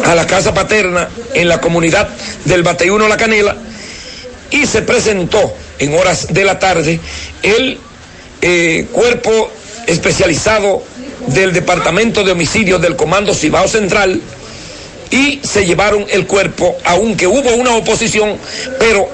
a 0.04 0.16
la 0.16 0.26
casa 0.26 0.54
paterna 0.54 1.10
en 1.34 1.48
la 1.48 1.62
comunidad 1.62 2.10
del 2.46 2.64
Bateyuno 2.64 3.08
La 3.08 3.18
Canela 3.18 3.56
y 4.50 4.66
se 4.66 4.82
presentó 4.82 5.54
en 5.80 5.94
horas 5.98 6.34
de 6.34 6.44
la 6.44 6.60
tarde 6.60 7.00
el 7.44 7.80
eh, 8.42 8.88
cuerpo 8.92 9.52
especializado 9.86 10.84
del 11.28 11.54
Departamento 11.54 12.24
de 12.24 12.32
Homicidios 12.32 12.82
del 12.82 12.96
Comando 12.96 13.34
Cibao 13.34 13.68
Central 13.68 14.22
y 15.12 15.40
se 15.44 15.66
llevaron 15.66 16.06
el 16.10 16.26
cuerpo, 16.28 16.78
aunque 16.86 17.28
hubo 17.28 17.54
una 17.56 17.76
oposición, 17.76 18.38
pero 18.80 19.10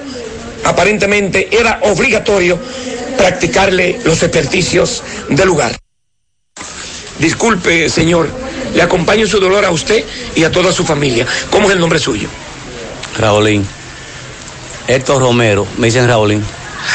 aparentemente 0.64 1.48
era 1.50 1.80
obligatorio 1.82 2.58
practicarle 3.16 4.00
los 4.04 4.22
ejercicios 4.22 5.02
del 5.28 5.46
lugar. 5.46 5.76
Disculpe, 7.18 7.88
señor, 7.88 8.28
le 8.74 8.82
acompaño 8.82 9.26
su 9.26 9.38
dolor 9.38 9.64
a 9.64 9.70
usted 9.70 10.04
y 10.34 10.44
a 10.44 10.50
toda 10.50 10.72
su 10.72 10.84
familia. 10.84 11.26
¿Cómo 11.50 11.68
es 11.68 11.74
el 11.74 11.80
nombre 11.80 11.98
suyo? 11.98 12.28
Raulín. 13.18 13.66
Héctor 14.88 15.22
Romero, 15.22 15.66
me 15.78 15.86
dicen 15.86 16.08
Raulín. 16.08 16.44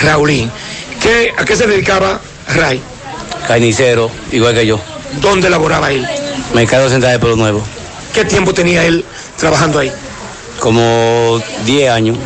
Raulín. 0.02 0.52
¿Qué, 1.02 1.32
¿A 1.38 1.46
qué 1.46 1.56
se 1.56 1.66
dedicaba 1.66 2.20
Ray? 2.56 2.82
Carnicero, 3.48 4.12
igual 4.32 4.54
que 4.54 4.66
yo. 4.66 4.80
¿Dónde 5.22 5.50
laboraba 5.50 5.92
él? 5.92 6.06
Mercado 6.54 6.90
Central 6.90 7.14
de 7.14 7.20
Pueblo 7.20 7.38
Nuevo. 7.38 7.64
¿Qué 8.14 8.26
tiempo 8.26 8.54
tenía 8.54 8.86
él 8.86 9.06
trabajando 9.38 9.80
ahí? 9.80 9.92
Como 10.60 11.42
10 11.66 11.92
años. 11.92 12.18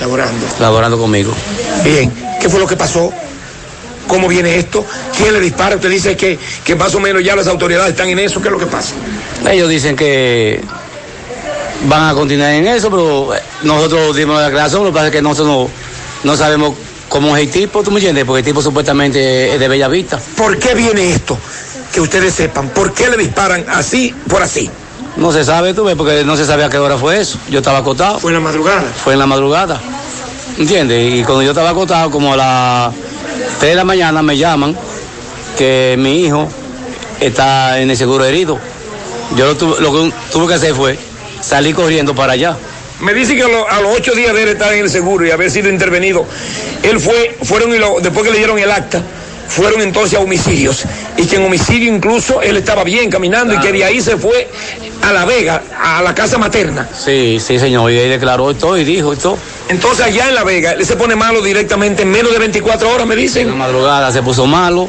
Laborando. 0.00 0.46
Laborando 0.58 0.98
conmigo. 0.98 1.32
Bien, 1.84 2.12
¿qué 2.40 2.48
fue 2.48 2.60
lo 2.60 2.66
que 2.66 2.76
pasó? 2.76 3.12
¿Cómo 4.06 4.28
viene 4.28 4.56
esto? 4.56 4.84
¿Quién 5.16 5.32
le 5.32 5.40
dispara? 5.40 5.76
Usted 5.76 5.90
dice 5.90 6.16
que, 6.16 6.38
que 6.64 6.74
más 6.74 6.94
o 6.94 7.00
menos 7.00 7.22
ya 7.22 7.36
las 7.36 7.46
autoridades 7.46 7.90
están 7.90 8.08
en 8.08 8.18
eso. 8.18 8.40
¿Qué 8.40 8.48
es 8.48 8.52
lo 8.52 8.58
que 8.58 8.66
pasa? 8.66 8.94
Ellos 9.48 9.68
dicen 9.68 9.96
que 9.96 10.60
van 11.88 12.10
a 12.10 12.14
continuar 12.14 12.52
en 12.52 12.66
eso, 12.66 12.90
pero 12.90 13.30
nosotros 13.62 14.16
dimos 14.16 14.36
la 14.36 14.46
declaración, 14.46 14.84
lo 14.84 14.90
que 14.90 14.94
pasa 14.94 15.06
es 15.06 15.12
que 15.12 15.22
nosotros 15.22 15.48
no, 15.48 16.30
no 16.30 16.36
sabemos 16.36 16.74
cómo 17.08 17.36
es 17.36 17.42
el 17.42 17.50
tipo, 17.50 17.82
¿tú 17.82 17.90
me 17.90 17.98
entiendes? 17.98 18.24
Porque 18.24 18.40
el 18.40 18.44
tipo 18.44 18.62
supuestamente 18.62 19.54
es 19.54 19.60
de 19.60 19.68
Bella 19.68 19.88
Vista. 19.88 20.20
¿Por 20.36 20.58
qué 20.58 20.74
viene 20.74 21.12
esto? 21.12 21.38
Que 21.92 22.00
ustedes 22.00 22.34
sepan, 22.34 22.68
¿por 22.70 22.94
qué 22.94 23.08
le 23.08 23.16
disparan 23.16 23.64
así 23.68 24.14
por 24.28 24.42
así? 24.42 24.70
No 25.16 25.30
se 25.32 25.44
sabe, 25.44 25.74
tú 25.74 25.84
ves, 25.84 25.94
porque 25.96 26.24
no 26.24 26.36
se 26.36 26.44
sabe 26.46 26.64
a 26.64 26.70
qué 26.70 26.78
hora 26.78 26.96
fue 26.96 27.20
eso. 27.20 27.38
Yo 27.50 27.58
estaba 27.58 27.78
acostado. 27.78 28.18
¿Fue 28.18 28.30
en 28.30 28.36
la 28.36 28.40
madrugada? 28.40 28.82
Fue 29.04 29.12
en 29.12 29.18
la 29.18 29.26
madrugada. 29.26 29.80
¿Entiendes? 30.58 31.12
Y 31.14 31.22
cuando 31.24 31.42
yo 31.42 31.50
estaba 31.50 31.70
acostado, 31.70 32.10
como 32.10 32.32
a 32.32 32.36
las 32.36 32.94
3 33.58 33.70
de 33.72 33.76
la 33.76 33.84
mañana, 33.84 34.22
me 34.22 34.36
llaman 34.36 34.76
que 35.56 35.96
mi 35.98 36.24
hijo 36.24 36.48
está 37.20 37.80
en 37.80 37.90
el 37.90 37.96
seguro 37.96 38.24
herido. 38.24 38.58
Yo 39.36 39.46
lo, 39.46 39.56
tuve, 39.56 39.80
lo 39.80 39.92
que 39.92 40.12
tuve 40.32 40.48
que 40.48 40.54
hacer 40.54 40.74
fue 40.74 40.98
salir 41.40 41.74
corriendo 41.74 42.14
para 42.14 42.32
allá. 42.32 42.56
Me 43.00 43.12
dice 43.14 43.34
que 43.34 43.42
a, 43.42 43.48
lo- 43.48 43.68
a 43.68 43.80
los 43.80 43.94
ocho 43.96 44.12
días 44.12 44.32
de 44.34 44.42
él 44.44 44.48
estar 44.50 44.72
en 44.72 44.80
el 44.84 44.90
seguro 44.90 45.26
y 45.26 45.30
haber 45.30 45.50
sido 45.50 45.68
intervenido, 45.68 46.24
él 46.82 47.00
fue, 47.00 47.36
fueron 47.42 47.74
y 47.74 47.78
lo- 47.78 47.98
después 48.00 48.24
que 48.24 48.30
le 48.30 48.38
dieron 48.38 48.58
el 48.58 48.70
acta, 48.70 49.02
fueron 49.52 49.80
entonces 49.82 50.18
a 50.18 50.22
homicidios. 50.22 50.84
Y 51.16 51.26
que 51.26 51.36
en 51.36 51.44
homicidio 51.44 51.92
incluso 51.92 52.42
él 52.42 52.56
estaba 52.56 52.84
bien 52.84 53.10
caminando 53.10 53.54
y 53.54 53.58
que 53.58 53.72
de 53.72 53.84
ahí 53.84 54.00
se 54.00 54.16
fue 54.16 54.48
a 55.02 55.12
La 55.12 55.24
Vega, 55.24 55.62
a 55.80 56.02
la 56.02 56.14
casa 56.14 56.38
materna. 56.38 56.88
Sí, 56.92 57.38
sí, 57.40 57.58
señor. 57.58 57.90
Y 57.92 57.98
él 57.98 58.10
declaró 58.10 58.50
y 58.50 58.54
todo 58.54 58.78
y 58.78 58.84
dijo 58.84 59.12
y 59.12 59.16
todo. 59.16 59.38
Entonces 59.68 60.06
allá 60.06 60.28
en 60.28 60.34
La 60.34 60.44
Vega, 60.44 60.72
él 60.72 60.84
se 60.84 60.96
pone 60.96 61.14
malo 61.14 61.42
directamente 61.42 62.02
en 62.02 62.10
menos 62.10 62.32
de 62.32 62.38
24 62.38 62.90
horas, 62.90 63.06
me 63.06 63.16
dicen. 63.16 63.42
En 63.42 63.50
la 63.50 63.66
madrugada 63.66 64.10
se 64.10 64.22
puso 64.22 64.46
malo 64.46 64.88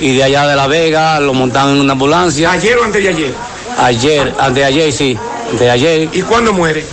y 0.00 0.14
de 0.16 0.24
allá 0.24 0.46
de 0.46 0.56
La 0.56 0.66
Vega 0.66 1.18
lo 1.20 1.32
montaron 1.32 1.72
en 1.72 1.80
una 1.80 1.92
ambulancia. 1.92 2.52
¿Ayer 2.52 2.76
o 2.78 2.84
antes 2.84 3.02
de 3.02 3.08
ayer? 3.08 3.34
Ayer, 3.78 4.34
antes 4.38 4.54
de 4.54 4.64
ayer, 4.64 4.92
sí. 4.92 5.18
Antes 5.44 5.60
de 5.60 5.70
ayer. 5.70 6.08
¿Y 6.12 6.22
cuándo 6.22 6.52
muere? 6.52 6.84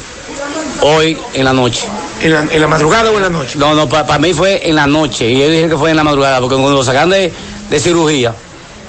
Hoy 0.81 1.17
en 1.33 1.45
la 1.45 1.53
noche. 1.53 1.85
¿En 2.21 2.31
la, 2.33 2.41
en 2.51 2.61
la 2.61 2.67
madrugada 2.67 3.11
o 3.11 3.15
en 3.15 3.21
la 3.23 3.29
noche? 3.29 3.57
No, 3.57 3.73
no, 3.75 3.87
para 3.87 4.19
mí 4.19 4.33
fue 4.33 4.67
en 4.67 4.75
la 4.75 4.87
noche. 4.87 5.29
Y 5.29 5.35
ellos 5.37 5.51
dijeron 5.51 5.69
que 5.71 5.77
fue 5.77 5.91
en 5.91 5.95
la 5.97 6.03
madrugada, 6.03 6.39
porque 6.39 6.55
cuando 6.55 6.73
lo 6.73 6.83
sacan 6.83 7.09
de, 7.09 7.31
de 7.69 7.79
cirugía, 7.79 8.33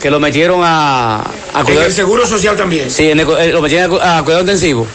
que 0.01 0.11
lo 0.11 0.19
metieron 0.19 0.61
a, 0.65 1.21
a 1.21 1.61
¿En 1.67 1.79
el 1.79 1.93
Seguro 1.93 2.27
Social 2.27 2.57
también? 2.57 2.91
Sí, 2.91 3.11
en 3.11 3.21
el- 3.21 3.29
eh, 3.39 3.53
lo 3.53 3.61
metieron 3.63 4.01
a, 4.03 4.19
a 4.19 4.23
cuidado 4.23 4.41
intensivo. 4.43 4.87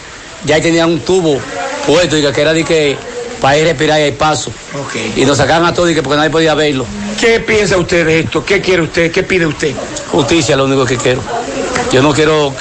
Ya 0.45 0.55
ahí 0.55 0.61
tenían 0.61 0.89
un 0.91 0.99
tubo 0.99 1.39
puesto 1.87 2.17
y 2.17 2.21
que 2.31 2.41
era 2.41 2.53
de 2.53 2.63
que 2.63 2.97
para 3.41 3.57
ir 3.57 3.65
a 3.65 3.69
respirar 3.69 3.99
y 3.99 4.03
hay 4.03 4.11
paso. 4.11 4.49
Ok. 4.73 4.95
Y 5.17 5.25
nos 5.25 5.37
sacaban 5.37 5.65
a 5.67 5.73
todos 5.73 5.91
y 5.91 5.93
que 5.95 6.01
porque 6.03 6.17
nadie 6.17 6.29
podía 6.29 6.53
verlo. 6.55 6.85
¿Qué 7.19 7.39
piensa 7.39 7.77
usted 7.77 8.05
de 8.05 8.19
esto? 8.21 8.43
¿Qué 8.43 8.59
quiere 8.61 8.81
usted? 8.83 9.11
¿Qué 9.11 9.23
pide 9.23 9.45
usted? 9.45 9.73
Justicia 10.11 10.53
es 10.53 10.57
lo 10.57 10.65
único 10.65 10.85
que 10.85 10.97
quiero. 10.97 11.21
Yo 11.91 12.01
no 12.01 12.13
quiero 12.13 12.53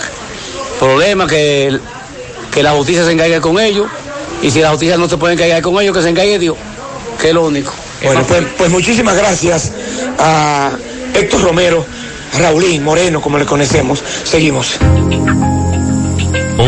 problemas, 0.78 1.28
que, 1.28 1.78
que 2.52 2.62
la 2.62 2.72
justicia 2.72 3.04
se 3.04 3.12
encargue 3.12 3.40
con 3.40 3.58
ellos. 3.58 3.86
Y 4.44 4.50
si 4.50 4.60
la 4.60 4.68
justicia 4.68 4.98
no 4.98 5.08
se 5.08 5.16
puede 5.16 5.32
encargar 5.32 5.62
con 5.62 5.80
ellos, 5.80 5.96
que 5.96 6.02
se 6.02 6.10
encargue 6.10 6.38
Dios. 6.38 6.56
Que 7.18 7.28
es 7.28 7.34
lo 7.34 7.46
único. 7.46 7.72
Bueno, 8.02 8.22
pues, 8.28 8.42
pues 8.58 8.70
muchísimas 8.70 9.16
gracias 9.16 9.72
a 10.18 10.70
Héctor 11.14 11.40
Romero, 11.40 11.86
Raulín 12.38 12.84
Moreno, 12.84 13.22
como 13.22 13.38
le 13.38 13.46
conocemos. 13.46 14.04
Seguimos. 14.24 14.76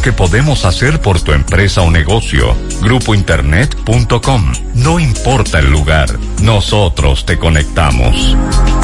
que 0.00 0.12
podemos 0.12 0.64
hacer 0.64 1.00
por 1.00 1.20
tu 1.20 1.32
empresa 1.32 1.82
o 1.82 1.90
negocio. 1.90 2.56
Grupointernet.com. 2.80 4.52
No 4.74 4.98
importa 4.98 5.58
el 5.58 5.70
lugar, 5.70 6.18
nosotros 6.42 7.26
te 7.26 7.38
conectamos. 7.38 8.36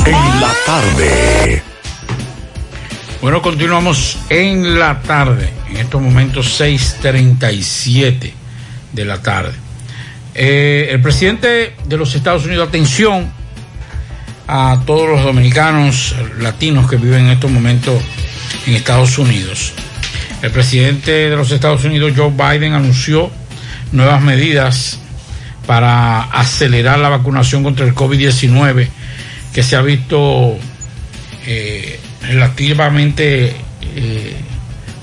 En 0.07 0.41
la 0.41 0.53
tarde. 0.66 1.62
Bueno, 3.23 3.43
continuamos 3.43 4.19
en 4.28 4.78
la 4.78 5.01
tarde, 5.03 5.51
en 5.69 5.77
estos 5.77 6.01
momentos 6.01 6.61
6.37 6.61 8.32
de 8.93 9.05
la 9.05 9.20
tarde. 9.23 9.53
Eh, 10.35 10.89
el 10.91 11.01
presidente 11.01 11.74
de 11.85 11.97
los 11.97 12.15
Estados 12.15 12.47
Unidos, 12.47 12.69
atención 12.69 13.31
a 14.47 14.81
todos 14.87 15.09
los 15.09 15.23
dominicanos 15.23 16.15
latinos 16.39 16.91
que 16.91 16.97
viven 16.97 17.27
en 17.27 17.31
estos 17.31 17.51
momentos 17.51 18.03
en 18.66 18.74
Estados 18.74 19.19
Unidos. 19.19 19.74
El 20.42 20.50
presidente 20.52 21.10
de 21.10 21.36
los 21.36 21.50
Estados 21.50 21.84
Unidos, 21.84 22.12
Joe 22.16 22.30
Biden, 22.30 22.72
anunció 22.72 23.30
nuevas 23.92 24.22
medidas 24.22 24.98
para 25.66 26.22
acelerar 26.22 26.98
la 26.98 27.10
vacunación 27.10 27.62
contra 27.62 27.86
el 27.86 27.94
COVID-19 27.94 28.88
que 29.52 29.62
se 29.62 29.76
ha 29.76 29.82
visto 29.82 30.56
eh, 31.46 32.00
relativamente 32.22 33.54
eh, 33.82 34.36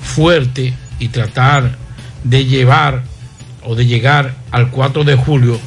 fuerte 0.02 0.74
y 0.98 1.08
tratar 1.08 1.76
de 2.24 2.44
llevar 2.44 3.04
o 3.62 3.74
de 3.76 3.86
llegar 3.86 4.34
al 4.50 4.70
4 4.70 5.04
de 5.04 5.14
julio 5.14 5.60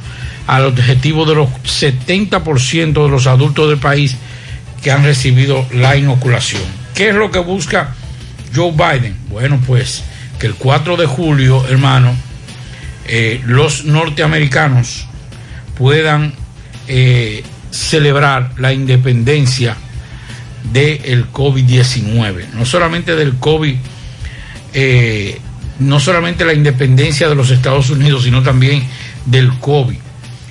al 0.48 0.66
objetivo 0.66 1.26
de 1.26 1.36
los 1.36 1.50
70% 1.50 3.06
de 3.06 3.10
los 3.10 3.28
adultos 3.28 3.70
del 3.70 3.78
país 3.78 4.18
que 4.84 4.92
han 4.92 5.04
recibido 5.04 5.66
la 5.72 5.96
inoculación. 5.96 6.62
¿Qué 6.94 7.10
es 7.10 7.16
lo 7.16 7.32
que 7.32 7.40
busca 7.40 7.96
Joe 8.54 8.72
Biden? 8.72 9.16
Bueno, 9.30 9.60
pues 9.66 10.04
que 10.40 10.48
el 10.48 10.56
4 10.56 10.98
de 10.98 11.06
julio, 11.06 11.66
hermano, 11.68 12.14
eh, 13.08 13.42
los 13.46 13.86
norteamericanos 13.86 15.06
puedan 15.78 16.34
eh, 16.88 17.44
celebrar 17.72 18.52
la 18.58 18.74
independencia 18.74 19.78
del 20.72 21.32
COVID-19. 21.32 22.50
No 22.54 22.66
solamente 22.66 23.16
del 23.16 23.38
COVID, 23.38 23.76
eh, 24.74 25.40
no 25.80 26.00
solamente 26.00 26.46
la 26.46 26.54
independencia 26.54 27.28
de 27.28 27.36
los 27.36 27.52
Estados 27.52 27.90
Unidos, 27.90 28.24
sino 28.24 28.42
también 28.44 28.84
del 29.26 29.50
COVID. 29.60 29.98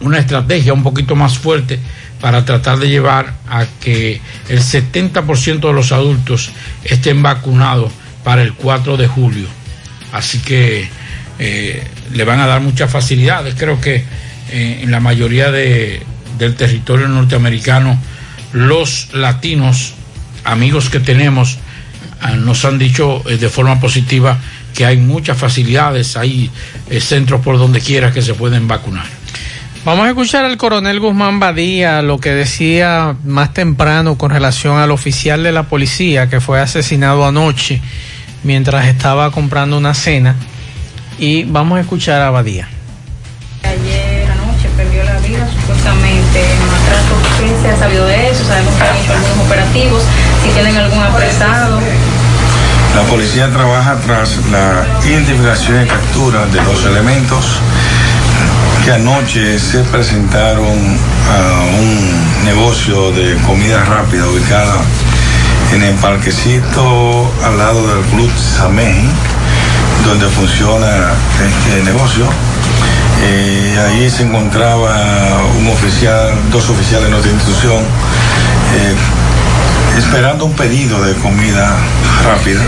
una 0.00 0.18
estrategia 0.18 0.72
un 0.72 0.82
poquito 0.82 1.16
más 1.16 1.38
fuerte 1.38 1.78
para 2.20 2.44
tratar 2.44 2.78
de 2.78 2.88
llevar 2.88 3.34
a 3.48 3.64
que 3.80 4.20
el 4.48 4.60
70% 4.60 5.60
de 5.60 5.72
los 5.72 5.92
adultos 5.92 6.50
estén 6.84 7.22
vacunados 7.22 7.92
para 8.24 8.42
el 8.42 8.54
4 8.54 8.96
de 8.96 9.06
julio. 9.06 9.46
Así 10.12 10.40
que 10.40 10.88
eh, 11.38 11.86
le 12.12 12.24
van 12.24 12.40
a 12.40 12.46
dar 12.46 12.60
muchas 12.60 12.90
facilidades. 12.90 13.54
Creo 13.56 13.80
que 13.80 14.04
eh, 14.50 14.80
en 14.82 14.90
la 14.90 15.00
mayoría 15.00 15.50
de, 15.50 16.02
del 16.38 16.54
territorio 16.54 17.08
norteamericano, 17.08 17.98
los 18.52 19.12
latinos, 19.12 19.94
amigos 20.44 20.90
que 20.90 21.00
tenemos, 21.00 21.58
ah, 22.20 22.32
nos 22.32 22.64
han 22.64 22.78
dicho 22.78 23.22
eh, 23.28 23.36
de 23.36 23.48
forma 23.48 23.78
positiva 23.80 24.38
que 24.74 24.86
hay 24.86 24.96
muchas 24.96 25.36
facilidades, 25.36 26.16
hay 26.16 26.50
centros 27.00 27.40
por 27.40 27.58
donde 27.58 27.80
quiera 27.80 28.12
que 28.12 28.22
se 28.22 28.34
pueden 28.34 28.68
vacunar. 28.68 29.06
Vamos 29.84 30.06
a 30.06 30.08
escuchar 30.08 30.44
al 30.44 30.56
coronel 30.56 31.00
Guzmán 31.00 31.40
Badía 31.40 32.02
lo 32.02 32.18
que 32.18 32.30
decía 32.30 33.16
más 33.24 33.54
temprano 33.54 34.18
con 34.18 34.30
relación 34.30 34.76
al 34.76 34.90
oficial 34.90 35.42
de 35.42 35.52
la 35.52 35.62
policía 35.62 36.28
que 36.28 36.40
fue 36.40 36.60
asesinado 36.60 37.26
anoche 37.26 37.80
mientras 38.42 38.86
estaba 38.86 39.30
comprando 39.30 39.78
una 39.78 39.94
cena. 39.94 40.36
Y 41.18 41.44
vamos 41.44 41.78
a 41.78 41.80
escuchar 41.80 42.22
a 42.22 42.30
Badía. 42.30 42.68
Ayer 43.64 44.30
anoche 44.30 44.68
perdió 44.76 45.02
la 45.04 45.18
vida 45.18 45.48
supuestamente 45.52 46.40
en 46.40 46.62
un 46.62 46.68
atraco. 46.68 47.16
¿Qué 47.40 47.62
se 47.62 47.74
ha 47.74 47.76
sabido 47.76 48.06
de 48.06 48.30
eso? 48.30 48.44
Sabemos 48.44 48.74
que 48.74 48.82
han 48.82 48.96
hecho 48.96 49.12
algunos 49.12 49.46
operativos. 49.46 50.02
Si 50.44 50.50
tienen 50.50 50.76
algún 50.76 51.02
apresado. 51.02 51.80
La 52.94 53.02
policía 53.02 53.50
trabaja 53.50 53.96
tras 54.06 54.38
la 54.50 54.84
identificación 55.06 55.84
y 55.84 55.88
captura 55.88 56.46
de 56.46 56.62
los 56.62 56.84
elementos 56.84 57.60
que 58.84 58.92
anoche 58.92 59.58
se 59.58 59.80
presentaron 59.84 60.78
a 61.30 61.60
un 61.78 62.44
negocio 62.44 63.10
de 63.12 63.36
comida 63.46 63.84
rápida 63.84 64.26
ubicada 64.26 64.76
en 65.74 65.82
el 65.82 65.94
parquecito 65.96 67.30
al 67.44 67.58
lado 67.58 67.86
del 67.86 68.04
Club 68.06 68.30
Samey, 68.36 69.08
donde 70.08 70.26
funciona 70.28 71.12
este 71.44 71.82
negocio. 71.84 72.24
Eh, 73.22 73.78
ahí 73.86 74.08
se 74.08 74.22
encontraba 74.22 75.42
un 75.58 75.68
oficial, 75.68 76.32
dos 76.50 76.70
oficiales 76.70 77.04
de 77.04 77.10
nuestra 77.10 77.30
institución, 77.30 77.82
eh, 78.74 78.94
esperando 79.98 80.46
un 80.46 80.54
pedido 80.54 81.02
de 81.02 81.12
comida 81.14 81.76
rápida. 82.24 82.62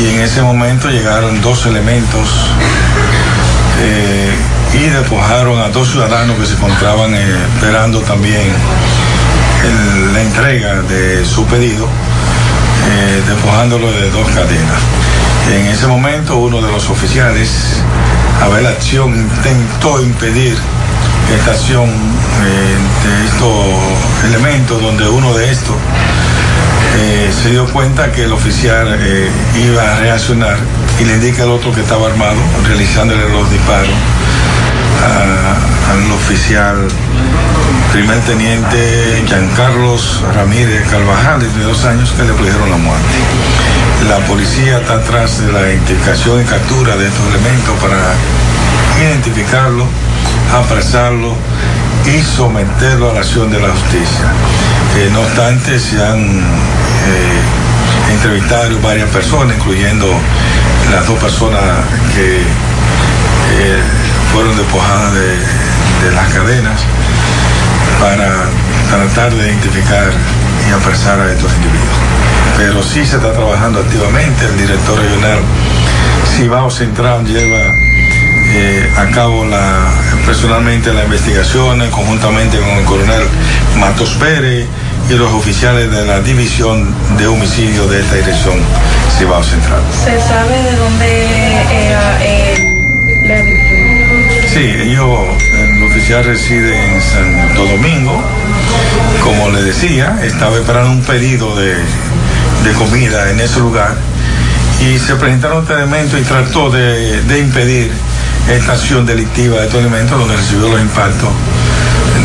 Y 0.00 0.08
en 0.08 0.20
ese 0.22 0.42
momento 0.42 0.88
llegaron 0.88 1.40
dos 1.40 1.66
elementos 1.66 2.48
eh, 3.80 4.34
y 4.74 4.88
despojaron 4.88 5.60
a 5.60 5.68
dos 5.68 5.88
ciudadanos 5.88 6.36
que 6.36 6.46
se 6.46 6.54
encontraban 6.54 7.14
eh, 7.14 7.36
esperando 7.54 8.00
también 8.00 8.42
la 10.14 10.22
entrega 10.22 10.82
de 10.82 11.24
su 11.24 11.44
pedido, 11.44 11.86
despojándolo 13.28 13.92
de 13.92 14.10
dos 14.10 14.26
cadenas. 14.30 14.80
En 15.48 15.66
ese 15.66 15.86
momento 15.86 16.36
uno 16.36 16.60
de 16.60 16.70
los 16.70 16.88
oficiales, 16.90 17.82
a 18.42 18.48
ver 18.48 18.62
la 18.62 18.70
acción, 18.70 19.16
intentó 19.16 20.00
impedir 20.00 20.56
esta 21.34 21.52
acción 21.52 21.88
eh, 21.88 22.76
de 23.04 23.26
estos 23.26 24.24
elementos, 24.28 24.80
donde 24.80 25.08
uno 25.08 25.34
de 25.34 25.50
estos 25.50 25.76
eh, 26.98 27.30
se 27.42 27.50
dio 27.50 27.66
cuenta 27.66 28.12
que 28.12 28.24
el 28.24 28.32
oficial 28.32 28.96
eh, 29.00 29.30
iba 29.56 29.82
a 29.82 30.00
reaccionar 30.00 30.56
y 31.00 31.04
le 31.04 31.14
indica 31.14 31.44
al 31.44 31.50
otro 31.50 31.72
que 31.72 31.80
estaba 31.80 32.08
armado, 32.08 32.38
realizándole 32.66 33.28
los 33.30 33.50
disparos 33.50 33.94
al 35.90 36.12
oficial 36.12 36.88
primer 37.92 38.20
teniente 38.20 39.24
Giancarlos 39.26 40.22
Ramírez 40.34 40.88
Carvajal, 40.88 41.40
de 41.40 41.46
22 41.46 41.84
años, 41.86 42.10
que 42.12 42.22
le 42.22 42.32
produjeron 42.32 42.70
la 42.70 42.76
muerte. 42.76 43.18
La 44.08 44.18
policía 44.26 44.78
está 44.78 44.94
atrás 44.94 45.40
de 45.44 45.52
la 45.52 45.60
identificación 45.62 46.40
y 46.40 46.44
captura 46.44 46.96
de 46.96 47.08
estos 47.08 47.26
elementos 47.28 47.74
para 47.80 48.14
identificarlo, 49.00 49.86
apresarlo 50.54 51.34
y 52.06 52.22
someterlo 52.22 53.10
a 53.10 53.14
la 53.14 53.20
acción 53.20 53.50
de 53.50 53.60
la 53.60 53.68
justicia. 53.70 54.32
Eh, 54.98 55.10
no 55.12 55.20
obstante, 55.20 55.78
se 55.78 55.96
han 56.04 56.20
eh, 56.20 58.12
entrevistado 58.12 58.78
varias 58.82 59.08
personas, 59.10 59.56
incluyendo 59.56 60.06
las 60.92 61.06
dos 61.06 61.18
personas 61.18 61.60
que 62.14 62.38
eh, 62.38 63.82
fueron 64.32 64.56
despojadas 64.56 65.12
de, 65.12 65.38
de 66.04 66.14
las 66.14 66.32
cadenas 66.32 66.80
para 68.00 68.48
tratar 68.90 69.32
de 69.34 69.48
identificar 69.48 70.10
y 70.66 70.72
apresar 70.72 71.20
a 71.20 71.30
estos 71.30 71.52
individuos. 71.52 71.98
Pero 72.56 72.82
sí 72.82 73.04
se 73.04 73.16
está 73.16 73.32
trabajando 73.32 73.80
activamente, 73.80 74.46
el 74.46 74.56
director 74.56 74.98
regional 74.98 75.38
Cibao 76.36 76.70
Central 76.70 77.24
lleva 77.26 77.60
eh, 78.52 78.90
a 78.96 79.10
cabo 79.10 79.44
la, 79.44 79.92
personalmente 80.24 80.92
las 80.92 81.04
investigaciones 81.04 81.90
conjuntamente 81.90 82.58
con 82.58 82.70
el 82.70 82.84
coronel 82.84 83.22
Matos 83.76 84.10
Pérez 84.14 84.66
y 85.08 85.14
los 85.14 85.32
oficiales 85.32 85.90
de 85.90 86.06
la 86.06 86.20
división 86.20 86.94
de 87.18 87.26
homicidio 87.26 87.86
de 87.86 88.00
esta 88.00 88.16
dirección 88.16 88.54
Cibao 89.18 89.42
Central. 89.42 89.82
¿Se 89.92 90.20
sabe 90.20 90.62
de 90.62 90.76
dónde 90.76 91.88
era 91.88 92.24
el, 92.24 92.64
la? 92.64 92.69
Sí, 94.52 94.58
ellos, 94.58 95.08
el 95.54 95.82
oficial 95.84 96.24
reside 96.24 96.74
en 96.74 97.00
Santo 97.00 97.66
Domingo. 97.66 98.20
Como 99.22 99.48
le 99.50 99.62
decía, 99.62 100.18
estaba 100.24 100.56
esperando 100.56 100.90
un 100.90 101.02
pedido 101.02 101.54
de, 101.56 101.74
de 101.74 102.72
comida 102.74 103.30
en 103.30 103.40
ese 103.40 103.60
lugar 103.60 103.94
y 104.80 104.98
se 104.98 105.14
presentaron 105.14 105.62
este 105.62 105.74
elemento 105.74 106.18
y 106.18 106.22
trató 106.22 106.68
de, 106.70 107.22
de 107.22 107.38
impedir 107.38 107.92
esta 108.48 108.72
acción 108.72 109.06
delictiva 109.06 109.58
de 109.58 109.66
estos 109.66 109.80
elementos 109.80 110.18
donde 110.18 110.36
recibió 110.36 110.68
los 110.68 110.80
impactos 110.80 111.28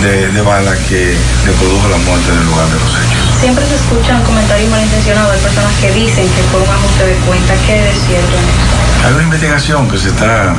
de, 0.01 0.27
de 0.29 0.41
bala 0.41 0.73
que 0.89 1.13
le 1.45 1.51
produjo 1.53 1.87
la 1.89 1.97
muerte 1.97 2.31
en 2.31 2.37
el 2.39 2.45
lugar 2.45 2.65
de 2.67 2.79
los 2.79 2.89
hechos. 2.89 3.39
Siempre 3.39 3.65
se 3.67 3.75
escuchan 3.75 4.23
comentarios 4.23 4.71
malintencionados 4.71 5.35
de 5.35 5.37
personas 5.39 5.73
que 5.79 5.91
dicen 5.91 6.25
que 6.25 6.41
fue 6.49 6.61
un 6.61 6.69
ajuste 6.69 7.05
de 7.05 7.15
cuenta. 7.27 7.53
¿Qué 7.67 7.89
es 7.89 7.97
cierto 8.07 8.33
en 8.33 8.43
eso? 8.49 9.05
Hay 9.05 9.13
una 9.13 9.23
investigación 9.23 9.87
que 9.89 9.97
se 9.99 10.07
está 10.07 10.55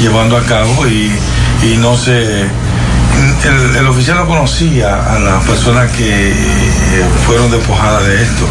llevando 0.00 0.36
a 0.36 0.42
cabo 0.42 0.86
y, 0.86 1.10
y 1.62 1.76
no 1.76 1.96
se... 1.96 2.46
El, 3.76 3.86
oficial 3.88 4.18
no 4.18 4.26
conocía 4.26 4.94
a 4.94 5.18
las 5.18 5.42
personas 5.44 5.90
que 5.92 6.30
eh, 6.30 6.34
fueron 7.26 7.50
despojadas 7.50 8.06
de 8.06 8.22
esto. 8.22 8.46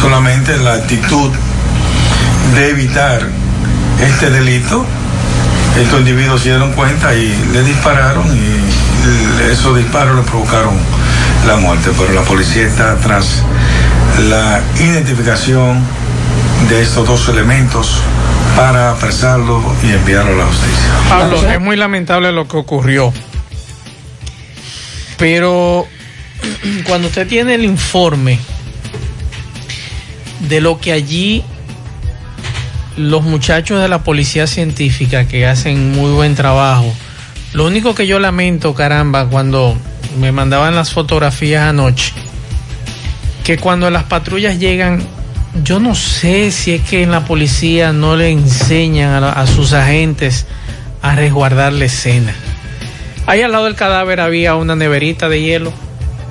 Solamente 0.00 0.56
la 0.56 0.74
actitud 0.74 1.30
de 2.54 2.70
evitar 2.70 3.20
este 4.00 4.30
delito, 4.30 4.84
estos 5.80 6.00
individuos 6.00 6.40
se 6.42 6.50
dieron 6.50 6.72
cuenta 6.72 7.14
y 7.14 7.34
le 7.52 7.62
dispararon 7.62 8.26
y 8.36 9.50
esos 9.52 9.76
disparos 9.76 10.16
le 10.16 10.22
provocaron 10.22 10.74
la 11.46 11.56
muerte. 11.56 11.90
Pero 11.96 12.12
la 12.12 12.22
policía 12.22 12.66
está 12.66 12.96
tras 12.96 13.42
la 14.28 14.60
identificación 14.80 15.82
de 16.68 16.82
estos 16.82 17.06
dos 17.06 17.28
elementos 17.28 18.00
para 18.56 18.90
apresarlos 18.90 19.64
y 19.82 19.92
enviarlos 19.92 20.34
a 20.34 20.38
la 20.38 20.46
justicia. 20.46 20.90
Pablo, 21.08 21.50
es 21.50 21.60
muy 21.60 21.76
lamentable 21.76 22.32
lo 22.32 22.46
que 22.46 22.56
ocurrió. 22.56 23.12
Pero 25.16 25.86
cuando 26.86 27.08
usted 27.08 27.26
tiene 27.26 27.54
el 27.54 27.64
informe 27.64 28.38
de 30.40 30.60
lo 30.60 30.78
que 30.78 30.92
allí 30.92 31.42
los 32.96 33.22
muchachos 33.22 33.80
de 33.80 33.88
la 33.88 34.02
policía 34.02 34.46
científica 34.46 35.26
que 35.26 35.46
hacen 35.46 35.92
muy 35.92 36.10
buen 36.10 36.34
trabajo, 36.34 36.92
lo 37.52 37.66
único 37.66 37.94
que 37.94 38.06
yo 38.06 38.18
lamento, 38.18 38.74
caramba, 38.74 39.26
cuando 39.26 39.76
me 40.20 40.32
mandaban 40.32 40.74
las 40.74 40.92
fotografías 40.92 41.68
anoche, 41.68 42.12
que 43.44 43.56
cuando 43.56 43.90
las 43.90 44.04
patrullas 44.04 44.58
llegan, 44.58 45.02
yo 45.62 45.80
no 45.80 45.94
sé 45.94 46.50
si 46.50 46.74
es 46.74 46.82
que 46.82 47.02
en 47.02 47.10
la 47.10 47.24
policía 47.24 47.92
no 47.92 48.16
le 48.16 48.30
enseñan 48.30 49.12
a, 49.12 49.20
la- 49.20 49.32
a 49.32 49.46
sus 49.46 49.72
agentes 49.72 50.46
a 51.02 51.14
resguardar 51.14 51.72
la 51.72 51.84
escena. 51.86 52.34
Ahí 53.26 53.42
al 53.42 53.52
lado 53.52 53.64
del 53.66 53.74
cadáver 53.74 54.20
había 54.20 54.54
una 54.54 54.74
neverita 54.76 55.28
de 55.28 55.42
hielo 55.42 55.72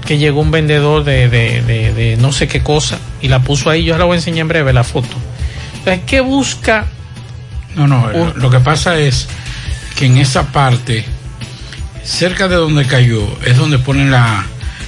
que 0.06 0.18
llegó 0.18 0.42
un 0.42 0.52
vendedor 0.52 1.04
de, 1.04 1.30
de- 1.30 1.62
de- 1.62 1.94
de 1.94 2.18
no 2.18 2.32
sé 2.32 2.48
qué 2.48 2.62
cosa 2.64 2.98
y 3.22 3.28
la 3.28 3.40
puso 3.40 3.70
ahí. 3.70 3.84
Yo 3.84 3.98
la 3.98 4.06
voy 4.06 4.16
a 4.16 4.18
enseñar 4.20 4.42
en 4.42 4.48
breve 4.48 4.74
la 4.74 4.84
foto. 4.84 5.10
Entonces, 5.80 6.02
¿qué 6.06 6.22
busca? 6.22 6.86
No, 7.76 7.88
no, 7.88 8.10
lo 8.36 8.50
que 8.50 8.60
pasa 8.60 8.98
es 8.98 9.28
que 9.96 10.06
en 10.08 10.18
esa 10.18 10.48
parte 10.52 11.06
cerca 12.04 12.48
de 12.48 12.56
donde 12.56 12.86
cayó 12.86 13.22
es 13.46 13.58
donde 13.58 13.78
ponen 13.80 14.10
la 14.12 14.46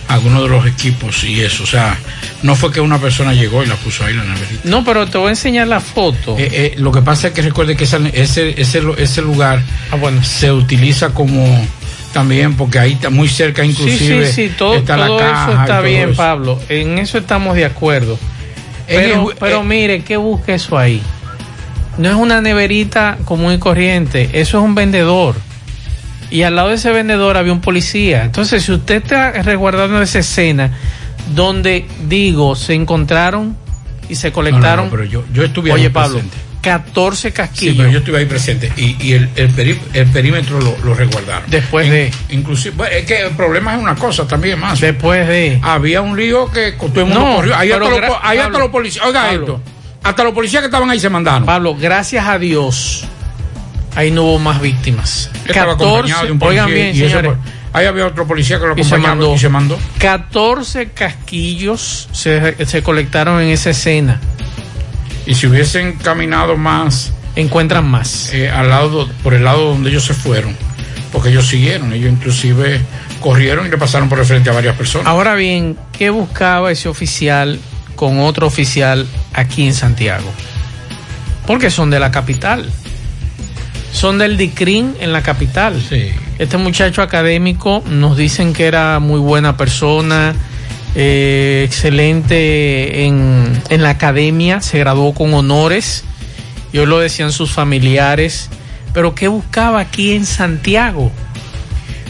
algunos 0.10 0.44
de 0.44 0.50
los 0.50 0.66
equipos 0.66 1.24
y 1.24 1.40
eso. 1.42 1.64
O 1.64 1.68
sea, 1.68 1.98
no 2.44 2.56
fue 2.56 2.72
que 2.72 2.82
una 2.82 3.00
persona 3.00 3.34
llegó 3.34 3.64
y 3.64 3.68
la 3.68 3.76
puso 3.76 4.04
ahí 4.04 4.14
la 4.14 4.24
neverita. 4.24 4.62
No, 4.66 4.84
pero 4.84 5.08
te 5.08 5.18
voy 5.18 5.28
a 5.28 5.30
enseñar 5.32 5.68
la 5.68 5.80
foto. 5.80 6.36
Eh, 6.38 6.50
eh, 6.52 6.74
lo 6.78 6.92
que 6.92 7.02
pasa 7.02 7.28
es 7.30 7.34
que 7.34 7.42
recuerde 7.42 7.78
que 7.78 7.86
esa- 7.86 8.00
ese, 8.14 8.60
ese, 8.60 8.82
ese 8.98 9.22
lugar 9.22 9.62
Ah, 9.92 9.96
bueno. 9.96 10.22
se 10.24 10.52
utiliza 10.52 11.14
como 11.14 11.66
también 12.12 12.56
porque 12.58 12.80
ahí 12.80 12.94
está 12.94 13.12
muy 13.12 13.30
cerca 13.30 13.64
inclusive 13.64 14.26
sí, 14.26 14.34
sí, 14.34 14.48
sí, 14.50 14.54
todo, 14.58 14.74
está 14.76 14.98
la 14.98 15.06
todo 15.08 15.20
caja 15.20 15.52
eso 15.52 15.62
está 15.62 15.76
todo 15.78 15.84
bien, 15.86 16.10
eso. 16.10 16.18
Pablo. 16.18 16.60
En 16.68 16.98
eso 16.98 17.18
estamos 17.20 17.56
de 17.56 17.66
acuerdo. 17.66 18.18
Pero, 18.88 19.30
el- 19.30 19.36
pero 19.40 19.62
eh, 19.62 19.64
mire, 19.64 20.02
¿qué 20.04 20.18
busca 20.18 20.54
eso 20.56 20.76
ahí? 20.78 21.02
No 22.00 22.10
es 22.10 22.16
una 22.16 22.42
neverita 22.42 23.18
común 23.26 23.54
y 23.54 23.60
corriente, 23.60 24.28
eso 24.34 24.58
es 24.58 24.64
un 24.64 24.74
vendedor. 24.74 25.36
Y 26.32 26.44
al 26.44 26.56
lado 26.56 26.70
de 26.70 26.76
ese 26.76 26.92
vendedor 26.92 27.38
había 27.38 27.54
un 27.54 27.62
policía. 27.62 28.24
Entonces, 28.26 28.64
si 28.64 28.72
usted 28.72 29.04
está 29.04 29.32
resguardando 29.32 30.02
esa 30.02 30.20
escena 30.20 30.72
donde, 31.34 31.86
digo, 32.08 32.56
se 32.56 32.74
encontraron 32.74 33.58
y 34.08 34.16
se 34.16 34.32
colectaron. 34.32 34.66
No, 34.66 34.76
no, 34.76 34.84
no, 34.86 34.92
pero 34.92 35.04
yo, 35.06 35.24
yo 35.34 35.44
estuve 35.44 35.72
ahí 35.72 35.76
Oye, 35.82 35.90
Pablo, 35.90 36.20
presente. 36.20 36.38
14 36.62 37.32
casquillos. 37.32 37.74
Sí, 37.74 37.78
pero 37.78 37.90
yo 37.90 38.00
estuve 38.00 38.18
ahí 38.20 38.26
presente 38.26 38.72
y, 38.76 38.96
y 39.00 39.14
el, 39.14 39.30
el, 39.38 39.56
peri- 39.56 39.80
el 39.94 40.08
perímetro 40.08 40.60
lo, 40.60 40.76
lo 40.84 40.94
resguardaron. 40.94 41.50
Después 41.50 41.90
de. 41.90 42.12
Inclusive, 42.32 42.76
bueno, 42.76 42.94
es 42.96 43.06
que 43.06 43.22
el 43.22 43.32
problema 43.32 43.76
es 43.76 43.82
una 43.82 43.96
cosa 43.96 44.28
también 44.28 44.60
más. 44.60 44.80
Después 44.82 45.28
de. 45.28 45.60
Había 45.62 46.02
un 46.02 46.18
lío 46.18 46.52
que 46.52 46.74
todo 46.74 47.00
el 47.02 47.06
mundo 47.06 47.20
No, 47.22 47.36
corrió. 47.38 47.56
Ahí, 47.56 47.72
hasta 47.72 47.84
pero 47.86 47.90
los, 47.98 48.00
gra- 48.02 48.08
po- 48.10 48.20
ahí 48.22 48.38
hasta 48.38 48.52
Pablo, 48.52 48.60
los 48.66 48.70
policías. 48.72 49.06
Oiga 49.06 49.22
Pablo. 49.28 49.40
esto. 49.42 49.62
Hasta 50.04 50.24
los 50.24 50.34
policías 50.34 50.62
que 50.62 50.66
estaban 50.68 50.90
ahí 50.90 51.00
se 51.00 51.10
mandaron. 51.10 51.46
Pablo, 51.46 51.76
gracias 51.76 52.26
a 52.28 52.38
Dios, 52.40 53.06
ahí 53.96 54.12
no 54.12 54.24
hubo 54.24 54.40
más 54.40 54.62
víctimas. 54.62 55.30
Estaba 55.48 55.74
14, 55.78 55.84
acompañado 55.86 56.26
de 56.26 56.32
un 56.32 56.40
policía 56.40 56.66
oigan 56.66 56.76
bien, 56.76 56.96
y 56.96 57.00
señores. 57.00 57.32
ahí 57.74 57.86
había 57.86 58.06
otro 58.08 58.28
policía 58.28 58.60
que 58.60 58.68
lo 58.68 58.74
Y 58.78 58.84
se 58.84 58.96
acompañaba 58.96 59.16
mandó. 59.16 59.36
y 59.36 59.40
se 59.40 59.50
mandó. 59.50 59.80
14 60.00 60.90
casquillos 60.92 62.08
se, 62.12 62.66
se 62.66 62.82
colectaron 62.84 63.42
en 63.42 63.50
esa 63.50 63.72
escena. 63.72 64.20
Y 65.26 65.36
si 65.36 65.48
hubiesen 65.48 65.94
caminado 65.98 66.58
más. 66.58 67.14
Encuentran 67.36 67.88
más. 67.88 68.34
eh, 68.34 68.50
al 68.50 68.70
lado, 68.70 69.08
por 69.24 69.34
el 69.34 69.44
lado 69.44 69.70
donde 69.70 69.90
ellos 69.92 70.04
se 70.04 70.14
fueron. 70.14 70.56
Porque 71.12 71.30
ellos 71.30 71.48
siguieron. 71.48 71.94
Ellos 71.94 72.12
inclusive 72.12 72.82
corrieron 73.20 73.66
y 73.66 73.70
le 73.70 73.78
pasaron 73.78 74.10
por 74.10 74.20
el 74.20 74.26
frente 74.26 74.50
a 74.50 74.54
varias 74.54 74.76
personas. 74.76 75.08
Ahora 75.08 75.36
bien, 75.36 75.78
¿qué 75.98 76.10
buscaba 76.10 76.72
ese 76.72 76.90
oficial 76.90 77.60
con 77.96 78.20
otro 78.20 78.48
oficial 78.48 79.06
aquí 79.34 79.66
en 79.68 79.74
Santiago? 79.74 80.30
Porque 81.46 81.70
son 81.70 81.90
de 81.90 82.00
la 82.00 82.12
capital. 82.12 82.70
Son 83.92 84.18
del 84.18 84.38
DICRIN 84.38 84.96
en 85.00 85.12
la 85.12 85.22
capital. 85.24 85.82
Este 86.38 86.58
muchacho 86.58 87.02
académico 87.02 87.84
nos 87.90 88.16
dicen 88.18 88.54
que 88.54 88.66
era 88.66 89.00
muy 89.00 89.20
buena 89.20 89.58
persona, 89.58 90.36
eh, 90.96 91.64
excelente 91.66 93.06
en, 93.06 93.62
en 93.70 93.84
la 93.84 93.90
academia, 93.92 94.62
se 94.62 94.80
graduó 94.80 95.14
con 95.14 95.34
honores, 95.34 96.04
y 96.72 96.78
hoy 96.78 96.86
lo 96.86 97.00
decían 97.00 97.32
sus 97.32 97.52
familiares. 97.52 98.50
Pero 98.94 99.16
¿qué 99.16 99.28
buscaba 99.28 99.80
aquí 99.82 100.14
en 100.14 100.26
Santiago? 100.26 101.12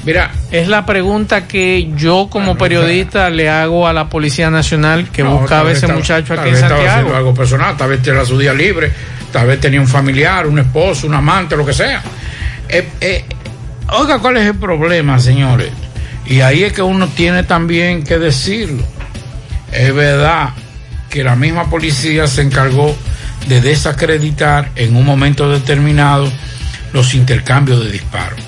Mira, 0.06 0.31
es 0.51 0.68
la 0.69 0.85
pregunta 0.85 1.45
que 1.47 1.91
yo 1.97 2.27
como 2.30 2.57
periodista 2.57 3.30
le 3.30 3.49
hago 3.49 3.85
a 3.88 3.91
la 3.93 4.07
Policía 4.10 4.49
Nacional 4.49 5.10
que 5.11 5.23
No, 5.23 5.39
buscaba 5.39 5.69
ese 5.72 5.80
estaba- 5.80 5.95
muchacho 5.99 6.34
aquí 6.34 6.47
en 6.49 6.53
vez 6.53 6.64
estaba 6.64 6.76
haciendo 6.76 6.93
Santiago. 6.93 7.18
algo 7.18 7.34
personal, 7.34 7.76
tal 7.77 7.89
vez 7.89 8.06
era 8.07 8.23
su 8.26 8.38
día 8.38 8.53
libre, 8.53 8.91
tal 9.31 9.47
vez 9.47 9.60
tenía 9.60 9.80
un 9.80 9.88
familiar, 9.88 10.47
un 10.47 10.60
esposo, 10.60 11.07
un 11.07 11.14
amante, 11.14 11.56
lo 11.56 11.65
que 11.65 11.73
sea. 11.73 12.01
Eh, 12.68 12.88
eh, 13.01 13.26
oiga, 13.91 14.19
¿cuál 14.19 14.38
es 14.38 14.45
el 14.45 14.56
problema, 14.56 15.19
señores? 15.19 15.72
Y 16.26 16.41
ahí 16.41 16.64
es 16.64 16.73
que 16.73 16.81
uno 16.81 17.07
tiene 17.07 17.43
también 17.43 18.03
que 18.03 18.19
decirlo. 18.19 18.84
Es 19.72 19.93
verdad 19.93 20.49
que 21.10 21.23
la 21.23 21.35
misma 21.35 21.69
policía 21.69 22.27
se 22.27 22.41
encargó 22.41 22.95
de 23.47 23.61
desacreditar 23.61 24.69
en 24.76 24.95
un 24.95 25.06
momento 25.06 25.49
determinado 25.49 26.31
los 26.93 27.14
intercambios 27.15 27.84
de 27.84 27.91
disparos. 27.91 28.39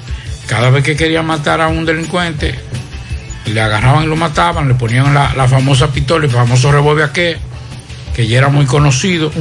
Cada 0.48 0.70
vez 0.70 0.84
que 0.84 0.96
querían 0.96 1.26
matar 1.26 1.62
a 1.62 1.70
un 1.70 1.86
delincuente, 1.86 2.54
le 3.46 3.62
agarraban 3.62 4.04
y 4.04 4.08
lo 4.08 4.16
mataban, 4.16 4.68
le 4.68 4.76
ponían 4.76 5.14
la, 5.14 5.34
la 5.36 5.48
famosa 5.48 5.88
pistola, 5.92 6.26
el 6.26 6.32
famoso 6.32 6.72
revólver 6.72 7.06
aquel, 7.06 7.38
que 8.14 8.28
ya 8.28 8.40
era 8.40 8.50
muy 8.50 8.66
conocido 8.66 9.32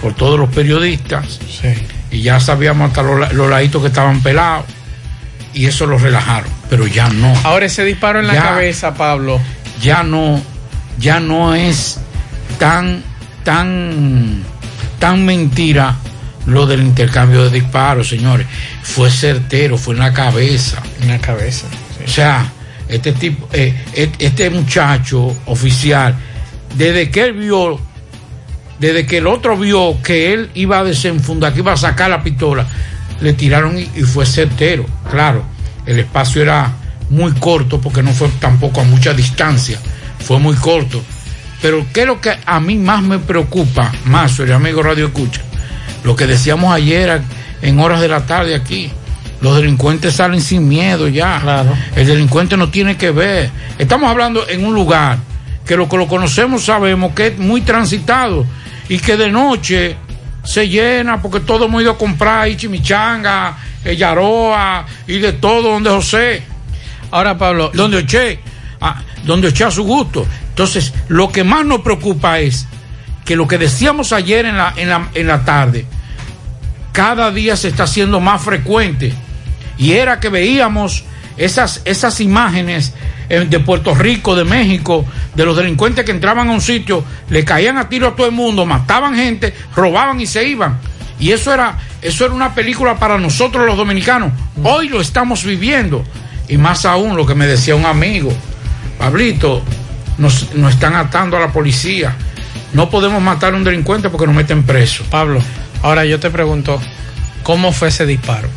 por 0.00 0.14
todos 0.14 0.38
los 0.38 0.48
periodistas, 0.50 1.38
y 2.10 2.22
ya 2.22 2.40
sabíamos 2.40 2.88
hasta 2.88 3.02
los, 3.02 3.18
la- 3.20 3.32
los 3.32 3.50
laditos 3.50 3.82
que 3.82 3.88
estaban 3.88 4.20
pelados, 4.22 4.64
y 5.54 5.66
eso 5.66 5.86
lo 5.86 5.98
relajaron, 5.98 6.50
pero 6.70 6.86
ya 6.86 7.08
no. 7.08 7.34
Ahora 7.44 7.66
ese 7.66 7.84
disparo 7.84 8.20
en 8.20 8.26
la 8.28 8.34
cabeza, 8.42 8.94
Pablo. 8.94 9.40
Ya 9.82 10.02
no, 10.02 10.40
ya 10.98 11.20
no 11.20 11.54
es 11.54 11.98
tan, 12.58 13.02
tan, 13.44 14.42
tan 14.98 15.24
mentira 15.24 15.96
lo 16.46 16.66
del 16.66 16.80
intercambio 16.82 17.44
de 17.44 17.50
disparos, 17.60 18.08
señores. 18.08 18.46
Fue 18.82 19.10
certero, 19.10 19.76
fue 19.78 19.94
en 19.94 20.00
la 20.00 20.12
cabeza. 20.12 20.82
En 21.00 21.08
la 21.08 21.18
cabeza. 21.18 21.66
O 22.04 22.08
sea, 22.10 22.50
este 22.88 23.12
tipo, 23.12 23.48
eh, 23.52 23.74
et- 23.94 24.14
este 24.18 24.48
muchacho 24.50 25.36
oficial, 25.46 26.14
desde 26.76 27.10
que 27.10 27.22
él 27.24 27.32
vio, 27.34 27.80
desde 28.78 29.06
que 29.06 29.18
el 29.18 29.26
otro 29.26 29.56
vio 29.56 30.00
que 30.02 30.32
él 30.32 30.50
iba 30.54 30.78
a 30.78 30.84
desenfundar, 30.84 31.52
que 31.52 31.60
iba 31.60 31.72
a 31.72 31.76
sacar 31.76 32.10
la 32.10 32.22
pistola, 32.22 32.66
le 33.20 33.32
tiraron 33.32 33.78
y, 33.78 33.82
y 33.94 34.02
fue 34.02 34.24
certero. 34.26 34.86
Claro, 35.10 35.42
el 35.86 35.98
espacio 35.98 36.42
era 36.42 36.72
muy 37.10 37.32
corto 37.32 37.80
porque 37.80 38.02
no 38.02 38.12
fue 38.12 38.28
tampoco 38.40 38.80
a 38.80 38.84
mucha 38.84 39.14
distancia, 39.14 39.78
fue 40.20 40.38
muy 40.38 40.56
corto. 40.56 41.02
Pero 41.60 41.84
¿qué 41.92 42.02
es 42.02 42.06
lo 42.06 42.20
que 42.20 42.36
a 42.46 42.60
mí 42.60 42.76
más 42.76 43.02
me 43.02 43.18
preocupa, 43.18 43.90
más, 44.04 44.38
el 44.38 44.52
amigo 44.52 44.82
Radio 44.82 45.06
Escucha? 45.06 45.40
Lo 46.04 46.14
que 46.14 46.26
decíamos 46.26 46.72
ayer 46.72 47.20
en 47.62 47.80
horas 47.80 48.00
de 48.00 48.08
la 48.08 48.26
tarde 48.26 48.54
aquí. 48.54 48.90
Los 49.40 49.56
delincuentes 49.56 50.14
salen 50.14 50.40
sin 50.40 50.68
miedo 50.68 51.08
ya. 51.08 51.64
El 51.94 52.06
delincuente 52.06 52.56
no 52.56 52.70
tiene 52.70 52.96
que 52.96 53.10
ver. 53.10 53.50
Estamos 53.78 54.10
hablando 54.10 54.48
en 54.48 54.64
un 54.64 54.74
lugar 54.74 55.18
que 55.64 55.76
lo 55.76 55.88
que 55.88 55.96
lo 55.96 56.08
conocemos 56.08 56.64
sabemos 56.64 57.12
que 57.12 57.28
es 57.28 57.38
muy 57.38 57.60
transitado 57.60 58.46
y 58.88 58.98
que 58.98 59.16
de 59.16 59.30
noche 59.30 59.96
se 60.44 60.68
llena 60.68 61.20
porque 61.20 61.40
todo 61.40 61.66
hemos 61.66 61.82
ido 61.82 61.92
a 61.92 61.98
comprar 61.98 62.40
ahí 62.40 62.56
chimichanga, 62.56 63.56
eh, 63.84 63.96
yaroa 63.96 64.86
y 65.06 65.18
de 65.18 65.34
todo 65.34 65.72
donde 65.72 65.90
José. 65.90 66.42
Ahora, 67.10 67.36
Pablo. 67.36 67.70
Donde 67.72 67.98
Oche, 67.98 68.40
ah, 68.80 69.02
donde 69.24 69.48
Oche 69.48 69.64
a 69.64 69.70
su 69.70 69.84
gusto. 69.84 70.26
Entonces, 70.50 70.92
lo 71.08 71.30
que 71.30 71.44
más 71.44 71.64
nos 71.64 71.80
preocupa 71.80 72.38
es 72.40 72.66
que 73.24 73.36
lo 73.36 73.46
que 73.46 73.58
decíamos 73.58 74.12
ayer 74.12 74.46
en 74.46 74.56
la, 74.56 74.72
en 74.76 74.88
la, 74.88 75.08
en 75.14 75.26
la 75.26 75.44
tarde, 75.44 75.86
cada 76.92 77.30
día 77.30 77.56
se 77.56 77.68
está 77.68 77.84
haciendo 77.84 78.20
más 78.20 78.42
frecuente. 78.42 79.12
Y 79.76 79.92
era 79.92 80.18
que 80.18 80.28
veíamos 80.28 81.04
esas, 81.38 81.82
esas 81.84 82.20
imágenes 82.20 82.92
eh, 83.28 83.46
de 83.48 83.60
Puerto 83.60 83.94
Rico, 83.94 84.34
de 84.36 84.44
México, 84.44 85.04
de 85.34 85.44
los 85.44 85.56
delincuentes 85.56 86.04
que 86.04 86.10
entraban 86.10 86.48
a 86.48 86.52
un 86.52 86.60
sitio, 86.60 87.04
le 87.30 87.44
caían 87.44 87.78
a 87.78 87.88
tiro 87.88 88.08
a 88.08 88.16
todo 88.16 88.26
el 88.26 88.32
mundo, 88.32 88.66
mataban 88.66 89.14
gente, 89.14 89.54
robaban 89.74 90.20
y 90.20 90.26
se 90.26 90.46
iban. 90.46 90.78
Y 91.20 91.32
eso 91.32 91.52
era, 91.52 91.78
eso 92.02 92.24
era 92.24 92.34
una 92.34 92.54
película 92.54 92.98
para 92.98 93.18
nosotros 93.18 93.66
los 93.66 93.76
dominicanos. 93.76 94.32
Hoy 94.62 94.88
lo 94.88 95.00
estamos 95.00 95.44
viviendo. 95.44 96.04
Y 96.48 96.56
más 96.56 96.84
aún 96.86 97.16
lo 97.16 97.26
que 97.26 97.34
me 97.34 97.46
decía 97.46 97.76
un 97.76 97.84
amigo, 97.84 98.32
Pablito, 98.98 99.62
nos, 100.16 100.48
están 100.70 100.94
atando 100.94 101.36
a 101.36 101.40
la 101.40 101.52
policía. 101.52 102.16
No 102.72 102.88
podemos 102.88 103.22
matar 103.22 103.54
a 103.54 103.56
un 103.56 103.64
delincuente 103.64 104.08
porque 104.08 104.26
nos 104.26 104.34
meten 104.34 104.62
preso. 104.62 105.04
Pablo, 105.10 105.40
ahora 105.82 106.04
yo 106.04 106.18
te 106.18 106.30
pregunto, 106.30 106.80
¿cómo 107.42 107.72
fue 107.72 107.88
ese 107.88 108.06
disparo? 108.06 108.48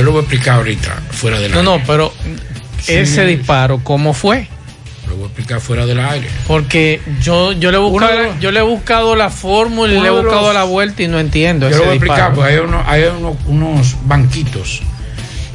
Yo 0.00 0.04
lo 0.06 0.12
voy 0.12 0.20
a 0.20 0.22
explicar 0.22 0.54
ahorita, 0.56 0.96
fuera 1.10 1.38
del 1.38 1.52
No, 1.52 1.58
aire. 1.58 1.70
no, 1.78 1.82
pero 1.86 2.10
ese 2.88 3.26
disparo, 3.26 3.80
¿cómo 3.84 4.14
fue? 4.14 4.48
Lo 5.06 5.14
voy 5.16 5.24
a 5.24 5.26
explicar 5.26 5.60
fuera 5.60 5.84
del 5.84 6.00
aire. 6.00 6.26
Porque 6.46 7.02
yo, 7.20 7.52
yo, 7.52 7.70
le, 7.70 7.76
he 7.76 7.80
buscado, 7.80 8.18
los- 8.18 8.40
yo 8.40 8.50
le 8.50 8.60
he 8.60 8.62
buscado 8.62 9.14
la 9.14 9.28
fórmula 9.28 9.92
y 9.92 10.00
le 10.00 10.06
he 10.08 10.10
buscado 10.10 10.46
los- 10.46 10.54
la 10.54 10.64
vuelta 10.64 11.02
y 11.02 11.08
no 11.08 11.20
entiendo 11.20 11.66
Yo 11.68 11.76
ese 11.76 11.78
lo 11.80 11.84
voy 11.84 11.92
a 11.92 11.96
explicar, 11.96 12.32
porque 12.32 12.50
hay, 12.52 12.58
uno- 12.60 12.82
hay 12.86 13.02
uno- 13.18 13.36
unos 13.46 13.96
banquitos. 14.06 14.80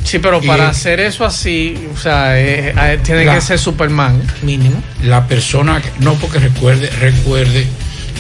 Sí, 0.03 0.19
pero 0.19 0.39
para 0.41 0.69
hacer 0.69 0.99
eso 0.99 1.25
así, 1.25 1.87
o 1.91 1.97
sea, 1.97 2.39
eh, 2.39 2.75
eh, 2.79 2.99
tiene 3.03 3.25
La- 3.25 3.33
que 3.33 3.41
ser 3.41 3.57
Superman, 3.57 4.21
mínimo. 4.43 4.79
La 5.01 5.25
persona, 5.25 5.81
no 6.01 6.13
porque 6.13 6.37
recuerde, 6.37 6.91
recuerde 6.99 7.65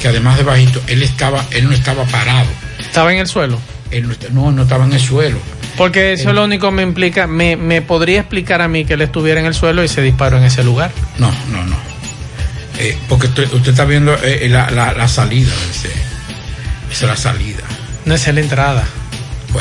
que 0.01 0.07
además 0.07 0.37
de 0.37 0.43
bajito, 0.43 0.81
él 0.87 1.03
estaba, 1.03 1.45
él 1.51 1.65
no 1.65 1.73
estaba 1.73 2.03
parado. 2.05 2.47
Estaba 2.79 3.13
en 3.13 3.19
el 3.19 3.27
suelo. 3.27 3.59
Él 3.91 4.07
no, 4.07 4.15
no, 4.31 4.51
no 4.51 4.63
estaba 4.63 4.85
en 4.85 4.93
el 4.93 4.99
suelo. 4.99 5.37
Porque 5.77 6.13
eso 6.13 6.29
es 6.29 6.35
lo 6.35 6.43
único 6.45 6.67
que 6.69 6.75
me 6.75 6.83
implica, 6.83 7.27
me, 7.27 7.57
me 7.57 7.81
podría 7.81 8.19
explicar 8.21 8.61
a 8.61 8.67
mí 8.67 8.85
que 8.85 8.93
él 8.93 9.01
estuviera 9.01 9.39
en 9.39 9.45
el 9.45 9.53
suelo 9.53 9.83
y 9.83 9.87
se 9.87 10.01
disparó 10.01 10.37
en 10.37 10.43
ese 10.45 10.63
lugar. 10.63 10.91
No, 11.17 11.29
no, 11.51 11.63
no. 11.65 11.75
Eh, 12.79 12.97
porque 13.09 13.27
usted, 13.27 13.51
usted 13.53 13.71
está 13.71 13.85
viendo 13.85 14.13
eh, 14.23 14.47
la, 14.49 14.69
la- 14.71 14.93
la 14.93 15.07
salida. 15.07 15.51
Ese, 15.69 15.89
esa 16.91 17.05
es 17.05 17.09
la 17.09 17.17
salida. 17.17 17.63
No 18.05 18.13
es 18.15 18.27
la 18.33 18.39
entrada. 18.39 18.83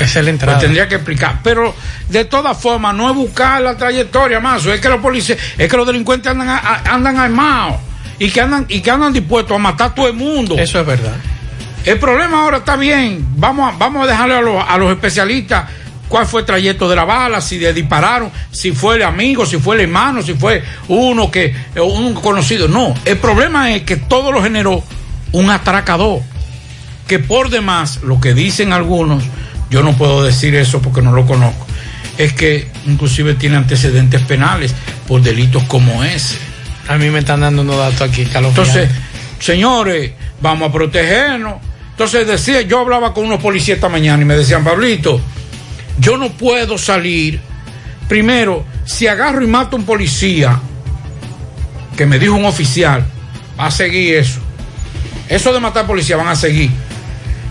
Esa 0.00 0.18
es 0.18 0.24
la 0.24 0.30
entrada. 0.30 0.54
Pues 0.58 0.64
tendría 0.64 0.88
que 0.88 0.96
explicar. 0.96 1.38
Pero 1.42 1.74
de 2.08 2.24
todas 2.24 2.56
formas, 2.60 2.94
no 2.94 3.08
es 3.10 3.14
buscar 3.16 3.60
la 3.62 3.76
trayectoria 3.76 4.40
más. 4.40 4.64
Es 4.66 4.80
que 4.80 4.88
los 4.88 5.00
policías, 5.00 5.38
es 5.56 5.68
que 5.68 5.76
los 5.76 5.86
delincuentes 5.86 6.30
andan, 6.30 6.48
a- 6.48 6.82
andan 6.92 7.16
armados 7.18 7.76
y 8.18 8.30
que 8.30 8.40
andan, 8.40 8.66
y 8.68 8.80
que 8.80 8.90
andan 8.90 9.12
dispuestos 9.12 9.54
a 9.54 9.58
matar 9.58 9.90
a 9.90 9.94
todo 9.94 10.06
el 10.08 10.14
mundo. 10.14 10.56
Eso 10.58 10.80
es 10.80 10.86
verdad. 10.86 11.14
El 11.84 11.98
problema 11.98 12.42
ahora 12.42 12.58
está 12.58 12.76
bien. 12.76 13.24
Vamos 13.36 13.72
a, 13.72 13.76
vamos 13.76 14.04
a 14.04 14.10
dejarle 14.10 14.36
a 14.36 14.40
los, 14.40 14.64
a 14.68 14.76
los 14.78 14.90
especialistas 14.92 15.64
cuál 16.14 16.26
fue 16.28 16.42
el 16.42 16.46
trayecto 16.46 16.88
de 16.88 16.94
la 16.94 17.04
bala, 17.04 17.40
si 17.40 17.58
le 17.58 17.72
dispararon, 17.72 18.30
si 18.52 18.70
fue 18.70 18.94
el 18.94 19.02
amigo, 19.02 19.44
si 19.44 19.56
fue 19.56 19.74
el 19.74 19.80
hermano, 19.80 20.22
si 20.22 20.34
fue 20.34 20.62
uno 20.86 21.28
que 21.28 21.52
un 21.74 22.14
conocido. 22.14 22.68
No, 22.68 22.94
el 23.04 23.16
problema 23.16 23.72
es 23.72 23.82
que 23.82 23.96
todo 23.96 24.30
lo 24.30 24.40
generó 24.40 24.80
un 25.32 25.50
atracador. 25.50 26.20
Que 27.08 27.18
por 27.18 27.50
demás, 27.50 27.98
lo 28.04 28.20
que 28.20 28.32
dicen 28.32 28.72
algunos, 28.72 29.24
yo 29.70 29.82
no 29.82 29.96
puedo 29.96 30.22
decir 30.22 30.54
eso 30.54 30.80
porque 30.80 31.02
no 31.02 31.10
lo 31.10 31.26
conozco, 31.26 31.66
es 32.16 32.32
que 32.32 32.68
inclusive 32.86 33.34
tiene 33.34 33.56
antecedentes 33.56 34.20
penales 34.20 34.72
por 35.08 35.20
delitos 35.20 35.64
como 35.64 36.04
ese. 36.04 36.38
A 36.86 36.96
mí 36.96 37.10
me 37.10 37.18
están 37.18 37.40
dando 37.40 37.62
unos 37.62 37.76
datos 37.76 38.02
aquí, 38.02 38.24
Carlos. 38.26 38.50
Entonces, 38.50 38.88
señores, 39.40 40.12
vamos 40.40 40.68
a 40.68 40.72
protegernos. 40.72 41.54
Entonces 41.90 42.24
decía, 42.24 42.60
yo 42.62 42.78
hablaba 42.78 43.12
con 43.12 43.24
unos 43.24 43.40
policías 43.40 43.78
esta 43.78 43.88
mañana 43.88 44.22
y 44.22 44.26
me 44.26 44.36
decían, 44.36 44.62
Pablito, 44.62 45.20
yo 45.98 46.16
no 46.16 46.30
puedo 46.30 46.78
salir. 46.78 47.40
Primero, 48.08 48.64
si 48.84 49.06
agarro 49.06 49.42
y 49.42 49.46
mato 49.46 49.76
a 49.76 49.78
un 49.78 49.86
policía, 49.86 50.60
que 51.96 52.06
me 52.06 52.18
dijo 52.18 52.34
un 52.34 52.44
oficial, 52.44 53.06
va 53.58 53.66
a 53.66 53.70
seguir 53.70 54.16
eso. 54.16 54.40
Eso 55.28 55.52
de 55.52 55.60
matar 55.60 55.86
policía 55.86 56.16
van 56.16 56.28
a 56.28 56.36
seguir. 56.36 56.70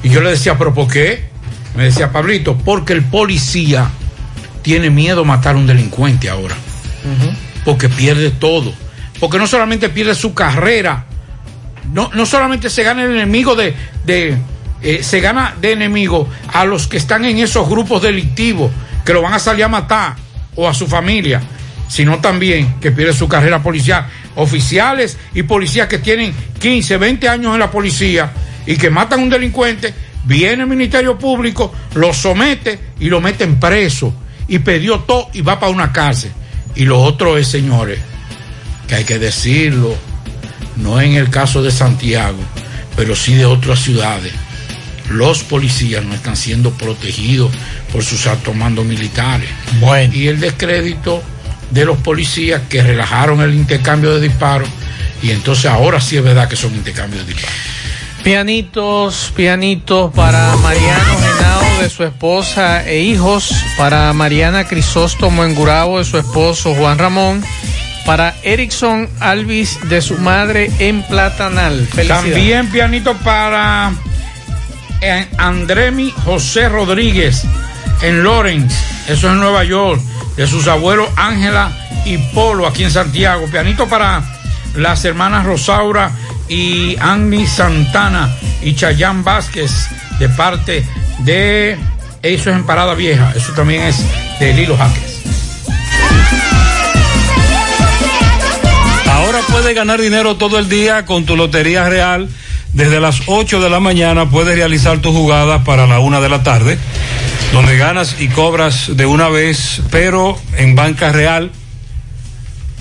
Y 0.03 0.10
yo 0.10 0.22
le 0.22 0.32
decía, 0.32 0.57
¿pero 0.57 0.74
por 0.74 0.88
qué? 0.88 1.30
Me 1.76 1.86
decía, 1.86 2.11
Pablito, 2.11 2.56
porque 2.57 2.94
el 2.94 3.03
policía 3.03 3.90
tiene 4.61 4.90
miedo 4.90 5.22
a 5.22 5.26
matar 5.26 5.56
a 5.56 5.57
un 5.57 5.65
delincuente 5.65 6.30
ahora. 6.30 6.56
Porque 7.65 7.90
pierde 7.90 8.30
todo. 8.30 8.74
Porque 9.20 9.38
no 9.38 9.48
solamente 9.48 9.90
pierde 9.90 10.14
su 10.14 10.34
carrera, 10.34 11.06
no, 11.91 12.11
no 12.14 12.26
solamente 12.26 12.70
se 12.70 12.84
gana 12.84 13.03
el 13.03 13.11
enemigo 13.11 13.56
de, 13.56 13.74
de 14.06 14.38
eh, 14.84 15.01
se 15.01 15.22
gana 15.22 15.55
de 15.61 15.72
enemigo 15.72 16.27
a 16.51 16.65
los 16.65 16.88
que 16.88 16.97
están 16.97 17.23
en 17.23 17.38
esos 17.38 17.69
grupos 17.69 18.01
delictivos 18.01 18.69
que 19.05 19.14
lo 19.14 19.22
van 19.22 19.34
a 19.34 19.39
salir 19.39 19.64
a 19.64 19.69
matar 19.69 20.15
o 20.55 20.68
a 20.68 20.73
su 20.73 20.88
familia, 20.88 21.41
sino 21.88 22.19
también 22.19 22.76
que 22.80 22.91
pierde 22.91 23.14
su 23.14 23.27
carrera 23.27 23.64
policial. 23.64 24.07
Oficiales 24.35 25.18
y 25.34 25.43
policías 25.43 25.88
que 25.88 25.99
tienen 25.99 26.34
15, 26.60 26.97
20 26.97 27.30
años 27.30 27.53
en 27.53 27.60
la 27.60 27.72
policía 27.72 28.31
y 28.65 28.76
que 28.76 28.89
matan 28.89 29.19
a 29.19 29.23
un 29.23 29.30
delincuente, 29.30 29.93
viene 30.26 30.64
el 30.64 30.69
Ministerio 30.69 31.18
Público, 31.18 31.73
lo 31.95 32.14
somete 32.14 32.80
y 32.99 33.05
lo 33.05 33.22
meten 33.22 33.60
preso 33.60 34.14
y 34.47 34.60
perdió 34.60 34.99
todo 34.99 35.30
y 35.34 35.41
va 35.41 35.60
para 35.60 35.72
una 35.72 35.91
cárcel. 35.91 36.31
Y 36.76 36.85
lo 36.85 37.01
otro 37.01 37.38
es, 37.38 37.47
señores, 37.47 37.99
que 38.88 38.95
hay 38.95 39.03
que 39.03 39.19
decirlo, 39.19 39.95
no 40.77 40.99
en 40.99 41.14
el 41.14 41.30
caso 41.30 41.61
de 41.61 41.72
Santiago, 41.72 42.39
pero 42.95 43.15
sí 43.15 43.35
de 43.35 43.45
otras 43.45 43.80
ciudades. 43.80 44.34
Los 45.10 45.44
policías 45.44 46.04
no 46.04 46.14
están 46.16 46.36
siendo 46.36 46.72
protegidos 46.72 47.52
por 47.92 48.04
sus 48.04 48.26
altos 48.28 48.56
mandos 48.56 48.86
militares. 48.86 49.50
Y 50.14 50.28
el 50.28 50.40
descrédito 50.40 51.22
de 51.72 51.86
los 51.86 51.98
policías 51.98 52.62
que 52.70 52.84
relajaron 52.84 53.42
el 53.42 53.54
intercambio 53.54 54.14
de 54.14 54.22
disparos 54.22 54.70
y 55.24 55.32
entonces 55.32 55.66
ahora 55.66 56.02
sí 56.02 56.18
es 56.18 56.24
verdad 56.24 56.48
que 56.48 56.56
son 56.56 56.74
intercambios 56.76 57.26
de 57.26 57.34
disparos. 57.34 57.58
Pianitos, 58.24 59.34
pianitos 59.36 60.14
para 60.14 60.56
Mariano 60.58 61.18
Genao 61.18 61.82
de 61.82 61.90
su 61.90 62.04
esposa 62.04 62.88
e 62.88 63.00
hijos, 63.02 63.54
para 63.78 64.14
Mariana 64.14 64.66
Crisóstomo 64.66 65.44
en 65.44 65.56
Gurabo 65.56 66.00
de 66.00 66.06
su 66.06 66.18
esposo 66.18 66.74
Juan 66.76 67.00
Ramón, 67.00 67.44
para 68.06 68.36
Erickson 68.44 69.10
Alvis 69.20 69.80
de 69.90 70.02
su 70.02 70.18
madre 70.18 70.72
en 70.80 71.04
Platanal. 71.04 71.88
Felicidades. 71.88 72.32
También 72.32 72.70
pianito 72.70 73.14
para 73.18 73.94
Andremi 75.38 76.12
José 76.24 76.70
Rodríguez 76.70 77.44
en 78.02 78.24
Lawrence, 78.24 78.76
eso 79.08 79.28
es 79.28 79.34
en 79.34 79.40
Nueva 79.40 79.64
York, 79.64 80.02
de 80.36 80.48
sus 80.48 80.68
abuelos 80.68 81.10
Ángela 81.16 81.72
y 82.06 82.18
Polo 82.18 82.68
aquí 82.68 82.84
en 82.84 82.92
Santiago. 82.92 83.48
Pianito 83.48 83.88
para 83.88 84.24
las 84.76 85.04
hermanas 85.06 85.46
Rosaura 85.46 86.12
y 86.48 86.96
Annie 87.00 87.48
Santana 87.48 88.30
y 88.62 88.76
Chayán 88.76 89.24
Vázquez 89.24 89.72
de 90.20 90.30
parte 90.30 90.86
de 91.20 91.78
eso 92.22 92.50
es 92.50 92.56
en 92.56 92.66
Parada 92.66 92.94
Vieja, 92.94 93.34
eso 93.36 93.52
también 93.54 93.84
es 93.84 93.98
de 94.40 94.54
Lilo 94.54 94.78
Jaques. 94.78 95.22
Ahora 99.12 99.40
puedes 99.50 99.76
ganar 99.76 100.00
dinero 100.00 100.36
todo 100.36 100.60
el 100.60 100.70
día 100.70 101.06
con 101.06 101.26
tu 101.26 101.36
Lotería 101.36 101.88
Real. 101.90 102.30
Desde 102.74 103.00
las 103.00 103.22
8 103.28 103.62
de 103.62 103.70
la 103.70 103.80
mañana 103.80 104.32
puedes 104.32 104.56
realizar 104.56 104.98
tus 104.98 105.16
jugadas 105.16 105.62
para 105.64 105.86
la 105.86 106.00
1 106.00 106.22
de 106.22 106.30
la 106.30 106.41
tarde, 106.41 106.80
donde 107.52 107.78
ganas 107.78 108.16
y 108.20 108.30
cobras 108.30 108.98
de 108.98 109.06
una 109.06 109.30
vez, 109.30 109.84
pero 109.91 110.40
en 110.58 110.76
banca 110.76 111.12
real, 111.12 111.52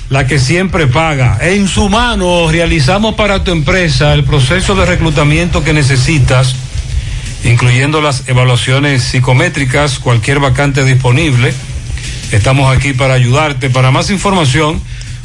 la 0.08 0.26
que 0.26 0.38
siempre 0.38 0.86
paga. 0.86 1.38
En 1.42 1.68
su 1.68 1.90
mano 1.90 2.50
realizamos 2.50 3.16
para 3.16 3.44
tu 3.44 3.50
empresa 3.50 4.14
el 4.14 4.24
proceso 4.24 4.74
de 4.74 4.86
reclutamiento 4.86 5.62
que 5.62 5.74
necesitas, 5.74 6.54
incluyendo 7.44 8.00
las 8.00 8.26
evaluaciones 8.28 9.02
psicométricas, 9.02 9.98
cualquier 9.98 10.40
vacante 10.40 10.84
disponible. 10.84 11.52
Estamos 12.30 12.74
aquí 12.74 12.94
para 12.94 13.12
ayudarte. 13.12 13.68
Para 13.68 13.90
más 13.90 14.08
información, 14.08 14.80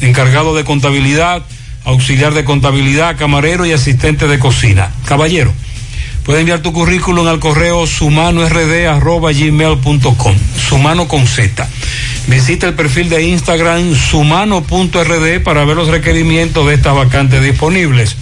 encargado 0.00 0.56
de 0.56 0.64
contabilidad, 0.64 1.42
auxiliar 1.84 2.32
de 2.32 2.44
contabilidad, 2.44 3.18
camarero 3.18 3.66
y 3.66 3.72
asistente 3.72 4.26
de 4.26 4.38
cocina. 4.38 4.90
Caballero, 5.04 5.52
puede 6.24 6.40
enviar 6.40 6.60
tu 6.60 6.72
currículum 6.72 7.28
al 7.28 7.40
correo 7.40 7.86
sumanord@gmail.com, 7.86 10.36
sumano 10.66 11.06
con 11.06 11.26
Z. 11.26 11.68
Visita 12.26 12.66
el 12.66 12.74
perfil 12.74 13.10
de 13.10 13.22
Instagram 13.22 13.94
sumano.rd 13.94 15.42
para 15.42 15.64
ver 15.66 15.76
los 15.76 15.88
requerimientos 15.88 16.66
de 16.66 16.74
estas 16.74 16.94
vacantes 16.94 17.42
disponibles. 17.42 18.16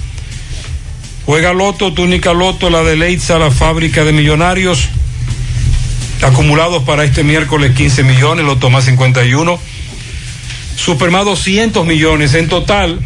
Juega 1.24 1.52
Loto, 1.52 1.92
túnica 1.92 2.32
Loto, 2.32 2.68
la 2.68 2.82
de 2.82 2.96
Leitza, 2.96 3.38
la 3.38 3.52
fábrica 3.52 4.04
de 4.04 4.12
millonarios. 4.12 4.88
Acumulados 6.20 6.82
para 6.82 7.04
este 7.04 7.22
miércoles 7.22 7.76
15 7.76 8.02
millones, 8.02 8.44
Loto 8.44 8.70
más 8.70 8.84
51. 8.86 9.58
Supermás 10.76 11.24
200 11.24 11.86
millones. 11.86 12.34
En 12.34 12.48
total, 12.48 12.98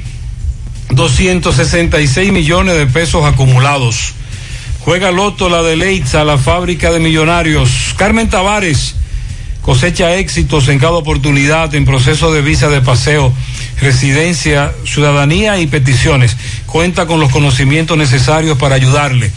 266 0.90 2.32
millones 2.32 2.74
de 2.74 2.86
pesos 2.86 3.24
acumulados. 3.27 4.14
Juega 4.81 5.10
Loto, 5.10 5.51
la 5.51 5.62
de 5.62 5.77
Leitza, 5.77 6.24
la 6.24 6.39
fábrica 6.39 6.90
de 6.90 7.01
millonarios. 7.01 7.94
Carmen 7.98 8.31
Tavares 8.31 8.95
cosecha 9.66 10.14
éxitos 10.14 10.68
en 10.68 10.78
cada 10.78 10.93
oportunidad 10.93 11.74
en 11.74 11.84
proceso 11.84 12.32
de 12.32 12.40
visa 12.40 12.68
de 12.68 12.80
paseo, 12.82 13.34
residencia, 13.80 14.72
ciudadanía 14.84 15.59
y 15.59 15.66
peticiones. 15.66 16.36
Cuenta 16.66 17.06
con 17.06 17.18
los 17.18 17.32
conocimientos 17.32 17.98
necesarios 17.98 18.56
para 18.59 18.76
ayudarle. 18.76 19.32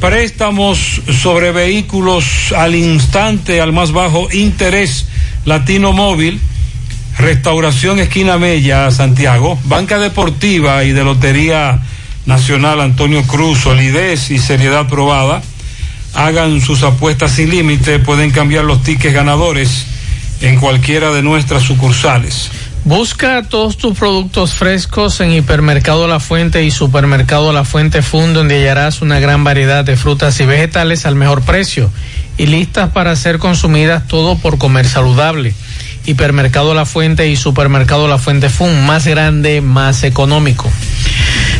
Préstamos 0.00 1.02
sobre 1.20 1.52
vehículos 1.52 2.52
al 2.56 2.74
instante, 2.74 3.60
al 3.60 3.72
más 3.72 3.92
bajo 3.92 4.26
interés, 4.32 5.06
Latino 5.44 5.92
Móvil, 5.92 6.40
Restauración 7.18 8.00
Esquina 8.00 8.38
Mella, 8.38 8.90
Santiago, 8.90 9.58
Banca 9.64 9.98
Deportiva 9.98 10.84
y 10.84 10.92
de 10.92 11.04
Lotería 11.04 11.80
Nacional 12.26 12.80
Antonio 12.80 13.22
Cruz, 13.22 13.60
solidez 13.60 14.30
y 14.30 14.38
seriedad 14.38 14.88
probada. 14.88 15.42
Hagan 16.14 16.60
sus 16.60 16.82
apuestas 16.82 17.32
sin 17.32 17.50
límite, 17.50 17.98
pueden 17.98 18.30
cambiar 18.30 18.64
los 18.64 18.82
tickets 18.82 19.14
ganadores 19.14 19.86
en 20.44 20.60
cualquiera 20.60 21.10
de 21.10 21.22
nuestras 21.22 21.62
sucursales. 21.62 22.50
Busca 22.84 23.42
todos 23.42 23.78
tus 23.78 23.96
productos 23.96 24.52
frescos 24.52 25.18
en 25.20 25.32
Hipermercado 25.32 26.06
La 26.06 26.20
Fuente 26.20 26.64
y 26.64 26.70
Supermercado 26.70 27.50
La 27.50 27.64
Fuente 27.64 28.02
Fund, 28.02 28.34
donde 28.34 28.56
hallarás 28.56 29.00
una 29.00 29.20
gran 29.20 29.42
variedad 29.42 29.84
de 29.84 29.96
frutas 29.96 30.38
y 30.40 30.44
vegetales 30.44 31.06
al 31.06 31.14
mejor 31.14 31.40
precio 31.40 31.90
y 32.36 32.46
listas 32.46 32.90
para 32.90 33.16
ser 33.16 33.38
consumidas 33.38 34.06
todo 34.06 34.36
por 34.36 34.58
comer 34.58 34.86
saludable. 34.86 35.54
Hipermercado 36.04 36.74
La 36.74 36.84
Fuente 36.84 37.26
y 37.28 37.36
Supermercado 37.36 38.06
La 38.06 38.18
Fuente 38.18 38.50
Fund, 38.50 38.86
más 38.86 39.06
grande, 39.06 39.62
más 39.62 40.04
económico. 40.04 40.70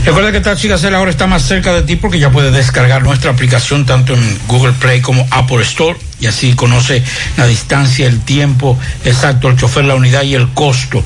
Recuerda 0.04 0.30
que 0.30 0.40
Taxi 0.40 0.68
Gacela 0.68 0.98
ahora 0.98 1.10
está 1.10 1.26
más 1.26 1.42
cerca 1.42 1.72
de 1.72 1.80
ti 1.80 1.96
porque 1.96 2.18
ya 2.18 2.30
puedes 2.30 2.52
descargar 2.52 3.02
nuestra 3.02 3.30
aplicación 3.30 3.86
tanto 3.86 4.12
en 4.12 4.38
Google 4.46 4.74
Play 4.74 5.00
como 5.00 5.26
Apple 5.30 5.62
Store 5.62 5.98
y 6.24 6.26
así 6.26 6.54
conoce 6.54 7.04
la 7.36 7.46
distancia, 7.46 8.06
el 8.06 8.20
tiempo 8.20 8.78
exacto, 9.04 9.50
el 9.50 9.56
chofer, 9.56 9.84
la 9.84 9.94
unidad 9.94 10.22
y 10.22 10.34
el 10.34 10.48
costo. 10.48 11.04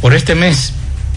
por 0.00 0.14
este 0.14 0.34
mes. 0.34 0.74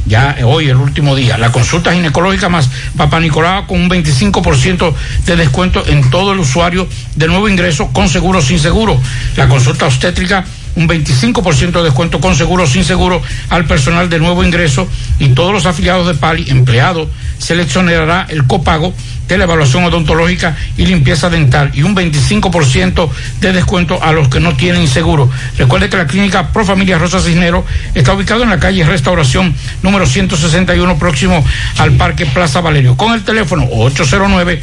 Ya 0.07 0.37
hoy, 0.43 0.69
el 0.69 0.77
último 0.77 1.15
día, 1.15 1.37
la 1.37 1.51
consulta 1.51 1.91
ginecológica 1.91 2.47
más 2.47 2.69
Papá 2.95 3.19
Nicolau 3.19 3.65
con 3.65 3.81
un 3.81 3.89
25% 3.89 4.93
de 5.25 5.35
descuento 5.35 5.83
en 5.87 6.09
todo 6.11 6.33
el 6.33 6.39
usuario 6.39 6.87
de 7.15 7.27
nuevo 7.27 7.49
ingreso 7.49 7.87
con 7.91 8.07
seguro 8.07 8.39
sin 8.41 8.59
seguro. 8.59 9.01
La 9.35 9.47
consulta 9.47 9.87
obstétrica 9.87 10.45
un 10.75 10.87
25% 10.87 11.71
de 11.71 11.83
descuento 11.83 12.19
con 12.19 12.35
seguro 12.35 12.67
sin 12.67 12.83
seguro 12.83 13.21
al 13.49 13.65
personal 13.65 14.09
de 14.09 14.19
nuevo 14.19 14.43
ingreso 14.43 14.87
y 15.19 15.29
todos 15.29 15.53
los 15.53 15.65
afiliados 15.65 16.07
de 16.07 16.15
PALI, 16.15 16.49
empleados, 16.49 17.07
seleccionará 17.37 18.27
el 18.29 18.45
copago 18.45 18.93
de 19.27 19.37
la 19.37 19.45
evaluación 19.45 19.83
odontológica 19.85 20.55
y 20.77 20.85
limpieza 20.85 21.29
dental 21.29 21.71
y 21.73 21.83
un 21.83 21.95
25% 21.95 23.09
de 23.41 23.53
descuento 23.53 24.01
a 24.01 24.11
los 24.11 24.27
que 24.27 24.39
no 24.39 24.55
tienen 24.55 24.87
seguro. 24.87 25.29
Recuerde 25.57 25.89
que 25.89 25.97
la 25.97 26.07
clínica 26.07 26.49
Pro 26.49 26.65
Familia 26.65 26.97
Rosa 26.97 27.19
Cisnero 27.19 27.65
está 27.93 28.13
ubicado 28.13 28.43
en 28.43 28.49
la 28.49 28.59
calle 28.59 28.83
Restauración 28.83 29.53
número 29.81 30.05
161 30.05 30.97
próximo 30.97 31.43
al 31.77 31.91
Parque 31.93 32.25
Plaza 32.25 32.61
Valerio 32.61 32.95
con 32.97 33.13
el 33.13 33.23
teléfono 33.23 33.67
809 33.71 34.61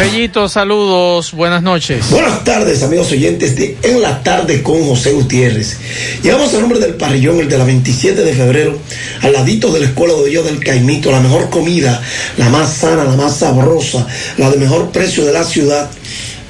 Bellito, 0.00 0.48
saludos, 0.48 1.32
buenas 1.32 1.62
noches. 1.62 2.08
Buenas 2.08 2.42
tardes, 2.42 2.82
amigos 2.82 3.12
oyentes 3.12 3.54
de 3.54 3.76
En 3.82 4.00
la 4.00 4.22
Tarde 4.22 4.62
con 4.62 4.82
José 4.82 5.12
Gutiérrez. 5.12 5.76
Llegamos 6.22 6.54
al 6.54 6.62
nombre 6.62 6.78
del 6.78 6.94
parrillón, 6.94 7.38
el 7.38 7.50
de 7.50 7.58
la 7.58 7.64
27 7.64 8.24
de 8.24 8.32
febrero, 8.32 8.78
al 9.20 9.34
ladito 9.34 9.70
de 9.70 9.80
la 9.80 9.86
Escuela 9.86 10.14
de 10.14 10.32
Yo 10.32 10.42
del 10.42 10.58
Caimito, 10.64 11.12
la 11.12 11.20
mejor 11.20 11.50
comida, 11.50 12.00
la 12.38 12.48
más 12.48 12.72
sana, 12.72 13.04
la 13.04 13.14
más 13.14 13.36
sabrosa, 13.36 14.06
la 14.38 14.50
de 14.50 14.56
mejor 14.56 14.90
precio 14.90 15.26
de 15.26 15.34
la 15.34 15.44
ciudad. 15.44 15.90